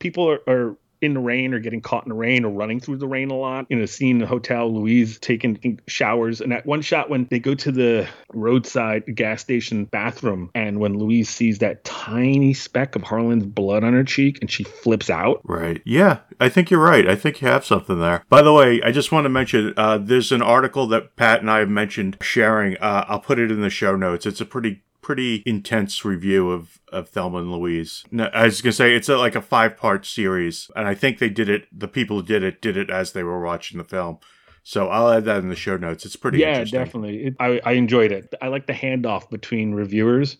people 0.00 0.28
are, 0.28 0.40
are 0.48 0.76
in 1.02 1.14
the 1.14 1.20
rain 1.20 1.52
or 1.52 1.58
getting 1.58 1.80
caught 1.80 2.04
in 2.04 2.08
the 2.08 2.14
rain 2.14 2.44
or 2.44 2.52
running 2.52 2.80
through 2.80 2.98
the 2.98 3.06
rain 3.06 3.30
a 3.30 3.34
lot. 3.34 3.66
In 3.68 3.80
a 3.80 3.86
scene 3.86 4.16
in 4.16 4.18
the 4.20 4.26
hotel, 4.26 4.72
Louise 4.72 5.18
taking 5.18 5.80
showers. 5.86 6.40
And 6.40 6.52
that 6.52 6.64
one 6.64 6.82
shot 6.82 7.10
when 7.10 7.26
they 7.30 7.38
go 7.38 7.54
to 7.54 7.72
the 7.72 8.08
roadside 8.32 9.14
gas 9.14 9.40
station 9.40 9.84
bathroom, 9.84 10.50
and 10.54 10.78
when 10.78 10.98
Louise 10.98 11.28
sees 11.28 11.58
that 11.58 11.84
tiny 11.84 12.54
speck 12.54 12.96
of 12.96 13.02
Harlan's 13.02 13.46
blood 13.46 13.84
on 13.84 13.92
her 13.92 14.04
cheek 14.04 14.38
and 14.40 14.50
she 14.50 14.64
flips 14.64 15.10
out. 15.10 15.40
Right. 15.44 15.82
Yeah, 15.84 16.20
I 16.40 16.48
think 16.48 16.70
you're 16.70 16.80
right. 16.80 17.08
I 17.08 17.16
think 17.16 17.42
you 17.42 17.48
have 17.48 17.64
something 17.64 17.98
there. 18.00 18.24
By 18.28 18.42
the 18.42 18.52
way, 18.52 18.80
I 18.82 18.92
just 18.92 19.12
want 19.12 19.24
to 19.24 19.28
mention 19.28 19.74
uh, 19.76 19.98
there's 19.98 20.32
an 20.32 20.42
article 20.42 20.86
that 20.88 21.16
Pat 21.16 21.40
and 21.40 21.50
I 21.50 21.58
have 21.58 21.68
mentioned 21.68 22.18
sharing. 22.20 22.76
Uh, 22.78 23.04
I'll 23.08 23.20
put 23.20 23.38
it 23.38 23.50
in 23.50 23.60
the 23.60 23.70
show 23.70 23.96
notes. 23.96 24.26
It's 24.26 24.40
a 24.40 24.46
pretty 24.46 24.82
pretty 25.02 25.42
intense 25.44 26.04
review 26.04 26.50
of, 26.50 26.80
of 26.90 27.08
Thelma 27.08 27.38
and 27.38 27.52
Louise. 27.52 28.04
No, 28.10 28.24
I 28.32 28.44
was 28.44 28.62
gonna 28.62 28.72
say 28.72 28.94
it's 28.94 29.08
a, 29.08 29.18
like 29.18 29.34
a 29.34 29.42
five 29.42 29.76
part 29.76 30.06
series, 30.06 30.70
and 30.74 30.88
I 30.88 30.94
think 30.94 31.18
they 31.18 31.28
did 31.28 31.48
it. 31.48 31.66
The 31.76 31.88
people 31.88 32.20
who 32.20 32.26
did 32.26 32.42
it 32.42 32.62
did 32.62 32.76
it 32.76 32.88
as 32.88 33.12
they 33.12 33.22
were 33.22 33.42
watching 33.42 33.78
the 33.78 33.84
film. 33.84 34.18
So 34.62 34.88
I'll 34.88 35.10
add 35.10 35.24
that 35.24 35.38
in 35.38 35.48
the 35.48 35.56
show 35.56 35.76
notes. 35.76 36.06
It's 36.06 36.16
pretty. 36.16 36.38
Yeah, 36.38 36.64
definitely. 36.64 37.26
It, 37.26 37.36
I 37.40 37.60
I 37.64 37.72
enjoyed 37.72 38.12
it. 38.12 38.32
I 38.40 38.48
like 38.48 38.66
the 38.66 38.72
handoff 38.72 39.28
between 39.28 39.74
reviewers. 39.74 40.38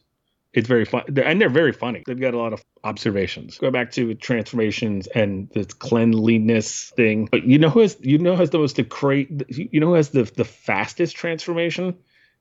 It's 0.54 0.68
very 0.68 0.84
fun, 0.84 1.04
and 1.16 1.40
they're 1.40 1.48
very 1.48 1.72
funny. 1.72 2.02
They've 2.06 2.20
got 2.20 2.34
a 2.34 2.38
lot 2.38 2.52
of 2.52 2.62
observations. 2.84 3.56
Go 3.56 3.70
back 3.70 3.90
to 3.92 4.14
transformations 4.14 5.06
and 5.08 5.48
this 5.54 5.72
cleanliness 5.72 6.90
thing. 6.90 7.26
But 7.32 7.44
you 7.44 7.58
know 7.58 7.70
who 7.70 7.80
has 7.80 7.96
you 8.00 8.18
know 8.18 8.34
who 8.34 8.40
has 8.40 8.50
the 8.50 8.58
most 8.58 8.76
the 8.76 8.82
great 8.82 9.30
you 9.48 9.80
know 9.80 9.88
who 9.88 9.94
has 9.94 10.10
the 10.10 10.24
the 10.24 10.44
fastest 10.44 11.16
transformation 11.16 11.96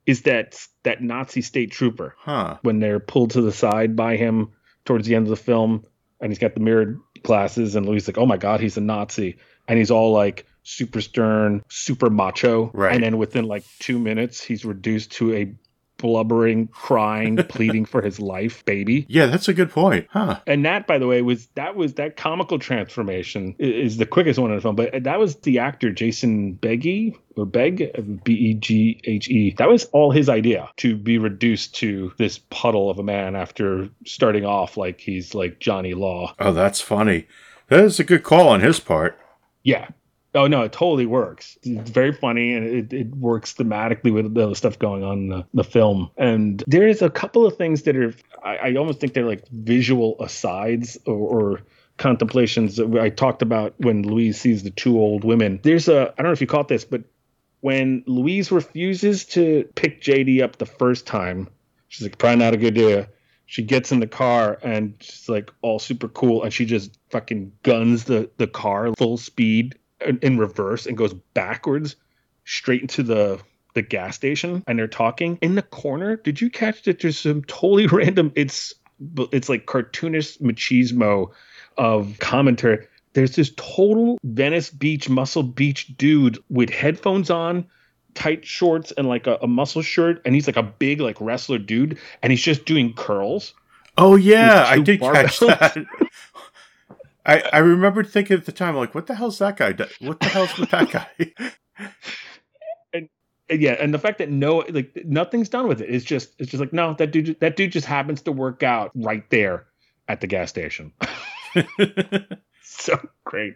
is 0.06 0.24
that 0.24 0.60
that 0.84 1.02
Nazi 1.02 1.42
state 1.42 1.72
trooper. 1.72 2.16
Huh. 2.18 2.58
When 2.62 2.80
they're 2.80 3.00
pulled 3.00 3.32
to 3.32 3.42
the 3.42 3.52
side 3.52 3.96
by 3.96 4.18
him 4.18 4.52
towards 4.86 5.08
the 5.08 5.16
end 5.16 5.26
of 5.26 5.30
the 5.30 5.36
film, 5.36 5.86
and 6.20 6.32
he's 6.32 6.40
got 6.40 6.54
the 6.54 6.60
mirrored 6.60 7.00
glasses, 7.24 7.76
and 7.76 7.86
Louis 7.86 8.08
like, 8.08 8.18
"Oh 8.18 8.26
my 8.26 8.38
God, 8.38 8.60
he's 8.60 8.78
a 8.78 8.82
Nazi," 8.82 9.38
and 9.68 9.78
he's 9.78 9.92
all 9.92 10.12
like 10.12 10.46
super 10.64 11.02
stern, 11.02 11.64
super 11.70 12.10
macho, 12.10 12.72
right. 12.74 12.94
and 12.94 13.04
then 13.04 13.18
within 13.18 13.46
like 13.46 13.64
two 13.80 14.00
minutes, 14.00 14.44
he's 14.44 14.66
reduced 14.66 15.12
to 15.14 15.34
a 15.34 15.54
blubbering, 16.02 16.68
crying, 16.68 17.38
pleading 17.50 17.86
for 17.86 18.02
his 18.02 18.20
life 18.20 18.66
baby. 18.66 19.06
Yeah, 19.08 19.28
that's 19.28 19.48
a 19.48 19.54
good 19.54 19.70
point. 19.70 20.08
Huh. 20.10 20.40
And 20.46 20.66
that, 20.66 20.88
by 20.88 20.98
the 20.98 21.08
way, 21.08 21.22
was 21.22 21.48
that 21.56 21.76
was 21.76 21.94
that 21.94 22.18
comical 22.18 22.60
transformation 22.60 23.56
is 23.60 23.98
the 23.98 24.06
quickest 24.06 24.40
one 24.40 24.50
in 24.52 24.58
the 24.58 24.62
film. 24.62 24.76
But 24.76 25.04
that 25.04 25.20
was 25.20 25.36
the 25.38 25.60
actor 25.60 25.92
Jason 25.92 26.56
Beghe 26.56 27.16
or 27.38 27.46
Beg 27.46 28.24
B 28.24 28.34
E 28.34 28.54
G 28.56 29.00
H 29.06 29.30
E. 29.30 29.56
That 29.58 29.70
was 29.70 29.86
all 29.86 30.12
his 30.12 30.28
idea 30.28 30.70
to 30.78 30.96
be 30.96 31.18
reduced 31.18 31.76
to 31.76 32.12
this 32.18 32.40
puddle 32.50 32.90
of 32.90 33.00
a 33.00 33.04
man 33.04 33.36
after 33.36 33.90
starting 34.06 34.46
off 34.46 34.78
like 34.78 35.00
he's 35.00 35.34
like 35.34 35.60
Johnny 35.60 35.94
Law. 35.94 36.34
Oh, 36.40 36.54
that's 36.54 36.82
funny. 36.82 37.28
That 37.68 37.86
is 37.86 38.00
a 38.00 38.04
good 38.04 38.24
call 38.24 38.50
on 38.50 38.62
his 38.62 38.80
part. 38.80 39.18
Yeah, 39.64 39.90
Oh 40.34 40.48
no, 40.48 40.62
it 40.62 40.72
totally 40.72 41.06
works. 41.06 41.58
It's 41.64 41.90
very 41.90 42.14
funny 42.14 42.54
and 42.54 42.66
it, 42.66 42.94
it 42.94 43.16
works 43.16 43.54
thematically 43.54 44.14
with 44.14 44.34
the 44.34 44.54
stuff 44.54 44.80
going 44.80 45.04
on 45.04 45.18
in 45.18 45.30
the, 45.30 45.46
the 45.54 45.64
film. 45.64 46.10
And 46.18 46.64
there 46.68 46.88
is 46.88 47.02
a 47.02 47.10
couple 47.10 47.46
of 47.46 47.58
things 47.58 47.84
that 47.84 47.98
are 47.98 48.14
I, 48.44 48.58
I 48.58 48.76
almost 48.76 49.00
think 49.00 49.14
they're 49.14 49.26
like 49.26 49.48
visual 49.50 50.16
asides 50.22 50.98
or, 51.06 51.16
or 51.16 51.62
contemplations 51.98 52.78
that 52.78 52.98
I 52.98 53.10
talked 53.10 53.42
about 53.42 53.74
when 53.80 54.04
Louise 54.04 54.40
sees 54.40 54.64
the 54.64 54.72
two 54.72 55.00
old 55.00 55.26
women. 55.26 55.60
There's 55.64 55.90
a 55.90 56.14
I 56.18 56.22
don't 56.22 56.28
know 56.28 56.32
if 56.32 56.42
you 56.42 56.48
caught 56.48 56.70
this, 56.70 56.86
but 56.86 57.04
when 57.60 58.04
Louise 58.08 58.52
refuses 58.52 59.26
to 59.26 59.70
pick 59.76 60.02
JD 60.02 60.42
up 60.42 60.58
the 60.58 60.66
first 60.66 61.06
time, 61.06 61.50
she's 61.90 62.04
like, 62.04 62.18
probably 62.18 62.38
not 62.38 62.54
a 62.54 62.58
good 62.58 62.74
idea. 62.74 63.10
She 63.46 63.64
gets 63.64 63.92
in 63.92 64.00
the 64.00 64.08
car 64.08 64.58
and 64.64 64.96
she's 65.00 65.28
like 65.28 65.52
all 65.62 65.78
super 65.78 66.08
cool 66.08 66.42
and 66.42 66.54
she 66.54 66.66
just 66.66 66.98
fucking 67.10 67.52
guns 67.64 68.06
the, 68.06 68.30
the 68.38 68.48
car 68.48 68.94
full 68.98 69.18
speed 69.18 69.78
in 70.22 70.38
reverse 70.38 70.86
and 70.86 70.98
goes 70.98 71.14
backwards 71.34 71.96
straight 72.46 72.82
into 72.82 73.04
the 73.04 73.40
the 73.74 73.82
gas 73.82 74.16
station 74.16 74.64
and 74.68 74.78
they're 74.78 74.88
talking. 74.88 75.38
In 75.42 75.56
the 75.56 75.62
corner 75.62 76.18
did 76.18 76.42
you 76.42 76.50
catch 76.50 76.84
that 76.84 77.00
there's 77.00 77.20
some 77.20 77.44
totally 77.44 77.88
random 77.92 78.32
it's 78.36 78.74
it's 79.32 79.50
like 79.50 79.66
cartoonist 79.66 80.44
machismo 80.44 81.32
of 81.78 82.18
commentary. 82.20 82.88
There's 83.14 83.36
this 83.36 83.52
total 83.56 84.18
venice 84.24 84.70
beach 84.70 85.10
muscle 85.10 85.44
beach 85.44 85.96
dude 85.98 86.38
with 86.50 86.70
headphones 86.70 87.30
on 87.30 87.66
tight 88.14 88.46
shorts 88.46 88.92
and 88.92 89.08
like 89.08 89.26
a, 89.28 89.38
a 89.42 89.48
muscle 89.48 89.82
shirt 89.82 90.22
and 90.26 90.36
he's 90.36 90.48
like 90.48 90.58
a 90.58 90.64
big 90.64 91.00
like 91.00 91.20
wrestler 91.20 91.58
dude 91.58 91.98
and 92.22 92.32
he's 92.32 92.42
just 92.42 92.66
doing 92.66 92.94
curls. 92.94 93.54
Oh 93.98 94.16
yeah 94.16 94.66
i 94.68 94.80
did 94.80 95.02
catch 95.02 95.40
that 95.40 95.76
I, 97.26 97.44
I 97.54 97.58
remember 97.60 98.04
thinking 98.04 98.38
at 98.38 98.46
the 98.46 98.52
time, 98.52 98.76
like, 98.76 98.96
what 98.96 99.08
the 99.08 99.16
hell's 99.16 99.40
that 99.40 99.58
guy? 99.58 99.74
Do- 99.74 99.88
what 100.00 100.20
the 100.20 100.28
hell's 100.28 100.58
with 100.58 100.72
that 100.72 100.90
guy? 100.90 101.08
and, 102.94 103.10
and, 103.50 103.62
yeah, 103.62 103.74
and 103.74 103.94
the 103.94 104.00
fact 104.00 104.18
that 104.20 104.30
no, 104.30 104.64
like, 104.70 104.92
nothing's 105.06 105.50
done 105.50 105.68
with 105.68 105.82
it. 105.82 105.90
It's 105.90 106.06
just, 106.06 106.34
it's 106.40 106.52
just 106.52 106.62
like, 106.62 106.74
no, 106.74 106.94
that 106.96 107.12
dude, 107.12 107.40
that 107.40 107.56
dude 107.56 107.72
just 107.72 107.88
happens 107.88 108.22
to 108.24 108.32
work 108.32 108.64
out 108.64 108.92
right 108.96 109.30
there 109.30 109.68
at 110.08 110.22
the 110.22 110.28
gas 110.28 110.50
station. 110.50 110.94
so 112.64 113.00
great. 113.26 113.56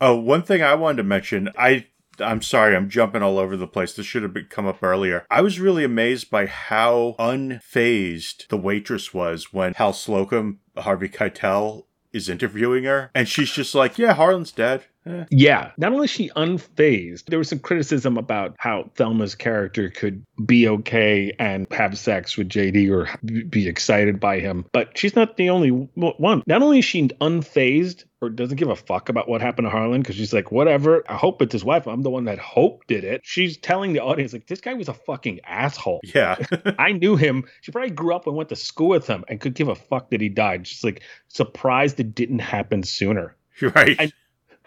Oh, 0.00 0.16
one 0.16 0.42
thing 0.42 0.62
I 0.62 0.74
wanted 0.74 0.98
to 0.98 1.04
mention, 1.04 1.48
I 1.56 1.86
I'm 2.20 2.42
sorry, 2.42 2.74
I'm 2.74 2.88
jumping 2.88 3.22
all 3.22 3.38
over 3.38 3.56
the 3.56 3.66
place. 3.66 3.92
This 3.94 4.06
should 4.06 4.22
have 4.22 4.34
been, 4.34 4.46
come 4.46 4.66
up 4.66 4.82
earlier. 4.82 5.24
I 5.30 5.40
was 5.40 5.60
really 5.60 5.84
amazed 5.84 6.30
by 6.30 6.46
how 6.46 7.14
unfazed 7.18 8.48
the 8.48 8.56
waitress 8.56 9.14
was 9.14 9.52
when 9.52 9.74
Hal 9.74 9.92
Slocum, 9.92 10.60
Harvey 10.76 11.08
Keitel, 11.08 11.84
is 12.12 12.28
interviewing 12.28 12.84
her, 12.84 13.10
and 13.14 13.28
she's 13.28 13.50
just 13.50 13.74
like, 13.74 13.98
"Yeah, 13.98 14.14
Harlan's 14.14 14.52
dead." 14.52 14.84
Yeah. 15.30 15.72
Not 15.78 15.92
only 15.92 16.04
is 16.04 16.10
she 16.10 16.30
unfazed, 16.30 17.24
there 17.26 17.38
was 17.38 17.48
some 17.48 17.58
criticism 17.58 18.16
about 18.18 18.56
how 18.58 18.90
Thelma's 18.94 19.34
character 19.34 19.90
could 19.90 20.24
be 20.44 20.68
okay 20.68 21.34
and 21.38 21.66
have 21.72 21.98
sex 21.98 22.36
with 22.36 22.48
JD 22.48 22.90
or 22.90 23.08
be 23.48 23.68
excited 23.68 24.20
by 24.20 24.40
him, 24.40 24.66
but 24.72 24.96
she's 24.96 25.16
not 25.16 25.36
the 25.36 25.50
only 25.50 25.70
one. 25.70 26.42
Not 26.46 26.62
only 26.62 26.80
is 26.80 26.84
she 26.84 27.08
unfazed 27.08 28.04
or 28.20 28.30
doesn't 28.30 28.56
give 28.56 28.68
a 28.68 28.76
fuck 28.76 29.08
about 29.08 29.28
what 29.28 29.40
happened 29.40 29.66
to 29.66 29.70
Harlan 29.70 30.00
because 30.00 30.16
she's 30.16 30.32
like, 30.32 30.50
whatever. 30.50 31.04
I 31.08 31.14
hope 31.14 31.40
it's 31.40 31.52
his 31.52 31.64
wife. 31.64 31.86
I'm 31.86 32.02
the 32.02 32.10
one 32.10 32.24
that 32.24 32.38
Hope 32.38 32.86
did 32.86 33.04
it. 33.04 33.20
She's 33.24 33.56
telling 33.56 33.92
the 33.92 34.00
audience, 34.00 34.32
like, 34.32 34.46
this 34.46 34.60
guy 34.60 34.74
was 34.74 34.88
a 34.88 34.94
fucking 34.94 35.40
asshole. 35.44 36.00
Yeah. 36.02 36.36
I 36.78 36.92
knew 36.92 37.16
him. 37.16 37.44
She 37.60 37.70
probably 37.70 37.90
grew 37.90 38.14
up 38.14 38.26
and 38.26 38.34
went 38.34 38.48
to 38.48 38.56
school 38.56 38.88
with 38.88 39.06
him 39.06 39.24
and 39.28 39.40
could 39.40 39.54
give 39.54 39.68
a 39.68 39.76
fuck 39.76 40.10
that 40.10 40.20
he 40.20 40.28
died. 40.28 40.66
She's 40.66 40.82
like 40.82 41.02
surprised 41.28 42.00
it 42.00 42.14
didn't 42.14 42.40
happen 42.40 42.82
sooner. 42.82 43.36
right. 43.62 44.12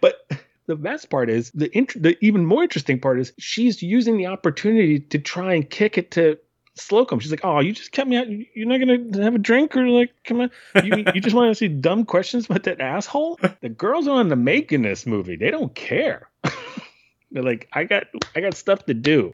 But 0.02 0.28
the 0.68 0.76
best 0.76 1.10
part 1.10 1.30
is 1.30 1.52
the 1.52 1.76
int- 1.78 2.02
the 2.02 2.18
even 2.26 2.46
more 2.46 2.64
interesting 2.64 3.00
part 3.00 3.20
is 3.20 3.32
she's 3.40 3.82
using 3.82 4.18
the 4.18 4.26
opportunity 4.28 5.00
to 5.00 5.18
try 5.20 5.54
and 5.54 5.70
kick 5.70 5.98
it 5.98 6.12
to 6.12 6.38
Slocum. 6.76 7.20
She's 7.20 7.32
like, 7.32 7.44
"Oh, 7.44 7.60
you 7.60 7.74
just 7.74 7.92
kept 7.92 8.10
me 8.10 8.18
out. 8.18 8.28
You- 8.30 8.46
You're 8.56 8.68
not 8.68 8.80
gonna 8.80 9.24
have 9.24 9.36
a 9.36 9.40
drink 9.40 9.76
or 9.76 9.88
like, 9.88 10.12
come 10.24 10.42
on. 10.42 10.52
You, 10.84 11.04
you 11.14 11.22
just 11.22 11.36
want 11.36 11.52
to 11.52 11.56
see 11.56 11.68
dumb 11.68 12.06
questions 12.06 12.46
about 12.46 12.64
that 12.64 12.80
asshole." 12.82 13.40
The 13.62 13.70
girls 13.70 14.08
are 14.08 14.18
on 14.20 14.30
the 14.30 14.36
making 14.36 14.82
this 14.82 15.06
movie, 15.06 15.36
they 15.36 15.52
don't 15.52 15.74
care. 15.76 16.30
They're 17.32 17.44
like, 17.44 17.68
"I 17.74 17.84
got, 17.86 18.06
I 18.36 18.42
got 18.42 18.54
stuff 18.56 18.86
to 18.86 18.94
do." 18.94 19.34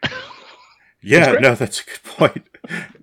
yeah, 1.02 1.34
no, 1.34 1.56
that's 1.56 1.81
a 1.81 1.85
good 1.85 2.03
point. 2.03 2.44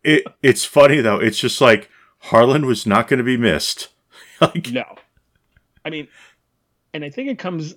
It 0.03 0.24
it's 0.43 0.65
funny 0.65 1.01
though. 1.01 1.19
It's 1.19 1.39
just 1.39 1.61
like 1.61 1.89
Harlan 2.19 2.66
was 2.66 2.86
not 2.86 3.09
going 3.09 3.19
to 3.19 3.24
be 3.24 3.36
missed. 3.36 3.89
like, 4.41 4.70
No, 4.70 4.85
I 5.85 5.91
mean, 5.91 6.09
and 6.95 7.05
I 7.05 7.11
think 7.11 7.29
it 7.29 7.39
comes. 7.39 7.75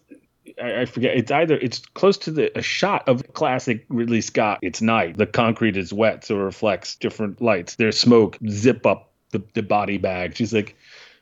I, 0.62 0.82
I 0.82 0.86
forget. 0.86 1.18
It's 1.18 1.32
either 1.32 1.58
it's 1.58 1.80
close 1.80 2.18
to 2.20 2.32
the 2.32 2.58
a 2.58 2.62
shot 2.62 3.10
of 3.10 3.34
classic 3.34 3.86
Ridley 3.90 4.22
Scott. 4.22 4.60
It's 4.62 4.82
night. 4.82 5.18
The 5.18 5.26
concrete 5.26 5.76
is 5.76 5.92
wet, 5.92 6.24
so 6.24 6.36
it 6.36 6.44
reflects 6.44 6.96
different 6.96 7.42
lights. 7.42 7.76
There's 7.76 8.00
smoke. 8.00 8.38
Zip 8.48 8.86
up 8.86 9.12
the, 9.32 9.44
the 9.56 9.64
body 9.64 9.98
bag. 9.98 10.38
She's 10.38 10.54
like, 10.54 10.76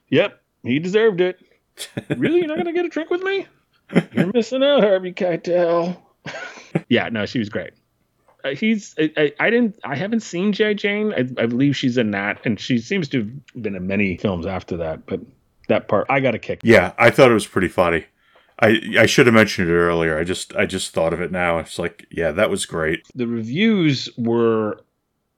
"Yep, 0.09 0.39
he 0.63 0.77
deserved 0.77 1.21
it." 1.21 1.39
really, 2.17 2.39
you're 2.39 2.47
not 2.47 2.57
gonna 2.57 2.73
get 2.73 2.85
a 2.85 2.89
drink 2.89 3.09
with 3.09 3.23
me? 3.23 3.47
You're 4.11 4.31
missing 4.33 4.63
out, 4.63 4.83
Harvey 4.83 5.13
Keitel. 5.13 5.97
yeah, 6.89 7.09
no, 7.09 7.25
she 7.25 7.39
was 7.39 7.49
great. 7.49 7.73
Uh, 8.43 8.49
he's 8.49 8.93
I, 8.99 9.11
I, 9.17 9.33
I 9.39 9.49
didn't 9.49 9.79
I 9.83 9.95
haven't 9.95 10.19
seen 10.19 10.53
J 10.53 10.73
Jane. 10.73 11.13
I, 11.13 11.19
I 11.41 11.45
believe 11.45 11.75
she's 11.75 11.97
in 11.97 12.11
that, 12.11 12.45
and 12.45 12.59
she 12.59 12.77
seems 12.77 13.07
to 13.09 13.19
have 13.19 13.63
been 13.63 13.75
in 13.75 13.87
many 13.87 14.17
films 14.17 14.45
after 14.45 14.77
that. 14.77 15.05
But 15.05 15.21
that 15.67 15.87
part 15.87 16.07
I 16.09 16.19
got 16.19 16.35
a 16.35 16.39
kick. 16.39 16.61
yeah, 16.63 16.93
I 16.97 17.09
thought 17.09 17.31
it 17.31 17.35
was 17.35 17.47
pretty 17.47 17.67
funny. 17.67 18.05
I 18.59 18.81
I 18.99 19.05
should 19.05 19.25
have 19.25 19.35
mentioned 19.35 19.69
it 19.69 19.73
earlier. 19.73 20.17
I 20.17 20.23
just 20.23 20.55
I 20.55 20.65
just 20.65 20.93
thought 20.93 21.13
of 21.13 21.21
it 21.21 21.31
now. 21.31 21.59
It's 21.59 21.77
like, 21.77 22.05
yeah, 22.09 22.31
that 22.31 22.49
was 22.49 22.65
great. 22.65 23.05
The 23.15 23.27
reviews 23.27 24.09
were 24.17 24.79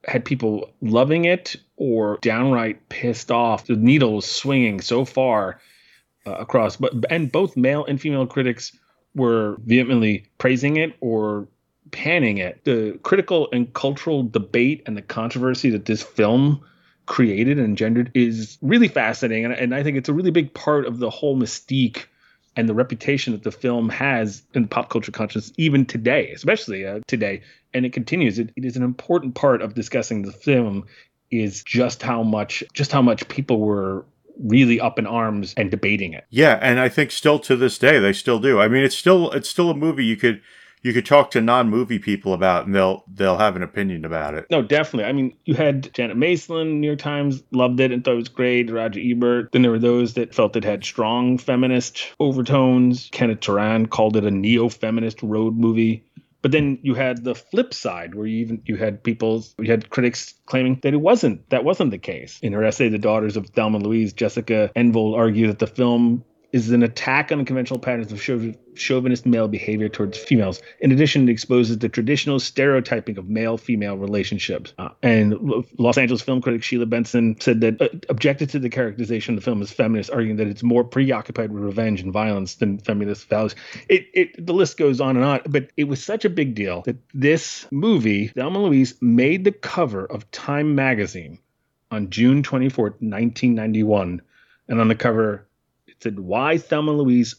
had 0.06 0.24
people 0.24 0.70
loving 0.80 1.24
it 1.24 1.56
or 1.76 2.18
downright 2.22 2.88
pissed 2.88 3.30
off. 3.30 3.66
The 3.66 3.76
needle 3.76 4.14
was 4.16 4.26
swinging 4.26 4.80
so 4.80 5.04
far 5.04 5.60
uh, 6.26 6.32
across, 6.32 6.76
but 6.76 6.92
and 7.10 7.30
both 7.30 7.56
male 7.56 7.84
and 7.84 8.00
female 8.00 8.26
critics 8.26 8.76
were 9.14 9.56
vehemently 9.64 10.26
praising 10.38 10.76
it 10.76 10.94
or 11.00 11.48
panning 11.90 12.38
it. 12.38 12.64
The 12.64 12.98
critical 13.02 13.48
and 13.52 13.72
cultural 13.74 14.22
debate 14.22 14.82
and 14.86 14.96
the 14.96 15.02
controversy 15.02 15.70
that 15.70 15.86
this 15.86 16.02
film 16.02 16.64
created 17.08 17.58
and 17.58 17.66
engendered 17.66 18.12
is 18.14 18.58
really 18.62 18.86
fascinating, 18.86 19.46
and, 19.46 19.54
and 19.54 19.74
I 19.74 19.82
think 19.82 19.96
it's 19.96 20.08
a 20.08 20.12
really 20.12 20.30
big 20.30 20.54
part 20.54 20.86
of 20.86 20.98
the 20.98 21.10
whole 21.10 21.36
mystique 21.36 22.04
and 22.54 22.68
the 22.68 22.74
reputation 22.74 23.32
that 23.32 23.42
the 23.42 23.50
film 23.50 23.88
has 23.88 24.42
in 24.54 24.68
pop 24.68 24.90
culture 24.90 25.10
consciousness 25.10 25.52
even 25.56 25.86
today, 25.86 26.30
especially 26.32 26.86
uh, 26.86 27.00
today, 27.06 27.42
and 27.74 27.84
it 27.84 27.92
continues. 27.92 28.38
It, 28.38 28.50
it 28.56 28.64
is 28.64 28.76
an 28.76 28.82
important 28.82 29.34
part 29.34 29.62
of 29.62 29.74
discussing 29.74 30.22
the 30.22 30.32
film. 30.32 30.86
Is 31.30 31.62
just 31.62 32.02
how 32.02 32.22
much, 32.22 32.64
just 32.72 32.90
how 32.90 33.02
much 33.02 33.28
people 33.28 33.60
were 33.60 34.06
really 34.42 34.80
up 34.80 34.98
in 34.98 35.06
arms 35.06 35.52
and 35.58 35.70
debating 35.70 36.14
it. 36.14 36.24
Yeah, 36.30 36.58
and 36.62 36.80
I 36.80 36.88
think 36.88 37.10
still 37.10 37.38
to 37.40 37.54
this 37.54 37.76
day 37.76 37.98
they 37.98 38.14
still 38.14 38.38
do. 38.38 38.60
I 38.60 38.68
mean, 38.68 38.82
it's 38.82 38.96
still 38.96 39.30
it's 39.32 39.48
still 39.48 39.70
a 39.70 39.74
movie 39.74 40.06
you 40.06 40.16
could 40.16 40.40
you 40.82 40.92
could 40.92 41.06
talk 41.06 41.30
to 41.32 41.40
non-movie 41.40 41.98
people 41.98 42.32
about 42.32 42.66
and 42.66 42.74
they'll 42.74 43.04
they'll 43.12 43.38
have 43.38 43.56
an 43.56 43.62
opinion 43.62 44.04
about 44.04 44.34
it. 44.34 44.46
No, 44.50 44.62
definitely. 44.62 45.08
I 45.08 45.12
mean, 45.12 45.36
you 45.44 45.54
had 45.54 45.92
Janet 45.94 46.16
Maslin, 46.16 46.80
New 46.80 46.86
York 46.86 47.00
Times 47.00 47.42
loved 47.50 47.80
it 47.80 47.92
and 47.92 48.04
thought 48.04 48.14
it 48.14 48.16
was 48.16 48.28
great. 48.28 48.70
Roger 48.70 49.00
Ebert. 49.00 49.52
Then 49.52 49.62
there 49.62 49.70
were 49.70 49.78
those 49.78 50.14
that 50.14 50.34
felt 50.34 50.56
it 50.56 50.64
had 50.64 50.84
strong 50.84 51.38
feminist 51.38 52.12
overtones. 52.20 53.08
Kenneth 53.12 53.40
Turan 53.40 53.86
called 53.86 54.16
it 54.16 54.24
a 54.24 54.30
neo-feminist 54.30 55.22
road 55.22 55.56
movie. 55.56 56.04
But 56.40 56.52
then 56.52 56.78
you 56.82 56.94
had 56.94 57.24
the 57.24 57.34
flip 57.34 57.74
side, 57.74 58.14
where 58.14 58.26
you 58.26 58.38
even 58.38 58.62
you 58.64 58.76
had 58.76 59.02
people, 59.02 59.44
you 59.58 59.70
had 59.72 59.90
critics 59.90 60.34
claiming 60.46 60.78
that 60.82 60.94
it 60.94 61.00
wasn't 61.00 61.50
that 61.50 61.64
wasn't 61.64 61.90
the 61.90 61.98
case. 61.98 62.38
In 62.40 62.52
her 62.52 62.62
essay, 62.62 62.88
"The 62.88 62.98
Daughters 62.98 63.36
of 63.36 63.48
Thelma 63.48 63.78
Louise," 63.78 64.12
Jessica 64.12 64.70
Enevold 64.76 65.16
argued 65.16 65.50
that 65.50 65.58
the 65.58 65.66
film 65.66 66.24
is 66.50 66.70
an 66.70 66.82
attack 66.82 67.30
on 67.30 67.44
conventional 67.44 67.78
patterns 67.78 68.10
of 68.10 68.18
chauv- 68.18 68.56
chauvinist 68.74 69.26
male 69.26 69.48
behavior 69.48 69.88
towards 69.88 70.16
females. 70.16 70.62
In 70.80 70.92
addition, 70.92 71.28
it 71.28 71.32
exposes 71.32 71.78
the 71.78 71.90
traditional 71.90 72.40
stereotyping 72.40 73.18
of 73.18 73.28
male-female 73.28 73.98
relationships. 73.98 74.72
Uh, 74.78 74.88
and 75.02 75.34
Los 75.78 75.98
Angeles 75.98 76.22
film 76.22 76.40
critic 76.40 76.62
Sheila 76.62 76.86
Benson 76.86 77.38
said 77.40 77.60
that 77.60 77.82
uh, 77.82 77.88
objected 78.08 78.48
to 78.50 78.58
the 78.58 78.70
characterization 78.70 79.34
of 79.34 79.40
the 79.40 79.44
film 79.44 79.60
as 79.60 79.70
feminist, 79.70 80.10
arguing 80.10 80.36
that 80.36 80.46
it's 80.46 80.62
more 80.62 80.84
preoccupied 80.84 81.52
with 81.52 81.62
revenge 81.62 82.00
and 82.00 82.12
violence 82.12 82.54
than 82.54 82.78
feminist 82.78 83.28
values. 83.28 83.54
It, 83.88 84.06
it 84.14 84.46
the 84.46 84.54
list 84.54 84.78
goes 84.78 85.00
on 85.00 85.16
and 85.16 85.24
on, 85.24 85.40
but 85.46 85.70
it 85.76 85.84
was 85.84 86.02
such 86.02 86.24
a 86.24 86.30
big 86.30 86.54
deal 86.54 86.82
that 86.82 86.96
this 87.12 87.66
movie, 87.70 88.28
Thelma 88.28 88.62
Louise, 88.62 88.94
made 89.02 89.44
the 89.44 89.52
cover 89.52 90.06
of 90.06 90.30
Time 90.30 90.74
magazine 90.74 91.38
on 91.90 92.08
June 92.10 92.42
24th, 92.42 93.00
1991. 93.00 94.22
And 94.70 94.80
on 94.82 94.88
the 94.88 94.94
cover, 94.94 95.47
said, 96.00 96.18
Why 96.18 96.58
Thelma 96.58 96.92
Louise 96.92 97.36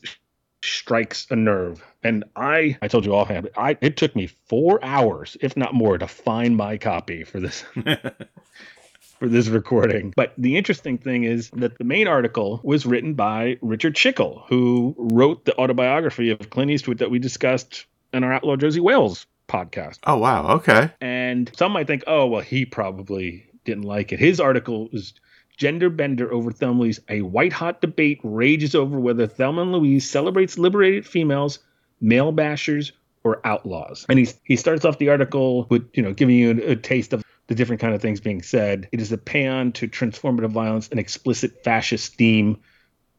strikes 0.63 1.27
a 1.29 1.35
nerve. 1.35 1.83
And 2.03 2.23
I, 2.35 2.77
I 2.81 2.87
told 2.87 3.05
you 3.05 3.15
offhand, 3.15 3.49
I, 3.57 3.77
it 3.81 3.97
took 3.97 4.15
me 4.15 4.27
four 4.27 4.83
hours, 4.83 5.37
if 5.41 5.55
not 5.57 5.73
more, 5.73 5.97
to 5.97 6.07
find 6.07 6.55
my 6.55 6.77
copy 6.77 7.23
for 7.23 7.39
this 7.39 7.63
for 9.19 9.27
this 9.27 9.47
recording. 9.47 10.13
But 10.15 10.33
the 10.37 10.57
interesting 10.57 10.97
thing 10.97 11.25
is 11.25 11.49
that 11.51 11.77
the 11.77 11.83
main 11.83 12.07
article 12.07 12.61
was 12.63 12.85
written 12.85 13.13
by 13.15 13.57
Richard 13.61 13.95
Schickel, 13.95 14.43
who 14.47 14.95
wrote 14.97 15.45
the 15.45 15.57
autobiography 15.57 16.29
of 16.29 16.49
Clint 16.49 16.71
Eastwood 16.71 16.99
that 16.99 17.11
we 17.11 17.19
discussed 17.19 17.85
in 18.13 18.23
our 18.23 18.33
Outlaw 18.33 18.55
Josey 18.55 18.79
Wales 18.79 19.25
podcast. 19.47 19.99
Oh 20.05 20.17
wow, 20.17 20.55
okay. 20.55 20.91
And 21.01 21.51
some 21.57 21.73
might 21.73 21.87
think, 21.87 22.03
oh, 22.07 22.27
well, 22.27 22.41
he 22.41 22.65
probably 22.65 23.45
didn't 23.65 23.83
like 23.83 24.13
it. 24.13 24.19
His 24.19 24.39
article 24.39 24.89
was 24.91 25.13
Gender 25.59 25.89
Bender 25.89 26.31
over 26.31 26.51
Thelma 26.51 26.79
Louise. 26.79 27.01
A 27.09 27.21
white 27.21 27.51
hot 27.51 27.81
debate 27.81 28.21
rages 28.23 28.73
over 28.73 28.97
whether 28.97 29.27
Thelma 29.27 29.61
and 29.61 29.73
Louise 29.73 30.09
celebrates 30.09 30.57
liberated 30.57 31.05
females, 31.05 31.59
male 31.99 32.31
bashers, 32.31 32.93
or 33.25 33.45
outlaws. 33.45 34.05
And 34.07 34.17
he, 34.17 34.29
he 34.45 34.55
starts 34.55 34.85
off 34.85 34.99
the 34.99 35.09
article 35.09 35.67
with, 35.69 35.87
you 35.93 36.01
know, 36.01 36.13
giving 36.13 36.37
you 36.37 36.51
a, 36.51 36.71
a 36.71 36.75
taste 36.77 37.11
of 37.11 37.21
the 37.47 37.55
different 37.55 37.81
kind 37.81 37.93
of 37.93 38.01
things 38.01 38.21
being 38.21 38.41
said. 38.41 38.87
It 38.93 39.01
is 39.01 39.11
a 39.11 39.17
pan 39.17 39.73
to 39.73 39.87
transformative 39.87 40.51
violence, 40.51 40.87
an 40.87 40.97
explicit 40.97 41.61
fascist 41.61 42.15
theme, 42.15 42.57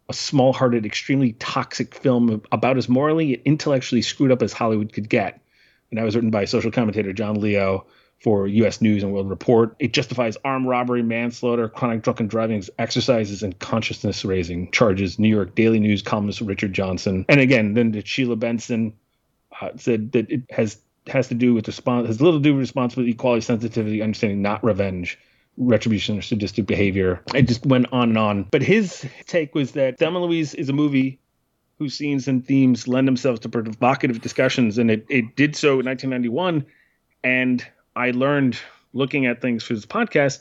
a 0.08 0.14
small-hearted, 0.14 0.86
extremely 0.86 1.32
toxic 1.34 1.94
film 1.94 2.42
about 2.52 2.78
as 2.78 2.88
morally 2.88 3.34
and 3.34 3.42
intellectually 3.44 4.00
screwed 4.00 4.32
up 4.32 4.40
as 4.40 4.54
Hollywood 4.54 4.94
could 4.94 5.10
get. 5.10 5.42
And 5.90 5.98
that 5.98 6.04
was 6.04 6.14
written 6.14 6.30
by 6.30 6.46
social 6.46 6.70
commentator 6.70 7.12
John 7.12 7.38
Leo 7.38 7.86
for 8.20 8.46
U.S. 8.46 8.80
News 8.80 9.02
and 9.02 9.12
World 9.12 9.30
Report. 9.30 9.74
It 9.78 9.92
justifies 9.92 10.36
armed 10.44 10.66
robbery, 10.66 11.02
manslaughter, 11.02 11.68
chronic 11.68 12.02
drunken 12.02 12.28
driving, 12.28 12.62
exercises, 12.78 13.42
and 13.42 13.58
consciousness 13.58 14.24
raising 14.24 14.70
charges. 14.70 15.18
New 15.18 15.28
York 15.28 15.54
Daily 15.54 15.80
News 15.80 16.02
columnist 16.02 16.40
Richard 16.42 16.72
Johnson. 16.72 17.24
And 17.28 17.40
again, 17.40 17.74
then 17.74 17.92
the 17.92 18.04
Sheila 18.04 18.36
Benson 18.36 18.92
uh, 19.60 19.70
said 19.76 20.12
that 20.12 20.30
it 20.30 20.42
has 20.50 20.78
has 21.06 21.28
to 21.28 21.34
do 21.34 21.54
with 21.54 21.66
response 21.66 22.06
has 22.06 22.20
little 22.20 22.38
to 22.38 22.42
do 22.42 22.52
with 22.52 22.60
responsibility, 22.60 23.12
equality, 23.12 23.40
sensitivity, 23.40 24.02
understanding, 24.02 24.42
not 24.42 24.62
revenge. 24.62 25.18
Retribution 25.56 26.16
or 26.16 26.22
sadistic 26.22 26.64
behavior. 26.64 27.20
It 27.34 27.42
just 27.42 27.66
went 27.66 27.86
on 27.92 28.10
and 28.10 28.18
on. 28.18 28.44
But 28.50 28.62
his 28.62 29.04
take 29.26 29.54
was 29.54 29.72
that 29.72 29.98
Thelma 29.98 30.20
and 30.20 30.26
Louise 30.26 30.54
is 30.54 30.70
a 30.70 30.72
movie 30.72 31.20
whose 31.78 31.94
scenes 31.94 32.28
and 32.28 32.46
themes 32.46 32.86
lend 32.86 33.06
themselves 33.08 33.40
to 33.40 33.48
provocative 33.48 34.22
discussions, 34.22 34.78
and 34.78 34.90
it, 34.90 35.04
it 35.10 35.36
did 35.36 35.56
so 35.56 35.80
in 35.80 35.86
1991. 35.86 36.64
And 37.24 37.66
I 38.00 38.12
learned 38.12 38.58
looking 38.92 39.26
at 39.26 39.42
things 39.42 39.62
for 39.62 39.74
this 39.74 39.86
podcast 39.86 40.38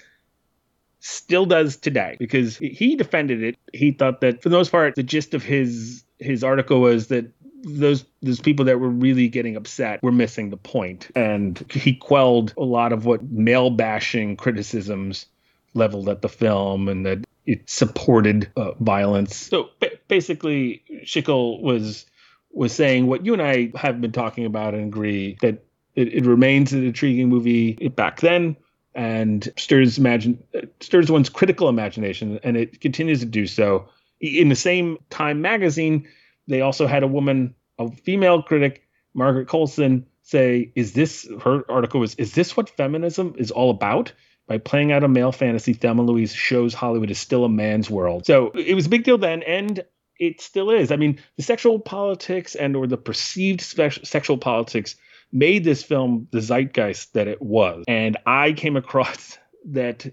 still 1.00 1.46
does 1.46 1.76
today 1.78 2.16
because 2.20 2.58
he 2.58 2.96
defended 2.96 3.44
it. 3.44 3.58
He 3.74 3.92
thought 3.92 4.22
that 4.22 4.42
for 4.42 4.50
the 4.50 4.56
most 4.56 4.72
part, 4.72 4.96
the 4.96 5.04
gist 5.04 5.34
of 5.34 5.44
his 5.44 6.04
his 6.20 6.44
article 6.44 6.80
was 6.82 7.08
that 7.08 7.26
those 7.64 8.06
those 8.22 8.40
people 8.40 8.66
that 8.66 8.80
were 8.80 8.90
really 8.90 9.28
getting 9.28 9.56
upset 9.56 10.02
were 10.02 10.12
missing 10.12 10.50
the 10.50 10.58
point, 10.58 11.10
and 11.16 11.64
he 11.70 11.94
quelled 11.94 12.54
a 12.58 12.64
lot 12.64 12.94
of 12.94 13.06
what 13.06 13.24
male 13.30 13.70
bashing 13.70 14.38
criticisms 14.38 15.26
leveled 15.74 16.08
at 16.08 16.22
the 16.22 16.30
film, 16.30 16.88
and 16.88 17.06
that 17.06 17.26
it 17.46 17.70
supported 17.70 18.50
uh, 18.56 18.72
violence. 18.80 19.36
So 19.36 19.70
ba- 19.80 19.98
basically, 20.08 20.84
Schickel 21.04 21.62
was 21.62 22.06
was 22.52 22.74
saying 22.74 23.08
what 23.08 23.26
you 23.26 23.34
and 23.34 23.42
I 23.42 23.72
have 23.76 24.02
been 24.02 24.12
talking 24.12 24.46
about 24.46 24.74
and 24.74 24.86
agree 24.86 25.38
that 25.42 25.64
it, 25.96 26.14
it 26.14 26.26
remains 26.26 26.74
an 26.74 26.86
intriguing 26.86 27.30
movie 27.30 27.74
back 27.90 28.22
then 28.22 28.56
and 28.96 29.52
stirs 29.58 29.98
imagine 29.98 30.42
stirs 30.80 31.12
one's 31.12 31.30
critical 31.30 31.70
imagination 31.70 32.40
and 32.44 32.58
it 32.58 32.82
continues 32.82 33.20
to 33.20 33.26
do 33.26 33.46
so. 33.48 33.88
In 34.20 34.50
the 34.50 34.56
same 34.56 34.98
time 35.10 35.42
magazine 35.42 36.08
they 36.48 36.62
also 36.62 36.88
had 36.88 37.04
a 37.04 37.08
woman 37.08 37.56
a 37.78 37.90
female 37.92 38.42
critic 38.42 38.84
margaret 39.14 39.48
carlson 39.48 40.06
say 40.24 40.72
is 40.76 40.94
this 40.94 41.28
her 41.44 41.64
article 41.70 42.00
was 42.00 42.16
is 42.16 42.34
this 42.34 42.56
what 42.58 42.70
feminism 42.70 43.36
is 43.38 43.52
all 43.52 43.70
about? 43.70 44.12
By 44.48 44.58
playing 44.58 44.92
out 44.92 45.04
a 45.04 45.08
male 45.08 45.32
fantasy 45.32 45.74
thelma 45.74 46.02
louise 46.02 46.34
shows 46.34 46.74
hollywood 46.74 47.12
is 47.12 47.20
still 47.20 47.46
a 47.46 47.50
man's 47.50 47.90
world. 47.90 48.26
So 48.26 48.50
it 48.52 48.74
was 48.74 48.88
a 48.88 48.90
big 48.90 49.04
deal 49.04 49.18
then 49.18 49.44
and 49.44 49.84
it 50.20 50.42
still 50.42 50.72
is. 50.72 50.92
I 50.92 50.96
mean 50.98 51.20
the 51.38 51.44
sexual 51.44 51.80
politics 51.80 52.56
and 52.56 52.76
or 52.76 52.88
the 52.88 52.98
perceived 52.98 53.62
spe- 53.62 54.04
sexual 54.04 54.38
politics 54.38 54.96
made 55.32 55.64
this 55.64 55.84
film 55.84 56.28
the 56.32 56.42
zeitgeist 56.42 57.14
that 57.14 57.28
it 57.28 57.42
was. 57.42 57.86
And 57.88 58.18
I 58.26 58.54
came 58.54 58.76
across 58.76 59.38
that 59.66 60.06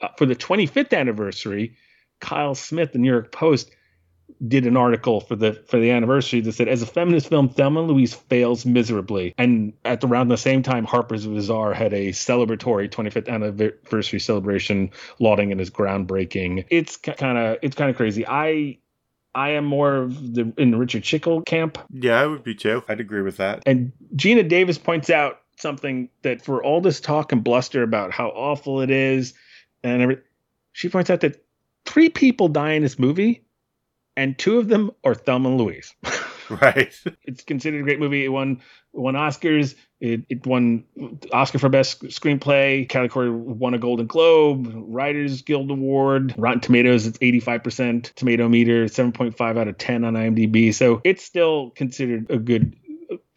uh, 0.00 0.08
for 0.16 0.26
the 0.26 0.36
25th 0.36 0.96
anniversary, 0.96 1.76
Kyle 2.20 2.54
Smith, 2.54 2.92
the 2.92 2.98
New 2.98 3.10
York 3.10 3.32
Post, 3.32 3.70
did 4.46 4.66
an 4.66 4.76
article 4.76 5.20
for 5.20 5.36
the 5.36 5.52
for 5.52 5.78
the 5.78 5.90
anniversary 5.90 6.40
that 6.40 6.52
said, 6.52 6.68
as 6.68 6.82
a 6.82 6.86
feminist 6.86 7.28
film, 7.28 7.48
Thelma 7.48 7.80
and 7.80 7.90
Louise 7.90 8.14
fails 8.14 8.64
miserably. 8.64 9.34
And 9.36 9.74
at 9.84 10.02
around 10.04 10.28
the 10.28 10.36
same 10.36 10.62
time, 10.62 10.86
Harper's 10.86 11.26
Bazaar 11.26 11.74
had 11.74 11.92
a 11.92 12.08
celebratory 12.08 12.88
25th 12.88 13.28
anniversary 13.28 14.20
celebration, 14.20 14.90
lauding 15.18 15.50
it 15.50 15.60
as 15.60 15.70
groundbreaking. 15.70 16.64
It's 16.70 16.96
kind 16.96 17.38
of 17.38 17.58
it's 17.62 17.76
kind 17.76 17.90
of 17.90 17.96
crazy. 17.96 18.26
I 18.26 18.78
I 19.34 19.50
am 19.50 19.64
more 19.64 19.96
of 19.96 20.34
the 20.34 20.52
in 20.58 20.70
the 20.70 20.76
Richard 20.76 21.02
Schickel 21.02 21.44
camp. 21.44 21.78
Yeah, 21.92 22.20
I 22.20 22.26
would 22.26 22.42
be 22.42 22.54
too. 22.54 22.82
I'd 22.88 23.00
agree 23.00 23.22
with 23.22 23.36
that. 23.36 23.62
And 23.66 23.92
Geena 24.16 24.48
Davis 24.48 24.78
points 24.78 25.10
out 25.10 25.40
something 25.56 26.08
that 26.22 26.42
for 26.42 26.62
all 26.62 26.80
this 26.80 27.00
talk 27.00 27.32
and 27.32 27.44
bluster 27.44 27.82
about 27.82 28.12
how 28.12 28.28
awful 28.28 28.80
it 28.80 28.90
is 28.90 29.34
and 29.82 30.02
everything, 30.02 30.24
she 30.72 30.88
points 30.88 31.10
out 31.10 31.20
that 31.20 31.44
three 31.84 32.08
people 32.08 32.48
die 32.48 32.72
in 32.72 32.82
this 32.82 32.98
movie, 32.98 33.44
and 34.16 34.38
two 34.38 34.58
of 34.58 34.68
them 34.68 34.90
are 35.04 35.14
Thelma 35.14 35.50
and 35.50 35.58
Louise. 35.58 35.94
right. 36.60 36.92
It's 37.24 37.44
considered 37.44 37.80
a 37.80 37.84
great 37.84 38.00
movie. 38.00 38.24
It 38.24 38.28
won 38.28 38.60
won 38.92 39.14
Oscars. 39.14 39.74
It, 40.00 40.22
it 40.28 40.46
won 40.46 40.84
Oscar 41.32 41.58
for 41.58 41.68
Best 41.68 42.02
Screenplay. 42.04 42.88
Category 42.88 43.30
won 43.30 43.74
a 43.74 43.78
Golden 43.78 44.06
Globe, 44.06 44.72
Writers 44.74 45.42
Guild 45.42 45.70
Award. 45.70 46.34
Rotten 46.38 46.60
Tomatoes, 46.60 47.06
it's 47.06 47.18
85% 47.18 48.14
tomato 48.14 48.48
meter, 48.48 48.86
7.5 48.86 49.58
out 49.58 49.68
of 49.68 49.78
10 49.78 50.04
on 50.04 50.14
IMDb. 50.14 50.74
So 50.74 51.00
it's 51.04 51.22
still 51.22 51.70
considered 51.70 52.30
a 52.30 52.38
good, 52.38 52.74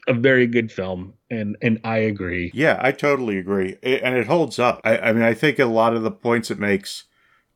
a 0.08 0.14
very 0.14 0.48
good 0.48 0.72
film. 0.72 1.14
And, 1.30 1.58
and 1.62 1.82
I 1.84 1.98
agree. 1.98 2.52
Yeah, 2.54 2.80
I 2.82 2.92
totally 2.94 3.38
agree. 3.38 3.78
It, 3.82 4.02
and 4.02 4.16
it 4.16 4.28
holds 4.28 4.58
up. 4.58 4.82
I, 4.86 4.98
I 4.98 5.14
mean, 5.14 5.24
I 5.24 5.34
think 5.34 5.60
a 5.60 5.66
lot 5.66 5.96
of 5.96 6.04
the 6.04 6.12
points 6.12 6.50
it 6.50 6.60
makes 6.60 7.04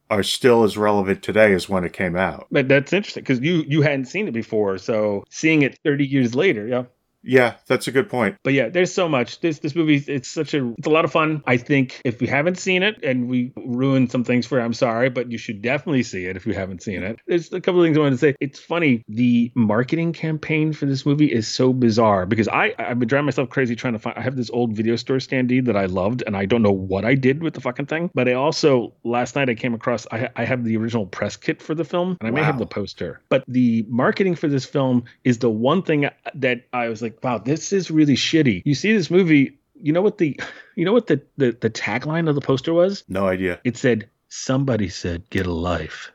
are 0.09 0.23
still 0.23 0.63
as 0.63 0.77
relevant 0.77 1.21
today 1.23 1.53
as 1.53 1.69
when 1.69 1.83
it 1.83 1.93
came 1.93 2.15
out. 2.15 2.47
But 2.51 2.67
that's 2.67 2.93
interesting 2.93 3.23
because 3.23 3.39
you 3.41 3.63
you 3.67 3.81
hadn't 3.81 4.05
seen 4.05 4.27
it 4.27 4.33
before, 4.33 4.77
so 4.77 5.23
seeing 5.29 5.61
it 5.63 5.77
30 5.83 6.05
years 6.05 6.35
later, 6.35 6.67
yeah. 6.67 6.83
Yeah, 7.27 7.55
that's 7.67 7.87
a 7.87 7.91
good 7.91 8.09
point. 8.09 8.37
But 8.43 8.53
yeah, 8.53 8.69
there's 8.69 8.93
so 8.93 9.09
much. 9.09 9.41
This 9.41 9.59
this 9.59 9.75
movie, 9.75 9.97
it's 10.07 10.29
such 10.29 10.53
a 10.53 10.73
it's 10.77 10.87
a 10.87 10.89
lot 10.89 11.05
of 11.05 11.11
fun. 11.11 11.43
I 11.45 11.57
think 11.57 12.01
if 12.05 12.21
you 12.21 12.27
haven't 12.27 12.57
seen 12.57 12.83
it 12.83 13.03
and 13.03 13.27
we 13.27 13.51
ruined 13.57 14.11
some 14.11 14.23
things 14.23 14.45
for 14.45 14.57
you, 14.57 14.63
I'm 14.63 14.73
sorry, 14.73 15.09
but 15.09 15.29
you 15.29 15.37
should 15.37 15.61
definitely 15.61 16.03
see 16.03 16.25
it 16.25 16.37
if 16.37 16.47
you 16.47 16.53
haven't 16.53 16.81
seen 16.81 17.03
it. 17.03 17.19
There's 17.27 17.51
a 17.51 17.59
couple 17.59 17.81
of 17.81 17.85
things 17.85 17.97
I 17.97 17.99
wanted 17.99 18.11
to 18.11 18.17
say. 18.17 18.35
It's 18.39 18.59
funny. 18.59 19.03
The 19.09 19.51
marketing 19.55 20.13
campaign 20.13 20.71
for 20.71 20.85
this 20.85 21.05
movie 21.05 21.31
is 21.31 21.47
so 21.47 21.73
bizarre 21.73 22.25
because 22.25 22.47
I 22.47 22.73
I've 22.79 22.97
been 22.97 23.09
driving 23.09 23.25
myself 23.25 23.49
crazy 23.49 23.75
trying 23.75 23.93
to 23.93 23.99
find. 23.99 24.17
I 24.17 24.21
have 24.21 24.37
this 24.37 24.49
old 24.49 24.73
video 24.73 24.95
store 24.95 25.17
standee 25.17 25.65
that 25.65 25.75
I 25.75 25.85
loved, 25.85 26.23
and 26.25 26.37
I 26.37 26.45
don't 26.45 26.61
know 26.61 26.71
what 26.71 27.03
I 27.03 27.15
did 27.15 27.43
with 27.43 27.53
the 27.53 27.61
fucking 27.61 27.87
thing. 27.87 28.09
But 28.13 28.29
I 28.29 28.33
also 28.33 28.93
last 29.03 29.35
night 29.35 29.49
I 29.49 29.55
came 29.55 29.73
across. 29.73 30.07
I 30.11 30.29
I 30.35 30.45
have 30.45 30.63
the 30.63 30.77
original 30.77 31.05
press 31.05 31.35
kit 31.35 31.61
for 31.61 31.75
the 31.75 31.83
film, 31.83 32.15
and 32.21 32.27
I 32.27 32.31
may 32.31 32.43
have 32.43 32.57
the 32.57 32.65
poster. 32.65 33.21
But 33.27 33.43
the 33.47 33.85
marketing 33.89 34.35
for 34.35 34.47
this 34.47 34.65
film 34.65 35.03
is 35.25 35.39
the 35.39 35.49
one 35.49 35.83
thing 35.83 36.09
that 36.35 36.61
I 36.71 36.87
was 36.87 37.01
like, 37.01 37.16
wow, 37.23 37.37
this 37.37 37.73
is 37.73 37.91
really 37.91 38.15
shitty. 38.15 38.61
You 38.65 38.75
see 38.75 38.93
this 38.93 39.11
movie, 39.11 39.57
you 39.75 39.93
know 39.93 40.01
what 40.01 40.17
the 40.17 40.39
you 40.75 40.85
know 40.85 40.93
what 40.93 41.07
the, 41.07 41.21
the, 41.37 41.57
the 41.59 41.69
tagline 41.69 42.29
of 42.29 42.35
the 42.35 42.41
poster 42.41 42.73
was? 42.73 43.03
No 43.07 43.27
idea. 43.27 43.59
It 43.63 43.77
said, 43.77 44.09
Somebody 44.29 44.89
said 44.89 45.29
get 45.29 45.45
a 45.45 45.53
life. 45.53 46.11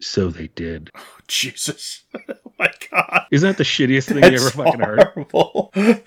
So 0.00 0.28
they 0.30 0.48
did. 0.48 0.90
Oh, 1.24 1.24
Jesus. 1.28 2.02
oh 2.28 2.52
my 2.58 2.70
god. 2.90 3.26
Isn't 3.30 3.48
that 3.48 3.56
the 3.56 3.64
shittiest 3.64 4.08
thing 4.08 4.20
That's 4.20 4.40
you 4.40 4.46
ever 4.46 4.50
fucking 4.50 4.80
horrible. 4.80 5.70
heard? 5.74 6.02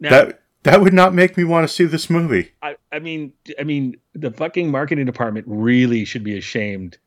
now, 0.00 0.10
that 0.10 0.40
that 0.64 0.80
would 0.80 0.94
not 0.94 1.14
make 1.14 1.36
me 1.36 1.44
want 1.44 1.68
to 1.68 1.72
see 1.72 1.84
this 1.84 2.10
movie. 2.10 2.50
I, 2.62 2.76
I 2.90 2.98
mean 2.98 3.34
I 3.60 3.62
mean 3.62 3.98
the 4.14 4.32
fucking 4.32 4.70
marketing 4.70 5.06
department 5.06 5.46
really 5.48 6.04
should 6.04 6.24
be 6.24 6.36
ashamed 6.36 6.98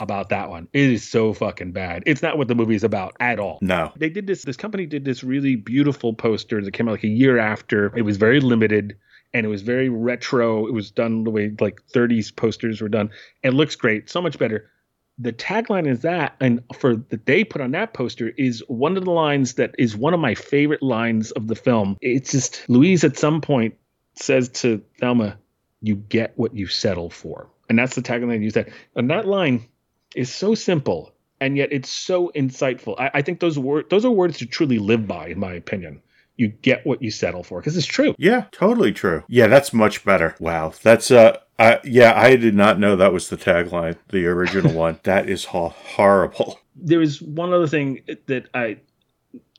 about 0.00 0.28
that 0.30 0.50
one. 0.50 0.68
It 0.72 0.90
is 0.90 1.08
so 1.08 1.32
fucking 1.32 1.72
bad. 1.72 2.02
It's 2.06 2.22
not 2.22 2.38
what 2.38 2.48
the 2.48 2.54
movie 2.54 2.74
is 2.74 2.84
about 2.84 3.16
at 3.20 3.38
all. 3.38 3.58
No. 3.60 3.92
They 3.96 4.08
did 4.08 4.26
this 4.26 4.42
this 4.44 4.56
company 4.56 4.86
did 4.86 5.04
this 5.04 5.22
really 5.22 5.56
beautiful 5.56 6.14
poster 6.14 6.62
that 6.62 6.72
came 6.72 6.88
out 6.88 6.92
like 6.92 7.04
a 7.04 7.08
year 7.08 7.38
after. 7.38 7.92
It 7.96 8.02
was 8.02 8.16
very 8.16 8.40
limited 8.40 8.96
and 9.32 9.44
it 9.44 9.48
was 9.48 9.62
very 9.62 9.88
retro. 9.88 10.66
It 10.66 10.72
was 10.72 10.90
done 10.90 11.24
the 11.24 11.30
way 11.30 11.52
like 11.60 11.80
30s 11.92 12.34
posters 12.34 12.80
were 12.80 12.88
done. 12.88 13.10
It 13.42 13.54
looks 13.54 13.76
great, 13.76 14.08
so 14.08 14.22
much 14.22 14.38
better. 14.38 14.70
The 15.18 15.32
tagline 15.32 15.86
is 15.86 16.00
that, 16.00 16.34
and 16.40 16.62
for 16.74 16.96
that 16.96 17.26
they 17.26 17.44
put 17.44 17.60
on 17.60 17.70
that 17.70 17.94
poster 17.94 18.32
is 18.36 18.64
one 18.66 18.96
of 18.96 19.04
the 19.04 19.12
lines 19.12 19.54
that 19.54 19.74
is 19.78 19.96
one 19.96 20.12
of 20.12 20.18
my 20.18 20.34
favorite 20.34 20.82
lines 20.82 21.30
of 21.32 21.46
the 21.46 21.54
film. 21.54 21.96
It's 22.00 22.32
just 22.32 22.68
Louise 22.68 23.04
at 23.04 23.16
some 23.16 23.40
point 23.40 23.74
says 24.16 24.48
to 24.48 24.82
Thelma, 24.98 25.38
"You 25.82 25.94
get 25.94 26.32
what 26.36 26.54
you 26.54 26.66
settle 26.66 27.10
for," 27.10 27.48
and 27.68 27.78
that's 27.78 27.94
the 27.94 28.02
tagline 28.02 28.42
you 28.42 28.50
said. 28.50 28.72
And 28.96 29.08
that 29.10 29.24
line 29.24 29.66
is 30.14 30.32
so 30.32 30.54
simple 30.54 31.14
and 31.40 31.56
yet 31.56 31.68
it's 31.72 31.90
so 31.90 32.30
insightful. 32.34 32.98
I, 32.98 33.10
I 33.14 33.22
think 33.22 33.40
those 33.40 33.58
words 33.58 33.88
those 33.90 34.04
are 34.04 34.10
words 34.10 34.38
to 34.38 34.46
truly 34.46 34.78
live 34.78 35.06
by, 35.06 35.28
in 35.28 35.38
my 35.38 35.52
opinion. 35.52 36.00
You 36.36 36.48
get 36.48 36.84
what 36.84 37.00
you 37.00 37.10
settle 37.10 37.44
for 37.44 37.60
because 37.60 37.76
it's 37.76 37.86
true. 37.86 38.14
Yeah, 38.18 38.46
totally 38.50 38.92
true. 38.92 39.22
Yeah, 39.28 39.46
that's 39.46 39.72
much 39.72 40.04
better. 40.04 40.34
Wow, 40.40 40.72
that's 40.82 41.10
uh, 41.10 41.38
uh 41.58 41.76
yeah, 41.84 42.12
I 42.16 42.36
did 42.36 42.54
not 42.54 42.78
know 42.78 42.96
that 42.96 43.12
was 43.12 43.28
the 43.28 43.36
tagline, 43.36 43.96
the 44.08 44.26
original 44.26 44.72
one. 44.86 44.98
That 45.04 45.28
is 45.28 45.44
ho- 45.44 45.68
horrible. 45.68 46.60
There 46.74 47.02
is 47.02 47.22
one 47.22 47.52
other 47.52 47.68
thing 47.68 48.00
that 48.26 48.48
I 48.54 48.78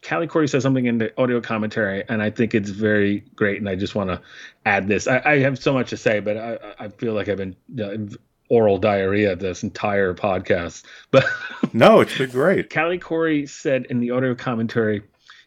Callie 0.02 0.28
Khouri 0.28 0.50
says 0.50 0.64
something 0.64 0.86
in 0.86 0.98
the 0.98 1.20
audio 1.20 1.40
commentary, 1.42 2.04
and 2.10 2.22
I 2.22 2.30
think 2.30 2.54
it's 2.54 2.70
very 2.70 3.22
great. 3.36 3.60
And 3.60 3.70
I 3.70 3.76
just 3.76 3.96
want 3.96 4.10
to 4.10 4.22
add 4.66 4.88
this. 4.88 5.08
I, 5.08 5.22
I, 5.26 5.40
have 5.40 5.58
so 5.58 5.74
much 5.74 5.90
to 5.92 5.98
say, 5.98 6.20
but 6.20 6.38
I, 6.38 6.58
I 6.78 6.88
feel 6.90 7.14
like 7.14 7.28
I've 7.28 7.38
been 7.38 7.56
uh, 7.80 8.16
oral 8.50 8.78
diarrhea 8.78 9.36
this 9.36 9.64
entire 9.64 10.14
podcast. 10.14 10.84
But 11.12 11.26
no, 11.74 12.02
it's 12.02 12.18
been 12.18 12.30
great. 12.30 12.74
Callie 12.74 13.00
Khouri 13.00 13.48
said 13.48 13.86
in 13.90 14.00
the 14.00 14.12
audio 14.12 14.36
commentary, 14.36 15.04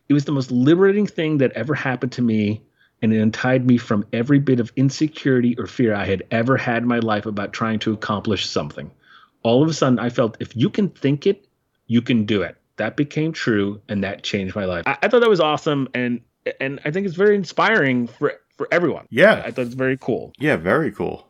it 0.08 0.12
was 0.14 0.24
the 0.24 0.32
most 0.32 0.50
liberating 0.50 1.06
thing 1.06 1.38
that 1.38 1.52
ever 1.52 1.74
happened 1.74 2.12
to 2.12 2.22
me, 2.22 2.62
and 3.02 3.12
it 3.12 3.20
untied 3.20 3.66
me 3.66 3.76
from 3.76 4.06
every 4.12 4.38
bit 4.38 4.60
of 4.60 4.72
insecurity 4.76 5.54
or 5.58 5.66
fear 5.66 5.94
I 5.94 6.06
had 6.06 6.24
ever 6.30 6.56
had 6.56 6.82
in 6.82 6.88
my 6.88 7.00
life 7.00 7.26
about 7.26 7.52
trying 7.52 7.78
to 7.80 7.92
accomplish 7.92 8.48
something. 8.48 8.90
All 9.42 9.62
of 9.62 9.68
a 9.68 9.74
sudden, 9.74 9.98
I 9.98 10.08
felt 10.08 10.38
if 10.40 10.56
you 10.56 10.70
can 10.70 10.88
think 10.88 11.26
it, 11.26 11.46
you 11.86 12.00
can 12.00 12.24
do 12.24 12.42
it. 12.42 12.56
That 12.76 12.96
became 12.96 13.32
true, 13.32 13.82
and 13.88 14.04
that 14.04 14.22
changed 14.22 14.54
my 14.54 14.64
life. 14.64 14.84
I, 14.86 14.96
I 15.02 15.08
thought 15.08 15.20
that 15.20 15.28
was 15.28 15.40
awesome, 15.40 15.88
and 15.94 16.20
and 16.60 16.80
I 16.84 16.90
think 16.90 17.06
it's 17.06 17.16
very 17.16 17.34
inspiring 17.34 18.06
for 18.06 18.34
for 18.56 18.68
everyone. 18.72 19.06
Yeah, 19.10 19.42
I 19.44 19.50
thought 19.50 19.66
it's 19.66 19.74
very 19.74 19.98
cool. 19.98 20.32
Yeah, 20.38 20.56
very 20.56 20.90
cool 20.92 21.27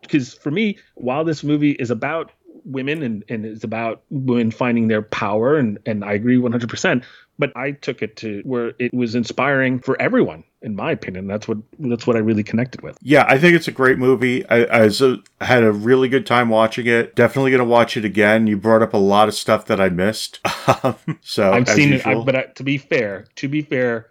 because 0.00 0.34
uh, 0.34 0.38
for 0.40 0.50
me, 0.50 0.78
while 0.94 1.24
this 1.24 1.44
movie 1.44 1.72
is 1.72 1.90
about 1.90 2.32
women 2.64 3.02
and, 3.02 3.24
and 3.28 3.44
it's 3.44 3.64
about 3.64 4.02
women 4.10 4.50
finding 4.50 4.88
their 4.88 5.02
power, 5.02 5.56
and, 5.56 5.78
and 5.86 6.04
I 6.04 6.12
agree 6.12 6.36
100%, 6.36 7.04
but 7.38 7.56
I 7.56 7.72
took 7.72 8.02
it 8.02 8.16
to 8.16 8.42
where 8.44 8.72
it 8.78 8.92
was 8.92 9.14
inspiring 9.14 9.78
for 9.78 10.00
everyone, 10.00 10.42
in 10.60 10.74
my 10.74 10.90
opinion. 10.90 11.28
That's 11.28 11.46
what 11.46 11.58
that's 11.78 12.06
what 12.06 12.16
I 12.16 12.18
really 12.18 12.42
connected 12.42 12.82
with. 12.82 12.98
Yeah, 13.00 13.24
I 13.28 13.38
think 13.38 13.54
it's 13.54 13.68
a 13.68 13.72
great 13.72 13.96
movie. 13.96 14.48
I, 14.48 14.64
uh, 14.64 15.16
had 15.40 15.62
a 15.62 15.70
really 15.70 16.08
good 16.08 16.26
time 16.26 16.48
watching 16.48 16.86
it. 16.86 17.14
Definitely 17.14 17.52
going 17.52 17.60
to 17.60 17.64
watch 17.64 17.96
it 17.96 18.04
again. 18.04 18.46
You 18.48 18.56
brought 18.56 18.82
up 18.82 18.92
a 18.92 18.98
lot 18.98 19.28
of 19.28 19.34
stuff 19.34 19.66
that 19.66 19.80
I 19.80 19.88
missed. 19.88 20.40
so 21.20 21.52
I've 21.52 21.68
seen 21.68 21.92
usual. 21.92 22.12
it, 22.12 22.22
I, 22.22 22.24
but 22.24 22.36
I, 22.36 22.42
to 22.56 22.64
be 22.64 22.76
fair, 22.76 23.26
to 23.36 23.48
be 23.48 23.62
fair, 23.62 24.08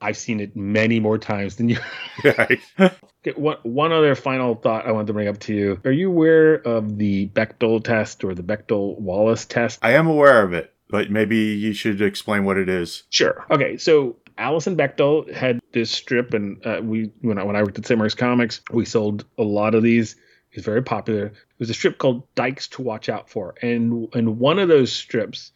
I've 0.00 0.18
seen 0.18 0.40
it 0.40 0.54
many 0.54 1.00
more 1.00 1.18
times 1.18 1.56
than 1.56 1.70
you. 1.70 1.78
okay, 3.26 3.38
one, 3.38 3.58
one 3.62 3.92
other 3.92 4.14
final 4.14 4.54
thought 4.54 4.86
I 4.86 4.92
wanted 4.92 5.08
to 5.08 5.12
bring 5.12 5.28
up 5.28 5.38
to 5.40 5.54
you. 5.54 5.80
Are 5.84 5.92
you 5.92 6.08
aware 6.08 6.54
of 6.54 6.98
the 6.98 7.28
Bechdel 7.28 7.82
test 7.82 8.24
or 8.24 8.34
the 8.34 8.42
Bechdel 8.42 8.98
Wallace 8.98 9.44
test? 9.44 9.78
I 9.82 9.92
am 9.92 10.06
aware 10.06 10.42
of 10.42 10.52
it, 10.52 10.72
but 10.88 11.10
maybe 11.10 11.36
you 11.36 11.72
should 11.72 12.00
explain 12.00 12.44
what 12.44 12.56
it 12.56 12.68
is. 12.68 13.04
Sure. 13.10 13.44
Okay, 13.50 13.76
so 13.76 14.16
Alison 14.38 14.76
Bechdel 14.76 15.32
had 15.32 15.60
this 15.72 15.90
strip, 15.90 16.34
and 16.34 16.64
uh, 16.66 16.80
we 16.82 17.12
when 17.20 17.38
I, 17.38 17.44
when 17.44 17.56
I 17.56 17.62
worked 17.62 17.78
at 17.78 17.86
St. 17.86 18.16
Comics, 18.16 18.62
we 18.70 18.84
sold 18.84 19.24
a 19.38 19.42
lot 19.42 19.74
of 19.74 19.82
these. 19.82 20.16
It's 20.52 20.64
very 20.64 20.82
popular. 20.82 21.26
It 21.26 21.34
was 21.58 21.70
a 21.70 21.74
strip 21.74 21.98
called 21.98 22.26
Dykes 22.34 22.68
to 22.68 22.82
Watch 22.82 23.08
Out 23.08 23.28
For, 23.30 23.54
and 23.62 24.08
and 24.14 24.38
one 24.38 24.58
of 24.58 24.68
those 24.68 24.92
strips 24.92 25.52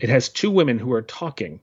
It 0.00 0.10
has 0.10 0.28
two 0.28 0.50
women 0.50 0.78
who 0.78 0.92
are 0.92 1.02
talking, 1.02 1.60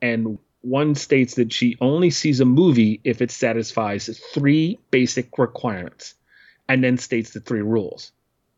and 0.00 0.38
one 0.64 0.94
states 0.94 1.34
that 1.34 1.52
she 1.52 1.76
only 1.80 2.10
sees 2.10 2.40
a 2.40 2.44
movie 2.44 3.00
if 3.04 3.20
it 3.20 3.30
satisfies 3.30 4.18
three 4.32 4.78
basic 4.90 5.36
requirements, 5.38 6.14
and 6.68 6.82
then 6.82 6.96
states 6.96 7.32
the 7.32 7.40
three 7.40 7.62
rules. 7.62 8.12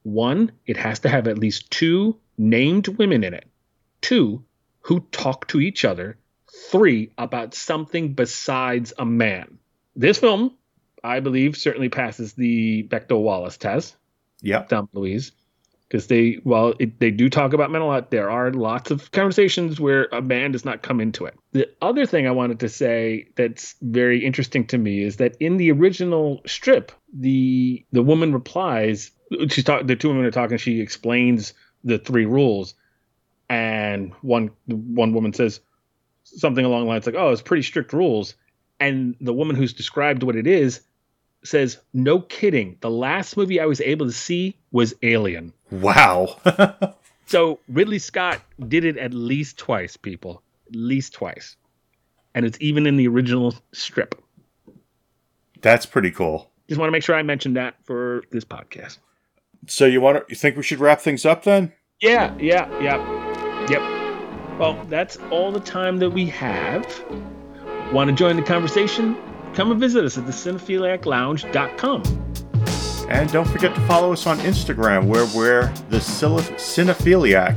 One, 0.05 0.53
it 0.67 0.77
has 0.77 1.01
to 1.01 1.09
have 1.09 1.27
at 1.27 1.39
least 1.39 1.71
two 1.71 2.17
named 2.39 2.87
women 2.89 3.25
in 3.25 3.35
it. 3.35 3.49
Two, 4.01 4.45
who 4.83 5.01
talk 5.11 5.49
to 5.49 5.61
each 5.61 5.85
other. 5.85 6.17
Three, 6.71 7.11
about 7.19 7.55
something 7.55 8.15
besides 8.15 8.93
a 8.97 9.05
man. 9.05 9.59
This 9.97 10.19
film, 10.19 10.55
I 11.03 11.21
believe, 11.21 11.57
certainly 11.57 11.89
passes 11.89 12.35
the 12.35 12.85
Bechdel 12.85 13.21
Wallace 13.21 13.57
test. 13.57 13.97
Yep. 14.43 14.69
Dumb 14.69 14.89
Louise 14.93 15.33
because 15.89 16.07
they 16.09 16.39
well 16.45 16.75
it, 16.79 16.99
they 16.99 17.11
do 17.11 17.29
talk 17.29 17.53
about 17.53 17.71
men 17.71 17.83
a 17.83 17.87
lot 17.87 18.11
there 18.11 18.31
are 18.31 18.51
lots 18.53 18.91
of 18.91 19.11
conversations 19.13 19.81
where 19.81 20.09
a 20.13 20.21
man 20.21 20.53
does 20.53 20.65
not 20.65 20.83
come 20.83 21.01
into 21.01 21.25
it 21.25 21.35
the 21.53 21.69
other 21.81 22.07
thing 22.07 22.27
i 22.27 22.31
wanted 22.31 22.61
to 22.61 22.69
say 22.69 23.29
that's 23.37 23.75
very 23.83 24.25
interesting 24.25 24.67
to 24.67 24.79
me 24.79 25.03
is 25.03 25.17
that 25.17 25.37
in 25.41 25.57
the 25.57 25.71
original 25.71 26.41
strip 26.47 26.93
the 27.13 27.85
the 27.93 28.03
woman 28.03 28.33
replies 28.33 29.11
she's 29.49 29.65
talking 29.65 29.87
the 29.87 29.97
two 29.97 30.09
women 30.09 30.25
are 30.25 30.31
talking 30.31 30.57
she 30.57 30.81
explains 30.81 31.55
the 31.85 31.99
three 31.99 32.27
rules 32.27 32.75
and 33.49 34.13
one 34.23 34.51
one 34.67 35.13
woman 35.13 35.33
says 35.33 35.61
something 36.25 36.65
along 36.65 36.83
the 36.83 36.89
lines 36.89 37.07
like 37.07 37.15
oh 37.15 37.31
it's 37.31 37.43
pretty 37.43 37.63
strict 37.63 37.93
rules 37.93 38.35
and 38.81 39.17
the 39.21 39.33
woman 39.33 39.57
who's 39.57 39.73
described 39.73 40.23
what 40.23 40.37
it 40.37 40.47
is 40.47 40.81
says, 41.45 41.79
"No 41.93 42.21
kidding. 42.21 42.77
The 42.81 42.91
last 42.91 43.37
movie 43.37 43.61
I 43.61 43.67
was 43.67 43.81
able 43.81 44.07
to 44.07 44.13
see 44.13 44.57
was 44.71 44.95
Alien." 45.03 45.53
Wow. 45.71 46.37
so 47.27 47.61
Ridley 47.69 47.99
Scott 47.99 48.41
did 48.69 48.85
it 48.85 48.97
at 48.97 49.13
least 49.15 49.59
twice, 49.59 49.97
people. 49.97 50.43
At 50.69 50.77
least 50.77 51.15
twice, 51.15 51.57
and 52.35 52.45
it's 52.45 52.59
even 52.61 52.87
in 52.87 52.97
the 52.97 53.07
original 53.07 53.55
strip. 53.73 54.21
That's 55.61 55.87
pretty 55.87 56.11
cool. 56.11 56.51
Just 56.69 56.79
want 56.81 56.89
to 56.89 56.93
make 56.93 57.05
sure 57.05 57.15
I 57.15 57.23
mentioned 57.23 57.57
that 57.57 57.77
for 57.85 58.25
this 58.33 58.45
podcast. 58.45 58.99
So 59.69 59.85
you 59.85 60.01
want 60.01 60.19
to? 60.19 60.25
You 60.29 60.37
think 60.37 60.57
we 60.57 60.63
should 60.63 60.81
wrap 60.81 61.01
things 61.01 61.25
up 61.25 61.45
then? 61.45 61.73
Yeah. 62.01 62.35
Yeah. 62.39 62.69
Yeah. 62.81 63.67
Yep. 63.71 64.59
Well, 64.59 64.85
that's 64.89 65.19
all 65.31 65.53
the 65.53 65.61
time 65.61 65.99
that 65.99 66.11
we 66.11 66.27
have. 66.27 66.85
Want 67.93 68.11
to 68.11 68.17
join 68.17 68.37
the 68.37 68.43
conversation? 68.43 69.17
come 69.57 69.71
and 69.71 69.81
visit 69.81 70.05
us 70.05 70.19
at 70.19 70.27
the 70.27 70.33
cinephiliaclounge.com. 70.33 72.03
And 73.09 73.31
don't 73.33 73.49
forget 73.49 73.75
to 73.75 73.81
follow 73.83 74.13
us 74.13 74.27
on 74.27 74.39
Instagram, 74.39 75.07
where 75.07 75.27
we're 75.35 75.73
the 75.91 75.99
Cinephiliac. 75.99 77.55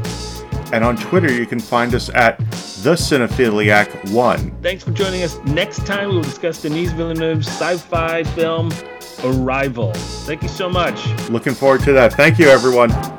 And 0.71 0.83
on 0.83 0.95
Twitter, 0.97 1.31
you 1.31 1.47
can 1.47 1.59
find 1.59 1.95
us 1.95 2.09
at 2.09 2.37
the 2.37 2.93
Cinephiliac 2.93 4.13
One. 4.13 4.51
Thanks 4.61 4.83
for 4.83 4.91
joining 4.91 5.23
us. 5.23 5.39
Next 5.45 5.85
time, 5.87 6.09
we 6.09 6.15
will 6.15 6.23
discuss 6.23 6.61
Denis 6.61 6.91
Villeneuve's 6.91 7.47
sci-fi 7.47 8.23
film 8.23 8.71
Arrival. 9.23 9.91
Thank 9.93 10.43
you 10.43 10.49
so 10.49 10.69
much. 10.69 11.07
Looking 11.29 11.53
forward 11.53 11.81
to 11.81 11.93
that. 11.93 12.13
Thank 12.13 12.39
you, 12.39 12.47
everyone. 12.47 13.18